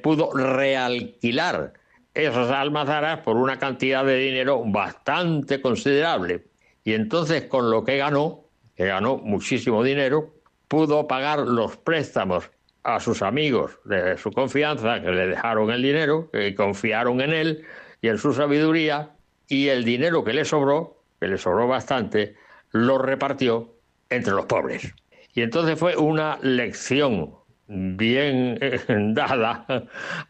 pudo 0.01 0.33
realquilar 0.33 1.71
esas 2.13 2.51
almazaras 2.51 3.21
por 3.21 3.37
una 3.37 3.57
cantidad 3.57 4.03
de 4.03 4.17
dinero 4.17 4.63
bastante 4.65 5.61
considerable. 5.61 6.43
Y 6.83 6.93
entonces 6.93 7.43
con 7.43 7.71
lo 7.71 7.85
que 7.85 7.97
ganó, 7.97 8.42
que 8.75 8.85
ganó 8.85 9.17
muchísimo 9.17 9.83
dinero, 9.83 10.33
pudo 10.67 11.07
pagar 11.07 11.39
los 11.39 11.77
préstamos 11.77 12.49
a 12.83 12.99
sus 12.99 13.21
amigos 13.21 13.79
de 13.85 14.17
su 14.17 14.31
confianza, 14.31 15.01
que 15.01 15.11
le 15.11 15.27
dejaron 15.27 15.71
el 15.71 15.81
dinero, 15.81 16.29
que 16.31 16.53
confiaron 16.55 17.21
en 17.21 17.33
él 17.33 17.65
y 18.01 18.09
en 18.09 18.17
su 18.17 18.33
sabiduría, 18.33 19.11
y 19.47 19.69
el 19.69 19.85
dinero 19.85 20.23
que 20.23 20.33
le 20.33 20.45
sobró, 20.45 20.97
que 21.19 21.27
le 21.27 21.37
sobró 21.37 21.67
bastante, 21.67 22.35
lo 22.71 22.97
repartió 22.97 23.73
entre 24.09 24.33
los 24.33 24.45
pobres. 24.45 24.93
Y 25.33 25.41
entonces 25.41 25.79
fue 25.79 25.95
una 25.95 26.37
lección 26.41 27.33
bien 27.67 28.57
eh, 28.61 28.79
dada 29.13 29.65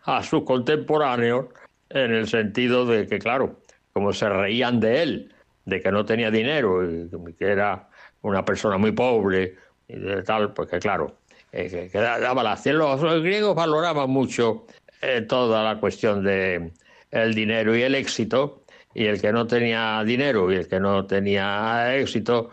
a 0.04 0.24
sus 0.24 0.44
contemporáneos 0.44 1.48
en 1.90 2.14
el 2.14 2.28
sentido 2.28 2.86
de 2.86 3.08
que, 3.08 3.20
claro, 3.20 3.60
como 3.94 4.14
se 4.14 4.30
reían 4.30 4.80
de 4.80 5.04
él, 5.04 5.36
de 5.66 5.82
que 5.82 5.92
no 5.92 6.06
tenía 6.06 6.32
dinero 6.32 6.84
y 6.84 7.10
que 7.38 7.46
era 7.46 7.90
una 8.24 8.44
persona 8.44 8.78
muy 8.78 8.92
pobre 8.92 9.56
y 9.88 9.98
de 9.98 10.24
tal, 10.24 10.54
pues 10.54 10.70
que 10.70 10.80
claro, 10.80 11.18
eh, 11.52 11.90
que, 11.92 12.00
daba 12.00 12.44
la 12.44 12.60
los 12.66 13.22
griegos 13.22 13.56
valoraban 13.56 14.10
mucho 14.10 14.66
eh, 15.02 15.22
toda 15.22 15.64
la 15.64 15.80
cuestión 15.80 16.24
de 16.24 16.72
el 17.12 17.36
dinero 17.36 17.76
y 17.76 17.84
el 17.84 17.96
éxito 17.96 18.64
y 18.94 19.06
el 19.06 19.22
que 19.22 19.32
no 19.32 19.46
tenía 19.46 20.04
dinero 20.04 20.52
y 20.52 20.56
el 20.56 20.68
que 20.68 20.80
no 20.80 21.06
tenía 21.06 21.96
éxito, 21.96 22.50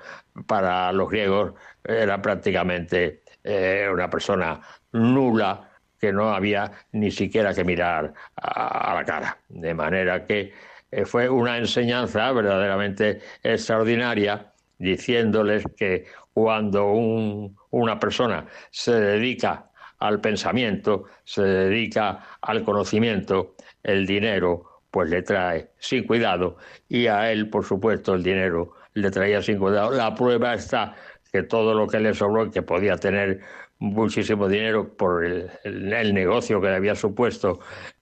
para 0.47 0.93
los 0.93 1.11
griegos 1.11 1.55
era 1.85 2.21
prácticamente 2.21 3.23
eh, 3.45 3.89
una 3.93 4.09
persona 4.09 4.61
nula 4.93 5.71
que 5.99 6.13
no 6.13 6.33
había 6.33 6.71
ni 6.93 7.11
siquiera 7.11 7.55
que 7.55 7.65
mirar 7.65 8.13
a, 8.37 8.93
a 8.93 8.95
la 8.95 9.05
cara. 9.05 9.39
De 9.49 9.75
manera 9.75 10.25
que 10.25 10.53
eh, 10.91 11.05
fue 11.05 11.29
una 11.29 11.59
enseñanza 11.59 12.33
verdaderamente 12.33 13.21
extraordinaria, 13.43 14.50
diciéndoles 14.81 15.62
que 15.77 16.07
cuando 16.32 16.90
un- 16.90 17.57
una 17.70 18.01
persona 18.01 18.47
se 18.70 18.93
dedica 18.93 19.70
al 20.01 20.20
pensamiento, 20.20 21.05
se 21.24 21.43
dedica 21.43 22.24
al 22.40 22.65
conocimiento, 22.65 23.55
el 23.82 24.07
dinero 24.07 24.82
pues 24.90 25.09
le 25.11 25.23
trae 25.23 25.70
sin 25.78 26.05
cuidado 26.05 26.57
y 26.89 27.07
a 27.07 27.31
él, 27.31 27.48
por 27.48 27.65
supuesto, 27.65 28.15
el 28.15 28.23
dinero 28.24 28.73
le 28.94 29.11
traía 29.12 29.40
sin 29.40 29.59
cuidado. 29.59 29.93
La 29.93 30.15
prueba 30.15 30.55
está 30.55 30.97
que 31.31 31.44
todo 31.44 31.74
lo 31.74 31.86
que 31.86 32.01
le 32.01 32.12
sobró 32.15 32.51
que 32.51 32.62
podía 32.62 32.97
tener 32.97 33.40
muchísimo 33.78 34.48
dinero 34.48 34.97
por 34.97 35.24
el- 35.24 35.51
el 35.65 36.12
negocio 36.15 36.61
que 36.61 36.69
le 36.69 36.77
había 36.77 36.94
supuesto 36.94 37.61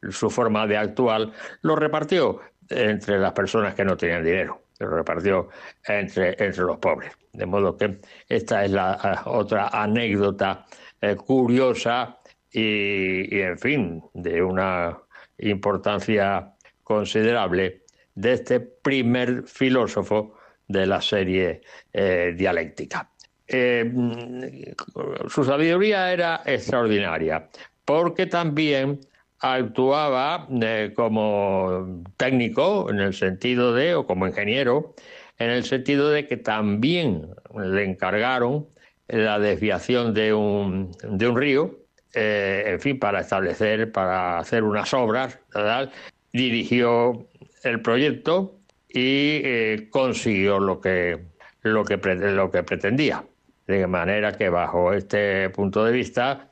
su 0.09 0.30
forma 0.30 0.66
de 0.66 0.76
actuar, 0.78 1.30
lo 1.62 1.76
repartió 1.76 2.40
entre 2.70 3.18
las 3.18 3.32
personas 3.32 3.74
que 3.74 3.84
no 3.84 3.96
tenían 3.96 4.24
dinero, 4.24 4.62
lo 4.78 4.88
repartió 4.90 5.48
entre, 5.86 6.30
entre 6.38 6.64
los 6.64 6.78
pobres. 6.78 7.12
De 7.32 7.46
modo 7.46 7.76
que 7.76 7.98
esta 8.28 8.64
es 8.64 8.70
la 8.70 8.92
ah, 8.92 9.22
otra 9.26 9.68
anécdota 9.68 10.66
eh, 11.00 11.16
curiosa 11.16 12.18
y, 12.50 13.40
en 13.40 13.59
fin, 13.59 14.02
de 14.14 14.42
una 14.42 14.98
importancia 15.38 16.55
considerable 16.82 17.82
de 18.14 18.32
este 18.32 18.60
primer 18.60 19.44
filósofo 19.44 20.34
de 20.66 20.86
la 20.86 21.00
serie 21.00 21.60
eh, 21.92 22.34
dialéctica. 22.36 23.10
Eh, 23.46 23.84
mm, 23.84 25.28
su 25.28 25.44
sabiduría 25.44 26.12
era 26.12 26.42
extraordinaria, 26.44 27.48
porque 27.84 28.26
también 28.26 29.00
actuaba 29.40 30.48
eh, 30.62 30.93
como 30.94 32.02
técnico 32.16 32.90
en 32.90 33.01
el 33.01 33.15
sentido 33.15 33.74
de, 33.74 33.94
o 33.94 34.06
como 34.06 34.27
ingeniero, 34.27 34.94
en 35.39 35.51
el 35.51 35.65
sentido 35.65 36.10
de 36.10 36.27
que 36.27 36.36
también 36.36 37.28
le 37.56 37.85
encargaron 37.85 38.66
la 39.06 39.39
desviación 39.39 40.12
de 40.15 40.35
un, 40.35 40.93
de 41.02 41.28
un 41.28 41.36
río, 41.36 41.78
eh, 42.15 42.65
en 42.66 42.81
fin, 42.81 42.98
para 42.98 43.20
establecer, 43.20 43.93
para 43.93 44.39
hacer 44.39 44.65
unas 44.65 44.93
obras, 44.93 45.39
¿verdad? 45.55 45.90
dirigió 46.32 47.27
el 47.62 47.81
proyecto 47.81 48.56
y 48.89 49.40
eh, 49.44 49.89
consiguió 49.90 50.59
lo 50.59 50.81
que, 50.81 51.19
lo, 51.62 51.85
que, 51.85 51.97
lo 51.97 52.51
que 52.51 52.62
pretendía. 52.62 53.24
De 53.66 53.86
manera 53.86 54.32
que 54.32 54.48
bajo 54.48 54.93
este 54.93 55.51
punto 55.51 55.85
de 55.85 55.93
vista, 55.93 56.48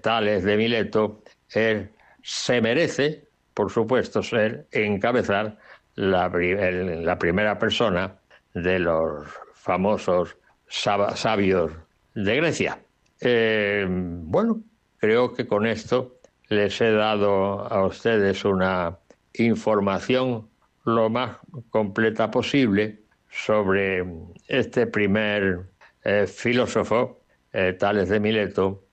Tales 0.00 0.44
de 0.44 0.56
Mileto 0.56 1.20
él 1.54 1.90
se 2.24 2.60
merece, 2.62 3.28
por 3.52 3.70
supuesto, 3.70 4.22
ser 4.22 4.66
encabezar 4.72 5.58
la, 5.94 6.28
la 6.28 7.18
primera 7.18 7.58
persona 7.58 8.16
de 8.54 8.78
los 8.78 9.28
famosos 9.52 10.36
sab- 10.68 11.14
sabios 11.16 11.70
de 12.14 12.36
Grecia. 12.36 12.78
Eh, 13.20 13.86
bueno, 13.88 14.62
creo 14.96 15.34
que 15.34 15.46
con 15.46 15.66
esto 15.66 16.18
les 16.48 16.80
he 16.80 16.90
dado 16.92 17.60
a 17.70 17.86
ustedes 17.86 18.44
una 18.44 18.98
información 19.34 20.48
lo 20.84 21.10
más 21.10 21.36
completa 21.70 22.30
posible 22.30 23.02
sobre 23.28 24.04
este 24.48 24.86
primer 24.86 25.66
eh, 26.04 26.26
filósofo, 26.26 27.20
eh, 27.52 27.74
Tales 27.78 28.08
de 28.08 28.20
Mileto, 28.20 28.84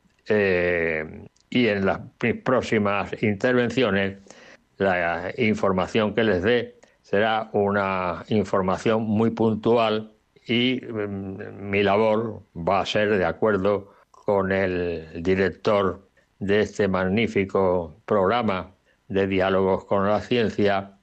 y 1.51 1.67
en 1.67 1.85
las 1.85 1.99
próximas 2.43 3.21
intervenciones 3.21 4.17
la 4.77 5.31
información 5.37 6.15
que 6.15 6.23
les 6.23 6.41
dé 6.41 6.79
será 7.03 7.49
una 7.53 8.23
información 8.29 9.03
muy 9.03 9.29
puntual 9.29 10.13
y 10.47 10.81
mm, 10.81 11.69
mi 11.69 11.83
labor 11.83 12.41
va 12.55 12.81
a 12.81 12.85
ser 12.85 13.17
de 13.17 13.25
acuerdo 13.25 13.93
con 14.09 14.51
el 14.51 15.21
director 15.21 16.07
de 16.39 16.61
este 16.61 16.87
magnífico 16.87 18.01
programa 18.05 18.71
de 19.09 19.27
diálogos 19.27 19.85
con 19.85 20.07
la 20.07 20.21
ciencia, 20.21 20.97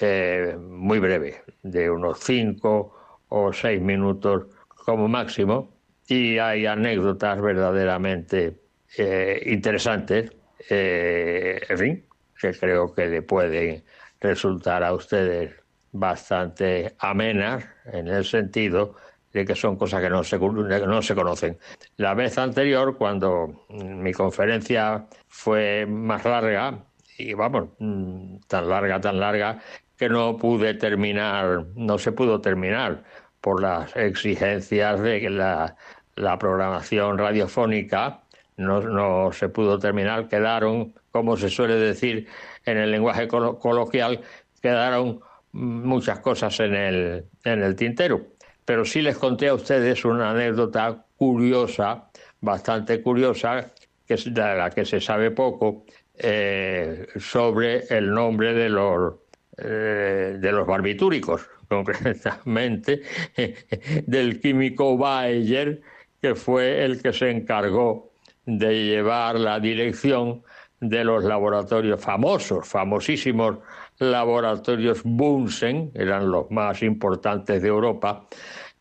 eh, 0.00 0.56
muy 0.60 0.98
breve, 0.98 1.42
de 1.62 1.90
unos 1.90 2.18
cinco 2.18 2.94
o 3.28 3.52
seis 3.52 3.80
minutos 3.80 4.46
como 4.68 5.06
máximo, 5.08 5.70
y 6.08 6.38
hay 6.38 6.66
anécdotas 6.66 7.40
verdaderamente 7.40 8.61
eh, 8.96 9.42
interesantes, 9.46 10.32
eh, 10.68 11.60
en 11.68 11.78
fin, 11.78 12.04
que 12.38 12.52
creo 12.52 12.94
que 12.94 13.06
le 13.06 13.22
pueden 13.22 13.84
resultar 14.20 14.84
a 14.84 14.92
ustedes 14.92 15.54
bastante 15.92 16.94
amenas 16.98 17.64
en 17.86 18.08
el 18.08 18.24
sentido 18.24 18.94
de 19.32 19.44
que 19.46 19.54
son 19.54 19.76
cosas 19.76 20.02
que 20.02 20.10
no 20.10 20.22
se, 20.24 20.38
no 20.38 21.02
se 21.02 21.14
conocen. 21.14 21.58
La 21.96 22.14
vez 22.14 22.36
anterior, 22.38 22.96
cuando 22.98 23.64
mi 23.70 24.12
conferencia 24.12 25.06
fue 25.28 25.86
más 25.86 26.24
larga, 26.24 26.84
y 27.16 27.32
vamos, 27.34 27.70
mm, 27.78 28.40
tan 28.46 28.68
larga, 28.68 29.00
tan 29.00 29.18
larga, 29.18 29.58
que 29.96 30.08
no 30.08 30.36
pude 30.36 30.74
terminar, 30.74 31.64
no 31.76 31.98
se 31.98 32.12
pudo 32.12 32.40
terminar 32.40 33.04
por 33.40 33.62
las 33.62 33.96
exigencias 33.96 35.00
de 35.00 35.30
la 35.30 36.38
programación 36.38 37.18
radiofónica 37.18 38.21
no, 38.56 38.80
no 38.80 39.32
se 39.32 39.48
pudo 39.48 39.78
terminar, 39.78 40.28
quedaron, 40.28 40.94
como 41.10 41.36
se 41.36 41.48
suele 41.50 41.74
decir 41.74 42.28
en 42.64 42.78
el 42.78 42.90
lenguaje 42.90 43.28
colo- 43.28 43.58
coloquial, 43.58 44.20
quedaron 44.60 45.20
muchas 45.52 46.20
cosas 46.20 46.58
en 46.60 46.74
el, 46.74 47.24
en 47.44 47.62
el 47.62 47.76
tintero. 47.76 48.26
Pero 48.64 48.84
sí 48.84 49.02
les 49.02 49.18
conté 49.18 49.48
a 49.48 49.54
ustedes 49.54 50.04
una 50.04 50.30
anécdota 50.30 51.04
curiosa, 51.16 52.10
bastante 52.40 53.02
curiosa, 53.02 53.72
que 54.06 54.16
de 54.16 54.56
la 54.56 54.70
que 54.70 54.84
se 54.84 55.00
sabe 55.00 55.30
poco, 55.30 55.84
eh, 56.14 57.06
sobre 57.18 57.84
el 57.96 58.12
nombre 58.12 58.54
de 58.54 58.68
los, 58.68 59.14
eh, 59.58 60.36
de 60.38 60.52
los 60.52 60.66
barbitúricos, 60.66 61.48
concretamente 61.68 63.02
del 64.06 64.40
químico 64.40 64.96
Baeyer, 64.96 65.80
que 66.20 66.34
fue 66.34 66.84
el 66.84 67.02
que 67.02 67.12
se 67.12 67.30
encargó 67.30 68.11
de 68.46 68.84
llevar 68.84 69.38
la 69.38 69.60
dirección 69.60 70.42
de 70.80 71.04
los 71.04 71.24
laboratorios 71.24 72.00
famosos, 72.00 72.66
famosísimos 72.66 73.58
laboratorios 73.98 75.02
Bunsen, 75.04 75.92
eran 75.94 76.30
los 76.30 76.50
más 76.50 76.82
importantes 76.82 77.62
de 77.62 77.68
Europa, 77.68 78.26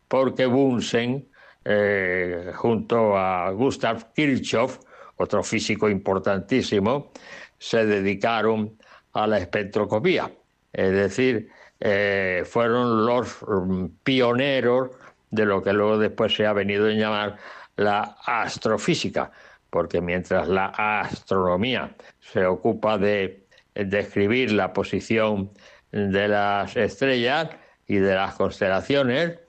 porque 0.08 0.48
Bunsen, 0.48 1.28
eh, 1.64 2.52
junto 2.56 3.16
a 3.16 3.52
Gustav 3.52 4.12
Kirchhoff, 4.14 4.80
otro 5.18 5.44
físico 5.44 5.90
importantísimo, 5.90 7.12
se 7.58 7.86
dedicaron 7.86 8.78
a 9.14 9.28
la 9.28 9.38
espectroscopía. 9.38 10.32
Es 10.74 10.92
decir, 10.92 11.50
eh, 11.80 12.44
fueron 12.46 13.06
los 13.06 13.38
mm, 13.48 13.86
pioneros 14.04 14.90
de 15.30 15.46
lo 15.46 15.62
que 15.62 15.74
luego 15.74 15.98
después 15.98 16.34
se 16.34 16.46
ha 16.46 16.54
venido 16.54 16.88
a 16.88 16.92
llamar 16.92 17.38
la 17.76 18.18
astrofísica, 18.26 19.32
porque 19.72 20.02
mientras 20.02 20.48
la 20.48 20.66
astronomía 20.68 21.96
se 22.20 22.46
ocupa 22.46 23.00
de 23.00 23.48
describir 23.74 24.52
la 24.52 24.74
posición 24.74 25.50
de 25.92 26.28
las 26.28 26.76
estrellas 26.76 27.50
y 27.88 27.96
de 27.96 28.14
las 28.14 28.36
constelaciones, 28.36 29.40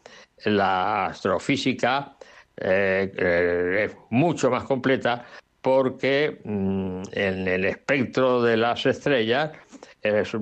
la 0.45 1.07
astrofísica 1.07 2.17
eh, 2.57 3.13
eh, 3.17 3.85
es 3.85 3.97
mucho 4.11 4.51
más 4.51 4.65
completa 4.65 5.27
porque 5.61 6.41
mm, 6.45 7.03
en 7.13 7.49
el 7.49 7.65
espectro 7.65 8.43
de 8.43 8.57
las 8.57 8.87
estrellas 8.87 9.51
es 10.03 10.33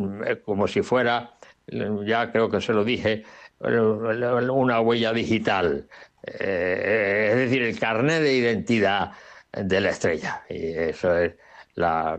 como 0.44 0.68
si 0.68 0.82
fuera, 0.82 1.34
ya 1.66 2.30
creo 2.32 2.50
que 2.50 2.60
se 2.60 2.72
lo 2.72 2.84
dije, 2.84 3.24
una 3.60 4.80
huella 4.80 5.12
digital, 5.12 5.86
eh, 6.22 7.28
es 7.32 7.36
decir, 7.36 7.62
el 7.62 7.78
carnet 7.78 8.22
de 8.22 8.34
identidad 8.34 9.12
de 9.52 9.80
la 9.80 9.90
estrella. 9.90 10.42
Y 10.48 10.72
eso 10.72 11.16
es 11.16 11.34
la, 11.74 12.18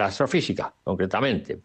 astrofísica, 0.00 0.72
concretamente. 0.84 1.60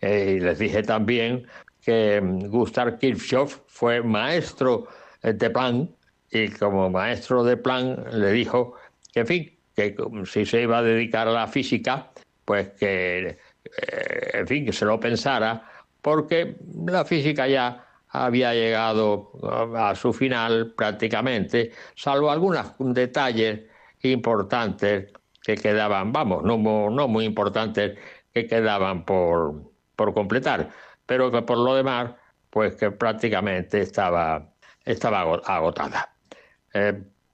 Eh, 0.00 0.36
y 0.36 0.40
les 0.40 0.58
dije 0.58 0.82
también 0.82 1.46
que 1.82 2.20
mm, 2.20 2.48
Gustav 2.48 2.98
Kirchhoff 2.98 3.60
fue 3.66 4.02
maestro 4.02 4.88
eh, 5.22 5.32
de 5.32 5.50
Planck 5.50 5.90
y 6.30 6.48
como 6.48 6.90
maestro 6.90 7.44
de 7.44 7.56
Planck 7.56 8.12
le 8.12 8.32
dijo 8.32 8.74
que, 9.12 9.20
en 9.20 9.26
fin, 9.26 9.58
que 9.74 9.94
mm, 9.98 10.24
si 10.24 10.46
se 10.46 10.62
iba 10.62 10.78
a 10.78 10.82
dedicar 10.82 11.28
a 11.28 11.32
la 11.32 11.46
física, 11.46 12.10
pues 12.44 12.70
que, 12.70 13.28
eh, 13.28 14.30
en 14.32 14.46
fin, 14.46 14.64
que 14.64 14.72
se 14.72 14.84
lo 14.84 14.98
pensara 14.98 15.70
porque 16.00 16.56
la 16.86 17.04
física 17.04 17.48
ya 17.48 17.84
había 18.10 18.54
llegado 18.54 19.32
a 19.76 19.94
su 19.94 20.12
final 20.12 20.72
prácticamente, 20.76 21.72
salvo 21.96 22.30
algunos 22.30 22.74
detalles 22.78 23.60
importantes 24.02 25.12
que 25.42 25.56
quedaban, 25.56 26.12
vamos, 26.12 26.42
no, 26.42 26.56
no 26.90 27.08
muy 27.08 27.24
importantes, 27.24 27.98
que 28.32 28.46
quedaban 28.46 29.04
por, 29.04 29.62
por 29.94 30.12
completar, 30.12 30.70
pero 31.06 31.30
que 31.30 31.42
por 31.42 31.58
lo 31.58 31.74
demás, 31.74 32.14
pues 32.50 32.74
que 32.76 32.90
prácticamente 32.90 33.80
estaba, 33.80 34.52
estaba 34.84 35.20
agotada. 35.20 36.12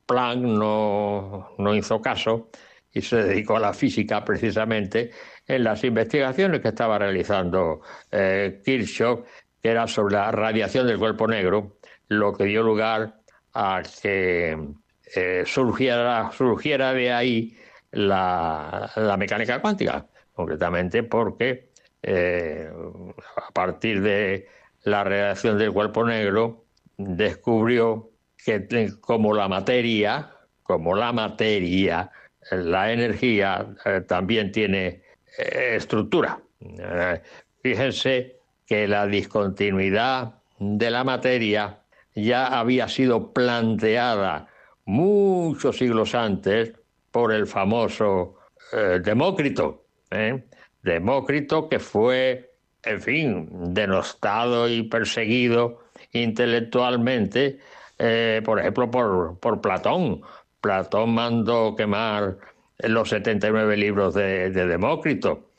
Planck 0.06 0.42
no, 0.42 1.50
no 1.58 1.74
hizo 1.74 2.00
caso 2.00 2.50
y 2.92 3.00
se 3.00 3.24
dedicó 3.24 3.56
a 3.56 3.60
la 3.60 3.72
física 3.72 4.24
precisamente 4.24 5.10
en 5.46 5.64
las 5.64 5.82
investigaciones 5.84 6.60
que 6.60 6.68
estaba 6.68 6.98
realizando 6.98 7.80
eh, 8.10 8.60
Kirchhoff, 8.64 9.20
que 9.62 9.70
era 9.70 9.86
sobre 9.86 10.14
la 10.14 10.30
radiación 10.30 10.86
del 10.86 10.98
cuerpo 10.98 11.26
negro, 11.26 11.78
lo 12.08 12.32
que 12.32 12.44
dio 12.44 12.62
lugar 12.62 13.20
a 13.54 13.82
que 14.02 14.56
eh, 15.14 15.42
surgiera, 15.44 16.30
surgiera 16.32 16.94
de 16.94 17.12
ahí 17.12 17.56
la, 17.90 18.90
la 18.96 19.16
mecánica 19.16 19.60
cuántica, 19.60 20.06
concretamente 20.32 21.02
porque 21.02 21.68
eh, 22.02 22.70
a 23.36 23.50
partir 23.52 24.00
de 24.00 24.48
la 24.84 25.04
radiación 25.04 25.58
del 25.58 25.72
cuerpo 25.72 26.04
negro 26.06 26.64
descubrió 26.96 28.10
que 28.42 28.66
como 29.00 29.34
la 29.34 29.48
materia, 29.48 30.30
como 30.62 30.94
la 30.94 31.12
materia, 31.12 32.10
la 32.50 32.92
energía 32.92 33.66
eh, 33.84 34.00
también 34.00 34.50
tiene 34.50 35.02
estructura. 35.36 36.40
fíjense 37.62 38.36
que 38.66 38.86
la 38.86 39.06
discontinuidad 39.06 40.34
de 40.58 40.90
la 40.90 41.04
materia 41.04 41.80
ya 42.14 42.46
había 42.58 42.88
sido 42.88 43.32
planteada 43.32 44.48
muchos 44.92 45.78
siglos 45.78 46.14
antes 46.14 46.72
por 47.10 47.32
el 47.32 47.46
famoso 47.46 48.36
eh, 48.72 49.00
Demócrito. 49.02 49.86
¿eh? 50.10 50.44
Demócrito 50.82 51.66
que 51.68 51.78
fue, 51.78 52.50
en 52.82 53.00
fin, 53.00 53.48
denostado 53.72 54.68
y 54.68 54.82
perseguido 54.82 55.84
intelectualmente, 56.12 57.58
eh, 57.98 58.42
por 58.44 58.60
ejemplo, 58.60 58.90
por, 58.90 59.38
por, 59.38 59.62
Platón. 59.62 60.20
Platón 60.60 61.14
mandó 61.14 61.74
quemar 61.74 62.36
los 62.80 63.08
79 63.08 63.76
libros 63.78 64.12
de, 64.12 64.50
de 64.50 64.66
Demócrito, 64.66 65.52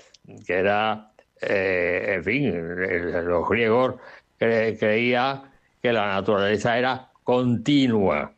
que 0.45 0.53
era, 0.53 1.11
en 1.41 2.23
fin, 2.23 2.53
los 3.25 3.49
griegos 3.49 3.95
creían 4.37 5.41
que 5.81 5.91
la 5.91 6.07
naturaleza 6.07 6.77
era 6.77 7.09
continua. 7.23 8.31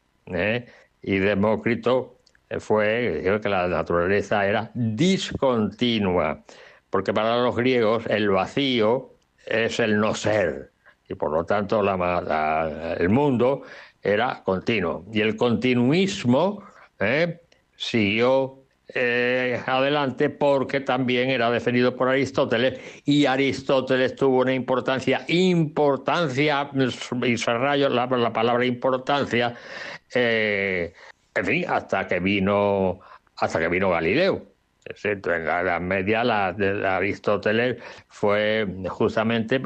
Y 1.07 1.19
Demócrito 1.19 2.17
fue 2.59 3.39
que 3.41 3.49
la 3.49 3.67
naturaleza 3.67 4.43
era 4.47 4.71
discontinua, 4.73 6.43
porque 6.89 7.13
para 7.13 7.37
los 7.43 7.55
griegos 7.55 8.07
el 8.07 8.29
vacío 8.29 9.11
es 9.45 9.79
el 9.79 9.99
no 9.99 10.15
ser, 10.15 10.71
y 11.07 11.13
por 11.13 11.31
lo 11.31 11.45
tanto 11.45 11.81
el 11.81 13.09
mundo 13.09 13.61
era 14.01 14.41
continuo. 14.43 15.05
Y 15.13 15.21
el 15.21 15.35
continuismo 15.35 16.63
¿eh? 16.99 17.39
siguió 17.75 18.65
eh, 18.87 19.61
adelante 19.65 20.29
porque 20.29 20.79
también 20.79 21.29
era 21.29 21.51
defendido 21.51 21.95
por 21.95 22.07
Aristóteles 22.07 22.79
y 23.03 23.25
Aristóteles 23.25 24.15
tuvo 24.15 24.41
una 24.41 24.53
importancia, 24.53 25.23
importancia, 25.27 26.69
y 27.23 27.37
se 27.37 27.51
la, 27.51 27.77
la 27.77 28.33
palabra 28.33 28.65
importancia, 28.65 29.55
eh, 30.15 30.93
en 31.35 31.45
fin, 31.45 31.65
hasta 31.67 32.07
que 32.07 32.19
vino, 32.19 32.99
hasta 33.37 33.59
que 33.59 33.67
vino 33.67 33.89
Galileo. 33.89 34.45
En 35.03 35.45
la 35.45 35.61
Edad 35.61 35.81
Media, 35.81 36.23
la 36.23 36.53
de 36.53 36.87
Aristóteles 36.87 37.81
fue 38.07 38.67
justamente, 38.87 39.59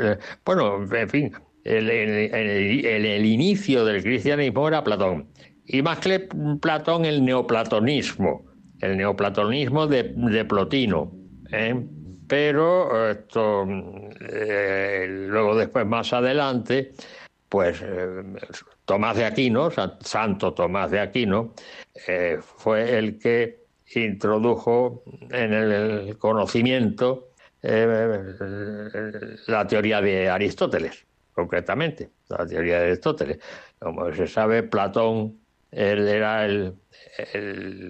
bueno, 0.46 0.82
en 0.96 1.10
fin, 1.10 1.32
el, 1.66 3.26
inicio 3.26 3.84
del 3.86 4.02
cristianismo 4.02 4.68
era 4.68 4.84
Platón. 4.84 5.28
Y 5.66 5.82
más 5.82 6.00
que 6.00 6.28
Platón, 6.62 7.06
el 7.06 7.24
neoplatonismo, 7.24 8.46
el 8.80 8.98
neoplatonismo 8.98 9.88
de, 9.88 10.04
de 10.04 10.46
Plotino. 10.46 11.12
¿eh? 11.52 11.86
Pero 12.28 13.10
esto, 13.10 13.68
eh, 14.22 15.06
luego 15.10 15.56
después, 15.58 15.86
más 15.86 16.14
adelante, 16.14 16.94
pues 17.50 17.82
eh, 17.82 18.24
Tomás 18.86 19.18
de 19.18 19.26
Aquino, 19.26 19.70
Santo 20.02 20.54
Tomás 20.54 20.92
de 20.92 21.00
Aquino, 21.00 21.54
eh, 22.08 22.38
fue 22.42 22.98
el 22.98 23.20
que 23.20 23.64
introdujo 23.96 25.04
en 25.32 25.54
el 25.54 26.18
conocimiento 26.18 27.30
eh, 27.64 28.36
la 29.48 29.68
teoría 29.68 30.00
de 30.00 30.30
Aristóteles, 30.30 31.06
concretamente, 31.34 32.10
la 32.30 32.46
teoría 32.46 32.80
de 32.80 32.88
Aristóteles. 32.88 33.40
Como 33.80 34.14
se 34.14 34.28
sabe, 34.28 34.64
Platón 34.64 35.40
él 35.72 36.08
era 36.08 36.46
el, 36.46 36.76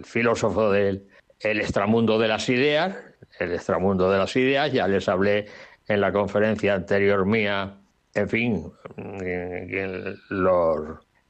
filósofo 0.03 0.72
del 0.72 1.07
el 1.40 1.61
extramundo 1.61 2.19
de 2.19 2.27
las 2.27 2.49
ideas, 2.49 2.98
el 3.40 3.53
extramundo 3.53 4.11
de 4.11 4.18
las 4.18 4.36
ideas, 4.36 4.72
ya 4.72 4.88
les 4.88 5.07
hablé 5.07 5.45
en 5.88 6.02
la 6.02 6.11
conferencia 6.11 6.76
anterior 6.76 7.26
mía 7.26 7.78
en 8.14 8.30
fin, 8.30 8.72
en, 8.98 10.18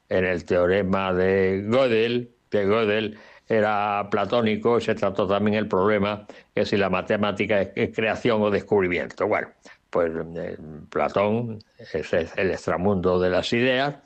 en 0.08 0.24
el 0.24 0.44
teorema 0.44 1.12
de 1.14 1.64
Gödel, 1.68 2.30
que 2.50 2.64
Gödel 2.64 3.18
era 3.48 4.08
platónico, 4.10 4.80
se 4.80 4.94
trató 4.94 5.26
también 5.26 5.56
el 5.56 5.66
problema 5.66 6.26
que 6.54 6.64
si 6.64 6.76
la 6.76 6.88
matemática 6.88 7.62
es, 7.62 7.94
creación 7.94 8.42
o 8.42 8.50
descubrimiento. 8.50 9.26
Bueno, 9.26 9.48
pues 9.90 10.12
eh, 10.36 10.56
Platón 10.88 11.58
es 11.92 12.12
el 12.12 12.50
extramundo 12.50 13.18
de 13.18 13.30
las 13.30 13.52
ideas, 13.52 13.96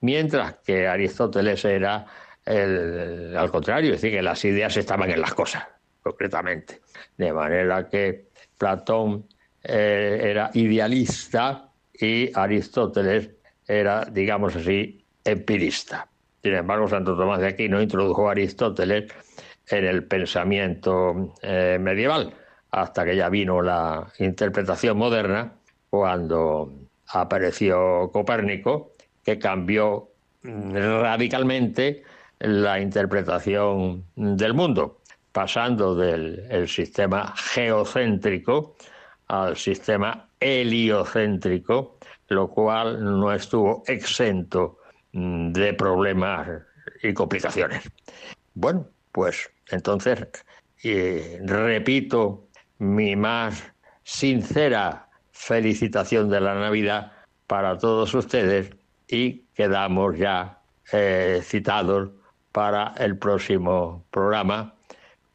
mientras 0.00 0.56
que 0.64 0.88
Aristóteles 0.88 1.64
era 1.64 2.06
el, 2.44 3.36
al 3.36 3.50
contrario, 3.50 3.92
es 3.92 4.00
decir, 4.00 4.16
que 4.16 4.22
las 4.22 4.42
ideas 4.44 4.76
estaban 4.76 5.10
en 5.10 5.20
las 5.20 5.34
cosas, 5.34 5.64
concretamente. 6.02 6.80
De 7.18 7.32
manera 7.32 7.88
que 7.88 8.28
Platón 8.56 9.26
eh, 9.62 10.20
era 10.22 10.50
idealista 10.54 11.65
y 12.00 12.30
Aristóteles 12.34 13.30
era, 13.66 14.04
digamos 14.04 14.56
así, 14.56 15.04
empirista. 15.24 16.08
Sin 16.42 16.54
embargo, 16.54 16.88
Santo 16.88 17.16
Tomás 17.16 17.40
de 17.40 17.48
Aquino 17.48 17.80
introdujo 17.82 18.28
a 18.28 18.32
Aristóteles 18.32 19.12
en 19.68 19.84
el 19.84 20.04
pensamiento 20.04 21.34
eh, 21.42 21.78
medieval, 21.80 22.32
hasta 22.70 23.04
que 23.04 23.16
ya 23.16 23.28
vino 23.28 23.62
la 23.62 24.12
interpretación 24.18 24.96
moderna, 24.96 25.52
cuando 25.90 26.72
apareció 27.08 28.10
Copérnico, 28.12 28.92
que 29.24 29.38
cambió 29.38 30.10
mm, 30.42 30.72
radicalmente 30.72 32.04
la 32.38 32.80
interpretación 32.80 34.04
del 34.14 34.54
mundo, 34.54 35.00
pasando 35.32 35.94
del 35.94 36.68
sistema 36.68 37.34
geocéntrico 37.36 38.76
al 39.28 39.56
sistema 39.56 40.25
heliocéntrico, 40.40 41.98
lo 42.28 42.48
cual 42.48 43.02
no 43.02 43.32
estuvo 43.32 43.82
exento 43.86 44.78
mm, 45.12 45.52
de 45.52 45.74
problemas 45.74 46.48
y 47.02 47.12
complicaciones. 47.12 47.82
Bueno, 48.54 48.88
pues 49.12 49.50
entonces 49.70 50.26
repito 51.44 52.48
mi 52.78 53.16
más 53.16 53.64
sincera 54.02 55.08
felicitación 55.32 56.30
de 56.30 56.40
la 56.40 56.54
Navidad 56.54 57.12
para 57.46 57.76
todos 57.78 58.14
ustedes 58.14 58.70
y 59.08 59.44
quedamos 59.54 60.16
ya 60.18 60.60
eh, 60.92 61.40
citados 61.42 62.10
para 62.52 62.94
el 62.98 63.18
próximo 63.18 64.04
programa 64.10 64.74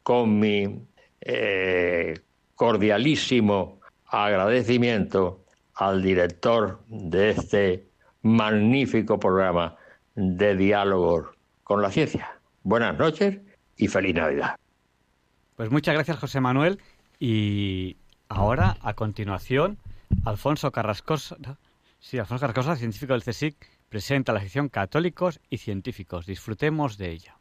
con 0.02 0.38
mi 0.38 0.86
eh, 1.20 2.18
cordialísimo 2.54 3.81
agradecimiento 4.12 5.44
al 5.74 6.02
director 6.02 6.84
de 6.86 7.30
este 7.30 7.88
magnífico 8.20 9.18
programa 9.18 9.76
de 10.14 10.54
diálogos 10.54 11.28
con 11.64 11.80
la 11.82 11.90
ciencia. 11.90 12.38
Buenas 12.62 12.96
noches 12.98 13.38
y 13.76 13.88
feliz 13.88 14.14
Navidad. 14.14 14.56
Pues 15.56 15.70
muchas 15.70 15.94
gracias, 15.94 16.18
José 16.18 16.40
Manuel. 16.40 16.78
Y 17.18 17.96
ahora, 18.28 18.76
a 18.82 18.94
continuación, 18.94 19.78
Alfonso 20.24 20.70
Carrascosa, 20.70 21.36
sí, 21.98 22.18
Alfonso 22.18 22.42
Carrascosa, 22.42 22.76
científico 22.76 23.14
del 23.14 23.22
CSIC, 23.22 23.56
presenta 23.88 24.32
la 24.32 24.40
sección 24.40 24.68
Católicos 24.68 25.40
y 25.48 25.58
Científicos. 25.58 26.26
Disfrutemos 26.26 26.98
de 26.98 27.10
ella. 27.12 27.36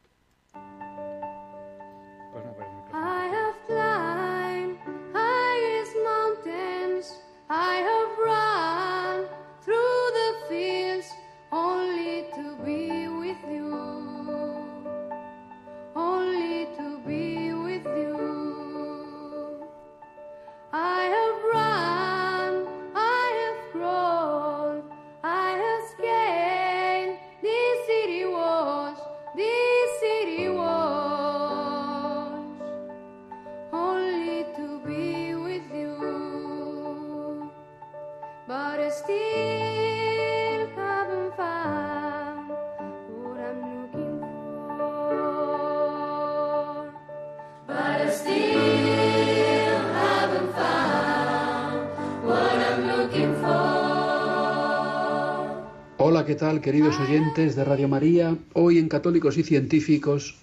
¿Qué 56.32 56.38
tal, 56.38 56.62
queridos 56.62 56.98
oyentes 56.98 57.58
de 57.58 57.66
Radio 57.66 57.90
María? 57.90 58.38
Hoy 58.54 58.78
en 58.78 58.88
Católicos 58.88 59.38
y 59.38 59.44
Científicos, 59.44 60.38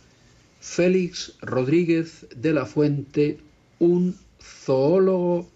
Félix 0.61 1.33
Rodríguez 1.41 2.27
de 2.37 2.53
la 2.53 2.67
Fuente, 2.67 3.39
un 3.79 4.15
zoólogo 4.39 5.49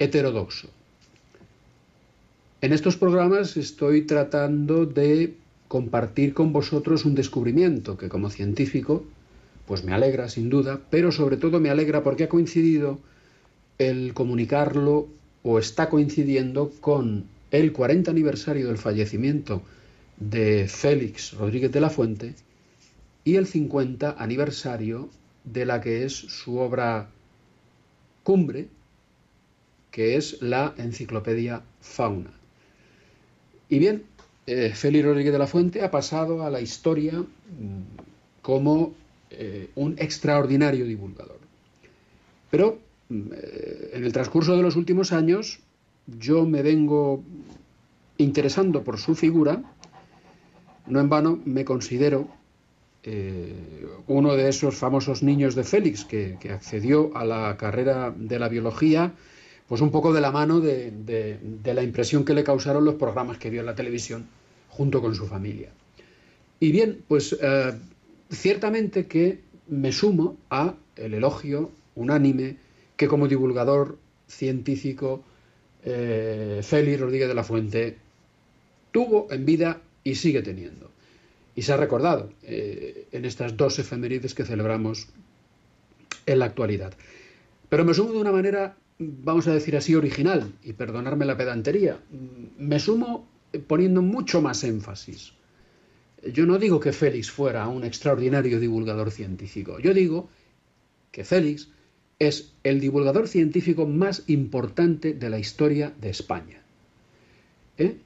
heterodoxo. 0.00 0.70
En 2.62 2.72
estos 2.72 2.96
programas 2.96 3.56
estoy 3.56 4.02
tratando 4.02 4.86
de 4.86 5.34
compartir 5.68 6.34
con 6.34 6.52
vosotros 6.52 7.04
un 7.04 7.14
descubrimiento 7.14 7.96
que 7.96 8.08
como 8.08 8.30
científico 8.30 9.04
pues 9.68 9.84
me 9.84 9.92
alegra 9.92 10.28
sin 10.28 10.50
duda, 10.50 10.80
pero 10.90 11.12
sobre 11.12 11.36
todo 11.36 11.60
me 11.60 11.70
alegra 11.70 12.02
porque 12.02 12.24
ha 12.24 12.28
coincidido 12.28 12.98
el 13.78 14.14
comunicarlo 14.14 15.06
o 15.44 15.60
está 15.60 15.88
coincidiendo 15.88 16.72
con 16.80 17.32
el 17.54 17.72
40 17.72 18.10
aniversario 18.10 18.66
del 18.66 18.78
fallecimiento 18.78 19.62
de 20.16 20.66
Félix 20.66 21.34
Rodríguez 21.34 21.70
de 21.70 21.80
la 21.80 21.88
Fuente 21.88 22.34
y 23.22 23.36
el 23.36 23.46
50 23.46 24.16
aniversario 24.18 25.08
de 25.44 25.64
la 25.64 25.80
que 25.80 26.04
es 26.04 26.12
su 26.12 26.58
obra 26.58 27.10
cumbre, 28.24 28.68
que 29.92 30.16
es 30.16 30.42
la 30.42 30.74
Enciclopedia 30.78 31.62
Fauna. 31.80 32.32
Y 33.68 33.78
bien, 33.78 34.02
eh, 34.46 34.72
Félix 34.74 35.04
Rodríguez 35.04 35.32
de 35.32 35.38
la 35.38 35.46
Fuente 35.46 35.82
ha 35.82 35.92
pasado 35.92 36.42
a 36.42 36.50
la 36.50 36.60
historia 36.60 37.20
mm, 37.20 37.82
como 38.42 38.94
eh, 39.30 39.70
un 39.76 39.94
extraordinario 39.98 40.86
divulgador. 40.86 41.38
Pero 42.50 42.80
mm, 43.10 43.20
eh, 43.32 43.90
en 43.94 44.04
el 44.04 44.12
transcurso 44.12 44.56
de 44.56 44.62
los 44.62 44.74
últimos 44.74 45.12
años 45.12 45.60
yo 46.06 46.44
me 46.46 46.62
vengo 46.62 47.22
interesando 48.18 48.82
por 48.82 48.98
su 48.98 49.14
figura, 49.14 49.62
no 50.86 51.00
en 51.00 51.08
vano 51.08 51.40
me 51.44 51.64
considero 51.64 52.28
eh, 53.02 53.86
uno 54.06 54.34
de 54.34 54.48
esos 54.48 54.76
famosos 54.76 55.22
niños 55.22 55.54
de 55.54 55.64
Félix 55.64 56.04
que, 56.04 56.38
accedió 56.50 57.16
a 57.16 57.24
la 57.24 57.56
carrera 57.56 58.14
de 58.16 58.38
la 58.38 58.48
biología, 58.48 59.12
pues 59.68 59.80
un 59.80 59.90
poco 59.90 60.12
de 60.12 60.20
la 60.20 60.30
mano 60.30 60.60
de, 60.60 60.92
la 61.64 61.82
impresión 61.82 62.24
que 62.24 62.34
le 62.34 62.44
causaron 62.44 62.84
los 62.84 62.94
programas 62.94 63.38
que 63.38 63.50
vio 63.50 63.60
en 63.60 63.66
la 63.66 63.74
televisión 63.74 64.26
junto 64.68 65.00
con 65.00 65.14
su 65.14 65.26
familia. 65.26 65.70
Y 66.60 66.72
bien, 66.72 67.02
pues 67.08 67.36
eh, 67.40 67.72
ciertamente 68.30 69.06
que 69.06 69.40
me 69.68 69.92
sumo 69.92 70.36
a 70.50 70.74
el 70.96 71.14
elogio 71.14 71.70
unánime 71.94 72.56
que 72.96 73.08
como 73.08 73.28
divulgador 73.28 73.98
científico 74.28 75.22
eh, 75.84 76.60
Félix 76.62 77.00
Rodríguez 77.00 77.28
de 77.28 77.34
la 77.34 77.44
Fuente 77.44 77.98
tuvo 78.90 79.28
en 79.30 79.44
vida 79.44 79.80
y 80.02 80.14
sigue 80.14 80.42
teniendo. 80.42 80.90
Y 81.54 81.62
se 81.62 81.72
ha 81.72 81.76
recordado 81.76 82.30
eh, 82.42 83.06
en 83.12 83.24
estas 83.24 83.56
dos 83.56 83.78
efemérides 83.78 84.34
que 84.34 84.44
celebramos 84.44 85.08
en 86.26 86.38
la 86.38 86.46
actualidad. 86.46 86.94
Pero 87.68 87.84
me 87.84 87.94
sumo 87.94 88.12
de 88.12 88.18
una 88.18 88.32
manera, 88.32 88.76
vamos 88.98 89.46
a 89.46 89.54
decir 89.54 89.76
así, 89.76 89.94
original, 89.94 90.52
y 90.62 90.72
perdonarme 90.72 91.24
la 91.24 91.36
pedantería. 91.36 91.98
Me 92.58 92.80
sumo 92.80 93.28
poniendo 93.66 94.02
mucho 94.02 94.40
más 94.40 94.64
énfasis. 94.64 95.32
Yo 96.32 96.46
no 96.46 96.58
digo 96.58 96.80
que 96.80 96.92
Félix 96.92 97.30
fuera 97.30 97.68
un 97.68 97.84
extraordinario 97.84 98.58
divulgador 98.58 99.10
científico. 99.10 99.78
Yo 99.78 99.92
digo 99.92 100.28
que 101.12 101.24
Félix 101.24 101.68
es 102.18 102.52
el 102.62 102.80
divulgador 102.80 103.28
científico 103.28 103.86
más 103.86 104.24
importante 104.26 105.14
de 105.14 105.30
la 105.30 105.38
historia 105.38 105.92
de 106.00 106.10
España. 106.10 106.62
¿Eh? 107.78 107.96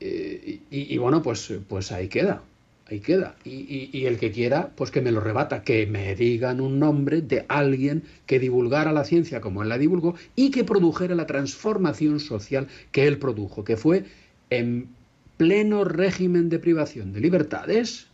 Eh, 0.00 0.60
y, 0.70 0.96
bueno, 0.96 1.20
pues, 1.22 1.52
pues 1.68 1.92
ahí 1.92 2.08
queda, 2.08 2.42
ahí 2.86 3.00
queda. 3.00 3.36
Y, 3.44 3.90
y, 3.92 4.06
el 4.06 4.18
que 4.18 4.32
quiera, 4.32 4.70
pues 4.74 4.90
que 4.90 5.02
me 5.02 5.12
lo 5.12 5.20
rebata, 5.20 5.62
que 5.62 5.86
me 5.86 6.14
digan 6.14 6.60
un 6.62 6.78
nombre 6.78 7.20
de 7.20 7.44
alguien 7.48 8.04
que 8.24 8.38
divulgara 8.38 8.92
la 8.92 9.04
ciencia 9.04 9.42
como 9.42 9.62
él 9.62 9.68
la 9.68 9.76
divulgó 9.76 10.14
y 10.36 10.50
que 10.50 10.64
produjera 10.64 11.14
la 11.14 11.26
transformación 11.26 12.18
social 12.18 12.66
que 12.92 13.06
él 13.06 13.18
produjo, 13.18 13.62
que 13.62 13.76
fue 13.76 14.04
en 14.48 14.88
pleno 15.36 15.84
régimen 15.84 16.48
de 16.48 16.58
privación 16.58 17.12
de 17.12 17.20
libertades, 17.20 18.06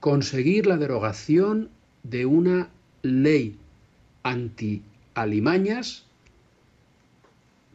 conseguir 0.00 0.66
la 0.66 0.76
derogación 0.76 1.70
de 2.02 2.26
una 2.26 2.70
ley 3.02 3.56
anti-alimañas 4.24 6.06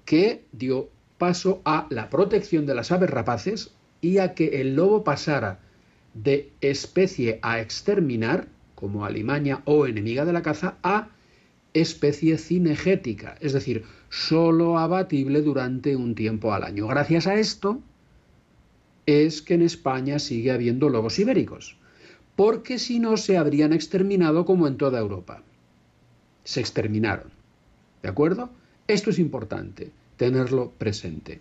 que 0.03 0.43
dio 0.51 0.89
paso 1.17 1.61
a 1.63 1.87
la 1.89 2.09
protección 2.09 2.65
de 2.65 2.75
las 2.75 2.91
aves 2.91 3.09
rapaces 3.09 3.71
y 4.01 4.17
a 4.17 4.33
que 4.33 4.59
el 4.59 4.75
lobo 4.75 5.03
pasara 5.03 5.59
de 6.13 6.51
especie 6.61 7.39
a 7.41 7.61
exterminar, 7.61 8.47
como 8.75 9.05
alimaña 9.05 9.61
o 9.65 9.85
enemiga 9.85 10.25
de 10.25 10.33
la 10.33 10.41
caza, 10.41 10.77
a 10.83 11.09
especie 11.73 12.37
cinegética, 12.37 13.37
es 13.39 13.53
decir, 13.53 13.83
solo 14.09 14.79
abatible 14.79 15.41
durante 15.41 15.95
un 15.95 16.15
tiempo 16.15 16.53
al 16.53 16.63
año. 16.63 16.87
Gracias 16.87 17.27
a 17.27 17.35
esto 17.35 17.79
es 19.05 19.41
que 19.43 19.53
en 19.53 19.61
España 19.61 20.17
sigue 20.17 20.51
habiendo 20.51 20.89
lobos 20.89 21.19
ibéricos, 21.19 21.77
porque 22.35 22.79
si 22.79 22.99
no 22.99 23.17
se 23.17 23.37
habrían 23.37 23.73
exterminado 23.73 24.45
como 24.45 24.67
en 24.67 24.77
toda 24.77 24.99
Europa 24.99 25.43
se 26.43 26.59
exterminaron. 26.59 27.31
¿De 28.01 28.09
acuerdo? 28.09 28.49
Esto 28.87 29.09
es 29.09 29.19
importante, 29.19 29.91
tenerlo 30.17 30.71
presente. 30.77 31.39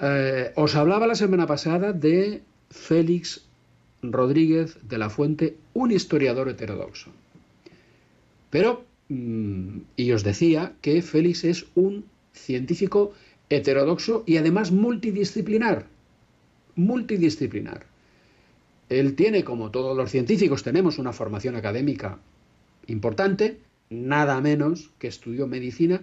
Eh, 0.00 0.52
os 0.56 0.74
hablaba 0.74 1.06
la 1.06 1.14
semana 1.14 1.46
pasada 1.46 1.92
de 1.92 2.42
Félix 2.70 3.44
Rodríguez 4.02 4.78
de 4.82 4.98
la 4.98 5.10
Fuente, 5.10 5.56
un 5.72 5.90
historiador 5.90 6.48
heterodoxo. 6.48 7.10
Pero, 8.50 8.84
mm, 9.08 9.78
y 9.96 10.12
os 10.12 10.24
decía 10.24 10.74
que 10.80 11.02
Félix 11.02 11.44
es 11.44 11.66
un 11.74 12.04
científico 12.32 13.12
heterodoxo 13.48 14.24
y 14.26 14.36
además 14.36 14.72
multidisciplinar. 14.72 15.86
Multidisciplinar. 16.76 17.86
Él 18.88 19.14
tiene, 19.14 19.44
como 19.44 19.70
todos 19.70 19.96
los 19.96 20.10
científicos, 20.10 20.62
tenemos 20.62 20.98
una 20.98 21.12
formación 21.12 21.56
académica 21.56 22.18
importante, 22.86 23.58
nada 23.90 24.40
menos 24.40 24.90
que 24.98 25.08
estudió 25.08 25.46
medicina 25.46 26.02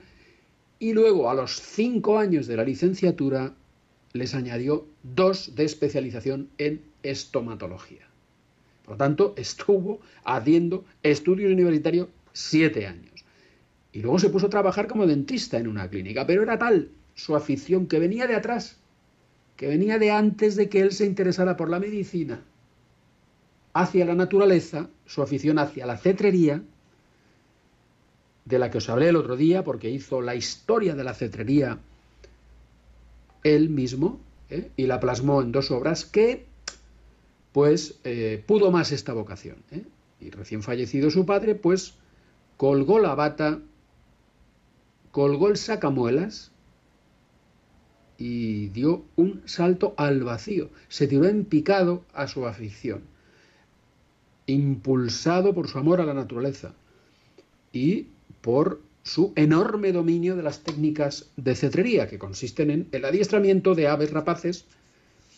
y 0.80 0.94
luego 0.94 1.30
a 1.30 1.36
los 1.36 1.62
cinco 1.62 2.18
años 2.18 2.48
de 2.48 2.58
la 2.58 2.64
licenciatura 2.64 3.54
les 4.14 4.34
añadió 4.34 4.88
dos 5.04 5.56
de 5.56 5.66
especialización 5.66 6.50
en 6.58 6.82
estomatología. 7.04 8.08
Por 8.84 8.94
lo 8.94 8.98
tanto, 8.98 9.34
estuvo 9.38 10.02
haciendo 10.24 10.84
estudios 11.04 11.52
universitarios 11.52 12.08
siete 12.34 12.88
años. 12.88 13.26
Y 13.94 14.02
luego 14.02 14.20
se 14.20 14.30
puso 14.30 14.48
a 14.48 14.50
trabajar 14.50 14.88
como 14.88 15.06
dentista 15.06 15.58
en 15.58 15.68
una 15.68 15.90
clínica, 15.90 16.26
pero 16.26 16.44
era 16.44 16.58
tal 16.58 16.90
su 17.14 17.36
afición 17.36 17.88
que 17.88 18.00
venía 18.00 18.26
de 18.26 18.36
atrás, 18.36 18.78
que 19.58 19.68
venía 19.68 20.00
de 20.00 20.12
antes 20.12 20.56
de 20.56 20.70
que 20.70 20.82
él 20.82 20.92
se 20.92 21.06
interesara 21.06 21.58
por 21.58 21.70
la 21.70 21.80
medicina, 21.80 22.44
hacia 23.74 24.06
la 24.06 24.16
naturaleza, 24.16 24.90
su 25.06 25.22
afición 25.22 25.60
hacia 25.60 25.86
la 25.86 25.98
cetrería, 25.98 26.64
de 28.46 28.60
la 28.60 28.72
que 28.72 28.80
os 28.80 28.90
hablé 28.90 29.10
el 29.10 29.16
otro 29.16 29.36
día, 29.38 29.64
porque 29.64 29.90
hizo 29.90 30.22
la 30.22 30.36
historia 30.36 30.96
de 30.96 31.04
la 31.04 31.14
cetrería 31.14 31.80
él 33.44 33.70
mismo, 33.70 34.20
¿eh? 34.50 34.70
y 34.78 34.86
la 34.86 35.00
plasmó 35.00 35.42
en 35.42 35.52
dos 35.52 35.72
obras 35.72 36.06
que, 36.06 36.46
pues, 37.52 38.00
eh, 38.04 38.44
pudo 38.46 38.72
más 38.72 38.92
esta 38.92 39.14
vocación. 39.14 39.58
¿eh? 39.72 39.84
Y 40.20 40.30
recién 40.30 40.62
fallecido 40.62 41.10
su 41.10 41.26
padre, 41.26 41.56
pues, 41.56 41.96
colgó 42.58 43.00
la 43.00 43.16
bata, 43.16 43.60
colgó 45.12 45.48
el 45.50 45.58
sacamuelas 45.58 46.52
y 48.18 48.68
dio 48.68 49.04
un 49.16 49.42
salto 49.46 49.96
al 49.98 50.24
vacío. 50.24 50.70
Se 50.90 51.08
tiró 51.08 51.26
en 51.26 51.46
picado 51.46 52.04
a 52.14 52.28
su 52.28 52.46
afición, 52.46 53.02
impulsado 54.46 55.56
por 55.56 55.68
su 55.68 55.80
amor 55.80 56.02
a 56.02 56.06
la 56.06 56.14
naturaleza. 56.14 56.74
Y 57.74 58.10
por 58.42 58.82
su 59.04 59.34
enorme 59.36 59.92
dominio 59.92 60.36
de 60.36 60.44
las 60.44 60.64
técnicas 60.64 61.30
de 61.36 61.56
cetrería, 61.56 62.08
que 62.08 62.20
consisten 62.20 62.70
en 62.70 62.88
el 62.92 63.06
adiestramiento 63.06 63.74
de 63.74 63.88
aves 63.88 64.12
rapaces, 64.12 64.66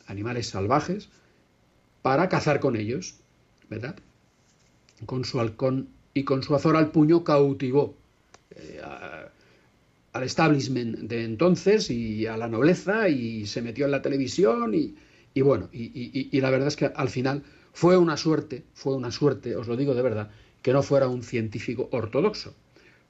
animales 0.08 0.48
salvajes, 0.48 1.10
para 2.02 2.28
cazar 2.28 2.60
con 2.60 2.76
ellos, 2.76 3.16
¿verdad? 3.70 3.96
Con 5.06 5.24
su 5.24 5.40
halcón 5.40 5.88
y 6.14 6.24
con 6.24 6.44
su 6.44 6.56
azor 6.56 6.76
al 6.76 6.92
puño 6.92 7.24
cautivó 7.24 7.96
eh, 8.52 8.82
al 10.12 10.24
establishment 10.24 11.00
de 11.00 11.24
entonces 11.24 11.90
y 11.90 12.28
a 12.28 12.38
la 12.38 12.50
nobleza 12.50 13.08
y 13.08 13.48
se 13.48 13.62
metió 13.62 13.86
en 13.86 13.92
la 13.92 14.02
televisión 14.02 14.74
y, 14.76 15.42
bueno, 15.42 15.70
y 15.72 16.40
la 16.40 16.52
verdad 16.52 16.68
es 16.68 16.76
que 16.76 16.86
al 16.86 17.10
final 17.10 17.44
fue 17.72 17.98
una 17.98 18.18
suerte, 18.18 18.64
fue 18.74 18.96
una 18.96 19.12
suerte, 19.12 19.56
os 19.56 19.68
lo 19.68 19.76
digo 19.76 19.96
de 19.96 20.04
verdad, 20.04 20.30
que 20.62 20.74
no 20.74 20.84
fuera 20.84 21.08
un 21.08 21.24
científico 21.24 21.90
ortodoxo 21.92 22.54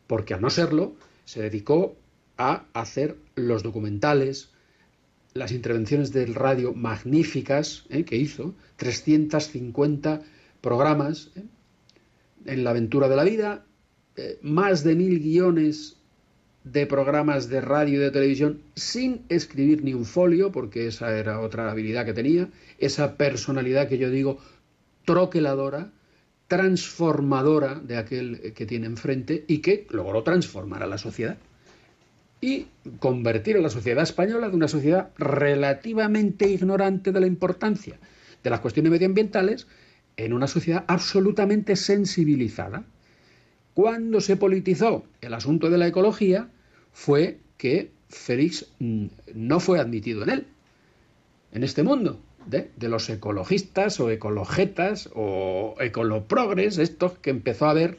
porque 0.07 0.33
al 0.33 0.41
no 0.41 0.49
serlo, 0.49 0.95
se 1.25 1.41
dedicó 1.41 1.95
a 2.37 2.65
hacer 2.73 3.17
los 3.35 3.63
documentales, 3.63 4.51
las 5.33 5.51
intervenciones 5.51 6.11
del 6.11 6.35
radio 6.35 6.73
magníficas 6.73 7.85
¿eh? 7.89 8.03
que 8.03 8.17
hizo, 8.17 8.55
350 8.77 10.21
programas 10.61 11.31
¿eh? 11.35 11.43
en 12.45 12.63
la 12.63 12.71
aventura 12.71 13.07
de 13.07 13.15
la 13.15 13.23
vida, 13.23 13.65
eh, 14.15 14.39
más 14.41 14.83
de 14.83 14.95
mil 14.95 15.19
guiones 15.19 15.97
de 16.63 16.85
programas 16.85 17.49
de 17.49 17.61
radio 17.61 17.99
y 17.99 18.03
de 18.03 18.11
televisión 18.11 18.61
sin 18.75 19.25
escribir 19.29 19.83
ni 19.83 19.93
un 19.93 20.05
folio, 20.05 20.51
porque 20.51 20.87
esa 20.87 21.17
era 21.17 21.39
otra 21.41 21.69
habilidad 21.69 22.05
que 22.05 22.13
tenía, 22.13 22.49
esa 22.77 23.17
personalidad 23.17 23.89
que 23.89 23.97
yo 23.97 24.09
digo 24.09 24.37
troqueladora, 25.05 25.91
transformadora 26.53 27.73
de 27.73 27.97
aquel 27.97 28.53
que 28.53 28.67
tiene 28.67 28.85
enfrente 28.85 29.43
y 29.47 29.57
que 29.57 29.87
logró 29.89 30.21
transformar 30.21 30.83
a 30.83 30.87
la 30.87 30.99
sociedad 30.99 31.35
y 32.41 32.67
convertir 32.99 33.57
a 33.57 33.61
la 33.61 33.71
sociedad 33.71 34.03
española 34.03 34.49
de 34.49 34.55
una 34.55 34.67
sociedad 34.67 35.09
relativamente 35.17 36.47
ignorante 36.47 37.11
de 37.11 37.19
la 37.19 37.25
importancia 37.25 37.97
de 38.43 38.49
las 38.51 38.59
cuestiones 38.59 38.91
medioambientales 38.91 39.65
en 40.15 40.31
una 40.31 40.45
sociedad 40.45 40.85
absolutamente 40.87 41.75
sensibilizada. 41.75 42.85
Cuando 43.73 44.21
se 44.21 44.35
politizó 44.35 45.05
el 45.21 45.33
asunto 45.33 45.71
de 45.71 45.79
la 45.79 45.87
ecología 45.87 46.49
fue 46.91 47.39
que 47.57 47.89
Félix 48.09 48.67
mm, 48.77 49.07
no 49.33 49.59
fue 49.59 49.79
admitido 49.79 50.21
en 50.21 50.29
él, 50.29 50.47
en 51.51 51.63
este 51.63 51.81
mundo, 51.81 52.19
de, 52.45 52.71
los 52.87 53.09
ecologistas 53.09 53.99
o 53.99 54.09
ecologetas 54.09 55.09
o 55.15 55.75
ecoloprogres, 55.79 56.77
estos 56.77 57.13
que 57.19 57.29
empezó 57.29 57.65
a 57.65 57.71
haber 57.71 57.97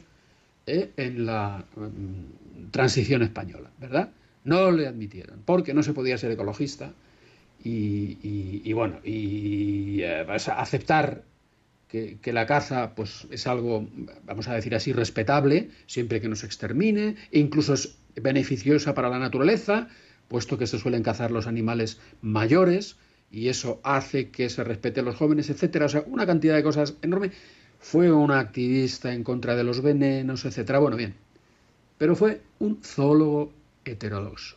eh, 0.67 0.91
en 0.97 1.25
la 1.25 1.65
mm, 1.75 2.71
transición 2.71 3.21
española, 3.23 3.69
¿verdad? 3.79 4.09
No 4.43 4.71
le 4.71 4.87
admitieron, 4.87 5.41
porque 5.45 5.73
no 5.73 5.83
se 5.83 5.93
podía 5.93 6.17
ser 6.17 6.31
ecologista 6.31 6.93
y, 7.63 8.17
y- 8.63 8.73
bueno, 8.73 8.99
y 9.03 10.01
eh, 10.01 10.25
aceptar 10.55 11.23
que, 11.87 12.17
que 12.21 12.33
la 12.33 12.45
caza 12.45 12.93
pues 12.95 13.27
es 13.31 13.47
algo, 13.47 13.87
vamos 14.25 14.47
a 14.47 14.53
decir 14.55 14.75
así, 14.75 14.93
respetable, 14.93 15.69
siempre 15.87 16.21
que 16.21 16.27
no 16.29 16.35
se 16.35 16.45
extermine, 16.45 17.15
e 17.31 17.39
incluso 17.39 17.73
es 17.73 17.97
beneficiosa 18.15 18.93
para 18.93 19.09
la 19.09 19.19
naturaleza, 19.19 19.87
puesto 20.27 20.57
que 20.57 20.67
se 20.67 20.79
suelen 20.79 21.03
cazar 21.03 21.31
los 21.31 21.47
animales 21.47 21.99
mayores 22.21 22.97
y 23.35 23.49
eso 23.49 23.81
hace 23.83 24.29
que 24.29 24.49
se 24.49 24.63
respete 24.63 25.01
a 25.01 25.03
los 25.03 25.17
jóvenes, 25.17 25.49
etcétera. 25.49 25.87
O 25.87 25.89
sea, 25.89 26.05
una 26.07 26.25
cantidad 26.25 26.55
de 26.55 26.63
cosas 26.63 26.95
enorme. 27.01 27.31
Fue 27.79 28.09
un 28.09 28.31
activista 28.31 29.13
en 29.13 29.25
contra 29.25 29.57
de 29.57 29.65
los 29.65 29.81
venenos, 29.81 30.45
etcétera. 30.45 30.79
Bueno, 30.79 30.95
bien. 30.95 31.15
Pero 31.97 32.15
fue 32.15 32.41
un 32.59 32.81
zoólogo 32.81 33.51
heterodoxo. 33.83 34.55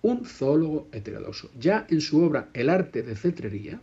Un 0.00 0.24
zoólogo 0.24 0.88
heterodoxo. 0.92 1.50
Ya 1.60 1.86
en 1.90 2.00
su 2.00 2.24
obra 2.24 2.48
El 2.54 2.70
arte 2.70 3.02
de 3.02 3.14
cetrería, 3.14 3.82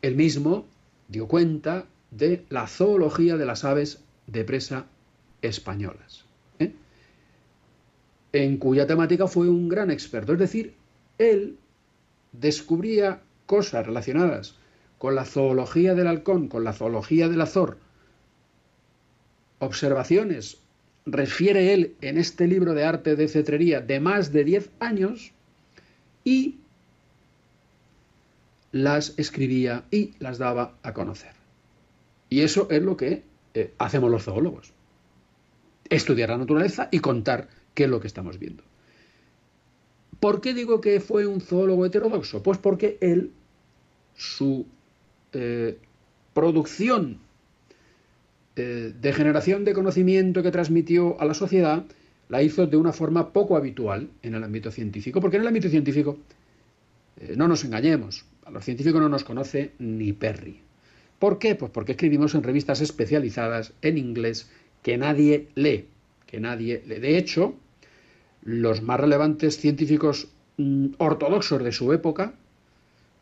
él 0.00 0.16
mismo 0.16 0.64
dio 1.06 1.28
cuenta 1.28 1.84
de 2.10 2.46
la 2.48 2.66
zoología 2.66 3.36
de 3.36 3.44
las 3.44 3.62
aves 3.62 4.02
de 4.26 4.44
presa 4.44 4.86
españolas, 5.42 6.24
¿eh? 6.60 6.72
en 8.32 8.56
cuya 8.56 8.86
temática 8.86 9.26
fue 9.26 9.50
un 9.50 9.68
gran 9.68 9.90
experto. 9.90 10.32
Es 10.32 10.38
decir, 10.38 10.74
él 11.18 11.58
descubría 12.32 13.22
cosas 13.46 13.86
relacionadas 13.86 14.56
con 14.98 15.14
la 15.14 15.24
zoología 15.24 15.94
del 15.94 16.06
halcón, 16.06 16.48
con 16.48 16.64
la 16.64 16.72
zoología 16.72 17.28
del 17.28 17.40
azor, 17.40 17.78
observaciones, 19.58 20.58
refiere 21.06 21.72
él 21.72 21.94
en 22.00 22.18
este 22.18 22.46
libro 22.46 22.74
de 22.74 22.84
arte 22.84 23.16
de 23.16 23.28
cetrería 23.28 23.80
de 23.80 24.00
más 24.00 24.32
de 24.32 24.44
10 24.44 24.70
años 24.80 25.32
y 26.24 26.56
las 28.72 29.14
escribía 29.18 29.84
y 29.90 30.14
las 30.18 30.38
daba 30.38 30.74
a 30.82 30.92
conocer. 30.92 31.32
Y 32.28 32.42
eso 32.42 32.68
es 32.70 32.82
lo 32.82 32.96
que 32.96 33.22
eh, 33.54 33.74
hacemos 33.78 34.10
los 34.10 34.24
zoólogos. 34.24 34.72
Estudiar 35.88 36.30
la 36.30 36.38
naturaleza 36.38 36.88
y 36.92 37.00
contar 37.00 37.48
qué 37.74 37.84
es 37.84 37.90
lo 37.90 38.00
que 38.00 38.06
estamos 38.06 38.38
viendo. 38.38 38.62
¿Por 40.20 40.42
qué 40.42 40.52
digo 40.54 40.80
que 40.80 41.00
fue 41.00 41.26
un 41.26 41.40
zoólogo 41.40 41.86
heterodoxo? 41.86 42.42
Pues 42.42 42.58
porque 42.58 42.98
él, 43.00 43.32
su 44.14 44.66
eh, 45.32 45.78
producción 46.34 47.18
eh, 48.56 48.92
de 49.00 49.12
generación 49.12 49.64
de 49.64 49.72
conocimiento 49.72 50.42
que 50.42 50.50
transmitió 50.50 51.18
a 51.20 51.24
la 51.24 51.32
sociedad, 51.32 51.86
la 52.28 52.42
hizo 52.42 52.66
de 52.66 52.76
una 52.76 52.92
forma 52.92 53.32
poco 53.32 53.56
habitual 53.56 54.10
en 54.22 54.34
el 54.34 54.44
ámbito 54.44 54.70
científico. 54.70 55.20
Porque 55.20 55.36
en 55.36 55.42
el 55.42 55.48
ámbito 55.48 55.70
científico, 55.70 56.18
eh, 57.16 57.34
no 57.36 57.48
nos 57.48 57.64
engañemos, 57.64 58.26
a 58.44 58.50
los 58.50 58.64
científicos 58.64 59.00
no 59.00 59.08
nos 59.08 59.24
conoce 59.24 59.72
ni 59.78 60.12
Perry. 60.12 60.60
¿Por 61.18 61.38
qué? 61.38 61.54
Pues 61.54 61.70
porque 61.70 61.92
escribimos 61.92 62.34
en 62.34 62.42
revistas 62.42 62.80
especializadas 62.80 63.72
en 63.82 63.98
inglés 63.98 64.50
que 64.82 64.98
nadie 64.98 65.48
lee, 65.54 65.86
que 66.26 66.40
nadie 66.40 66.82
lee. 66.86 66.98
De 66.98 67.18
hecho, 67.18 67.54
los 68.42 68.82
más 68.82 69.00
relevantes 69.00 69.58
científicos 69.58 70.28
mm, 70.56 70.94
ortodoxos 70.98 71.62
de 71.62 71.72
su 71.72 71.92
época, 71.92 72.34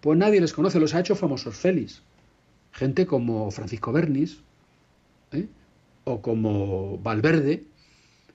pues 0.01 0.19
nadie 0.19 0.40
les 0.40 0.53
conoce, 0.53 0.81
los 0.81 0.95
ha 0.95 1.01
hecho 1.01 1.16
famosos 1.16 1.57
Félix. 1.57 2.03
Gente 2.73 3.07
como 3.07 3.51
Francisco 3.51 3.93
Bernis, 3.93 4.39
¿eh? 5.32 5.47
o 6.05 6.23
como 6.23 6.99
Valverde, 6.99 7.65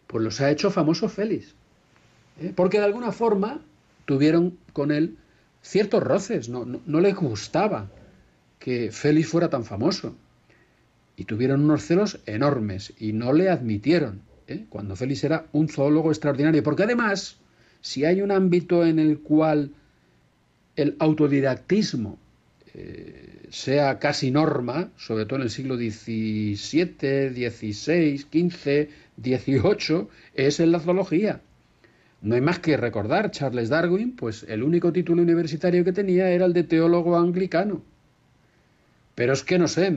pues 0.07 0.23
los 0.23 0.41
ha 0.41 0.51
hecho 0.51 0.72
famosos 0.72 1.14
Félix. 1.14 1.55
¿eh? 2.41 2.51
Porque 2.55 2.80
de 2.80 2.85
alguna 2.85 3.11
forma 3.11 3.61
tuvieron 4.05 4.57
con 4.73 4.91
él 4.91 5.18
ciertos 5.61 6.03
roces, 6.03 6.49
no, 6.49 6.65
no, 6.65 6.81
no 6.85 6.99
les 6.99 7.15
gustaba 7.15 7.89
que 8.60 8.91
Félix 8.91 9.30
fuera 9.30 9.49
tan 9.49 9.64
famoso. 9.64 10.15
Y 11.15 11.26
tuvieron 11.26 11.64
unos 11.64 11.85
celos 11.85 12.19
enormes 12.26 12.93
y 12.97 13.14
no 13.14 13.34
le 13.34 13.49
admitieron, 13.49 14.22
¿eh? 14.47 14.65
cuando 14.69 14.95
Félix 14.95 15.23
era 15.23 15.47
un 15.51 15.69
zoólogo 15.69 16.09
extraordinario. 16.09 16.63
Porque 16.63 16.83
además, 16.83 17.37
si 17.81 18.05
hay 18.05 18.21
un 18.21 18.31
ámbito 18.31 18.85
en 18.85 18.99
el 18.99 19.19
cual 19.19 19.71
el 20.75 20.95
autodidactismo 20.99 22.17
eh, 22.73 23.47
sea 23.49 23.99
casi 23.99 24.31
norma, 24.31 24.89
sobre 24.97 25.25
todo 25.25 25.37
en 25.37 25.43
el 25.43 25.49
siglo 25.49 25.75
XVII, 25.75 27.29
XVI, 27.29 28.17
XV, 28.17 28.89
XVIII, 29.21 30.07
es 30.33 30.59
en 30.59 30.71
la 30.71 30.79
zoología. 30.79 31.41
No 32.23 32.35
hay 32.35 32.41
más 32.41 32.59
que 32.59 32.77
recordar, 32.77 33.31
Charles 33.31 33.69
Darwin, 33.69 34.15
pues 34.15 34.43
el 34.47 34.63
único 34.63 34.91
título 34.93 35.21
universitario 35.21 35.83
que 35.83 35.91
tenía 35.91 36.29
era 36.29 36.45
el 36.45 36.53
de 36.53 36.63
teólogo 36.63 37.17
anglicano. 37.17 37.83
Pero 39.13 39.33
es 39.33 39.43
que 39.43 39.59
no 39.59 39.67
sé, 39.67 39.93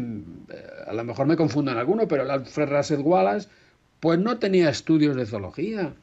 a 0.87 0.93
lo 0.93 1.05
mejor 1.05 1.27
me 1.27 1.37
confundo 1.37 1.71
en 1.71 1.79
alguno, 1.79 2.07
pero 2.07 2.25
el 2.25 2.31
Alfred 2.31 2.69
Russel 2.69 3.01
Wallace, 3.01 3.49
pues 4.01 4.19
no 4.19 4.39
tenía 4.39 4.71
estudios 4.71 5.17
de 5.17 5.27
zoología. 5.27 5.95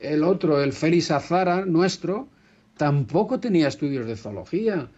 El 0.00 0.24
otro, 0.24 0.62
el 0.62 0.72
Félix 0.72 1.10
Azara, 1.10 1.64
nuestro, 1.64 2.28
tampoco 2.76 3.40
tenía 3.40 3.68
estudios 3.68 4.06
de 4.06 4.16
zoología. 4.16 4.88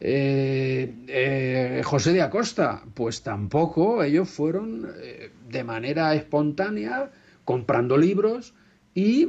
Eh, 0.00 0.94
eh, 1.08 1.82
José 1.84 2.12
de 2.12 2.22
Acosta, 2.22 2.82
pues 2.94 3.22
tampoco, 3.22 4.02
ellos 4.02 4.28
fueron 4.28 4.90
eh, 5.00 5.30
de 5.48 5.64
manera 5.64 6.14
espontánea 6.14 7.10
comprando 7.44 7.96
libros 7.96 8.54
y 8.94 9.26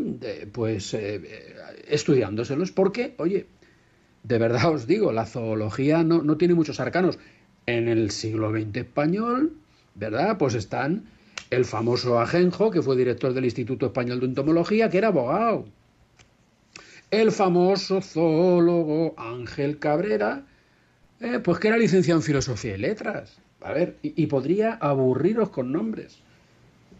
pues 0.51 0.95
estudiándoselos, 1.87 2.71
porque, 2.71 3.15
oye, 3.17 3.47
de 4.23 4.37
verdad 4.37 4.71
os 4.71 4.85
digo, 4.85 5.11
la 5.11 5.25
zoología 5.25 6.03
no, 6.03 6.21
no 6.21 6.37
tiene 6.37 6.53
muchos 6.53 6.79
arcanos. 6.79 7.17
En 7.67 7.87
el 7.87 8.11
siglo 8.11 8.51
XX 8.51 8.77
español, 8.77 9.57
¿verdad? 9.95 10.37
Pues 10.37 10.53
están 10.53 11.05
el 11.55 11.65
famoso 11.65 12.19
Ajenjo, 12.19 12.71
que 12.71 12.81
fue 12.81 12.95
director 12.95 13.33
del 13.33 13.45
Instituto 13.45 13.87
Español 13.87 14.19
de 14.19 14.27
Entomología, 14.27 14.89
que 14.89 14.97
era 14.97 15.07
abogado. 15.07 15.65
El 17.11 17.31
famoso 17.31 18.01
zoólogo 18.01 19.13
Ángel 19.17 19.79
Cabrera, 19.79 20.43
eh, 21.21 21.39
pues 21.43 21.59
que 21.59 21.69
era 21.69 21.77
licenciado 21.77 22.19
en 22.19 22.25
Filosofía 22.25 22.75
y 22.75 22.79
Letras. 22.79 23.37
A 23.61 23.73
ver, 23.73 23.95
y, 24.03 24.21
y 24.21 24.27
podría 24.27 24.73
aburriros 24.73 25.49
con 25.49 25.71
nombres 25.71 26.19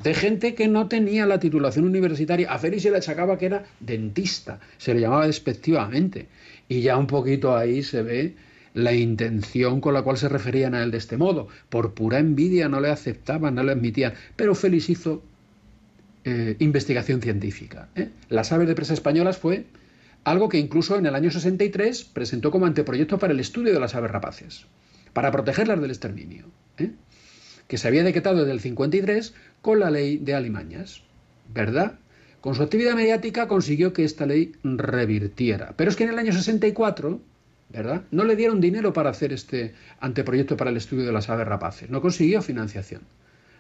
de 0.04 0.14
gente 0.14 0.56
que 0.56 0.68
no 0.68 0.88
tenía 0.88 1.26
la 1.26 1.40
titulación 1.40 1.86
universitaria. 1.86 2.52
A 2.52 2.60
Félix 2.60 2.84
se 2.84 2.92
le 2.92 2.98
achacaba 2.98 3.38
que 3.38 3.46
era 3.48 3.66
dentista, 3.80 4.60
se 4.78 4.94
le 4.94 5.02
llamaba 5.02 5.28
despectivamente. 5.28 6.28
Y 6.68 6.82
ya 6.82 6.98
un 6.98 7.08
poquito 7.08 7.56
ahí 7.56 7.84
se 7.84 8.02
ve 8.02 8.36
la 8.76 8.94
intención 8.94 9.82
con 9.82 9.96
la 9.96 10.04
cual 10.04 10.18
se 10.18 10.30
referían 10.30 10.76
a 10.76 10.84
él 10.84 10.92
de 10.92 11.00
este 11.00 11.18
modo. 11.18 11.48
Por 11.70 11.96
pura 11.96 12.20
envidia 12.20 12.70
no 12.70 12.80
le 12.80 12.90
aceptaban, 12.90 13.56
no 13.56 13.64
le 13.64 13.72
admitían. 13.72 14.14
Pero 14.36 14.54
Félix 14.54 14.90
hizo 14.92 15.24
eh, 16.24 16.56
investigación 16.60 17.22
científica. 17.22 17.90
¿eh? 17.96 18.10
Las 18.30 18.52
aves 18.52 18.68
de 18.68 18.76
presa 18.76 18.94
españolas 18.94 19.38
fue 19.38 19.66
algo 20.24 20.50
que 20.50 20.60
incluso 20.60 20.98
en 20.98 21.08
el 21.08 21.16
año 21.16 21.32
63 21.32 22.04
presentó 22.04 22.52
como 22.52 22.68
anteproyecto 22.68 23.18
para 23.18 23.34
el 23.34 23.40
estudio 23.40 23.74
de 23.74 23.80
las 23.80 23.96
aves 23.96 24.12
rapaces, 24.12 24.68
para 25.14 25.32
protegerlas 25.32 25.82
del 25.82 25.92
exterminio. 25.92 26.46
¿eh? 26.78 26.92
que 27.68 27.78
se 27.78 27.88
había 27.88 28.04
decretado 28.04 28.40
desde 28.40 28.52
el 28.52 28.60
53 28.60 29.34
con 29.62 29.80
la 29.80 29.90
ley 29.90 30.18
de 30.18 30.36
alimañas, 30.36 31.02
¿verdad? 31.54 32.00
Con 32.42 32.54
su 32.54 32.62
actividad 32.62 32.96
mediática 32.96 33.48
consiguió 33.48 33.94
que 33.94 34.04
esta 34.04 34.26
ley 34.26 34.54
revirtiera. 34.64 35.74
Pero 35.76 35.90
es 35.90 35.96
que 35.96 36.04
en 36.04 36.12
el 36.12 36.20
año 36.20 36.32
64, 36.32 37.20
No 38.12 38.24
le 38.24 38.36
dieron 38.36 38.62
dinero 38.62 38.94
para 38.94 39.10
hacer 39.10 39.34
este 39.34 39.74
anteproyecto 40.00 40.56
para 40.56 40.70
el 40.70 40.78
estudio 40.78 41.06
de 41.06 41.12
las 41.12 41.30
aves 41.30 41.48
rapaces. 41.48 41.90
No 41.90 42.02
consiguió 42.02 42.42
financiación. 42.42 43.02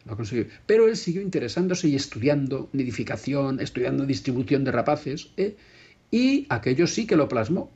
No 0.05 0.15
consiguió. 0.15 0.45
Pero 0.65 0.87
él 0.87 0.95
siguió 0.95 1.21
interesándose 1.21 1.87
y 1.89 1.95
estudiando 1.95 2.69
nidificación, 2.71 3.59
estudiando 3.59 4.05
distribución 4.05 4.63
de 4.63 4.71
rapaces, 4.71 5.31
¿eh? 5.37 5.55
y 6.11 6.45
aquello 6.49 6.87
sí 6.87 7.07
que 7.07 7.17
lo 7.17 7.27
plasmó 7.27 7.71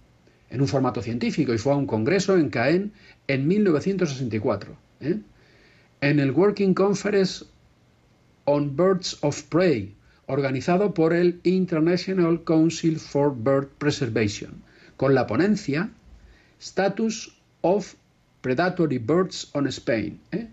en 0.50 0.62
un 0.62 0.68
formato 0.68 1.02
científico 1.02 1.54
y 1.54 1.58
fue 1.58 1.74
a 1.74 1.76
un 1.76 1.88
congreso 1.88 2.38
en 2.38 2.50
Caen 2.50 2.94
en 3.28 3.48
1964. 3.48 4.78
¿eh? 5.02 5.20
En 6.02 6.20
el 6.20 6.32
Working 6.32 6.74
Conference 6.74 7.46
on 8.46 8.76
Birds 8.76 9.18
of 9.22 9.44
Prey, 9.44 9.96
organizado 10.28 10.94
por 10.94 11.14
el 11.14 11.40
International 11.44 12.44
Council 12.44 12.98
for 13.00 13.36
Bird 13.36 13.68
Preservation, 13.80 14.64
con 14.96 15.16
la 15.16 15.28
ponencia 15.28 15.90
Status 16.60 17.32
of 17.62 17.96
Predatory 18.42 18.98
Birds 18.98 19.50
on 19.54 19.68
Spain, 19.68 20.20
¿eh? 20.32 20.48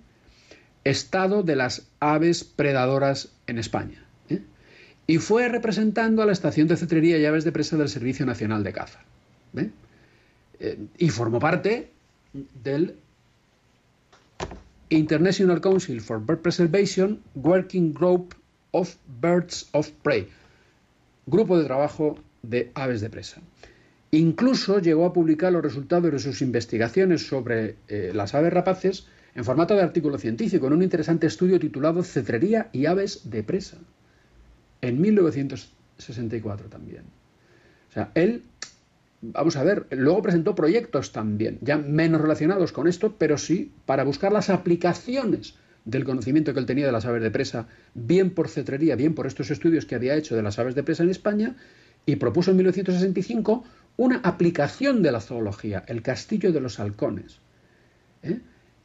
estado 0.84 1.42
de 1.42 1.56
las 1.56 1.88
aves 2.00 2.44
predadoras 2.44 3.32
en 3.46 3.58
España. 3.58 4.04
¿eh? 4.28 4.42
Y 5.06 5.18
fue 5.18 5.48
representando 5.48 6.22
a 6.22 6.26
la 6.26 6.32
estación 6.32 6.68
de 6.68 6.76
cetrería 6.76 7.18
y 7.18 7.24
aves 7.26 7.44
de 7.44 7.52
presa 7.52 7.76
del 7.76 7.88
Servicio 7.88 8.26
Nacional 8.26 8.62
de 8.64 8.72
Caza. 8.72 9.00
¿eh? 9.56 9.70
y 10.96 11.10
formó 11.10 11.38
parte 11.38 11.90
del 12.64 12.96
International 14.88 15.60
Council 15.60 16.00
for 16.00 16.24
Bird 16.24 16.40
Preservation 16.40 17.20
Working 17.34 17.92
Group 17.92 18.34
of 18.70 18.96
Birds 19.20 19.68
of 19.72 19.90
Prey, 20.02 20.28
grupo 21.26 21.58
de 21.58 21.64
trabajo 21.64 22.18
de 22.42 22.70
aves 22.74 23.00
de 23.00 23.10
presa. 23.10 23.40
Incluso 24.12 24.78
llegó 24.78 25.04
a 25.04 25.12
publicar 25.12 25.52
los 25.52 25.62
resultados 25.62 26.10
de 26.12 26.18
sus 26.18 26.40
investigaciones 26.42 27.26
sobre 27.26 27.76
eh, 27.88 28.12
las 28.14 28.34
aves 28.34 28.52
rapaces 28.52 29.06
en 29.34 29.44
formato 29.44 29.74
de 29.74 29.82
artículo 29.82 30.16
científico, 30.16 30.66
en 30.66 30.72
un 30.74 30.82
interesante 30.82 31.26
estudio 31.26 31.60
titulado 31.60 32.02
Cetrería 32.02 32.70
y 32.72 32.86
aves 32.86 33.28
de 33.30 33.42
presa, 33.42 33.76
en 34.80 35.00
1964 35.00 36.68
también. 36.68 37.02
O 37.90 37.92
sea, 37.92 38.10
él, 38.14 38.44
vamos 39.20 39.56
a 39.56 39.64
ver, 39.64 39.86
luego 39.90 40.22
presentó 40.22 40.54
proyectos 40.54 41.12
también, 41.12 41.58
ya 41.60 41.76
menos 41.76 42.20
relacionados 42.20 42.72
con 42.72 42.88
esto, 42.88 43.16
pero 43.18 43.36
sí 43.36 43.72
para 43.84 44.04
buscar 44.04 44.32
las 44.32 44.48
aplicaciones 44.48 45.54
del 45.84 46.04
conocimiento 46.04 46.54
que 46.54 46.60
él 46.60 46.66
tenía 46.66 46.86
de 46.86 46.92
las 46.92 47.04
aves 47.04 47.22
de 47.22 47.30
presa, 47.30 47.68
bien 47.94 48.30
por 48.30 48.48
cetrería, 48.48 48.96
bien 48.96 49.14
por 49.14 49.26
estos 49.26 49.50
estudios 49.50 49.84
que 49.84 49.94
había 49.94 50.16
hecho 50.16 50.34
de 50.34 50.42
las 50.42 50.58
aves 50.58 50.74
de 50.74 50.82
presa 50.82 51.02
en 51.02 51.10
España, 51.10 51.56
y 52.06 52.16
propuso 52.16 52.52
en 52.52 52.56
1965 52.56 53.64
una 53.96 54.16
aplicación 54.18 55.02
de 55.02 55.12
la 55.12 55.20
zoología, 55.20 55.84
el 55.86 56.02
castillo 56.02 56.52
de 56.52 56.60
los 56.60 56.78
halcones. 56.80 57.38
¿eh? 58.22 58.40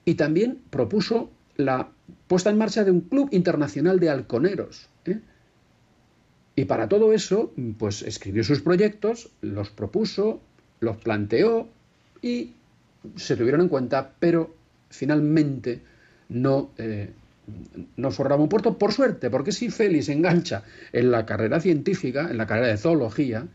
Y 0.05 0.15
también 0.15 0.59
propuso 0.69 1.31
la 1.57 1.89
puesta 2.27 2.49
en 2.49 2.57
marcha 2.57 2.83
de 2.83 2.91
un 2.91 3.01
club 3.01 3.29
internacional 3.31 3.99
de 3.99 4.09
halconeros. 4.09 4.89
¿eh? 5.05 5.19
Y 6.55 6.65
para 6.65 6.88
todo 6.88 7.13
eso, 7.13 7.53
pues 7.77 8.01
escribió 8.01 8.43
sus 8.43 8.61
proyectos, 8.61 9.31
los 9.41 9.69
propuso, 9.69 10.41
los 10.79 10.97
planteó 10.97 11.67
y 12.21 12.53
se 13.15 13.35
tuvieron 13.35 13.61
en 13.61 13.67
cuenta, 13.67 14.13
pero 14.19 14.55
finalmente 14.89 15.81
no, 16.29 16.71
eh, 16.77 17.11
no 17.97 18.11
forraba 18.11 18.41
un 18.41 18.49
puerto, 18.49 18.77
por 18.77 18.93
suerte, 18.93 19.29
porque 19.29 19.51
si 19.51 19.69
Félix 19.69 20.09
engancha 20.09 20.63
en 20.93 21.11
la 21.11 21.25
carrera 21.25 21.59
científica, 21.59 22.29
en 22.29 22.38
la 22.38 22.47
carrera 22.47 22.67
de 22.67 22.77
zoología, 22.77 23.47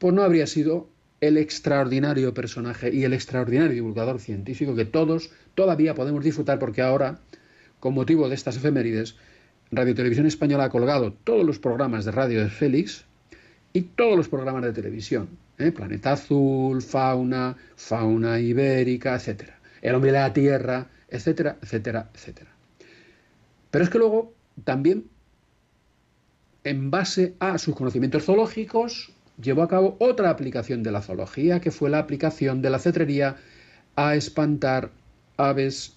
pues 0.00 0.14
no 0.14 0.22
habría 0.22 0.46
sido 0.46 0.88
el 1.20 1.36
extraordinario 1.36 2.32
personaje 2.32 2.92
y 2.92 3.04
el 3.04 3.12
extraordinario 3.12 3.74
divulgador 3.74 4.18
científico 4.18 4.74
que 4.74 4.86
todos 4.86 5.30
todavía 5.54 5.94
podemos 5.94 6.24
disfrutar 6.24 6.58
porque 6.58 6.80
ahora, 6.80 7.18
con 7.80 7.92
motivo 7.92 8.28
de 8.30 8.34
estas 8.34 8.56
efemérides, 8.56 9.16
Radio 9.70 9.94
Televisión 9.94 10.24
Española 10.24 10.64
ha 10.64 10.70
colgado 10.70 11.12
todos 11.12 11.44
los 11.44 11.58
programas 11.58 12.06
de 12.06 12.12
radio 12.12 12.42
de 12.42 12.48
Félix 12.48 13.04
y 13.74 13.82
todos 13.82 14.16
los 14.16 14.28
programas 14.28 14.62
de 14.64 14.72
televisión. 14.72 15.28
¿eh? 15.58 15.70
Planeta 15.70 16.12
Azul, 16.12 16.80
Fauna, 16.80 17.56
Fauna 17.76 18.40
Ibérica, 18.40 19.14
etc. 19.14 19.50
El 19.82 19.94
hombre 19.94 20.12
de 20.12 20.18
la 20.18 20.32
Tierra, 20.32 20.88
etcétera, 21.10 21.58
etcétera, 21.60 22.08
etcétera. 22.14 22.50
Pero 23.70 23.84
es 23.84 23.90
que 23.90 23.98
luego 23.98 24.32
también, 24.64 25.04
en 26.64 26.90
base 26.90 27.34
a 27.38 27.58
sus 27.58 27.76
conocimientos 27.76 28.24
zoológicos, 28.24 29.12
llevó 29.40 29.62
a 29.62 29.68
cabo 29.68 29.96
otra 29.98 30.30
aplicación 30.30 30.82
de 30.82 30.92
la 30.92 31.02
zoología, 31.02 31.60
que 31.60 31.70
fue 31.70 31.90
la 31.90 31.98
aplicación 31.98 32.62
de 32.62 32.70
la 32.70 32.78
cetrería 32.78 33.36
a 33.96 34.14
espantar 34.14 34.90
aves 35.36 35.94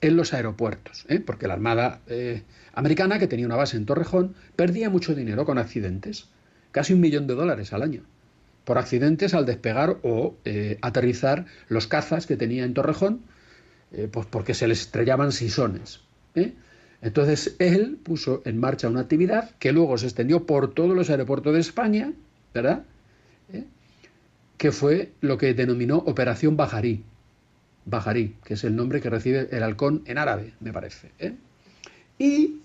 en 0.00 0.16
los 0.16 0.32
aeropuertos, 0.32 1.04
¿eh? 1.08 1.20
porque 1.20 1.46
la 1.46 1.54
Armada 1.54 2.00
eh, 2.06 2.42
americana, 2.72 3.18
que 3.18 3.26
tenía 3.26 3.46
una 3.46 3.56
base 3.56 3.76
en 3.76 3.86
Torrejón, 3.86 4.34
perdía 4.56 4.88
mucho 4.88 5.14
dinero 5.14 5.44
con 5.44 5.58
accidentes, 5.58 6.28
casi 6.72 6.94
un 6.94 7.00
millón 7.00 7.26
de 7.26 7.34
dólares 7.34 7.72
al 7.72 7.82
año, 7.82 8.02
por 8.64 8.78
accidentes 8.78 9.34
al 9.34 9.44
despegar 9.46 9.98
o 10.02 10.36
eh, 10.44 10.78
aterrizar 10.80 11.46
los 11.68 11.86
cazas 11.86 12.26
que 12.26 12.36
tenía 12.36 12.64
en 12.64 12.74
Torrejón, 12.74 13.22
pues 14.12 14.24
porque 14.26 14.54
se 14.54 14.68
les 14.68 14.82
estrellaban 14.82 15.32
sisones. 15.32 16.00
Entonces 17.02 17.56
él 17.58 17.98
puso 18.02 18.42
en 18.44 18.58
marcha 18.58 18.88
una 18.88 19.00
actividad 19.00 19.50
que 19.58 19.72
luego 19.72 19.96
se 19.96 20.06
extendió 20.06 20.44
por 20.46 20.74
todos 20.74 20.94
los 20.94 21.08
aeropuertos 21.10 21.54
de 21.54 21.60
España, 21.60 22.12
¿verdad? 22.52 22.84
¿Eh? 23.52 23.64
Que 24.58 24.70
fue 24.70 25.12
lo 25.20 25.38
que 25.38 25.54
denominó 25.54 25.98
Operación 25.98 26.56
Bajarí. 26.56 27.02
Bajarí, 27.86 28.36
que 28.44 28.54
es 28.54 28.64
el 28.64 28.76
nombre 28.76 29.00
que 29.00 29.08
recibe 29.08 29.48
el 29.50 29.62
halcón 29.62 30.02
en 30.06 30.18
árabe, 30.18 30.52
me 30.60 30.72
parece. 30.72 31.10
¿eh? 31.18 31.34
Y 32.18 32.60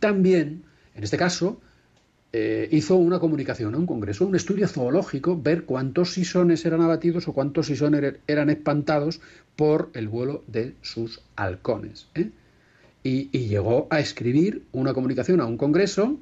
también, 0.00 0.62
en 0.94 1.04
este 1.04 1.18
caso, 1.18 1.60
eh, 2.32 2.68
hizo 2.72 2.96
una 2.96 3.18
comunicación 3.18 3.74
a 3.74 3.78
un 3.78 3.86
congreso, 3.86 4.26
un 4.26 4.36
estudio 4.36 4.66
zoológico, 4.68 5.40
ver 5.40 5.64
cuántos 5.64 6.12
sisones 6.12 6.64
eran 6.64 6.80
abatidos 6.80 7.28
o 7.28 7.32
cuántos 7.32 7.66
sisones 7.66 8.02
er-, 8.02 8.20
eran 8.26 8.48
espantados 8.48 9.20
por 9.56 9.90
el 9.92 10.08
vuelo 10.08 10.42
de 10.46 10.74
sus 10.80 11.22
halcones. 11.36 12.08
¿eh? 12.14 12.30
Y, 13.02 13.28
llegó 13.48 13.86
a 13.90 14.00
escribir 14.00 14.64
una 14.72 14.94
comunicación 14.94 15.40
a 15.40 15.46
un 15.46 15.56
congreso 15.56 16.18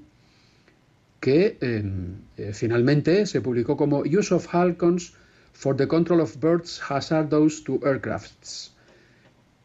que 1.21 1.57
em, 1.61 2.17
eh, 2.37 2.53
finalmente 2.53 3.27
se 3.27 3.41
publicó 3.41 3.77
como 3.77 4.01
Use 4.01 4.35
of 4.35 4.55
Halcons 4.55 5.15
for 5.53 5.77
the 5.77 5.89
Control 5.89 6.21
of 6.21 6.37
Birds 6.39 6.81
Hazardous 6.89 7.65
to 7.65 7.81
Aircrafts. 7.85 8.75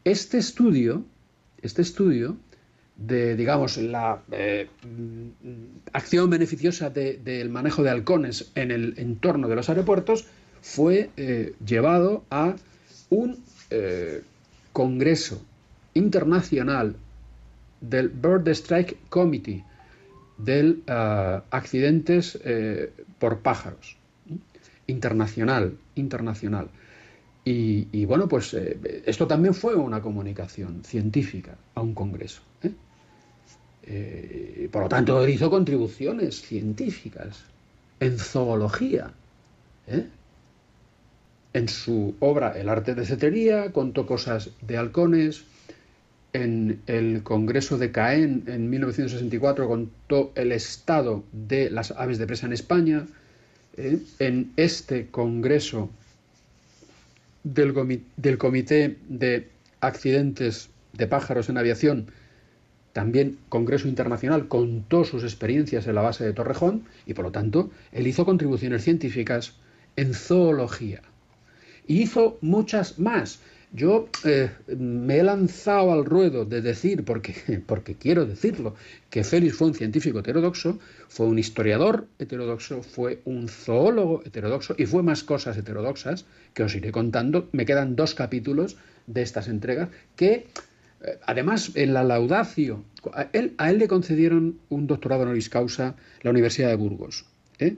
Este 0.04 0.38
estudio, 0.38 1.04
este 1.60 1.82
estudio 1.82 2.36
de, 2.96 3.36
digamos, 3.36 3.76
la 3.76 4.22
eh, 4.32 4.68
acción 5.92 6.30
beneficiosa 6.30 6.90
del 6.90 7.50
manejo 7.50 7.82
de 7.82 7.90
halcones 7.90 8.50
en 8.54 8.70
el 8.70 8.94
entorno 8.96 9.48
de 9.48 9.56
los 9.56 9.68
aeropuertos 9.68 10.26
fue 10.60 11.10
eh, 11.16 11.54
llevado 11.64 12.24
a 12.30 12.56
un 13.10 13.42
congreso 14.72 15.42
internacional 15.94 16.96
del 17.80 18.08
Bird 18.08 18.48
Strike 18.48 18.96
Committee, 19.08 19.64
del 20.38 20.82
uh, 20.88 21.42
accidentes 21.50 22.38
eh, 22.44 22.92
por 23.18 23.40
pájaros, 23.40 23.96
internacional, 24.86 25.76
internacional. 25.94 26.68
Y, 27.44 28.04
bueno, 28.04 28.28
pues 28.28 28.54
eh, 28.54 29.02
esto 29.04 29.26
también 29.26 29.52
fue 29.52 29.74
una 29.74 30.00
comunicación 30.00 30.84
científica 30.84 31.56
a 31.74 31.80
un 31.80 31.92
congreso. 31.92 32.40
¿eh? 33.82 34.68
Por 34.70 34.82
lo 34.82 34.88
tanto, 34.88 35.26
hizo 35.26 35.50
contribuciones 35.50 36.40
científicas 36.40 37.42
en 37.98 38.16
zoología. 38.16 39.10
En 41.52 41.68
su 41.68 42.14
obra 42.20 42.58
El 42.58 42.68
arte 42.68 42.94
de 42.94 43.04
cetería 43.04 43.72
contó 43.72 44.06
cosas 44.06 44.50
de 44.60 44.78
halcones, 44.78 45.44
en 46.32 46.80
el 46.86 47.22
Congreso 47.22 47.78
de 47.78 47.92
Caen 47.92 48.44
en 48.46 48.70
1964 48.70 49.68
contó 49.68 50.32
el 50.34 50.52
estado 50.52 51.24
de 51.32 51.70
las 51.70 51.90
aves 51.92 52.18
de 52.18 52.26
presa 52.26 52.46
en 52.46 52.52
España. 52.52 53.06
¿eh? 53.76 53.98
En 54.18 54.52
este 54.56 55.08
Congreso 55.08 55.90
del, 57.44 58.00
del 58.16 58.38
Comité 58.38 58.96
de 59.08 59.48
Accidentes 59.80 60.70
de 60.94 61.06
Pájaros 61.06 61.48
en 61.48 61.58
Aviación, 61.58 62.06
también 62.92 63.38
Congreso 63.48 63.88
Internacional, 63.88 64.48
contó 64.48 65.04
sus 65.04 65.24
experiencias 65.24 65.86
en 65.86 65.94
la 65.94 66.02
base 66.02 66.24
de 66.24 66.32
Torrejón 66.32 66.84
y 67.06 67.14
por 67.14 67.26
lo 67.26 67.32
tanto 67.32 67.70
él 67.90 68.06
hizo 68.06 68.24
contribuciones 68.24 68.84
científicas 68.84 69.54
en 69.96 70.14
zoología. 70.14 71.02
Y 71.86 72.02
hizo 72.02 72.38
muchas 72.40 72.98
más 72.98 73.40
Yo 73.74 74.08
eh, 74.24 74.50
me 74.76 75.18
he 75.18 75.22
lanzado 75.22 75.92
al 75.92 76.04
ruedo 76.04 76.44
de 76.44 76.60
decir, 76.60 77.04
porque, 77.04 77.34
porque 77.66 77.94
quiero 77.94 78.26
decirlo, 78.26 78.74
que 79.08 79.24
Félix 79.24 79.56
fue 79.56 79.68
un 79.68 79.74
científico 79.74 80.18
heterodoxo, 80.18 80.78
fue 81.08 81.26
un 81.26 81.38
historiador 81.38 82.06
heterodoxo, 82.18 82.82
fue 82.82 83.22
un 83.24 83.48
zoólogo 83.48 84.22
heterodoxo 84.26 84.74
y 84.76 84.84
fue 84.84 85.02
más 85.02 85.24
cosas 85.24 85.56
heterodoxas 85.56 86.26
que 86.52 86.64
os 86.64 86.74
iré 86.74 86.92
contando. 86.92 87.48
Me 87.52 87.64
quedan 87.64 87.96
dos 87.96 88.14
capítulos 88.14 88.76
de 89.06 89.22
estas 89.22 89.48
entregas 89.48 89.88
que, 90.16 90.48
eh, 91.02 91.18
además, 91.26 91.72
en 91.74 91.94
la 91.94 92.02
a 92.02 93.28
él, 93.32 93.54
a 93.56 93.70
él 93.70 93.78
le 93.78 93.88
concedieron 93.88 94.58
un 94.68 94.86
doctorado 94.86 95.22
honoris 95.22 95.48
causa 95.48 95.96
la 96.20 96.30
Universidad 96.30 96.68
de 96.68 96.76
Burgos. 96.76 97.24
¿eh? 97.58 97.76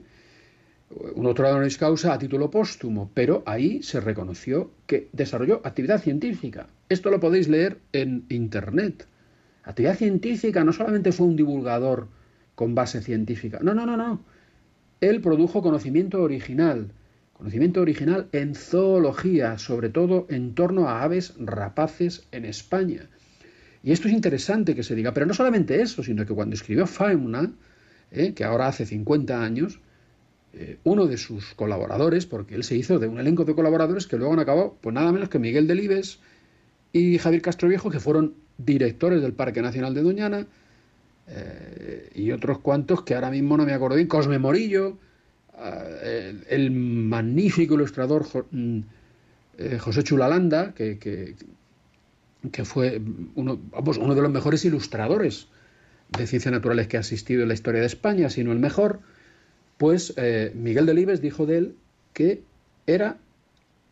Un 0.89 1.23
doctorado 1.23 1.55
honoris 1.55 1.77
causa 1.77 2.13
a 2.13 2.19
título 2.19 2.51
póstumo, 2.51 3.09
pero 3.13 3.43
ahí 3.45 3.81
se 3.81 3.99
reconoció 3.99 4.71
que 4.85 5.09
desarrolló 5.13 5.61
actividad 5.63 6.01
científica. 6.01 6.67
Esto 6.89 7.09
lo 7.09 7.19
podéis 7.19 7.47
leer 7.47 7.79
en 7.91 8.25
Internet. 8.29 9.07
Actividad 9.63 9.97
científica 9.97 10.63
no 10.63 10.73
solamente 10.73 11.11
fue 11.11 11.25
un 11.25 11.35
divulgador 11.35 12.07
con 12.53 12.75
base 12.75 13.01
científica, 13.01 13.59
no, 13.61 13.73
no, 13.73 13.85
no, 13.85 13.97
no. 13.97 14.23
Él 15.01 15.21
produjo 15.21 15.61
conocimiento 15.61 16.21
original, 16.21 16.91
conocimiento 17.33 17.81
original 17.81 18.27
en 18.31 18.55
zoología, 18.55 19.57
sobre 19.57 19.89
todo 19.89 20.27
en 20.29 20.53
torno 20.53 20.87
a 20.87 21.01
aves 21.01 21.33
rapaces 21.37 22.27
en 22.31 22.45
España. 22.45 23.09
Y 23.83 23.91
esto 23.91 24.07
es 24.07 24.13
interesante 24.13 24.73
que 24.73 24.83
se 24.83 24.95
diga, 24.95 25.13
pero 25.13 25.25
no 25.25 25.33
solamente 25.33 25.81
eso, 25.81 26.01
sino 26.01 26.25
que 26.25 26.33
cuando 26.33 26.55
escribió 26.55 26.87
Fauna, 26.87 27.51
eh, 28.11 28.33
que 28.33 28.43
ahora 28.43 28.67
hace 28.67 28.85
50 28.85 29.43
años, 29.43 29.79
eh, 30.57 30.77
uno 30.85 31.05
de 31.05 31.17
sus 31.17 31.53
colaboradores, 31.53 32.25
porque 32.25 32.55
él 32.55 32.63
se 32.63 32.77
hizo 32.77 32.97
de 32.97 33.07
un 33.07 33.19
elenco 33.19 33.43
de 33.43 33.53
colaboradores 33.53 34.07
que 34.07 34.15
luego 34.15 34.31
han 34.31 34.39
acabado, 34.39 34.77
pues 34.79 34.95
nada 34.95 35.11
menos 35.11 35.27
que 35.27 35.37
Miguel 35.37 35.67
Delibes 35.67 36.19
y 36.93 37.17
Javier 37.17 37.41
Castroviejo, 37.41 37.89
que 37.89 37.99
fueron 37.99 38.35
directores 38.57 39.21
del 39.21 39.33
Parque 39.33 39.61
Nacional 39.61 39.93
de 39.93 40.01
Doñana, 40.01 40.47
eh, 41.27 42.09
y 42.15 42.31
otros 42.31 42.59
cuantos 42.59 43.01
que 43.03 43.15
ahora 43.15 43.31
mismo 43.31 43.57
no 43.57 43.65
me 43.65 43.73
acuerdo 43.73 43.97
bien, 43.97 44.07
Cosme 44.07 44.39
Morillo, 44.39 44.97
eh, 45.59 46.41
el, 46.47 46.71
magnífico 46.71 47.73
ilustrador 47.73 48.25
mm, 48.51 48.79
José 49.79 50.03
Chulalanda, 50.03 50.73
que, 50.73 50.97
que, 50.97 52.63
fue 52.63 53.01
uno, 53.35 53.59
uno 53.73 54.15
de 54.15 54.21
los 54.21 54.31
mejores 54.31 54.63
ilustradores 54.63 55.49
de 56.17 56.27
ciencias 56.27 56.53
naturales 56.53 56.87
que 56.87 56.95
ha 56.95 57.01
asistido 57.01 57.41
en 57.41 57.49
la 57.49 57.55
historia 57.55 57.81
de 57.81 57.87
España, 57.87 58.29
sino 58.29 58.53
el 58.53 58.59
mejor, 58.59 59.01
pues 59.77 60.13
eh, 60.17 60.51
Miguel 60.55 60.85
Delibes 60.85 61.21
dijo 61.21 61.45
de 61.45 61.57
él 61.57 61.75
que 62.13 62.43
era, 62.87 63.17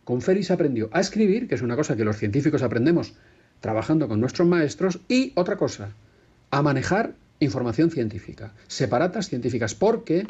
con 0.03 0.22
Félix 0.22 0.51
aprendió 0.51 0.89
a 0.91 1.01
escribir, 1.01 1.47
que 1.47 1.55
es 1.55 1.61
una 1.61 1.76
cosa 1.76 1.95
que 1.95 2.05
los 2.05 2.18
científicos 2.18 2.64
aprendemos 2.64 3.14
trabajando 3.60 4.07
con 4.07 4.19
nuestros 4.19 4.47
maestros, 4.47 4.99
y 5.07 5.31
otra 5.35 5.57
cosa, 5.57 5.93
a 6.51 6.61
manejar 6.61 7.15
información 7.39 7.91
científica, 7.91 8.53
separatas 8.68 9.30
científicas, 9.30 9.76
porque 9.76 10.27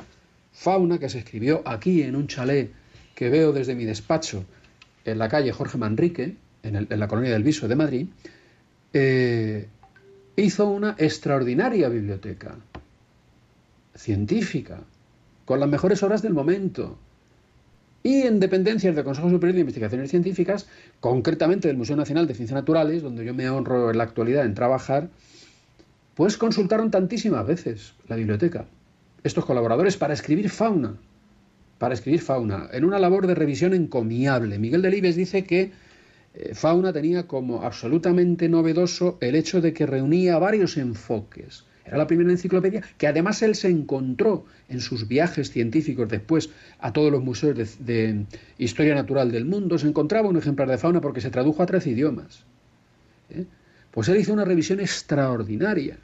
Fauna, 0.51 0.99
que 0.99 1.09
se 1.09 1.19
escribió 1.19 1.61
aquí 1.65 2.03
en 2.03 2.15
un 2.15 2.27
chalet 2.27 2.71
que 3.15 3.29
veo 3.29 3.51
desde 3.51 3.75
mi 3.75 3.85
despacho 3.85 4.45
en 5.05 5.17
la 5.17 5.29
calle 5.29 5.51
Jorge 5.51 5.77
Manrique, 5.77 6.35
en, 6.63 6.87
la 6.89 7.07
colonia 7.07 7.31
del 7.31 7.43
Viso 7.43 7.67
de 7.67 7.75
Madrid, 7.75 8.07
eh, 8.93 9.67
hizo 10.35 10.67
una 10.69 10.95
extraordinaria 10.97 11.89
biblioteca 11.89 12.55
científica, 13.95 14.81
con 15.45 15.59
las 15.59 15.69
mejores 15.69 16.01
obras 16.03 16.21
del 16.21 16.33
momento. 16.33 16.97
Y 18.03 18.23
en 18.23 18.39
dependencias 18.39 18.95
del 18.95 19.05
Consejo 19.05 19.29
Superior 19.29 19.55
de 19.55 19.61
Investigaciones 19.61 20.09
Científicas, 20.09 20.67
concretamente 20.99 21.69
del 21.69 21.77
Museo 21.77 21.95
Nacional 21.95 22.27
de 22.27 22.33
Ciencias 22.33 22.55
Naturales, 22.55 23.01
donde 23.01 23.23
yo 23.23 23.33
me 23.33 23.49
honro 23.49 23.91
en 23.91 23.97
la 23.97 24.03
actualidad 24.03 24.45
en 24.45 24.55
trabajar, 24.55 25.09
pues 26.13 26.37
consultaron 26.37 26.91
tantísimas 26.91 27.47
veces 27.47 27.93
la 28.07 28.17
biblioteca, 28.17 28.65
estos 29.23 29.45
colaboradores, 29.45 29.95
para 29.95 30.13
escribir 30.13 30.49
fauna, 30.49 30.97
para 31.77 31.93
escribir 31.93 32.21
fauna, 32.21 32.69
en 32.73 32.83
una 32.83 32.99
labor 32.99 33.25
de 33.25 33.35
revisión 33.35 33.73
encomiable. 33.73 34.59
Miguel 34.59 34.81
Delibes 34.81 35.15
dice 35.15 35.45
que 35.45 35.71
eh, 36.33 36.53
fauna 36.53 36.91
tenía 36.91 37.25
como 37.25 37.63
absolutamente 37.63 38.49
novedoso 38.49 39.17
el 39.21 39.35
hecho 39.35 39.61
de 39.61 39.73
que 39.73 39.85
reunía 39.85 40.37
varios 40.39 40.75
enfoques 40.75 41.65
era 41.85 41.97
la 41.97 42.07
primera 42.07 42.31
enciclopedia 42.31 42.81
que 42.97 43.07
además 43.07 43.41
él 43.41 43.55
se 43.55 43.69
encontró 43.69 44.45
en 44.69 44.79
sus 44.79 45.07
viajes 45.07 45.51
científicos 45.51 46.07
después 46.07 46.49
a 46.79 46.93
todos 46.93 47.11
los 47.11 47.23
museos 47.23 47.77
de, 47.79 48.25
historia 48.57 48.95
natural 48.95 49.31
del 49.31 49.45
mundo. 49.45 49.77
Se 49.77 49.87
encontraba 49.87 50.29
un 50.29 50.37
ejemplar 50.37 50.69
de 50.69 50.77
fauna 50.77 51.01
porque 51.01 51.21
se 51.21 51.29
tradujo 51.29 51.61
a 51.61 51.65
tres 51.65 51.85
idiomas. 51.87 52.45
¿eh? 53.29 53.45
Pues 53.91 54.07
él 54.07 54.17
hizo 54.17 54.33
una 54.33 54.45
revisión 54.45 54.79
extraordinaria 54.79 55.97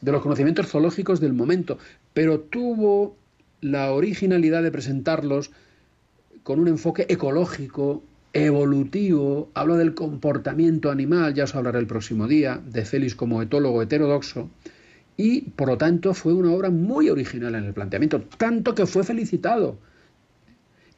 de 0.00 0.12
los 0.12 0.22
conocimientos 0.22 0.68
zoológicos 0.68 1.20
del 1.20 1.32
momento, 1.32 1.78
pero 2.12 2.40
tuvo 2.40 3.16
la 3.60 3.92
originalidad 3.92 4.62
de 4.62 4.70
presentarlos 4.70 5.50
con 6.42 6.60
un 6.60 6.68
enfoque 6.68 7.06
ecológico, 7.08 8.02
evolutivo, 8.32 9.50
hablo 9.54 9.76
del 9.76 9.94
comportamiento 9.94 10.90
animal, 10.90 11.34
ya 11.34 11.44
os 11.44 11.54
hablaré 11.54 11.78
el 11.78 11.86
próximo 11.86 12.28
día, 12.28 12.60
de 12.64 12.84
Félix 12.84 13.14
como 13.14 13.40
etólogo 13.40 13.82
heterodoxo, 13.82 14.50
y 15.16 15.42
por 15.42 15.68
lo 15.68 15.78
tanto 15.78 16.14
fue 16.14 16.34
una 16.34 16.52
obra 16.52 16.70
muy 16.70 17.08
original 17.08 17.54
en 17.54 17.64
el 17.64 17.72
planteamiento, 17.72 18.22
tanto 18.36 18.74
que 18.74 18.86
fue 18.86 19.04
felicitado 19.04 19.78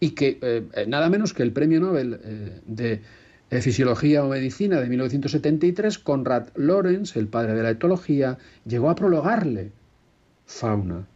y 0.01 0.11
que 0.11 0.39
eh, 0.43 0.86
nada 0.86 1.09
menos 1.09 1.35
que 1.35 1.43
el 1.43 1.53
premio 1.53 1.81
Nobel 1.81 2.20
eh, 2.23 2.61
de 2.66 3.62
Fisiología 3.62 4.24
o 4.24 4.28
Medicina 4.28 4.81
de 4.81 4.89
1973, 4.89 5.99
Conrad 5.99 6.49
Lorenz, 6.55 7.16
el 7.16 7.28
padre 7.28 7.55
de 7.55 7.62
la 7.62 7.70
etología, 7.70 8.39
llegó 8.66 8.90
a 8.90 8.95
prologarle 8.95 9.73
fauna. 10.47 11.07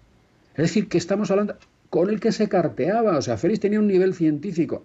Es 0.54 0.62
decir, 0.62 0.88
que 0.88 0.98
estamos 0.98 1.30
hablando 1.30 1.56
con 1.90 2.08
el 2.08 2.20
que 2.20 2.32
se 2.32 2.48
carteaba, 2.48 3.18
o 3.18 3.22
sea, 3.22 3.36
Félix 3.36 3.60
tenía 3.60 3.80
un 3.80 3.86
nivel 3.86 4.14
científico 4.14 4.84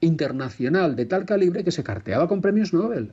internacional 0.00 0.96
de 0.96 1.06
tal 1.06 1.24
calibre 1.24 1.64
que 1.64 1.70
se 1.70 1.82
carteaba 1.82 2.28
con 2.28 2.40
premios 2.40 2.72
Nobel. 2.72 3.12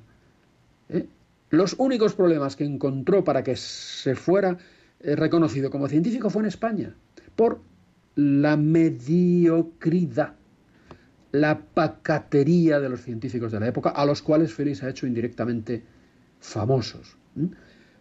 ¿eh? 0.89 1.07
Los 1.49 1.75
únicos 1.77 2.13
problemas 2.13 2.55
que 2.55 2.63
encontró 2.63 3.23
para 3.23 3.43
que 3.43 3.55
se 3.55 4.15
fuera 4.15 4.57
eh, 4.99 5.15
reconocido 5.15 5.69
como 5.71 5.87
científico 5.87 6.29
fue 6.29 6.43
en 6.43 6.47
España, 6.47 6.95
por 7.35 7.61
la 8.15 8.57
mediocridad, 8.57 10.35
la 11.31 11.61
pacatería 11.61 12.79
de 12.79 12.89
los 12.89 13.01
científicos 13.01 13.51
de 13.51 13.59
la 13.59 13.67
época, 13.67 13.89
a 13.89 14.05
los 14.05 14.21
cuales 14.21 14.53
Félix 14.53 14.83
ha 14.83 14.89
hecho 14.89 15.07
indirectamente 15.07 15.83
famosos. 16.39 17.15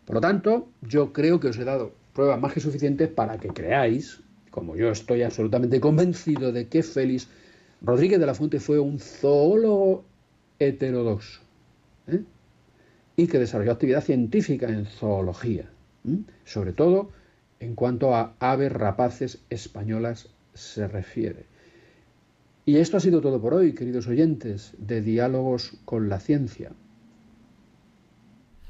Por 0.04 0.14
lo 0.14 0.20
tanto, 0.20 0.70
yo 0.82 1.12
creo 1.12 1.38
que 1.38 1.48
os 1.48 1.58
he 1.58 1.64
dado 1.64 1.94
pruebas 2.14 2.40
más 2.40 2.52
que 2.52 2.60
suficientes 2.60 3.08
para 3.08 3.38
que 3.38 3.48
creáis, 3.48 4.20
como 4.50 4.74
yo 4.76 4.90
estoy 4.90 5.22
absolutamente 5.22 5.80
convencido 5.80 6.50
de 6.50 6.66
que 6.68 6.82
Félix 6.82 7.28
Rodríguez 7.80 8.18
de 8.18 8.26
la 8.26 8.34
Fuente 8.34 8.58
fue 8.58 8.78
un 8.78 8.98
zoólogo 8.98 10.04
heterodoxo. 10.58 11.40
¿eh? 12.08 12.22
Y 13.18 13.26
que 13.26 13.40
desarrolló 13.40 13.72
actividad 13.72 14.04
científica 14.04 14.68
en 14.68 14.86
zoología, 14.86 15.64
sobre 16.44 16.72
todo 16.72 17.10
en 17.58 17.74
cuanto 17.74 18.14
a 18.14 18.34
aves 18.38 18.70
rapaces 18.70 19.40
españolas 19.50 20.28
se 20.54 20.86
refiere. 20.86 21.44
Y 22.64 22.76
esto 22.76 22.96
ha 22.96 23.00
sido 23.00 23.20
todo 23.20 23.40
por 23.40 23.54
hoy, 23.54 23.74
queridos 23.74 24.06
oyentes, 24.06 24.72
de 24.78 25.00
Diálogos 25.00 25.72
con 25.84 26.08
la 26.08 26.20
Ciencia. 26.20 26.70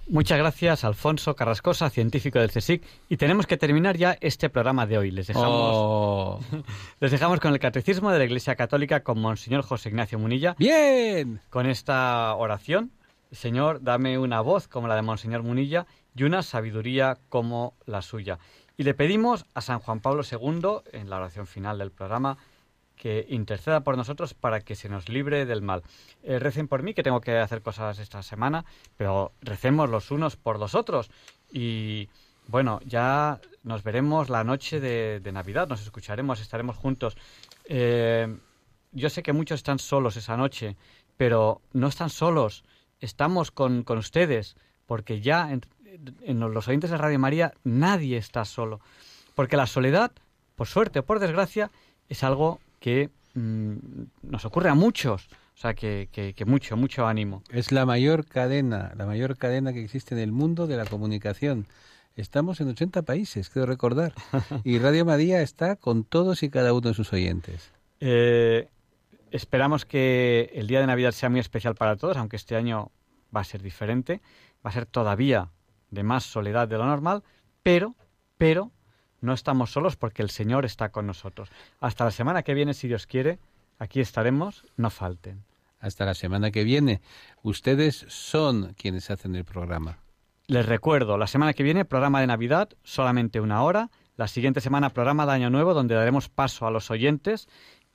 Muchas 0.08 0.38
gracias, 0.38 0.82
Alfonso 0.82 1.36
Carrascosa, 1.36 1.90
científico 1.90 2.38
del 2.38 2.50
CSIC. 2.50 2.82
Y 3.10 3.18
tenemos 3.18 3.46
que 3.46 3.58
terminar 3.58 3.98
ya 3.98 4.16
este 4.18 4.48
programa 4.48 4.86
de 4.86 4.96
hoy. 4.96 5.10
Les 5.10 5.26
dejamos, 5.26 5.50
oh. 5.52 6.40
les 7.00 7.10
dejamos 7.10 7.38
con 7.40 7.52
el 7.52 7.58
Catecismo 7.58 8.10
de 8.10 8.18
la 8.18 8.24
Iglesia 8.24 8.56
Católica 8.56 9.02
con 9.02 9.20
Monseñor 9.20 9.60
José 9.60 9.90
Ignacio 9.90 10.18
Munilla. 10.18 10.56
¡Bien! 10.58 11.40
Con 11.50 11.66
esta 11.66 12.34
oración 12.34 12.92
Señor, 13.30 13.82
dame 13.82 14.18
una 14.18 14.40
voz 14.40 14.68
como 14.68 14.88
la 14.88 14.94
de 14.94 15.02
Monseñor 15.02 15.42
Munilla 15.42 15.86
y 16.14 16.24
una 16.24 16.42
sabiduría 16.42 17.18
como 17.28 17.74
la 17.84 18.02
suya. 18.02 18.38
Y 18.76 18.84
le 18.84 18.94
pedimos 18.94 19.44
a 19.54 19.60
San 19.60 19.80
Juan 19.80 20.00
Pablo 20.00 20.22
II, 20.22 20.82
en 20.92 21.10
la 21.10 21.16
oración 21.16 21.46
final 21.46 21.78
del 21.78 21.90
programa, 21.90 22.38
que 22.96 23.26
interceda 23.28 23.80
por 23.80 23.96
nosotros 23.96 24.34
para 24.34 24.60
que 24.60 24.74
se 24.74 24.88
nos 24.88 25.08
libre 25.08 25.46
del 25.46 25.62
mal. 25.62 25.82
Eh, 26.22 26.38
recen 26.38 26.68
por 26.68 26.82
mí, 26.82 26.94
que 26.94 27.02
tengo 27.02 27.20
que 27.20 27.36
hacer 27.38 27.62
cosas 27.62 27.98
esta 27.98 28.22
semana, 28.22 28.64
pero 28.96 29.32
recemos 29.40 29.88
los 29.88 30.10
unos 30.10 30.36
por 30.36 30.58
los 30.58 30.74
otros. 30.74 31.10
Y 31.52 32.08
bueno, 32.46 32.80
ya 32.84 33.40
nos 33.62 33.82
veremos 33.82 34.30
la 34.30 34.42
noche 34.42 34.80
de, 34.80 35.32
Navidad, 35.32 35.68
nos 35.68 35.82
escucharemos, 35.82 36.40
estaremos 36.40 36.76
juntos. 36.76 37.16
Eh, 37.64 38.36
yo 38.92 39.10
sé 39.10 39.22
que 39.22 39.32
muchos 39.32 39.56
están 39.56 39.78
solos 39.78 40.16
esa 40.16 40.36
noche, 40.36 40.76
pero 41.16 41.60
no 41.72 41.88
están 41.88 42.10
solos 42.10 42.64
estamos 43.00 43.50
con, 43.50 43.82
con 43.82 43.98
ustedes, 43.98 44.56
porque 44.86 45.20
ya 45.20 45.50
en, 45.52 46.40
los 46.40 46.68
oyentes 46.68 46.90
de 46.90 46.96
Radio 46.98 47.18
María 47.18 47.52
nadie 47.64 48.16
está 48.16 48.44
solo. 48.44 48.80
Porque 49.34 49.56
la 49.56 49.66
soledad, 49.66 50.12
por 50.56 50.66
suerte 50.66 51.00
o 51.00 51.04
por 51.04 51.20
desgracia, 51.20 51.70
es 52.08 52.24
algo 52.24 52.60
que 52.80 53.10
mm, 53.34 53.74
nos 54.22 54.44
ocurre 54.44 54.70
a 54.70 54.74
muchos. 54.74 55.28
O 55.54 55.60
sea 55.60 55.74
que, 55.74 56.08
que, 56.12 56.34
que 56.34 56.44
mucho, 56.44 56.76
mucho 56.76 57.06
ánimo. 57.06 57.42
Es 57.50 57.72
la 57.72 57.84
mayor 57.84 58.24
cadena, 58.26 58.92
la 58.96 59.06
mayor 59.06 59.36
cadena 59.36 59.72
que 59.72 59.82
existe 59.82 60.14
en 60.14 60.20
el 60.20 60.30
mundo 60.30 60.66
de 60.66 60.76
la 60.76 60.86
comunicación. 60.86 61.66
Estamos 62.14 62.60
en 62.60 62.68
80 62.68 63.02
países, 63.02 63.48
quiero 63.48 63.66
recordar. 63.66 64.12
Y 64.64 64.78
Radio 64.78 65.04
María 65.04 65.40
está 65.40 65.76
con 65.76 66.04
todos 66.04 66.42
y 66.42 66.50
cada 66.50 66.72
uno 66.72 66.88
de 66.88 66.94
sus 66.94 67.12
oyentes. 67.12 67.70
Eh, 68.00 68.68
esperamos 69.30 69.84
que 69.84 70.50
el 70.54 70.66
día 70.66 70.80
de 70.80 70.86
Navidad 70.86 71.12
sea 71.12 71.28
muy 71.28 71.40
especial 71.40 71.74
para 71.74 71.96
todos, 71.96 72.16
aunque 72.16 72.36
este 72.36 72.56
año 72.56 72.90
va 73.34 73.40
a 73.40 73.44
ser 73.44 73.62
diferente. 73.62 74.20
Va 74.64 74.70
a 74.70 74.72
ser 74.72 74.86
todavía 74.86 75.50
de 75.90 76.02
más 76.02 76.24
soledad 76.24 76.68
de 76.68 76.76
lo 76.78 76.86
normal, 76.86 77.22
pero, 77.62 77.94
pero, 78.36 78.72
no 79.20 79.32
estamos 79.32 79.72
solos 79.72 79.96
porque 79.96 80.22
el 80.22 80.30
Señor 80.30 80.64
está 80.64 80.90
con 80.90 81.06
nosotros. 81.06 81.48
Hasta 81.80 82.04
la 82.04 82.10
semana 82.10 82.42
que 82.42 82.54
viene, 82.54 82.74
si 82.74 82.88
Dios 82.88 83.06
quiere, 83.06 83.38
aquí 83.78 84.00
estaremos, 84.00 84.64
no 84.76 84.90
falten. 84.90 85.44
Hasta 85.80 86.04
la 86.04 86.14
semana 86.14 86.50
que 86.50 86.64
viene. 86.64 87.00
Ustedes 87.42 88.04
son 88.08 88.74
quienes 88.74 89.10
hacen 89.10 89.34
el 89.34 89.44
programa. 89.44 89.98
Les 90.46 90.66
recuerdo, 90.66 91.18
la 91.18 91.26
semana 91.26 91.52
que 91.52 91.62
viene, 91.62 91.84
programa 91.84 92.20
de 92.20 92.26
Navidad, 92.26 92.70
solamente 92.82 93.40
una 93.40 93.62
hora. 93.62 93.90
La 94.16 94.28
siguiente 94.28 94.60
semana, 94.60 94.90
programa 94.90 95.26
de 95.26 95.32
Año 95.32 95.50
Nuevo, 95.50 95.74
donde 95.74 95.94
daremos 95.94 96.28
paso 96.28 96.66
a 96.66 96.70
los 96.70 96.90
oyentes. 96.90 97.48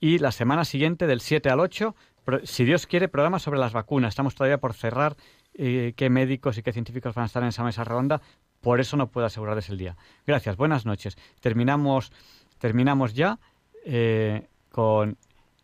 Y 0.04 0.18
la 0.18 0.32
semana 0.32 0.66
siguiente, 0.66 1.06
del 1.06 1.22
7 1.22 1.48
al 1.48 1.60
8, 1.60 1.96
pro- 2.26 2.44
si 2.44 2.66
Dios 2.66 2.86
quiere, 2.86 3.08
programa 3.08 3.38
sobre 3.38 3.58
las 3.58 3.72
vacunas. 3.72 4.10
Estamos 4.10 4.34
todavía 4.34 4.58
por 4.58 4.74
cerrar 4.74 5.16
eh, 5.54 5.94
qué 5.96 6.10
médicos 6.10 6.58
y 6.58 6.62
qué 6.62 6.74
científicos 6.74 7.14
van 7.14 7.22
a 7.22 7.26
estar 7.26 7.42
en 7.42 7.48
esa 7.48 7.64
mesa 7.64 7.84
redonda. 7.84 8.20
Por 8.60 8.80
eso 8.80 8.98
no 8.98 9.06
puedo 9.10 9.26
asegurarles 9.26 9.70
el 9.70 9.78
día. 9.78 9.96
Gracias, 10.26 10.58
buenas 10.58 10.84
noches. 10.84 11.16
Terminamos, 11.40 12.12
terminamos 12.58 13.14
ya 13.14 13.38
eh, 13.86 14.46
con 14.70 15.16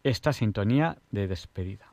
esta 0.05 0.33
sintonía 0.33 0.97
de 1.11 1.29
despedida. 1.29 1.93